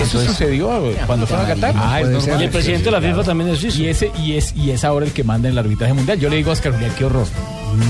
Eso 0.03 0.21
sucedió 0.25 0.71
cuando 1.07 1.27
fue 1.27 1.37
a 1.39 1.47
Qatar. 1.47 1.75
Ah, 1.77 2.01
es 2.01 2.07
puede 2.07 2.13
normal. 2.15 2.23
ser. 2.23 2.41
Y 2.41 2.45
el 2.45 2.51
presidente 2.51 2.85
de 2.85 2.91
la 2.91 3.01
FIFA 3.01 3.23
también 3.25 3.51
es 3.51 3.59
suizo. 3.61 3.79
Y 3.83 3.89
ese 3.89 4.11
y 4.19 4.33
es 4.37 4.55
y 4.57 4.71
es 4.71 4.85
ahora 4.85 5.07
el 5.07 5.13
que 5.13 5.25
manda 5.25 5.49
en 5.49 5.53
el 5.53 5.59
arbitraje 5.59 5.93
mundial. 5.93 6.19
Yo 6.19 6.29
le 6.29 6.37
digo 6.37 6.51
a 6.51 6.53
Oscar 6.55 6.73
Julián, 6.73 6.93
qué 6.97 7.05
horror. 7.05 7.27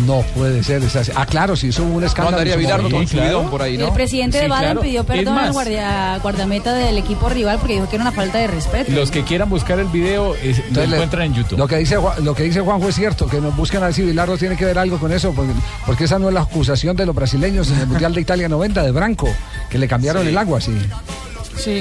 No 0.06 0.20
puede 0.36 0.62
ser. 0.62 0.82
es 0.82 0.94
así. 0.94 1.10
Ah, 1.14 1.24
claro, 1.24 1.56
si 1.56 1.68
hizo 1.68 1.82
un 1.82 2.04
escándalo. 2.04 2.38
Bilardo 2.56 2.82
momento. 2.90 2.96
con 2.98 3.06
su 3.08 3.16
bidón 3.24 3.48
por 3.50 3.62
ahí, 3.62 3.76
El 3.80 3.90
presidente 3.92 4.36
de 4.38 4.44
Sí, 4.44 4.50
Baden 4.50 4.64
claro. 4.72 4.80
pidió 4.82 5.04
perdón 5.04 5.34
más, 5.34 5.46
al 5.46 5.52
guardia, 5.52 6.18
guardameta 6.22 6.74
del 6.74 6.98
equipo 6.98 7.28
rival 7.30 7.58
porque 7.58 7.74
dijo 7.74 7.88
que 7.88 7.96
era 7.96 8.02
una 8.04 8.12
falta 8.12 8.38
de 8.38 8.46
respeto. 8.48 8.92
Los 8.92 9.10
que 9.10 9.24
quieran 9.24 9.48
buscar 9.48 9.78
el 9.78 9.86
video 9.86 10.34
es- 10.34 10.58
lo 10.58 10.64
Entonces, 10.66 10.92
encuentran 10.92 11.22
en 11.28 11.34
YouTube. 11.34 11.58
Lo 11.58 11.66
que 11.66 11.76
dice 11.78 11.96
Juan- 11.96 12.22
lo 12.24 12.34
que 12.34 12.42
dice 12.42 12.60
Juanjo 12.60 12.88
es 12.90 12.94
cierto, 12.94 13.26
que 13.26 13.40
nos 13.40 13.56
buscan 13.56 13.82
a 13.82 13.86
ver 13.86 13.94
si 13.94 14.02
Bilardo 14.02 14.36
tiene 14.36 14.54
que 14.56 14.66
ver 14.66 14.78
algo 14.78 14.98
con 14.98 15.12
eso, 15.12 15.32
porque, 15.32 15.52
porque 15.86 16.04
esa 16.04 16.18
no 16.18 16.28
es 16.28 16.34
la 16.34 16.42
acusación 16.42 16.94
de 16.94 17.06
los 17.06 17.14
brasileños 17.14 17.70
en 17.70 17.78
el 17.80 17.86
Mundial 17.86 18.12
de 18.12 18.20
Italia 18.20 18.48
90 18.50 18.82
de 18.82 18.90
Branco, 18.90 19.28
que 19.70 19.78
le 19.78 19.88
cambiaron 19.88 20.26
el 20.26 20.36
agua, 20.36 20.60
sí. 20.60 20.72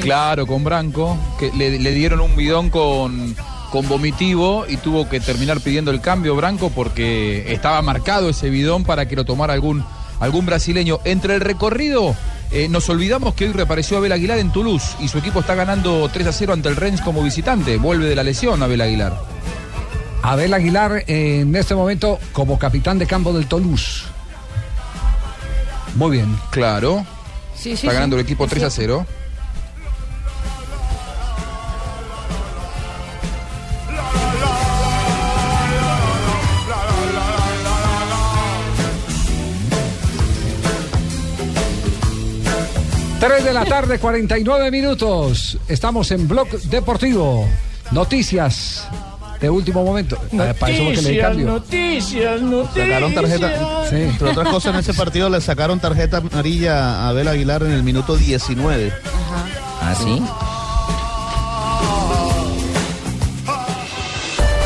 Claro, 0.01 0.45
con 0.45 0.63
Branco, 0.63 1.17
que 1.39 1.51
le, 1.51 1.79
le 1.79 1.91
dieron 1.91 2.19
un 2.21 2.35
bidón 2.35 2.69
con, 2.69 3.35
con 3.71 3.87
vomitivo 3.87 4.65
y 4.67 4.77
tuvo 4.77 5.07
que 5.07 5.19
terminar 5.19 5.59
pidiendo 5.61 5.91
el 5.91 6.01
cambio 6.01 6.35
Branco 6.35 6.69
porque 6.69 7.51
estaba 7.53 7.81
marcado 7.81 8.29
ese 8.29 8.49
bidón 8.49 8.83
para 8.83 9.07
que 9.07 9.15
lo 9.15 9.25
tomara 9.25 9.53
algún, 9.53 9.83
algún 10.19 10.45
brasileño. 10.45 10.99
Entre 11.05 11.35
el 11.35 11.41
recorrido, 11.41 12.15
eh, 12.51 12.67
nos 12.67 12.89
olvidamos 12.89 13.33
que 13.35 13.45
hoy 13.45 13.53
reapareció 13.53 13.97
Abel 13.97 14.11
Aguilar 14.11 14.39
en 14.39 14.51
Toulouse 14.51 14.95
y 14.99 15.07
su 15.07 15.19
equipo 15.19 15.39
está 15.39 15.55
ganando 15.55 16.09
3 16.11 16.27
a 16.27 16.33
0 16.33 16.53
ante 16.53 16.69
el 16.69 16.75
Rennes 16.75 17.01
como 17.01 17.23
visitante. 17.23 17.77
Vuelve 17.77 18.07
de 18.07 18.15
la 18.15 18.23
lesión 18.23 18.61
Abel 18.61 18.81
Aguilar. 18.81 19.17
Abel 20.21 20.53
Aguilar 20.53 21.03
eh, 21.07 21.41
en 21.41 21.55
este 21.55 21.75
momento 21.75 22.19
como 22.33 22.59
capitán 22.59 22.97
de 22.99 23.07
campo 23.07 23.33
del 23.33 23.47
Toulouse. 23.47 24.03
Muy 25.95 26.17
bien. 26.17 26.37
Claro. 26.51 27.05
Sí, 27.55 27.69
sí, 27.69 27.71
está 27.71 27.89
sí. 27.89 27.93
ganando 27.93 28.15
el 28.15 28.23
equipo 28.23 28.45
Es 28.45 28.51
3 28.51 28.63
a 28.63 28.69
cierto. 28.69 29.05
0. 29.07 29.18
Tres 43.19 43.43
de 43.43 43.53
la 43.53 43.65
tarde, 43.65 43.99
49 43.99 44.71
minutos. 44.71 45.57
Estamos 45.67 46.09
en 46.11 46.27
Blog 46.27 46.47
Deportivo. 46.63 47.47
Noticias 47.91 48.87
de 49.41 49.49
último 49.49 49.83
momento. 49.83 50.17
Para 50.59 50.71
eso 50.71 50.83
fue 50.85 50.93
que 50.93 51.01
le 51.01 51.09
di 51.11 51.19
cambio. 51.19 51.45
noticias, 51.47 52.41
noticias. 52.41 52.87
Sacaron 52.87 53.13
tarjeta. 53.13 53.89
Sí. 53.89 53.95
Entre 53.95 54.29
otras 54.29 54.47
cosas, 54.47 54.73
en 54.73 54.79
ese 54.79 54.93
partido 54.93 55.29
le 55.29 55.41
sacaron 55.41 55.79
tarjeta 55.79 56.17
amarilla 56.17 57.01
a 57.01 57.09
Abel 57.09 57.27
Aguilar 57.27 57.63
en 57.63 57.71
el 57.71 57.83
minuto 57.83 58.15
19. 58.15 58.93
¿Ah, 59.81 59.95
sí? 59.95 60.21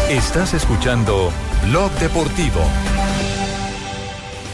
Estás 0.09 0.53
escuchando 0.53 1.31
Blog 1.69 1.91
Deportivo. 1.93 2.61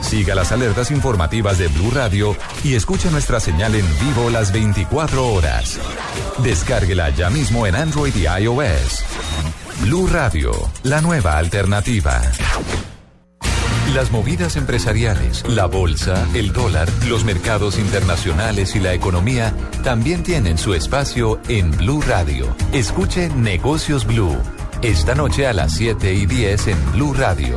Siga 0.00 0.34
las 0.34 0.52
alertas 0.52 0.90
informativas 0.90 1.58
de 1.58 1.68
Blue 1.68 1.90
Radio 1.90 2.36
y 2.64 2.74
escuche 2.74 3.10
nuestra 3.10 3.40
señal 3.40 3.74
en 3.74 3.86
vivo 4.00 4.30
las 4.30 4.52
24 4.52 5.26
horas. 5.26 5.78
Descárguela 6.38 7.10
ya 7.10 7.30
mismo 7.30 7.66
en 7.66 7.74
Android 7.74 8.14
y 8.14 8.26
iOS. 8.26 9.04
Blue 9.82 10.06
Radio, 10.06 10.52
la 10.82 11.00
nueva 11.00 11.38
alternativa. 11.38 12.22
Las 13.94 14.12
movidas 14.12 14.56
empresariales, 14.56 15.48
la 15.48 15.64
bolsa, 15.64 16.26
el 16.34 16.52
dólar, 16.52 16.88
los 17.08 17.24
mercados 17.24 17.78
internacionales 17.78 18.76
y 18.76 18.80
la 18.80 18.92
economía 18.92 19.54
también 19.82 20.22
tienen 20.22 20.58
su 20.58 20.74
espacio 20.74 21.40
en 21.48 21.70
Blue 21.70 22.02
Radio. 22.02 22.54
Escuche 22.72 23.30
Negocios 23.30 24.06
Blue. 24.06 24.36
Esta 24.82 25.14
noche 25.14 25.46
a 25.46 25.54
las 25.54 25.72
7 25.72 26.12
y 26.12 26.26
10 26.26 26.68
en 26.68 26.92
Blue 26.92 27.14
Radio. 27.14 27.56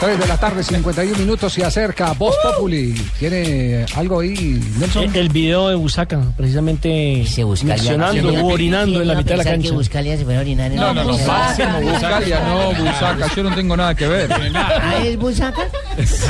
3 0.00 0.16
de 0.16 0.26
la 0.28 0.36
tarde, 0.36 0.62
51 0.62 1.18
minutos, 1.18 1.52
se 1.52 1.64
acerca 1.64 2.12
Voz 2.12 2.36
Populi. 2.40 2.94
¿Tiene 3.18 3.84
algo 3.96 4.20
ahí, 4.20 4.62
Nelson? 4.78 5.04
El, 5.04 5.16
el 5.16 5.28
video 5.28 5.68
de 5.68 5.74
Busaca, 5.74 6.20
precisamente 6.36 7.24
mencionando 7.64 8.28
o 8.44 8.52
orinando 8.52 9.02
en 9.02 9.08
la 9.08 9.16
mitad 9.16 9.30
de 9.30 9.36
la 9.38 9.44
cancha. 9.44 9.68
que 9.70 9.74
Buscalia 9.74 10.16
se 10.16 10.22
fuera 10.22 10.38
a 10.38 10.42
orinar 10.42 10.70
en 10.70 10.76
No, 10.76 10.94
la 10.94 11.02
no, 11.02 11.04
no, 11.10 11.18
máximo 11.26 11.80
Buscalia, 11.80 12.44
no, 12.46 12.74
Busaca, 12.74 13.34
yo 13.34 13.42
no 13.42 13.54
tengo 13.56 13.76
nada 13.76 13.92
que 13.96 14.06
ver. 14.06 14.32
¿Ah, 14.54 14.98
es 15.04 15.16
Busaca? 15.18 15.62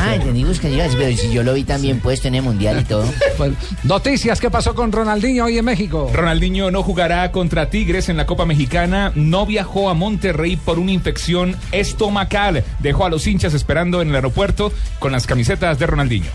Ah, 0.01 0.15
entendí 0.15 0.45
Buscalia, 0.45 0.89
pero 0.97 1.15
si 1.15 1.31
yo 1.31 1.43
lo 1.43 1.53
vi 1.53 1.63
también 1.63 2.01
puesto 2.01 2.27
en 2.27 2.37
el 2.37 2.43
Mundial 2.43 2.81
y 2.81 2.85
todo. 2.85 3.05
Bueno, 3.37 3.55
noticias, 3.85 4.41
¿qué 4.41 4.51
pasó 4.51 4.75
con 4.75 4.91
Ronaldinho 4.91 5.45
hoy 5.45 5.59
en 5.59 5.65
México? 5.65 6.11
Ronaldinho 6.13 6.71
no 6.71 6.83
jugará 6.83 7.31
contra 7.31 7.69
Tigres 7.69 8.09
en 8.09 8.17
la 8.17 8.25
Copa 8.27 8.47
Mexicana. 8.47 9.13
No 9.15 9.45
viajó 9.47 9.91
a 9.91 9.95
Monterrey 9.95 10.57
por 10.57 10.79
una 10.79 10.91
infección 10.91 11.55
estomacal. 11.71 12.65
Dejó 12.81 13.05
a 13.05 13.11
los 13.11 13.27
hinchas 13.27 13.55
esperando 13.59 14.01
en 14.01 14.09
el 14.09 14.15
aeropuerto 14.15 14.73
con 14.99 15.13
las 15.13 15.27
camisetas 15.27 15.79
de 15.79 15.87
Ronaldinho. 15.87 16.31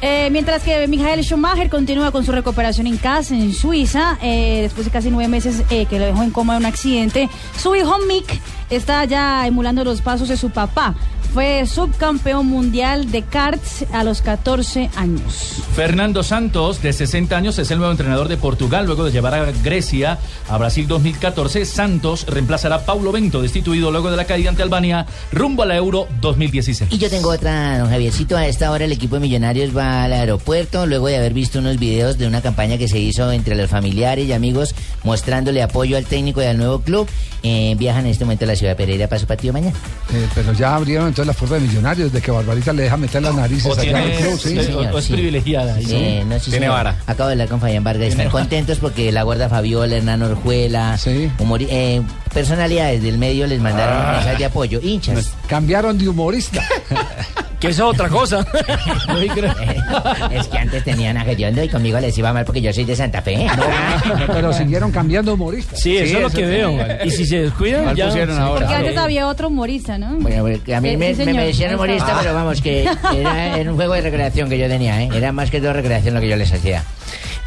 Eh, 0.00 0.28
mientras 0.30 0.62
que 0.62 0.86
Michael 0.86 1.24
Schumacher 1.24 1.68
continúa 1.68 2.12
con 2.12 2.24
su 2.24 2.30
recuperación 2.30 2.86
en 2.86 2.98
casa, 2.98 3.34
en 3.34 3.52
Suiza, 3.52 4.16
eh, 4.22 4.60
después 4.62 4.84
de 4.84 4.92
casi 4.92 5.10
nueve 5.10 5.28
meses 5.28 5.64
eh, 5.70 5.86
que 5.86 5.98
lo 5.98 6.04
dejó 6.04 6.22
en 6.22 6.30
coma 6.30 6.54
de 6.54 6.60
un 6.60 6.66
accidente, 6.66 7.28
su 7.60 7.74
hijo 7.74 7.98
Mick 8.06 8.40
está 8.70 9.04
ya 9.04 9.46
emulando 9.46 9.84
los 9.84 10.00
pasos 10.00 10.28
de 10.28 10.36
su 10.36 10.50
papá. 10.50 10.94
Fue 11.34 11.66
subcampeón 11.66 12.46
mundial 12.46 13.10
de 13.10 13.22
karts 13.22 13.84
a 13.92 14.02
los 14.02 14.22
14 14.22 14.88
años. 14.96 15.62
Fernando 15.74 16.22
Santos, 16.22 16.80
de 16.80 16.92
60 16.94 17.36
años, 17.36 17.58
es 17.58 17.70
el 17.70 17.78
nuevo 17.78 17.92
entrenador 17.92 18.28
de 18.28 18.38
Portugal. 18.38 18.86
Luego 18.86 19.04
de 19.04 19.12
llevar 19.12 19.34
a 19.34 19.52
Grecia 19.62 20.18
a 20.48 20.56
Brasil 20.56 20.88
2014, 20.88 21.66
Santos 21.66 22.26
reemplazará 22.26 22.76
a 22.76 22.86
Paulo 22.86 23.12
Bento, 23.12 23.42
destituido 23.42 23.90
luego 23.90 24.10
de 24.10 24.16
la 24.16 24.24
caída 24.24 24.48
ante 24.48 24.62
Albania, 24.62 25.06
rumbo 25.30 25.64
a 25.64 25.66
la 25.66 25.76
Euro 25.76 26.08
2016. 26.22 26.92
Y 26.92 26.98
yo 26.98 27.10
tengo 27.10 27.28
otra, 27.28 27.78
don 27.78 27.90
Javiercito. 27.90 28.36
A 28.36 28.46
esta 28.46 28.70
hora 28.70 28.86
el 28.86 28.92
equipo 28.92 29.16
de 29.16 29.20
Millonarios 29.20 29.76
va 29.76 30.04
al 30.04 30.14
aeropuerto 30.14 30.86
luego 30.86 31.08
de 31.08 31.18
haber 31.18 31.34
visto 31.34 31.58
unos 31.58 31.78
videos 31.78 32.16
de 32.16 32.26
una 32.26 32.40
campaña 32.40 32.78
que 32.78 32.88
se 32.88 32.98
hizo 32.98 33.30
entre 33.32 33.54
los 33.54 33.68
familiares 33.68 34.26
y 34.26 34.32
amigos 34.32 34.74
mostrándole 35.04 35.62
apoyo 35.62 35.98
al 35.98 36.06
técnico 36.06 36.42
y 36.42 36.46
al 36.46 36.56
nuevo 36.56 36.80
club. 36.80 37.06
Eh, 37.42 37.76
viajan 37.78 38.04
en 38.06 38.10
este 38.10 38.24
momento 38.24 38.44
a 38.44 38.48
la 38.48 38.56
ciudad 38.58 38.72
de 38.72 38.76
Pereira 38.76 39.08
para 39.08 39.18
su 39.18 39.26
partido 39.26 39.52
mañana. 39.54 39.74
Eh, 40.12 40.26
pero 40.34 40.52
ya 40.52 40.74
abrieron 40.74 41.08
entonces 41.08 41.26
la 41.26 41.32
puerta 41.32 41.54
de 41.54 41.62
millonarios, 41.62 42.12
de 42.12 42.20
que 42.20 42.30
Barbarita 42.30 42.72
le 42.72 42.82
deja 42.82 42.96
meter 42.96 43.22
las 43.22 43.34
narices 43.34 43.66
O 43.66 43.72
allá 43.80 43.90
en 43.90 43.96
el 43.96 44.02
tiene- 44.10 44.16
club, 44.26 44.38
sí. 44.40 44.48
sí, 44.50 44.64
señor, 44.64 44.86
o 44.94 44.98
es 44.98 45.04
sí. 45.04 45.12
privilegiada. 45.14 45.80
Sí, 45.80 46.20
no, 46.26 46.38
sí, 46.38 46.50
señor. 46.50 46.86
Acabo 47.06 47.28
de 47.28 47.32
hablar 47.32 47.48
con 47.48 47.60
Fabián 47.60 47.84
Vargas. 47.84 48.08
Están 48.10 48.28
contentos 48.30 48.78
porque 48.78 49.10
la 49.12 49.22
guarda 49.22 49.48
Fabiola, 49.48 49.96
Hernán 49.96 50.22
Orjuela, 50.22 50.98
eh, 51.06 52.02
personalidades 52.34 53.02
del 53.02 53.18
medio 53.18 53.46
les 53.46 53.60
mandaron 53.60 53.96
Ah. 53.96 54.12
mensajes 54.16 54.38
de 54.38 54.44
apoyo. 54.44 54.80
Hinchas. 54.82 55.32
Cambiaron 55.48 55.96
de 55.98 56.08
humorista. 56.08 56.62
que 57.60 57.68
esa 57.68 57.82
es 57.84 57.88
otra 57.88 58.08
cosa. 58.08 58.46
es 60.30 60.48
que 60.48 60.58
antes 60.58 60.84
tenían 60.84 61.16
a 61.16 61.24
Gediondo 61.24 61.62
y 61.62 61.68
conmigo 61.68 61.98
les 62.00 62.16
iba 62.18 62.32
mal 62.32 62.44
porque 62.44 62.60
yo 62.60 62.72
soy 62.72 62.84
de 62.84 62.94
Santa 62.96 63.22
Fe. 63.22 63.46
pero 64.28 64.52
siguieron 64.52 64.90
cambiando 64.92 65.34
humorista. 65.34 65.76
Sí, 65.76 65.96
eso 65.96 66.16
es 66.18 66.22
lo 66.22 66.30
que 66.30 66.44
veo. 66.46 66.76
Y 67.04 67.10
si 67.10 67.26
se 67.26 67.42
descuidan, 67.42 67.84
Mal 67.86 67.96
ya. 67.96 68.06
pusieron 68.06 68.36
Sí. 68.36 68.40
ahora. 68.42 68.60
Porque 68.66 68.74
antes 68.74 68.96
había 68.96 69.26
otro 69.28 69.48
humorista, 69.48 69.98
¿no? 69.98 70.16
Bueno, 70.18 70.42
porque 70.42 70.74
a 70.74 70.80
mí 70.80 70.90
Sí, 70.90 70.96
me, 70.96 71.14
sí, 71.14 71.24
me, 71.24 71.46
decían 71.46 71.74
humorista, 71.74 72.08
Ah. 72.12 72.18
pero 72.22 72.34
vamos, 72.34 72.60
que 72.60 72.82
era, 72.84 73.58
era 73.58 73.70
un 73.70 73.76
juego 73.76 73.94
de 73.94 74.00
recreación 74.02 74.48
que 74.48 74.58
yo 74.58 74.68
tenía, 74.68 75.02
¿eh? 75.02 75.08
Era 75.14 75.32
más 75.32 75.50
que 75.50 75.60
todo 75.60 75.72
recreación 75.72 76.14
lo 76.14 76.20
que 76.20 76.28
yo 76.28 76.36
les 76.36 76.52
hacía. 76.52 76.82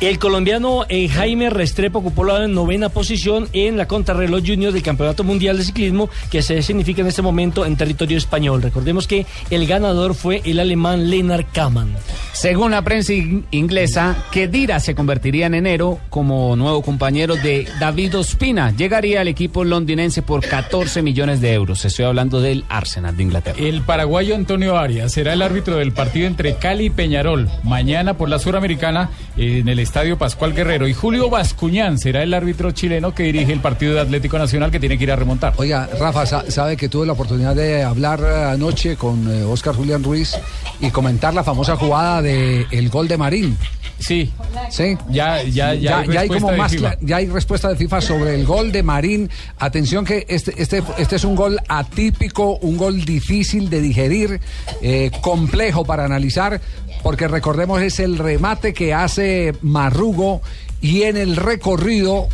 El 0.02 0.18
colombiano 0.18 0.84
eh, 0.90 1.08
Jaime 1.10 1.52
Restrepo 1.52 2.00
ocupó 2.00 2.24
la 2.24 2.48
novena 2.48 2.90
posición 2.90 3.48
en 3.54 3.78
la 3.78 3.88
contrarreloj 3.88 4.42
junior 4.44 4.74
del 4.74 4.82
Campeonato 4.82 5.24
Mundial 5.24 5.58
de 5.60 5.64
Ciclismo 5.64 6.10
que 6.32 6.42
se 6.42 6.64
significa 6.64 7.02
en 7.02 7.08
este 7.08 7.22
momento 7.22 7.68
en 7.68 7.78
territorio 7.78 8.18
español. 8.18 8.64
Recordemos 8.64 9.06
que 9.06 9.28
el 9.52 9.68
ganador 9.68 10.16
fue 10.16 10.42
el 10.44 10.60
alemán 10.60 11.12
Lennart 11.12 11.52
Kaman. 11.54 11.96
Según 12.34 12.72
la 12.72 12.82
prensa 12.82 13.14
in- 13.14 13.46
inglesa, 13.52 14.18
Kedira 14.32 14.80
se 14.80 14.96
convertiría 14.96 15.46
en 15.46 15.54
enero 15.54 16.00
como 16.10 16.56
nuevo 16.56 16.82
compañero 16.82 17.36
de 17.36 17.68
David 17.80 18.18
Ospina. 18.18 18.72
Llegaría 18.76 19.22
al 19.22 19.28
equipo 19.28 19.64
londinense 19.64 20.24
por 20.24 20.44
14 20.44 21.04
millones 21.04 21.42
de 21.42 21.54
euros. 21.54 21.86
Estoy 21.86 22.06
hablando 22.06 22.42
del 22.42 22.66
Arsenal 22.70 23.16
de 23.16 23.22
Inglaterra. 23.22 23.60
El 23.62 23.84
paraguayo 23.84 24.34
Antonio 24.34 24.80
Arias 24.80 25.12
será 25.12 25.34
el 25.34 25.44
árbitro 25.44 25.76
del 25.78 25.92
partido 25.92 26.26
entre 26.26 26.56
Cali 26.56 26.86
y 26.86 26.90
Peñarol 26.90 27.48
mañana 27.64 28.16
por 28.18 28.30
la 28.30 28.40
Suramericana 28.40 29.12
en 29.38 29.70
el 29.70 29.78
Estadio 29.92 30.18
Pascual 30.18 30.54
Guerrero. 30.54 30.88
Y 30.88 30.94
Julio 30.94 31.30
Bascuñán 31.30 32.00
será 32.00 32.24
el 32.24 32.34
árbitro 32.34 32.72
chileno 32.72 33.14
que 33.14 33.24
dirige 33.24 33.52
el 33.52 33.60
partido 33.60 33.94
de 33.96 34.00
Atlético 34.00 34.38
Nacional 34.40 34.72
que 34.72 34.80
tiene 34.80 34.98
que 34.98 35.04
ir 35.04 35.12
a 35.12 35.18
remontar. 35.18 35.54
Oiga, 35.58 35.90
Rafa, 36.00 36.26
sa- 36.26 36.50
sabe 36.50 36.78
que 36.78 36.88
tuve 36.88 37.06
la 37.06 37.12
oportunidad 37.12 37.54
de 37.54 37.84
hablar 37.84 38.22
eh, 38.22 38.46
anoche 38.54 38.96
con 38.96 39.30
eh, 39.30 39.44
Oscar 39.44 39.76
Julián 39.76 40.02
Ruiz 40.02 40.38
y 40.80 40.92
comentar 40.92 41.34
la 41.34 41.44
famosa 41.44 41.76
jugada 41.76 42.22
de 42.22 42.66
el 42.72 42.90
gol 42.90 43.10
de 43.10 43.18
Marín. 43.18 43.58
Sí. 44.00 44.32
Sí. 44.70 44.98
Ya, 45.10 45.44
ya, 45.44 45.74
ya, 45.76 46.00
hay 46.00 46.18
hay 46.18 46.28
como 46.30 46.52
más 46.54 46.72
ya 47.02 47.18
hay 47.18 47.28
respuesta 47.28 47.68
de 47.68 47.76
FIFA 47.76 48.02
sobre 48.02 48.34
el 48.36 48.46
gol 48.46 48.72
de 48.72 48.82
Marín. 48.84 49.30
Atención 49.60 50.06
que 50.06 50.26
este, 50.30 50.54
este, 50.60 50.82
este 50.98 51.18
es 51.18 51.24
un 51.26 51.36
gol 51.36 51.60
atípico, 51.68 52.56
un 52.62 52.78
gol 52.78 53.04
difícil 53.04 53.70
de 53.70 53.82
digerir, 53.82 54.40
eh, 54.82 55.12
complejo 55.22 55.84
para 55.86 56.06
analizar, 56.06 56.60
porque 57.04 57.28
recordemos 57.28 57.82
es 57.82 58.00
el 58.00 58.18
remate 58.18 58.74
que 58.74 58.94
hace 58.94 59.54
Marrugo 59.62 60.42
y 60.82 61.04
en 61.04 61.18
el 61.18 61.36
recorrido 61.36 62.28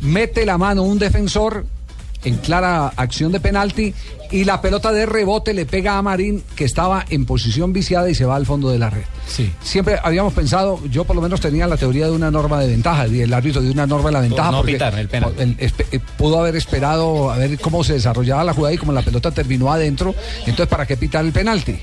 mete 0.00 0.44
la 0.46 0.58
mano 0.58 0.82
un 0.82 0.98
defensor 0.98 1.64
en 2.24 2.36
clara 2.38 2.88
acción 2.96 3.30
de 3.30 3.38
penalti 3.38 3.94
y 4.32 4.42
la 4.44 4.60
pelota 4.60 4.90
de 4.90 5.06
rebote 5.06 5.54
le 5.54 5.64
pega 5.64 5.96
a 5.96 6.02
Marín 6.02 6.42
que 6.56 6.64
estaba 6.64 7.04
en 7.08 7.24
posición 7.24 7.72
viciada 7.72 8.10
y 8.10 8.16
se 8.16 8.24
va 8.24 8.34
al 8.34 8.44
fondo 8.46 8.68
de 8.70 8.78
la 8.80 8.90
red. 8.90 9.02
Sí. 9.28 9.52
Siempre 9.62 9.96
habíamos 10.02 10.32
pensado, 10.32 10.80
yo 10.90 11.04
por 11.04 11.14
lo 11.14 11.22
menos 11.22 11.40
tenía 11.40 11.68
la 11.68 11.76
teoría 11.76 12.06
de 12.06 12.10
una 12.12 12.30
norma 12.32 12.58
de 12.58 12.66
ventaja, 12.66 13.04
el 13.04 13.32
árbitro 13.32 13.62
de 13.62 13.70
una 13.70 13.86
norma 13.86 14.08
de 14.08 14.12
la 14.14 14.20
ventaja. 14.22 14.50
no 14.50 14.62
pitar 14.64 14.98
el 14.98 15.08
penal. 15.08 15.34
el- 15.38 15.56
espe- 15.58 15.86
eh, 15.92 16.00
pudo 16.16 16.40
haber 16.40 16.56
esperado 16.56 17.30
a 17.30 17.36
ver 17.38 17.60
cómo 17.60 17.84
se 17.84 17.92
desarrollaba 17.92 18.42
la 18.42 18.54
jugada 18.54 18.74
y 18.74 18.78
como 18.78 18.92
la 18.92 19.02
pelota 19.02 19.30
terminó 19.30 19.70
adentro, 19.72 20.12
entonces 20.40 20.66
¿para 20.66 20.84
qué 20.86 20.96
pitar 20.96 21.24
el 21.24 21.30
penalti? 21.32 21.78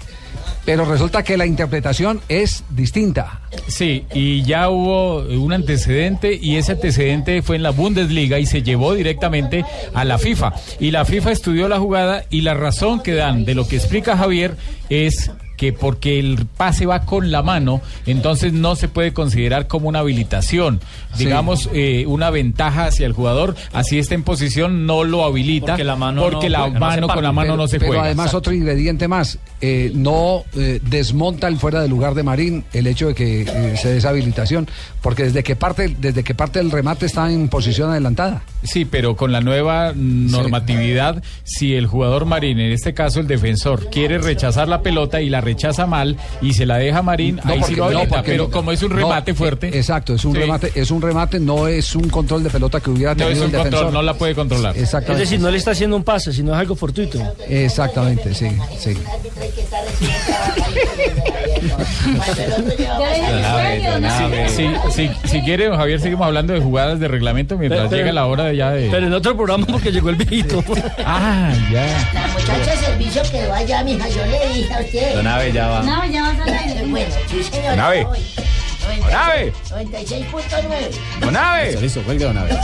Pero 0.66 0.86
resulta 0.86 1.24
que 1.24 1.38
la 1.38 1.46
interpretación 1.46 2.22
es 2.30 2.64
distinta. 2.70 3.42
Sí, 3.68 4.06
y 4.14 4.44
ya 4.44 4.70
hubo 4.70 5.20
un 5.20 5.54
antecedente 5.54 6.38
y 6.42 6.58
ese 6.58 6.74
antecedente 6.74 7.42
fue 7.42 7.56
en 7.56 7.64
la 7.64 7.72
Bundesliga 7.72 8.40
y 8.40 8.46
se 8.46 8.64
llevó 8.64 8.94
directamente 8.94 9.66
a 9.94 10.06
la 10.06 10.18
FIFA. 10.18 10.54
Y 10.80 10.92
la 10.92 11.06
FIFA 11.06 11.32
estudió 11.32 11.68
la 11.68 11.80
jugada 11.80 12.26
y 12.30 12.42
la 12.42 12.54
razón 12.54 13.02
que 13.02 13.14
dan 13.14 13.46
de 13.46 13.56
lo 13.56 13.68
que 13.68 13.76
explica 13.76 14.18
Javier 14.18 14.56
es 14.90 15.32
que 15.64 15.72
porque 15.72 16.20
el 16.20 16.46
pase 16.46 16.86
va 16.86 17.06
con 17.06 17.32
la 17.32 17.42
mano, 17.42 17.80
entonces 18.06 18.52
no 18.52 18.76
se 18.76 18.90
puede 18.90 19.14
considerar 19.14 19.66
como 19.66 19.88
una 19.88 20.00
habilitación. 20.00 20.82
Sí. 21.16 21.24
Digamos, 21.24 21.70
eh, 21.72 22.04
una 22.06 22.32
ventaja 22.32 22.88
hacia 22.88 23.06
el 23.06 23.14
jugador, 23.14 23.56
así 23.72 23.98
está 23.98 24.14
en 24.14 24.24
posición, 24.24 24.86
no 24.86 25.06
lo 25.06 25.24
habilita. 25.24 25.68
Porque 25.68 25.86
la 25.86 25.96
mano 25.96 26.24
porque 26.24 26.48
no 26.48 26.52
la 26.52 26.60
juega, 26.64 26.80
mano 26.80 27.08
con 27.08 27.24
la 27.24 27.32
mano 27.32 27.54
pero, 27.54 27.58
no 27.58 27.68
se 27.70 27.80
pero 27.80 27.92
juega. 27.92 28.04
además 28.04 28.34
otro 28.34 28.52
ingrediente 28.52 29.08
más, 29.08 29.40
eh, 29.62 29.94
no 29.96 30.44
eh, 30.58 30.82
desmonta 30.84 31.48
el 31.48 31.58
fuera 31.58 31.82
de 31.82 31.88
lugar 31.88 32.14
de 32.14 32.24
Marín 32.24 32.66
el 32.74 32.86
hecho 32.86 33.08
de 33.08 33.16
que 33.16 33.44
eh, 33.44 33.78
se 33.78 33.88
dé 33.88 33.98
esa 34.00 34.10
habilitación, 34.10 34.68
porque 35.02 35.24
desde 35.24 35.44
que 35.44 35.56
parte 35.56 35.96
desde 35.98 36.26
que 36.26 36.34
parte 36.34 36.60
el 36.60 36.72
remate 36.72 37.06
está 37.06 37.32
en 37.32 37.48
posición 37.48 37.92
adelantada. 37.92 38.44
Sí, 38.64 38.84
pero 38.84 39.16
con 39.16 39.32
la 39.32 39.40
nueva 39.40 39.94
normatividad, 39.96 41.24
si 41.46 41.76
el 41.76 41.88
jugador 41.88 42.26
Marín, 42.26 42.60
en 42.60 42.74
este 42.74 42.94
caso 42.94 43.22
el 43.22 43.28
defensor, 43.28 43.90
quiere 43.90 44.18
rechazar 44.18 44.68
la 44.68 44.82
pelota 44.82 45.22
y 45.22 45.30
la 45.30 45.40
rechaza 45.40 45.53
mal 45.88 46.18
y 46.42 46.54
se 46.54 46.66
la 46.66 46.78
deja 46.78 47.02
Marín, 47.02 47.40
No, 47.44 47.52
ahí 47.52 47.60
sí 47.60 47.62
porque- 47.62 47.76
lo 47.78 47.92
no, 47.92 47.98
habilita, 48.00 48.24
pero 48.24 48.44
no- 48.46 48.50
como 48.52 48.72
es 48.72 48.84
un 48.84 48.90
no, 48.92 48.96
remate 48.98 49.32
eh, 49.32 49.36
fuerte. 49.36 49.68
Exacto, 49.78 50.14
es 50.16 50.26
un 50.26 50.34
Sí. 50.34 50.40
remate, 50.40 50.72
es 50.76 50.92
un 50.92 51.02
remate, 51.02 51.40
no 51.40 51.68
es 51.68 51.96
un 51.96 52.10
control 52.10 52.44
de 52.44 52.50
pelota 52.50 52.80
que 52.80 52.90
hubiera 52.90 53.12
No 53.14 53.18
tenido 53.26 53.32
es 53.34 53.40
un 53.40 53.46
el 53.46 53.52
defensor. 53.52 53.72
control, 53.72 53.94
no 53.94 54.02
la 54.02 54.14
puede 54.16 54.36
controlar. 54.36 54.76
Es 54.76 54.84
Exactamente. 54.84 55.22
decir, 55.22 55.40
no 55.40 55.50
le 55.52 55.58
está 55.58 55.72
haciendo 55.72 55.96
un 55.96 56.04
pase, 56.04 56.32
sino 56.34 56.54
es 56.54 56.60
algo 56.60 56.76
fortuito. 56.76 57.20
Exactamente, 57.48 58.34
sí, 58.34 58.48
sí. 58.80 58.96
Sí, 63.38 64.34
sí, 64.50 64.70
sí, 64.92 65.10
si 65.26 65.42
quiere, 65.42 65.66
don 65.68 65.78
Javier, 65.78 66.00
seguimos 66.00 66.26
hablando 66.28 66.54
de 66.54 66.60
jugadas 66.62 67.00
de 67.00 67.08
reglamento 67.08 67.58
mientras 67.58 67.80
Pero- 67.82 67.90
pero- 67.90 68.02
llega 68.02 68.14
la 68.14 68.26
hora 68.28 68.46
de 68.46 68.56
ya 68.58 68.72
de... 68.72 68.90
Pero 68.90 69.08
en 69.08 69.14
otro 69.14 69.36
programa 69.36 69.66
porque 69.66 69.92
llegó 69.92 70.10
el 70.10 70.16
viejito. 70.16 70.64
ah, 71.06 71.52
ya. 71.72 71.86
La 72.14 72.28
muchacha 72.28 72.72
de 72.72 72.78
servicio 72.78 73.22
quedó 73.32 73.54
allá, 73.54 73.84
mija, 73.84 74.08
yo 74.10 74.26
le 74.26 74.54
dije 74.54 74.74
a 74.74 74.80
usted. 74.82 75.16
Don 75.44 75.52
Abe, 75.52 75.52
ya 75.54 75.68
va. 75.68 75.84
No, 75.84 76.06
ya 76.06 76.22
vas 76.22 76.40
a 76.40 76.46
ver. 76.46 76.88
Bueno, 76.88 77.16
sí, 77.28 77.44
señor. 78.94 79.10
Don 79.10 79.16
Abe. 79.16 79.54
voy. 79.72 79.84
Don 79.84 79.86
Abe. 79.86 80.92
96.9. 81.20 81.20
Don 81.22 81.36
Abe. 81.38 81.82
Listo, 81.82 82.02
cuelgue, 82.04 82.26
don 82.26 82.38
Abe. 82.38 82.58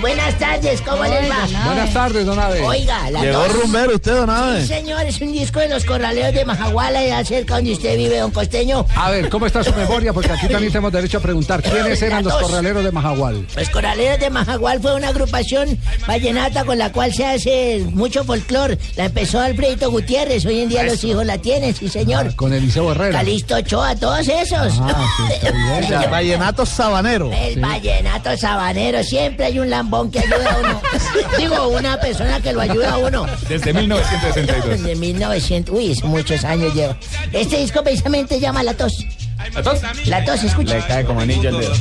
Buenas 0.00 0.38
tardes, 0.38 0.80
¿cómo 0.82 1.02
les 1.04 1.30
va? 1.30 1.64
Buenas 1.66 1.92
tardes, 1.92 2.26
don 2.26 2.38
Abe. 2.38 2.60
Oiga, 2.62 3.10
la 3.10 3.20
Llegó 3.22 3.44
tos. 3.44 3.52
rumbero 3.62 3.94
usted, 3.94 4.14
don 4.14 4.30
Abe. 4.30 4.60
Sí, 4.62 4.68
señor, 4.68 5.04
es 5.06 5.20
un 5.20 5.32
disco 5.32 5.60
de 5.60 5.68
los 5.68 5.84
corraleos 5.84 6.34
de 6.34 6.44
Majaguala, 6.44 6.98
allá 6.98 7.24
cerca 7.24 7.56
donde 7.56 7.72
usted 7.72 7.96
vive, 7.96 8.18
don 8.18 8.30
Costeño. 8.30 8.86
A 8.96 9.10
ver, 9.10 9.28
¿cómo 9.28 9.46
está 9.46 9.62
su 9.62 9.72
memoria? 9.74 10.12
Porque 10.12 10.32
aquí 10.32 10.48
también 10.48 10.72
tenemos 10.72 10.92
derecho 10.92 11.18
a 11.18 11.20
preguntar 11.20 11.62
quiénes 11.62 12.00
eran 12.02 12.24
los 12.24 12.32
dos. 12.32 12.42
corraleros 12.42 12.84
de 12.84 12.92
Majagual. 12.92 13.46
Los 13.56 13.68
Corraleros 13.70 14.18
de 14.20 14.30
Majagual 14.30 14.80
fue 14.80 14.94
una 14.94 15.08
agrupación 15.08 15.78
vallenata 16.06 16.64
con 16.64 16.78
la 16.78 16.90
cual 16.92 17.12
se 17.14 17.24
hace 17.26 17.84
mucho 17.92 18.24
folclor. 18.24 18.76
La 18.96 19.06
empezó 19.06 19.40
Alfredito 19.40 19.90
Gutiérrez, 19.90 20.44
hoy 20.46 20.60
en 20.60 20.68
día 20.68 20.82
los 20.84 21.02
hijos 21.04 21.24
la 21.24 21.38
tienen, 21.38 21.74
sí 21.74 21.88
señor. 21.88 22.34
Con 22.36 22.52
Eliseo 22.52 22.90
Herrera. 22.92 23.18
Calixto 23.18 23.56
Ochoa, 23.56 23.94
todos 23.96 24.26
esos. 24.28 24.74
Ah, 24.80 25.06
sí, 25.80 25.86
sea, 25.88 26.08
vallenato 26.08 26.66
sabanero. 26.66 27.30
El 27.32 27.60
vallenato 27.60 28.36
sabanero, 28.36 29.02
siempre 29.02 29.46
hay 29.46 29.58
un 29.58 29.70
lambón 29.70 30.10
que 30.10 30.20
ayuda 30.20 30.52
a 30.52 30.58
uno. 30.58 30.82
Digo, 31.38 31.68
una 31.68 32.00
persona 32.00 32.40
que 32.40 32.52
lo 32.52 32.60
ayuda 32.60 32.94
a 32.94 32.98
uno. 32.98 33.26
Desde 33.48 33.72
1962. 33.72 34.82
De 34.82 34.96
1900, 34.96 35.74
uy, 35.74 35.92
es 35.92 36.02
muchos 36.04 36.44
años 36.44 36.74
lleva. 36.74 36.96
Este 37.32 37.58
disco 37.58 37.82
precisamente 37.82 38.40
llama 38.40 38.62
La 38.62 38.74
Tos. 38.74 39.04
¿La 39.52 39.62
tos? 39.62 39.80
La 40.06 40.24
Tos, 40.24 40.42
escucha. 40.42 40.84
cae 40.86 41.04
como 41.04 41.20
anillo 41.20 41.50
el 41.50 41.58
dedo. 41.58 41.74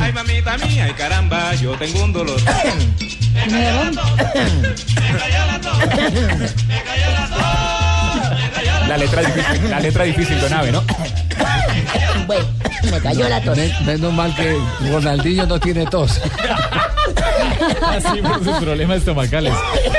Ay, 0.00 0.12
mamita 0.12 0.56
mía, 0.58 0.84
ay, 0.84 0.92
caramba, 0.92 1.54
yo 1.54 1.72
tengo 1.76 2.04
un 2.04 2.12
dolor. 2.12 2.40
La 7.32 7.51
letra 8.98 9.22
difícil, 9.22 9.70
la 9.70 9.80
letra 9.80 10.04
difícil, 10.04 10.40
Don 10.40 10.52
Abe, 10.52 10.72
¿no? 10.72 10.82
Bueno, 12.26 12.44
me 12.90 13.00
cayó 13.00 13.28
la 13.28 13.40
tos. 13.40 13.56
Men- 13.56 13.72
Menos 13.86 14.12
mal 14.12 14.34
que 14.34 14.56
Ronaldinho 14.90 15.46
no 15.46 15.58
tiene 15.60 15.86
tos. 15.86 16.20
Así 17.86 18.20
por 18.20 18.44
sus 18.44 18.56
problemas 18.58 18.98
estomacales. 18.98 19.52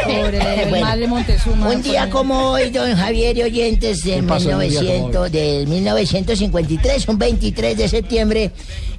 Pobre 0.06 0.40
Bueno, 0.70 0.86
madre 0.86 1.08
Montezuma. 1.08 1.70
Un 1.70 1.82
día 1.82 2.10
como 2.10 2.52
hoy, 2.52 2.70
don 2.70 2.96
Javier 2.96 3.38
y 3.38 3.44
oyentes, 3.44 4.04
de 4.04 4.16
¿Qué 4.16 4.24
pasó 4.24 4.50
en 4.50 4.56
un 4.56 4.62
día 4.70 4.80
como 4.80 5.08
1900, 5.08 5.32
del 5.32 5.68
1953, 5.68 7.08
un 7.08 7.18
23 7.18 7.78
de 7.78 7.88
septiembre, 7.88 8.52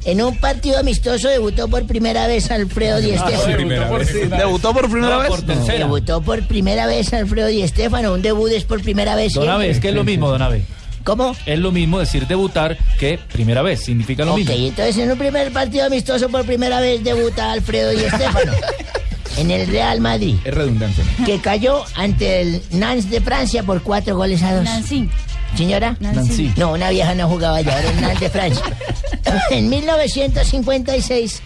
en 0.05 0.23
un 0.23 0.37
partido 0.37 0.79
amistoso 0.79 1.29
debutó 1.29 1.69
por 1.69 1.87
primera 1.87 2.27
vez 2.27 2.51
Alfredo 2.51 3.01
Di. 3.01 3.13
Primera 3.55 3.91
vez. 3.91 4.31
¿Debutó 4.31 4.73
por 4.73 4.91
primera 4.91 5.19
vez? 5.19 5.31
Debutó 5.67 6.21
por 6.21 6.47
primera 6.47 6.87
vez 6.87 7.13
Alfredo 7.13 7.49
Di 7.49 7.67
Stéfano, 7.67 8.13
un 8.13 8.23
debut 8.23 8.51
es 8.51 8.65
por 8.65 8.83
primera 8.83 9.15
vez. 9.15 9.33
Don 9.35 9.49
Abe, 9.49 9.71
es 9.71 9.81
que 9.81 9.89
es 9.89 9.95
lo 9.95 10.05
mismo, 10.05 10.29
Don 10.29 10.43
Abe. 10.43 10.63
¿Cómo? 11.05 11.37
Es 11.47 11.59
lo 11.59 11.71
mismo 11.71 11.99
decir 12.01 12.27
debutar 12.27 12.77
que 12.99 13.19
primera 13.33 13.61
vez. 13.63 13.85
Significa 13.85 14.25
lo 14.25 14.33
Ok, 14.33 14.39
mismo. 14.39 14.55
entonces 14.55 14.97
en 14.99 15.11
un 15.13 15.19
primer 15.19 15.53
partido 15.53 15.85
amistoso 15.87 16.29
por 16.31 16.45
primera 16.47 16.81
vez 16.81 17.05
debuta 17.05 17.53
Alfredo 17.53 17.91
Di 17.91 17.99
Stéfano 18.09 18.53
en 19.37 19.51
el 19.51 19.67
Real 19.67 20.01
Madrid, 20.01 20.37
Es 20.45 20.55
redundante. 20.55 21.03
que 21.27 21.39
cayó 21.41 21.85
ante 21.95 22.41
el 22.41 22.63
Nantes 22.71 23.11
de 23.11 23.21
Francia 23.21 23.63
por 23.63 23.83
cuatro 23.83 24.17
goles 24.17 24.43
a 24.43 24.55
dos. 24.55 24.65
Nancy. 24.65 25.11
¿Señora? 25.57 25.97
Nancy. 26.01 26.53
No, 26.57 26.73
una 26.73 26.91
vieja 26.91 27.15
no 27.15 27.29
jugaba 27.29 27.61
ya, 27.61 27.79
era 27.79 27.91
el 27.91 28.01
Nantes 28.01 28.21
de 28.21 28.31
Francia. 28.31 28.65
en 29.51 29.69
1956 29.69 31.43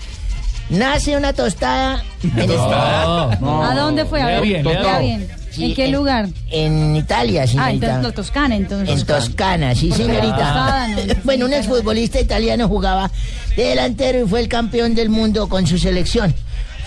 nace 0.70 1.16
una 1.16 1.32
tostada 1.32 2.04
en 2.22 2.46
No, 2.46 3.30
no. 3.40 3.64
¿A 3.64 3.74
dónde 3.74 4.04
fue? 4.04 4.20
A 4.22 4.26
Lea 4.26 4.34
ver, 4.40 4.42
bien, 4.48 4.64
lea 4.64 4.82
lea 4.82 4.98
bien. 5.00 5.28
Sí, 5.58 5.64
¿En 5.66 5.74
qué 5.74 5.84
en- 5.86 5.92
lugar? 5.92 6.28
En 6.50 6.96
Italia, 6.96 7.42
Ah, 7.42 7.46
señorita. 7.46 7.72
entonces 7.86 8.02
la 8.02 8.12
Toscana, 8.12 8.56
entonces. 8.56 9.00
En 9.00 9.06
Toscana, 9.06 9.74
sí, 9.74 9.90
señorita. 9.92 10.36
Toscana, 10.36 10.88
no, 10.88 11.14
bueno, 11.24 11.46
un 11.46 11.52
exfutbolista 11.52 12.20
italiano 12.20 12.66
jugaba 12.68 13.10
de 13.56 13.62
delantero 13.64 14.24
y 14.24 14.28
fue 14.28 14.40
el 14.40 14.48
campeón 14.48 14.94
del 14.94 15.10
mundo 15.10 15.48
con 15.48 15.66
su 15.66 15.78
selección. 15.78 16.34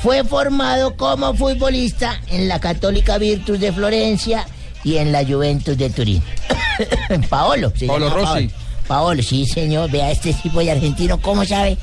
Fue 0.01 0.23
formado 0.23 0.95
como 0.97 1.33
futbolista 1.35 2.19
en 2.29 2.47
la 2.47 2.59
Católica 2.59 3.17
Virtus 3.19 3.59
de 3.59 3.71
Florencia 3.71 4.47
y 4.83 4.97
en 4.97 5.11
la 5.11 5.23
Juventus 5.23 5.77
de 5.77 5.89
Turín. 5.91 6.23
Paolo. 7.29 7.71
Paolo 7.87 8.09
Rossi. 8.09 8.25
Paolo. 8.47 8.51
Paolo, 8.87 9.23
sí, 9.23 9.45
señor. 9.45 9.89
Vea 9.91 10.11
este 10.11 10.33
tipo 10.33 10.59
de 10.59 10.71
argentino, 10.71 11.21
¿cómo 11.21 11.45
sabe? 11.45 11.77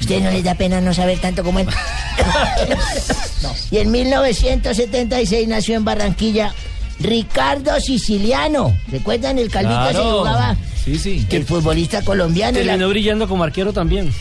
¿Ustedes 0.00 0.22
no 0.22 0.30
les 0.30 0.44
da 0.44 0.54
pena 0.54 0.80
no 0.80 0.92
saber 0.94 1.18
tanto 1.20 1.42
como 1.44 1.58
él? 1.60 1.66
Y 3.70 3.78
en 3.78 3.90
1976 3.90 5.46
nació 5.48 5.76
en 5.76 5.84
Barranquilla 5.84 6.54
Ricardo 7.00 7.78
Siciliano. 7.80 8.76
¿Recuerdan 8.90 9.38
el 9.38 9.50
calvito 9.50 9.86
se 9.86 9.90
Claro. 9.92 10.18
jugaba? 10.18 10.56
Sí, 10.84 10.98
sí. 10.98 11.26
El 11.30 11.44
futbolista 11.44 12.02
colombiano. 12.02 12.58
La- 12.58 12.64
Terminó 12.64 12.88
brillando 12.88 13.28
como 13.28 13.44
arquero 13.44 13.72
también. 13.72 14.12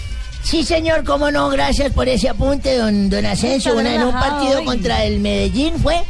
Sí, 0.44 0.64
señor, 0.64 1.04
cómo 1.04 1.32
no, 1.32 1.50
gracias 1.50 1.92
por 1.94 2.08
ese 2.08 2.30
apunte, 2.30 2.78
don, 2.78 3.10
don 3.10 3.26
Asensio. 3.26 3.76
Una, 3.76 3.96
en 3.96 4.04
un 4.04 4.14
partido 4.14 4.60
hoy. 4.60 4.66
contra 4.66 5.04
el 5.04 5.20
Medellín 5.20 5.74
fue. 5.82 6.02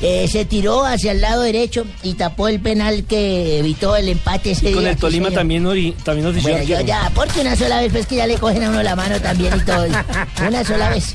Eh, 0.00 0.28
se 0.30 0.44
tiró 0.44 0.84
hacia 0.84 1.12
el 1.12 1.20
lado 1.20 1.42
derecho 1.42 1.84
y 2.02 2.14
tapó 2.14 2.48
el 2.48 2.60
penal 2.60 3.04
que 3.04 3.58
evitó 3.58 3.96
el 3.96 4.08
empate 4.08 4.52
ese 4.52 4.70
Y 4.70 4.72
con 4.74 4.82
día, 4.82 4.92
el 4.92 4.96
Tolima 4.96 5.30
también, 5.30 5.64
ori- 5.64 5.94
también 6.04 6.26
ofició 6.28 6.50
Bueno, 6.52 6.64
yo 6.64 6.80
ya, 6.82 7.10
porque 7.14 7.40
una 7.40 7.56
sola 7.56 7.80
vez, 7.80 7.92
pues 7.92 8.06
que 8.06 8.16
ya 8.16 8.26
le 8.26 8.36
cogen 8.38 8.62
a 8.64 8.70
uno 8.70 8.82
la 8.82 8.94
mano 8.96 9.20
también 9.20 9.54
y 9.56 9.60
todo. 9.60 9.86
Una 10.46 10.64
sola 10.64 10.90
vez. 10.90 11.14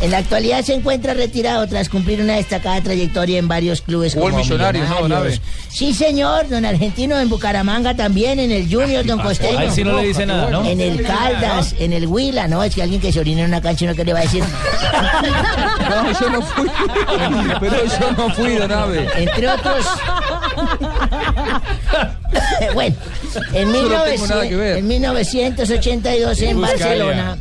En 0.00 0.10
la 0.10 0.18
actualidad 0.18 0.62
se 0.64 0.74
encuentra 0.74 1.14
retirado 1.14 1.66
tras 1.68 1.88
cumplir 1.88 2.20
una 2.20 2.34
destacada 2.34 2.80
trayectoria 2.82 3.38
en 3.38 3.46
varios 3.48 3.80
clubes 3.80 4.14
Jugó 4.14 4.26
como 4.26 4.38
Millonarios, 4.38 4.88
¿no. 5.08 5.22
Sí, 5.68 5.94
señor, 5.94 6.48
don 6.48 6.64
Argentino 6.64 7.18
en 7.18 7.28
Bucaramanga 7.28 7.94
también, 7.94 8.38
en 8.40 8.50
el 8.50 8.68
Junior, 8.72 9.06
don 9.06 9.20
Costeño. 9.20 9.58
A 9.58 9.64
él 9.64 9.70
sí 9.70 9.84
no 9.84 9.96
le 10.00 10.08
dice 10.08 10.26
nada, 10.26 10.50
¿no? 10.50 10.64
En 10.66 10.80
el 10.80 11.02
Caldas, 11.02 11.74
en 11.78 11.92
el 11.92 12.06
Huila, 12.06 12.48
¿no? 12.48 12.62
Es 12.64 12.74
que 12.74 12.82
alguien 12.82 13.00
que 13.00 13.12
se 13.12 13.20
orina 13.20 13.42
en 13.42 13.46
una 13.48 13.60
cancha 13.62 13.86
no 13.86 13.94
que 13.94 14.04
le 14.04 14.12
va 14.12 14.18
a 14.18 14.22
decir. 14.22 14.42
No, 15.24 16.20
yo 16.20 16.30
no 16.30 16.42
fui. 16.42 16.68
Pero 17.60 17.76
yo 17.84 18.12
no 18.16 18.23
fui, 18.30 18.56
don 18.56 18.70
Abe. 18.70 19.08
Entre 19.16 19.48
otros. 19.48 19.86
bueno, 22.74 22.96
en, 23.52 23.72
Yo 23.72 23.88
no 23.88 24.02
tengo 24.02 24.26
1900 24.26 24.28
nada 24.30 24.48
que 24.48 24.56
ver. 24.56 24.76
en 24.78 24.86
1982 24.88 26.40
en 26.42 26.60
Barcelona 26.60 27.38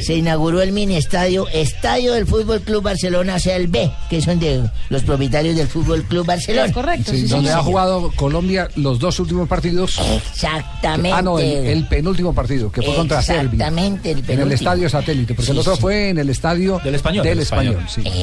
se 0.00 0.14
inauguró 0.14 0.60
el 0.62 0.72
mini 0.72 0.96
estadio 0.96 1.46
Estadio 1.52 2.12
del 2.14 2.26
Fútbol 2.26 2.60
Club 2.62 2.82
Barcelona, 2.82 3.36
o 3.36 3.38
sea, 3.38 3.56
el 3.56 3.68
B, 3.68 3.90
que 4.10 4.20
son 4.20 4.38
de 4.40 4.68
los 4.88 5.02
propietarios 5.02 5.56
del 5.56 5.68
Fútbol 5.68 6.02
Club 6.04 6.26
Barcelona. 6.26 6.66
Es 6.66 6.72
correcto, 6.72 7.12
Sí, 7.12 7.22
sí, 7.22 7.26
donde 7.28 7.52
ha 7.52 7.58
jugado 7.58 8.10
Colombia 8.16 8.68
los 8.76 8.98
dos 8.98 9.18
últimos 9.20 9.48
partidos. 9.48 9.98
Exactamente. 10.32 11.12
Ah, 11.12 11.22
no, 11.22 11.38
el, 11.38 11.46
el 11.66 11.86
penúltimo 11.86 12.34
partido, 12.34 12.70
que 12.72 12.82
fue 12.82 12.94
contra 12.94 13.22
Serbia. 13.22 13.44
Exactamente, 13.52 14.10
el 14.10 14.18
En 14.18 14.18
el 14.18 14.26
penúltimo. 14.26 14.54
estadio 14.54 14.88
satélite, 14.88 15.34
porque 15.34 15.46
Sí, 15.46 15.52
el 15.52 15.58
otro 15.58 15.74
sí. 15.76 15.80
fue 15.80 16.08
en 16.10 16.18
el 16.18 16.30
estadio 16.30 16.80
Del 16.82 16.94
Español, 16.96 17.24
Del 17.24 17.38
español, 17.40 17.76
Español. 17.86 18.06
sí. 18.12 18.18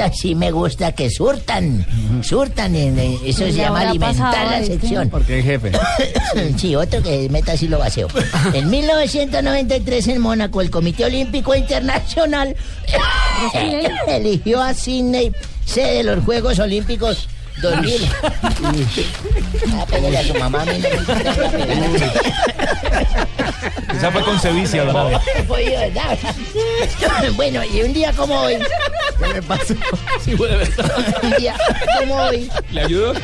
Eso 0.00 0.02
sí 0.14 0.34
me 0.34 0.50
gusta 0.50 0.92
que 0.92 1.08
surtan, 1.10 1.86
surtan, 2.22 2.74
en- 2.76 2.98
eso 3.24 3.38
se 3.44 3.52
llama 3.52 3.80
alimentar 3.80 4.30
pasado, 4.32 4.50
la 4.50 4.64
sección. 4.66 5.08
Es 5.30 5.44
jefe. 5.44 5.72
Sí, 6.56 6.74
otro 6.74 7.02
que 7.02 7.28
meta 7.28 7.52
así 7.52 7.68
lo 7.68 7.78
vacío. 7.78 8.08
En 8.52 8.68
1993 8.70 10.08
en 10.08 10.20
Mónaco, 10.20 10.60
el 10.60 10.70
Comité 10.70 11.04
Olímpico 11.04 11.54
Internacional 11.54 12.56
eligió 14.08 14.60
a 14.62 14.74
Sydney 14.74 15.32
sede 15.64 15.98
de 15.98 16.02
los 16.04 16.24
Juegos 16.24 16.58
Olímpicos 16.58 17.28
Dos 17.60 17.80
mil. 17.82 18.08
Ah, 19.74 19.86
pégale 19.86 20.18
a 20.18 20.24
su 20.24 20.34
mamá. 20.34 20.64
Esa 23.94 24.10
fue 24.10 24.22
con 24.22 24.40
sevicia, 24.40 24.84
don. 24.84 25.12
Fue 25.46 25.64
yo, 25.64 25.72
¿verdad? 25.72 26.18
Bueno, 27.36 27.62
y 27.64 27.82
un 27.82 27.92
día 27.92 28.12
como 28.12 28.34
hoy. 28.40 28.58
¿Qué 29.32 29.42
pasó? 29.42 29.74
Sí, 30.24 30.36
fue 30.36 30.48
de 30.48 30.56
verdad. 30.56 30.90
Un 31.22 31.30
día 31.32 31.56
como 31.98 32.14
hoy. 32.16 32.50
¿Le 32.70 32.80
ayudo? 32.82 33.14
Sí, 33.14 33.20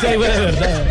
fue 0.00 0.28
de 0.28 0.40
verdad. 0.40 0.82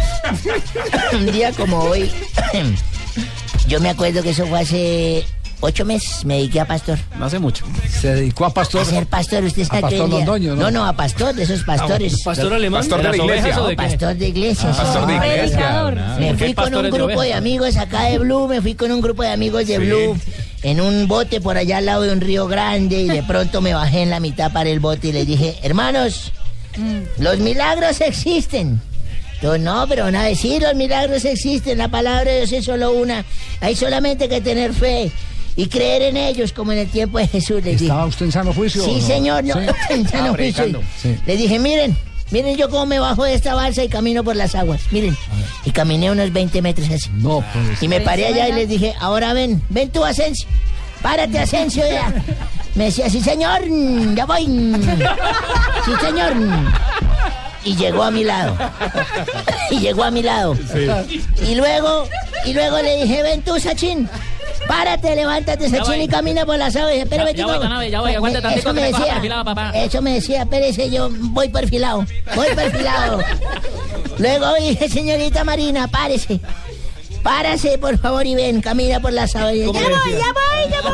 Un 1.13 1.31
día 1.31 1.51
como 1.51 1.79
hoy. 1.79 2.11
Yo 3.67 3.79
me 3.79 3.89
acuerdo 3.89 4.23
que 4.23 4.31
eso 4.31 4.45
fue 4.47 4.61
hace 4.61 5.25
ocho 5.61 5.85
meses. 5.85 6.25
Me 6.25 6.35
dediqué 6.37 6.59
a 6.59 6.65
pastor. 6.65 6.99
No 7.17 7.25
hace 7.25 7.39
mucho. 7.39 7.65
Se 7.89 8.13
dedicó 8.15 8.45
a 8.45 8.53
pastor. 8.53 8.81
A 8.81 8.85
ser 8.85 9.05
pastor, 9.07 9.43
usted 9.43 9.63
sabe 9.65 9.81
pastor 9.81 10.09
Londoño, 10.09 10.55
¿no? 10.55 10.63
No, 10.63 10.71
no, 10.71 10.85
a 10.85 10.93
pastor, 10.93 11.33
de 11.33 11.43
esos 11.43 11.63
pastores. 11.63 12.21
¿Pastor 12.23 12.53
alemán? 12.53 12.81
Pastor 12.81 12.97
de 12.97 13.03
la 13.03 13.11
¿De 13.11 13.17
las 13.17 13.25
iglesia. 13.25 13.43
ovejas 13.43 13.57
o 13.57 13.61
No, 13.61 13.67
de 13.69 13.75
qué? 13.75 13.83
pastor 13.83 14.15
de 14.15 14.27
iglesia. 14.27 14.69
Ah, 14.71 14.77
pastor 14.77 15.07
de 15.07 15.15
iglesia. 15.15 15.69
Ah, 15.79 16.15
Me 16.19 16.27
¿por 16.27 16.35
qué 16.37 16.45
fui 16.45 16.53
con 16.53 16.75
un 16.75 16.83
de 16.83 16.91
grupo 16.91 17.21
de 17.21 17.33
amigos 17.33 17.77
acá 17.77 18.03
de 18.03 18.17
Blue, 18.19 18.47
me 18.47 18.61
fui 18.61 18.75
con 18.75 18.91
un 18.91 19.01
grupo 19.01 19.23
de 19.23 19.29
amigos 19.29 19.67
de 19.67 19.77
Blue 19.79 20.17
en 20.63 20.79
un 20.81 21.07
bote 21.07 21.41
por 21.41 21.57
allá 21.57 21.77
al 21.77 21.85
lado 21.85 22.03
de 22.03 22.11
un 22.13 22.21
río 22.21 22.47
grande 22.47 23.01
y 23.01 23.07
de 23.07 23.23
pronto 23.23 23.61
me 23.61 23.73
bajé 23.73 24.01
en 24.03 24.09
la 24.11 24.19
mitad 24.19 24.51
para 24.51 24.69
el 24.69 24.79
bote 24.79 25.07
y 25.07 25.11
les 25.11 25.25
dije, 25.25 25.57
hermanos, 25.63 26.31
los 27.17 27.39
milagros 27.39 27.99
existen. 28.01 28.81
Yo, 29.41 29.57
no, 29.57 29.87
pero 29.87 30.03
van 30.03 30.15
a 30.15 30.23
decir, 30.25 30.61
los 30.61 30.75
milagros 30.75 31.25
existen, 31.25 31.79
la 31.79 31.87
palabra 31.87 32.29
de 32.31 32.37
Dios 32.41 32.51
es 32.51 32.65
solo 32.65 32.91
una, 32.91 33.25
hay 33.59 33.75
solamente 33.75 34.29
que 34.29 34.39
tener 34.39 34.71
fe 34.71 35.11
y 35.55 35.67
creer 35.67 36.01
en 36.03 36.17
ellos 36.17 36.53
como 36.53 36.71
en 36.71 36.79
el 36.79 36.87
tiempo 36.89 37.17
de 37.17 37.27
Jesús. 37.27 37.57
Les 37.63 37.73
dije. 37.73 37.85
¿Estaba 37.85 38.05
usted 38.05 38.25
en 38.25 38.31
sano 38.31 38.53
juicio? 38.53 38.83
Sí, 38.83 38.95
no? 38.95 39.01
señor, 39.07 39.43
no, 39.43 39.53
Sí. 39.55 39.59
en 39.89 40.07
sano 40.09 40.33
juicio. 40.35 40.81
Sí. 41.01 41.17
Les 41.25 41.37
dije, 41.37 41.59
miren, 41.59 41.97
miren 42.31 42.55
yo 42.57 42.69
cómo 42.69 42.85
me 42.85 42.99
bajo 42.99 43.23
de 43.23 43.33
esta 43.33 43.53
balsa 43.55 43.83
y 43.83 43.89
camino 43.89 44.23
por 44.23 44.35
las 44.35 44.55
aguas. 44.55 44.81
Miren, 44.91 45.15
y 45.65 45.71
caminé 45.71 46.09
unos 46.11 46.31
20 46.31 46.61
metros 46.61 46.89
así. 46.89 47.09
No, 47.15 47.43
pues. 47.53 47.81
Y 47.83 47.87
me 47.87 48.01
paré 48.01 48.27
allá 48.27 48.47
y 48.49 48.53
les 48.53 48.69
dije, 48.69 48.93
ahora 48.99 49.33
ven, 49.33 49.61
ven 49.69 49.89
tú, 49.89 50.03
Asensio. 50.03 50.47
Párate, 51.01 51.39
Asensio, 51.39 51.83
ya. 51.89 52.13
Me 52.75 52.85
decía, 52.85 53.09
sí, 53.09 53.21
señor, 53.21 53.61
ya 54.15 54.25
voy. 54.25 54.45
Sí, 55.85 55.91
señor. 55.99 56.33
Y 57.65 57.75
llegó 57.75 58.03
a 58.03 58.11
mi 58.11 58.23
lado. 58.23 58.55
Y 59.71 59.79
llegó 59.79 60.03
a 60.03 60.11
mi 60.11 60.21
lado. 60.21 60.57
Y 61.47 61.55
luego, 61.55 62.05
y 62.45 62.51
luego 62.53 62.81
le 62.81 62.97
dije, 63.03 63.23
ven 63.23 63.41
tú, 63.41 63.57
Sachín. 63.57 64.09
Párate, 64.67 65.15
levántate, 65.15 65.69
Sachín, 65.69 66.01
y 66.01 66.07
camina 66.07 66.45
por 66.45 66.57
las 66.57 66.73
dije, 66.73 67.01
Espera, 67.01 67.25
Ya- 67.25 67.31
ya 67.33 67.45
voy, 67.45 67.89
ya 67.89 67.99
voy, 68.01 68.15
aguanta 68.15 68.41
tantito 68.41 68.69
Eso 68.69 68.73
me 68.73 68.81
decía, 68.83 69.13
perfilado, 69.13 69.43
papá. 69.45 69.71
eso 69.75 70.01
me 70.01 70.13
decía, 70.13 70.41
espérese, 70.43 70.89
yo 70.89 71.09
voy 71.11 71.49
perfilado, 71.49 72.05
voy 72.35 72.47
perfilado. 72.55 73.19
Luego 74.17 74.53
dije, 74.55 74.87
señorita 74.89 75.43
Marina, 75.43 75.87
párese. 75.87 76.39
Párase, 77.23 77.77
por 77.77 77.97
favor, 77.99 78.25
y 78.25 78.33
ven, 78.35 78.61
camina 78.61 78.99
por 78.99 79.13
las 79.13 79.35
aguas. 79.35 79.53
Ya 79.55 79.65
voy, 79.67 79.73
ya 79.75 79.87
voy, 79.87 80.71
ya 80.71 80.81
voy. 80.81 80.93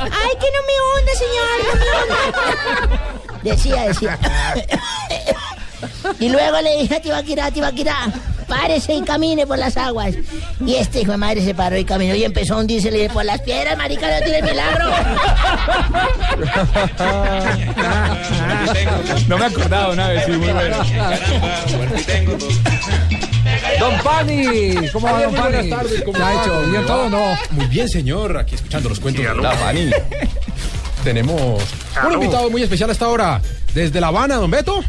Ay, 0.00 0.32
que 0.40 0.48
no 0.54 0.60
me 0.66 0.76
hunde, 0.88 1.12
señor, 1.14 1.58
no 1.66 1.74
me 1.74 2.90
hunde. 2.90 3.50
Decía, 3.50 3.82
decía. 3.88 4.18
Y 6.18 6.28
luego 6.30 6.58
le 6.62 6.78
dije 6.78 6.96
a 6.96 7.00
Tibaquirá, 7.02 7.50
Tibaquirá, 7.50 7.96
párese 8.48 8.94
y 8.94 9.02
camine 9.02 9.46
por 9.46 9.58
las 9.58 9.76
aguas. 9.76 10.14
Y 10.64 10.74
este 10.76 11.00
hijo 11.02 11.12
de 11.12 11.18
madre 11.18 11.44
se 11.44 11.54
paró 11.54 11.76
y 11.76 11.84
caminó 11.84 12.14
y 12.14 12.24
empezó 12.24 12.54
a 12.54 12.58
hundirse. 12.58 12.90
Le 12.90 12.98
dije, 12.98 13.10
por 13.10 13.24
las 13.24 13.40
piedras, 13.42 13.76
marica, 13.76 14.06
no 14.08 14.24
tiene 14.24 14.42
milagro. 14.42 14.90
No 19.28 19.38
me 19.38 19.44
acordaba 19.46 19.92
una 19.92 20.08
vez, 20.08 20.24
sí, 20.24 20.32
muy 20.32 20.52
bueno. 20.52 20.76
Don 23.78 23.98
Pani, 24.02 24.74
¿cómo 24.92 25.06
va, 25.06 25.22
don 25.22 25.30
muy 25.32 25.40
Pani? 25.40 25.56
buenas 25.56 25.78
tardes, 25.80 26.02
¿cómo 26.02 26.16
¿Qué 26.18 26.22
ha 26.22 26.32
hecho? 26.42 26.52
¿Cómo 26.54 26.70
¿Bien 26.70 26.86
todo 26.86 27.02
o 27.06 27.08
no? 27.08 27.38
Muy 27.50 27.66
bien, 27.66 27.88
señor. 27.88 28.36
Aquí 28.38 28.54
escuchando 28.54 28.88
los 28.88 29.00
cuentos 29.00 29.24
de 29.24 29.34
la 29.42 29.52
Pani. 29.52 29.90
Tenemos 31.04 31.62
un 32.06 32.12
invitado 32.12 32.50
muy 32.50 32.62
especial 32.62 32.90
hasta 32.90 33.04
ahora. 33.04 33.40
Desde 33.74 34.00
La 34.00 34.08
Habana, 34.08 34.36
don 34.36 34.50
Beto. 34.50 34.82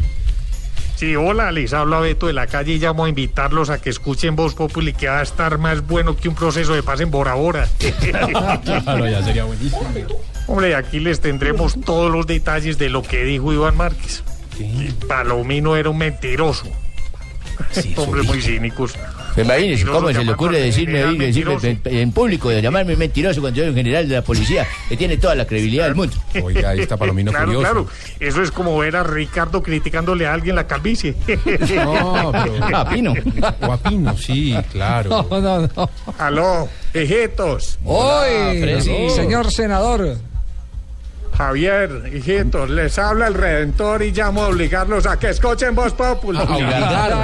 Sí, 0.98 1.14
hola, 1.14 1.52
les 1.52 1.74
habla 1.74 2.00
Beto 2.00 2.26
de 2.26 2.32
la 2.32 2.48
calle 2.48 2.72
y 2.72 2.78
llamo 2.80 3.04
a 3.04 3.08
invitarlos 3.08 3.70
a 3.70 3.80
que 3.80 3.88
escuchen 3.88 4.34
Voz 4.34 4.54
Populi, 4.54 4.92
que 4.92 5.06
va 5.06 5.20
a 5.20 5.22
estar 5.22 5.56
más 5.56 5.86
bueno 5.86 6.16
que 6.16 6.28
un 6.28 6.34
proceso 6.34 6.74
de 6.74 6.82
paz 6.82 6.98
en 6.98 7.12
Bora 7.12 7.34
Bora. 7.34 7.68
Claro, 8.64 9.06
ya 9.06 9.22
sería 9.22 9.44
buenísimo. 9.44 9.80
Hombre, 10.48 10.74
aquí 10.74 10.98
les 10.98 11.20
tendremos 11.20 11.80
todos 11.82 12.10
los 12.10 12.26
detalles 12.26 12.78
de 12.78 12.88
lo 12.88 13.04
que 13.04 13.22
dijo 13.22 13.52
Iván 13.52 13.76
Márquez. 13.76 14.24
Y 14.58 14.90
Palomino 15.06 15.76
era 15.76 15.88
un 15.88 15.98
mentiroso. 15.98 16.66
Hombres 17.94 18.26
muy 18.26 18.42
cínicos. 18.42 18.94
Imagínese, 19.42 19.84
¿cómo 19.86 20.12
se 20.12 20.24
le 20.24 20.32
ocurre 20.32 20.58
a 20.58 20.64
decirme, 20.64 21.04
oiga, 21.04 21.26
decirme 21.26 21.56
en, 21.84 22.12
público, 22.12 22.48
de 22.50 22.60
llamarme 22.62 22.96
mentiroso 22.96 23.40
cuando 23.40 23.58
yo 23.58 23.64
soy 23.64 23.70
un 23.70 23.76
general 23.76 24.08
de 24.08 24.14
la 24.16 24.22
policía, 24.22 24.66
que 24.88 24.96
tiene 24.96 25.16
toda 25.16 25.34
la 25.34 25.46
credibilidad 25.46 25.84
del 25.84 25.94
mundo? 25.94 26.16
Oiga, 26.42 26.70
ahí 26.70 26.80
está 26.80 26.96
Palomino 26.96 27.30
Claro, 27.30 27.46
curioso. 27.46 27.62
claro. 27.62 27.86
Eso 28.20 28.42
es 28.42 28.50
como 28.50 28.76
ver 28.78 28.96
a 28.96 29.02
Ricardo 29.04 29.62
criticándole 29.62 30.26
a 30.26 30.34
alguien 30.34 30.56
la 30.56 30.66
calvicie. 30.66 31.14
No, 31.78 32.32
pero... 32.32 32.54
Ah, 32.74 32.88
Pino. 32.88 33.14
O 33.60 33.72
a 33.72 33.76
Pino, 33.78 34.16
sí, 34.16 34.56
claro. 34.72 35.26
No, 35.30 35.40
no, 35.40 35.68
no. 35.74 35.90
Aló, 36.18 36.68
hijitos. 36.94 37.78
Hoy, 37.84 38.80
señor 39.14 39.50
senador. 39.50 40.16
Javier, 41.38 42.10
hijitos, 42.12 42.68
les 42.68 42.98
habla 42.98 43.28
el 43.28 43.34
Redentor 43.34 44.02
y 44.02 44.10
llamo 44.10 44.42
a 44.42 44.48
obligarlos 44.48 45.06
a 45.06 45.20
que 45.20 45.28
escuchen 45.28 45.72
Voz 45.72 45.94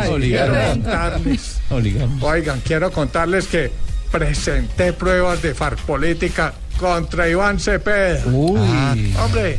obligaron. 0.08 0.82
Contarles. 0.82 1.60
Obligaron. 1.68 2.22
Oigan, 2.22 2.60
quiero 2.60 2.92
contarles 2.92 3.48
que 3.48 3.72
presenté 4.12 4.92
pruebas 4.92 5.42
de 5.42 5.52
farpolítica 5.52 6.54
contra 6.78 7.28
Iván 7.28 7.58
Cepeda. 7.58 8.22
Uy. 8.26 9.12
Hombre, 9.18 9.58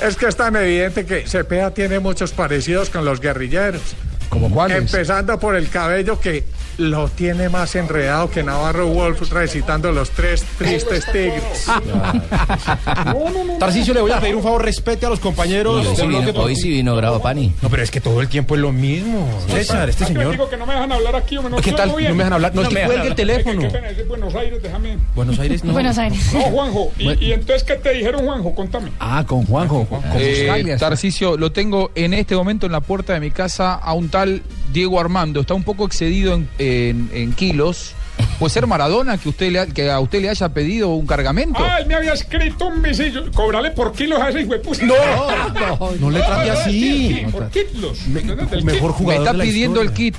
es 0.00 0.14
que 0.14 0.28
es 0.28 0.36
tan 0.36 0.54
evidente 0.54 1.04
que 1.04 1.26
Cepeda 1.26 1.72
tiene 1.74 1.98
muchos 1.98 2.30
parecidos 2.30 2.90
con 2.90 3.04
los 3.04 3.20
guerrilleros. 3.20 3.96
¿Cómo 4.28 4.48
cuáles? 4.48 4.78
Empezando 4.78 5.40
por 5.40 5.56
el 5.56 5.68
cabello 5.70 6.20
que 6.20 6.44
lo 6.78 7.08
tiene 7.08 7.48
más 7.48 7.74
enredado 7.74 8.30
que 8.30 8.42
Navarro 8.44 8.86
Wolf 8.86 9.30
recitando 9.32 9.90
los 9.92 10.10
tres 10.10 10.44
tristes 10.56 11.04
tigres. 11.06 11.66
Tarcicio, 13.58 13.92
le 13.92 14.00
voy 14.00 14.12
a 14.12 14.20
pedir 14.20 14.36
un 14.36 14.42
favor, 14.42 14.64
respete 14.64 15.04
a 15.04 15.08
los 15.10 15.18
compañeros 15.18 15.76
Hoy 15.80 15.84
del 15.86 15.96
sí 15.96 16.06
vino, 16.06 16.40
hoy 16.40 16.56
sí 16.56 16.70
vino 16.70 16.94
bravo 16.96 17.20
Pani. 17.20 17.52
No, 17.60 17.68
pero 17.68 17.82
es 17.82 17.90
que 17.90 18.00
todo 18.00 18.20
el 18.20 18.28
tiempo 18.28 18.54
es 18.54 18.60
lo 18.60 18.72
mismo. 18.72 19.28
César, 19.48 19.88
este 19.88 20.04
señor. 20.06 20.48
que 20.48 20.56
no 20.56 20.66
me 20.66 20.74
dejan 20.74 20.92
hablar 20.92 21.16
aquí, 21.16 21.36
hombre, 21.36 21.56
no 21.56 21.60
¿Qué 21.62 21.72
tal? 21.72 21.88
No 21.88 21.96
me 21.96 22.02
dejan 22.14 22.32
hablar. 22.32 22.54
No, 22.54 22.62
es 22.62 22.68
que 22.68 22.84
cuelgue 22.84 23.08
el 23.08 23.14
teléfono. 23.14 23.68
pena, 23.72 23.88
es 23.88 23.96
de 23.96 24.04
Buenos 24.04 24.34
Aires, 24.34 24.62
déjame. 24.62 24.98
Buenos 25.14 25.38
Aires, 25.38 25.64
no. 25.64 25.72
Buenos 25.72 25.98
Aires. 25.98 26.32
No, 26.32 26.40
Juanjo, 26.42 26.92
y, 26.98 27.04
Bueno. 27.04 27.20
y 27.22 27.32
entonces, 27.32 27.64
¿qué 27.64 27.74
te 27.74 27.92
dijeron, 27.92 28.24
Juanjo? 28.24 28.54
Contame. 28.54 28.92
Ah, 29.00 29.24
con 29.26 29.44
Juanjo. 29.46 29.84
Con, 29.86 30.00
con 30.00 30.10
Eh. 30.20 30.76
Tarcisio, 30.78 31.36
lo 31.36 31.50
tengo 31.50 31.90
en 31.96 32.14
este 32.14 32.36
momento 32.36 32.66
en 32.66 32.72
la 32.72 32.80
puerta 32.80 33.14
de 33.14 33.20
mi 33.20 33.30
casa 33.30 33.74
a 33.74 33.92
un 33.94 34.08
tal 34.08 34.42
Diego 34.72 35.00
Armando. 35.00 35.40
Está 35.40 35.54
un 35.54 35.64
poco 35.64 35.86
excedido 35.86 36.34
en, 36.34 36.48
en- 36.58 37.10
en 37.12 37.32
kilos. 37.32 37.92
Puede 38.40 38.50
ser 38.52 38.66
Maradona 38.66 39.16
que 39.16 39.28
usted 39.28 39.50
le 39.52 39.60
ha- 39.60 39.66
que 39.66 39.90
a 39.90 40.00
usted 40.00 40.20
le 40.20 40.28
haya 40.28 40.48
pedido 40.48 40.88
un 40.90 41.06
cargamento. 41.06 41.60
Ah, 41.62 41.78
él 41.80 41.86
me 41.86 41.94
había 41.94 42.12
escrito 42.14 42.66
un 42.66 42.82
visillo. 42.82 43.30
Cobrale 43.32 43.70
por 43.70 43.92
kilos 43.92 44.20
a 44.20 44.28
ese 44.30 44.44
de 44.44 44.58
puta. 44.58 44.84
No, 44.84 45.92
no 46.00 46.10
le 46.10 46.18
trate 46.20 46.50
así. 46.50 47.22
Por 47.30 47.48
kilos. 47.50 48.06
Me- 48.08 48.22
mejor 48.22 48.48
kit. 48.50 48.64
me 48.64 48.78
jugador 48.78 49.22
está 49.22 49.32
de 49.32 49.38
la 49.38 49.44
pidiendo 49.44 49.80
el 49.82 49.92
kit. 49.92 50.16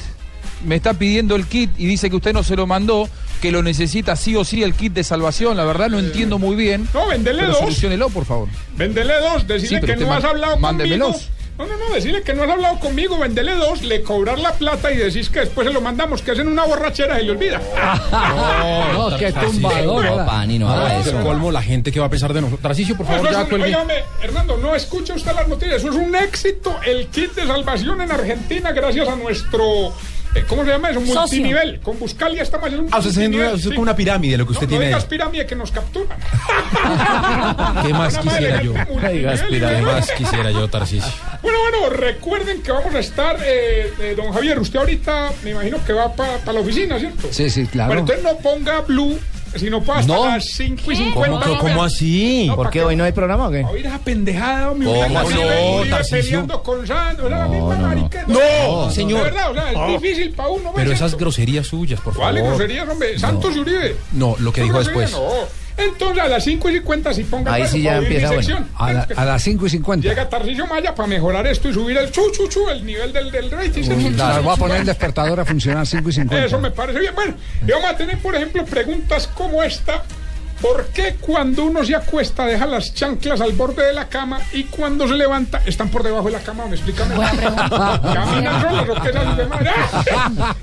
Me 0.65 0.75
está 0.75 0.93
pidiendo 0.93 1.35
el 1.35 1.45
kit 1.45 1.71
y 1.77 1.85
dice 1.85 2.09
que 2.09 2.17
usted 2.17 2.33
no 2.33 2.43
se 2.43 2.55
lo 2.57 2.67
mandó, 2.67 3.07
que 3.41 3.49
lo 3.51 3.63
necesita 3.63 4.15
sí 4.17 4.35
o 4.35 4.43
sí 4.43 4.61
el 4.63 4.73
kit 4.73 4.91
de 4.93 5.03
salvación. 5.05 5.55
La 5.55 5.63
verdad 5.65 5.89
no 5.89 5.99
entiendo 5.99 6.37
muy 6.39 6.55
bien. 6.57 6.87
No, 6.93 7.07
vendele 7.07 7.45
dos. 7.47 7.59
soluciónelo, 7.59 8.09
por 8.09 8.25
favor. 8.25 8.47
Vendele 8.75 9.13
dos. 9.21 9.41
Sí, 9.41 9.47
Decirle 9.47 9.79
pero 9.81 9.93
que 9.95 9.99
no 10.03 10.07
man- 10.09 10.17
has 10.17 10.23
hablado 10.25 10.57
mándemelos. 10.57 11.29
No, 11.59 11.67
no, 11.67 11.77
no, 11.77 11.93
decirle 11.93 12.21
que 12.23 12.33
no 12.33 12.43
has 12.43 12.49
hablado 12.49 12.79
conmigo, 12.79 13.17
vendele 13.19 13.53
dos, 13.55 13.81
le 13.83 14.01
cobrar 14.01 14.39
la 14.39 14.53
plata 14.53 14.91
y 14.93 14.95
decís 14.97 15.29
que 15.29 15.41
después 15.41 15.67
se 15.67 15.73
lo 15.73 15.81
mandamos, 15.81 16.21
que 16.21 16.31
es 16.31 16.39
en 16.39 16.47
una 16.47 16.63
borrachera 16.63 17.19
y 17.21 17.25
le 17.25 17.31
olvida. 17.31 17.59
No, 18.93 19.17
qué 19.17 19.31
tumbador. 19.31 20.05
No. 20.05 20.25
Pani, 20.25 20.57
no 20.59 20.69
haga 20.69 20.87
Ah, 20.87 20.99
eso. 21.01 21.17
el 21.17 21.23
colmo 21.23 21.51
la 21.51 21.61
gente 21.61 21.91
que 21.91 21.99
va 21.99 22.05
a 22.05 22.09
pensar 22.09 22.33
de 22.33 22.41
nosotros. 22.41 22.61
Tarcicio, 22.61 22.95
por 22.95 23.05
favor, 23.05 23.29
ya 23.31 23.45
cuelgue. 23.45 23.75
Hernando, 24.21 24.57
no 24.57 24.73
escucha 24.75 25.13
usted 25.13 25.33
las 25.33 25.47
noticias. 25.47 25.77
Eso 25.81 25.89
es 25.89 25.95
un 25.95 26.15
éxito. 26.15 26.75
El 26.85 27.07
kit 27.07 27.33
de 27.35 27.45
salvación 27.45 28.01
en 28.01 28.11
Argentina, 28.11 28.71
gracias 28.71 29.07
a 29.07 29.15
nuestro. 29.15 29.93
Eh, 30.35 30.45
¿Cómo 30.47 30.63
se 30.63 30.71
llama 30.71 30.89
eso? 30.89 30.99
Socio. 31.01 31.19
Multinivel. 31.21 31.79
Con 31.79 31.99
Buscalia 31.99 32.43
estamos 32.43 32.67
haciendo 32.67 32.87
un 32.87 32.93
Ah, 32.93 32.99
usted 32.99 33.11
una, 33.11 33.21
multinivel, 33.21 33.47
usted 33.47 33.57
es 33.57 33.63
sí. 33.63 33.69
como 33.69 33.81
una 33.81 33.95
pirámide 33.95 34.37
lo 34.37 34.45
que 34.45 34.51
usted 34.53 34.65
no, 34.67 34.69
tiene 34.69 34.85
no 34.85 34.89
digas 34.89 35.05
pirámide 35.05 35.45
que 35.45 35.55
nos 35.55 35.71
capturan. 35.71 36.17
¿Qué 37.85 37.93
más 37.93 38.13
Una 38.13 38.21
quisiera 38.21 38.61
yo? 38.61 38.73
¿Qué 38.73 39.81
más 39.81 40.11
quisiera 40.11 40.51
yo, 40.51 40.67
Tarcicio? 40.67 41.11
Bueno, 41.41 41.59
bueno, 41.61 41.89
recuerden 41.89 42.61
que 42.61 42.71
vamos 42.71 42.93
a 42.93 42.99
estar, 42.99 43.37
eh, 43.43 43.91
eh, 43.99 44.13
don 44.15 44.31
Javier, 44.31 44.59
usted 44.59 44.79
ahorita 44.79 45.31
me 45.43 45.51
imagino 45.51 45.83
que 45.85 45.93
va 45.93 46.13
para 46.13 46.53
la 46.53 46.59
oficina, 46.59 46.99
¿cierto? 46.99 47.27
Sí, 47.31 47.49
sí, 47.49 47.65
claro. 47.65 47.87
Bueno, 47.87 48.01
entonces 48.01 48.23
no 48.23 48.37
ponga 48.37 48.81
Blue 48.81 49.19
sino 49.55 49.81
pues 49.81 49.99
hasta 49.99 50.13
No. 50.13 50.25
las 50.25 50.45
5 50.45 50.91
y 50.91 50.95
50. 50.95 51.45
¿Cómo, 51.45 51.59
cómo 51.59 51.83
así? 51.83 52.45
No, 52.47 52.55
¿Por 52.55 52.65
¿pa' 52.67 52.71
qué 52.71 52.83
hoy 52.83 52.95
no 52.95 53.03
hay 53.03 53.11
programa 53.11 53.47
o 53.47 53.51
qué? 53.51 53.63
Oír 53.65 53.85
esa 53.85 53.99
pendejada, 53.99 54.73
mi 54.73 54.85
No, 54.85 54.91
Uribe 54.91 55.89
Tarcisio. 55.89 56.21
peleando 56.21 56.63
con 56.63 56.85
era 56.85 57.39
la 57.39 57.47
misma 57.47 57.75
marica. 57.75 58.23
No, 58.27 58.87
De 58.87 58.93
señor. 58.93 59.23
verdad, 59.23 59.51
o 59.51 59.53
sea, 59.53 59.71
es 59.71 59.77
Ah. 59.77 59.87
difícil 59.87 60.31
para 60.31 60.49
uno. 60.49 60.71
Pero 60.75 60.91
esas 60.91 61.15
groserías 61.15 61.67
suyas, 61.67 61.99
por 62.01 62.13
favor. 62.13 62.27
¿Cuáles 62.29 62.43
groserías, 62.43 62.87
hombre? 62.89 63.17
Santos 63.19 63.55
y 63.55 63.59
Uribe. 63.59 63.95
No, 64.13 64.35
lo 64.39 64.51
que 64.53 64.61
dijo 64.63 64.79
después. 64.79 65.11
No. 65.11 65.19
Entonces 65.79 66.23
a 66.23 66.27
las 66.27 66.43
5 66.43 66.69
y 66.69 66.73
50 66.73 67.13
si 67.13 67.23
ponga 67.23 67.53
Ahí 67.53 67.61
pues, 67.61 67.71
sí 67.71 67.81
ya 67.81 67.97
empieza 67.97 68.31
bueno. 68.33 68.67
A, 68.75 68.93
la- 68.93 69.07
a 69.15 69.25
las 69.25 69.41
5 69.43 69.65
y 69.65 69.69
50. 69.69 70.07
Llega 70.07 70.29
Tarcisio 70.29 70.67
Maya 70.67 70.93
para 70.93 71.07
mejorar 71.07 71.47
esto 71.47 71.69
y 71.69 71.73
subir 71.73 71.97
el 71.97 72.11
chu, 72.11 72.21
chu, 72.31 72.47
chu, 72.47 72.69
el 72.69 72.85
nivel 72.85 73.13
del, 73.13 73.31
del 73.31 73.49
rating. 73.49 73.83
Uy, 73.89 74.13
claro, 74.13 74.43
voy 74.43 74.53
a 74.53 74.57
poner 74.57 74.77
el 74.81 74.85
despertador 74.85 75.39
a 75.39 75.45
funcionar 75.45 75.87
5 75.87 76.09
y 76.09 76.13
50. 76.13 76.45
Eso 76.45 76.59
me 76.59 76.71
parece 76.71 76.99
bien. 76.99 77.15
Bueno, 77.15 77.33
y 77.65 77.71
vamos 77.71 77.89
a 77.89 77.95
tener, 77.97 78.17
por 78.19 78.35
ejemplo, 78.35 78.65
preguntas 78.65 79.27
como 79.27 79.63
esta. 79.63 80.03
¿Por 80.61 80.87
qué 80.87 81.15
cuando 81.21 81.63
uno 81.63 81.85
se 81.85 81.95
acuesta 81.95 82.45
deja 82.45 82.65
las 82.65 82.93
chanclas 82.93 83.39
al 83.39 83.53
borde 83.53 83.85
de 83.85 83.93
la 83.93 84.09
cama 84.09 84.41
y 84.51 84.65
cuando 84.65 85.07
se 85.07 85.13
levanta 85.13 85.61
están 85.65 85.87
por 85.89 86.03
debajo 86.03 86.25
de 86.25 86.33
la 86.33 86.39
cama? 86.39 86.65
¿Me 86.65 86.75
explican? 86.75 87.07
Caminan 87.09 89.37
de 89.37 89.45
madre? 89.45 89.71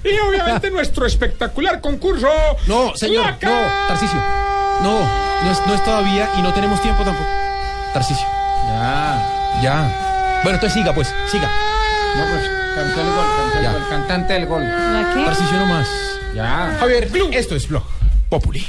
Y 0.04 0.18
obviamente 0.18 0.70
nuestro 0.70 1.06
espectacular 1.06 1.80
concurso. 1.80 2.28
No, 2.66 2.94
señor, 2.94 3.36
no, 3.40 3.60
Tarcicio. 3.88 4.20
No, 4.82 5.00
no 5.44 5.50
es, 5.50 5.66
no 5.66 5.74
es 5.74 5.84
todavía 5.84 6.28
y 6.38 6.42
no 6.42 6.52
tenemos 6.52 6.82
tiempo 6.82 7.02
tampoco. 7.02 7.28
Tarcicio. 7.94 8.26
Ya. 8.66 9.60
Ya. 9.62 10.40
Bueno, 10.42 10.56
entonces 10.56 10.74
siga, 10.74 10.94
pues, 10.94 11.08
siga. 11.30 11.50
No, 12.16 12.24
pues 12.24 12.50
cantó 12.74 13.00
el 13.00 13.06
gol, 13.06 13.24
cantó 13.38 13.58
el 13.58 13.72
gol, 13.72 13.88
cantante 13.88 14.32
del 14.34 14.46
gol. 14.46 14.62
¿La 14.62 15.10
qué? 15.14 15.24
Tarcicio 15.24 15.58
no 15.58 15.66
más. 15.66 15.88
Ya. 16.34 16.76
Javier, 16.78 17.10
esto 17.32 17.56
es 17.56 17.66
Blog 17.66 17.84
Populi. 18.28 18.66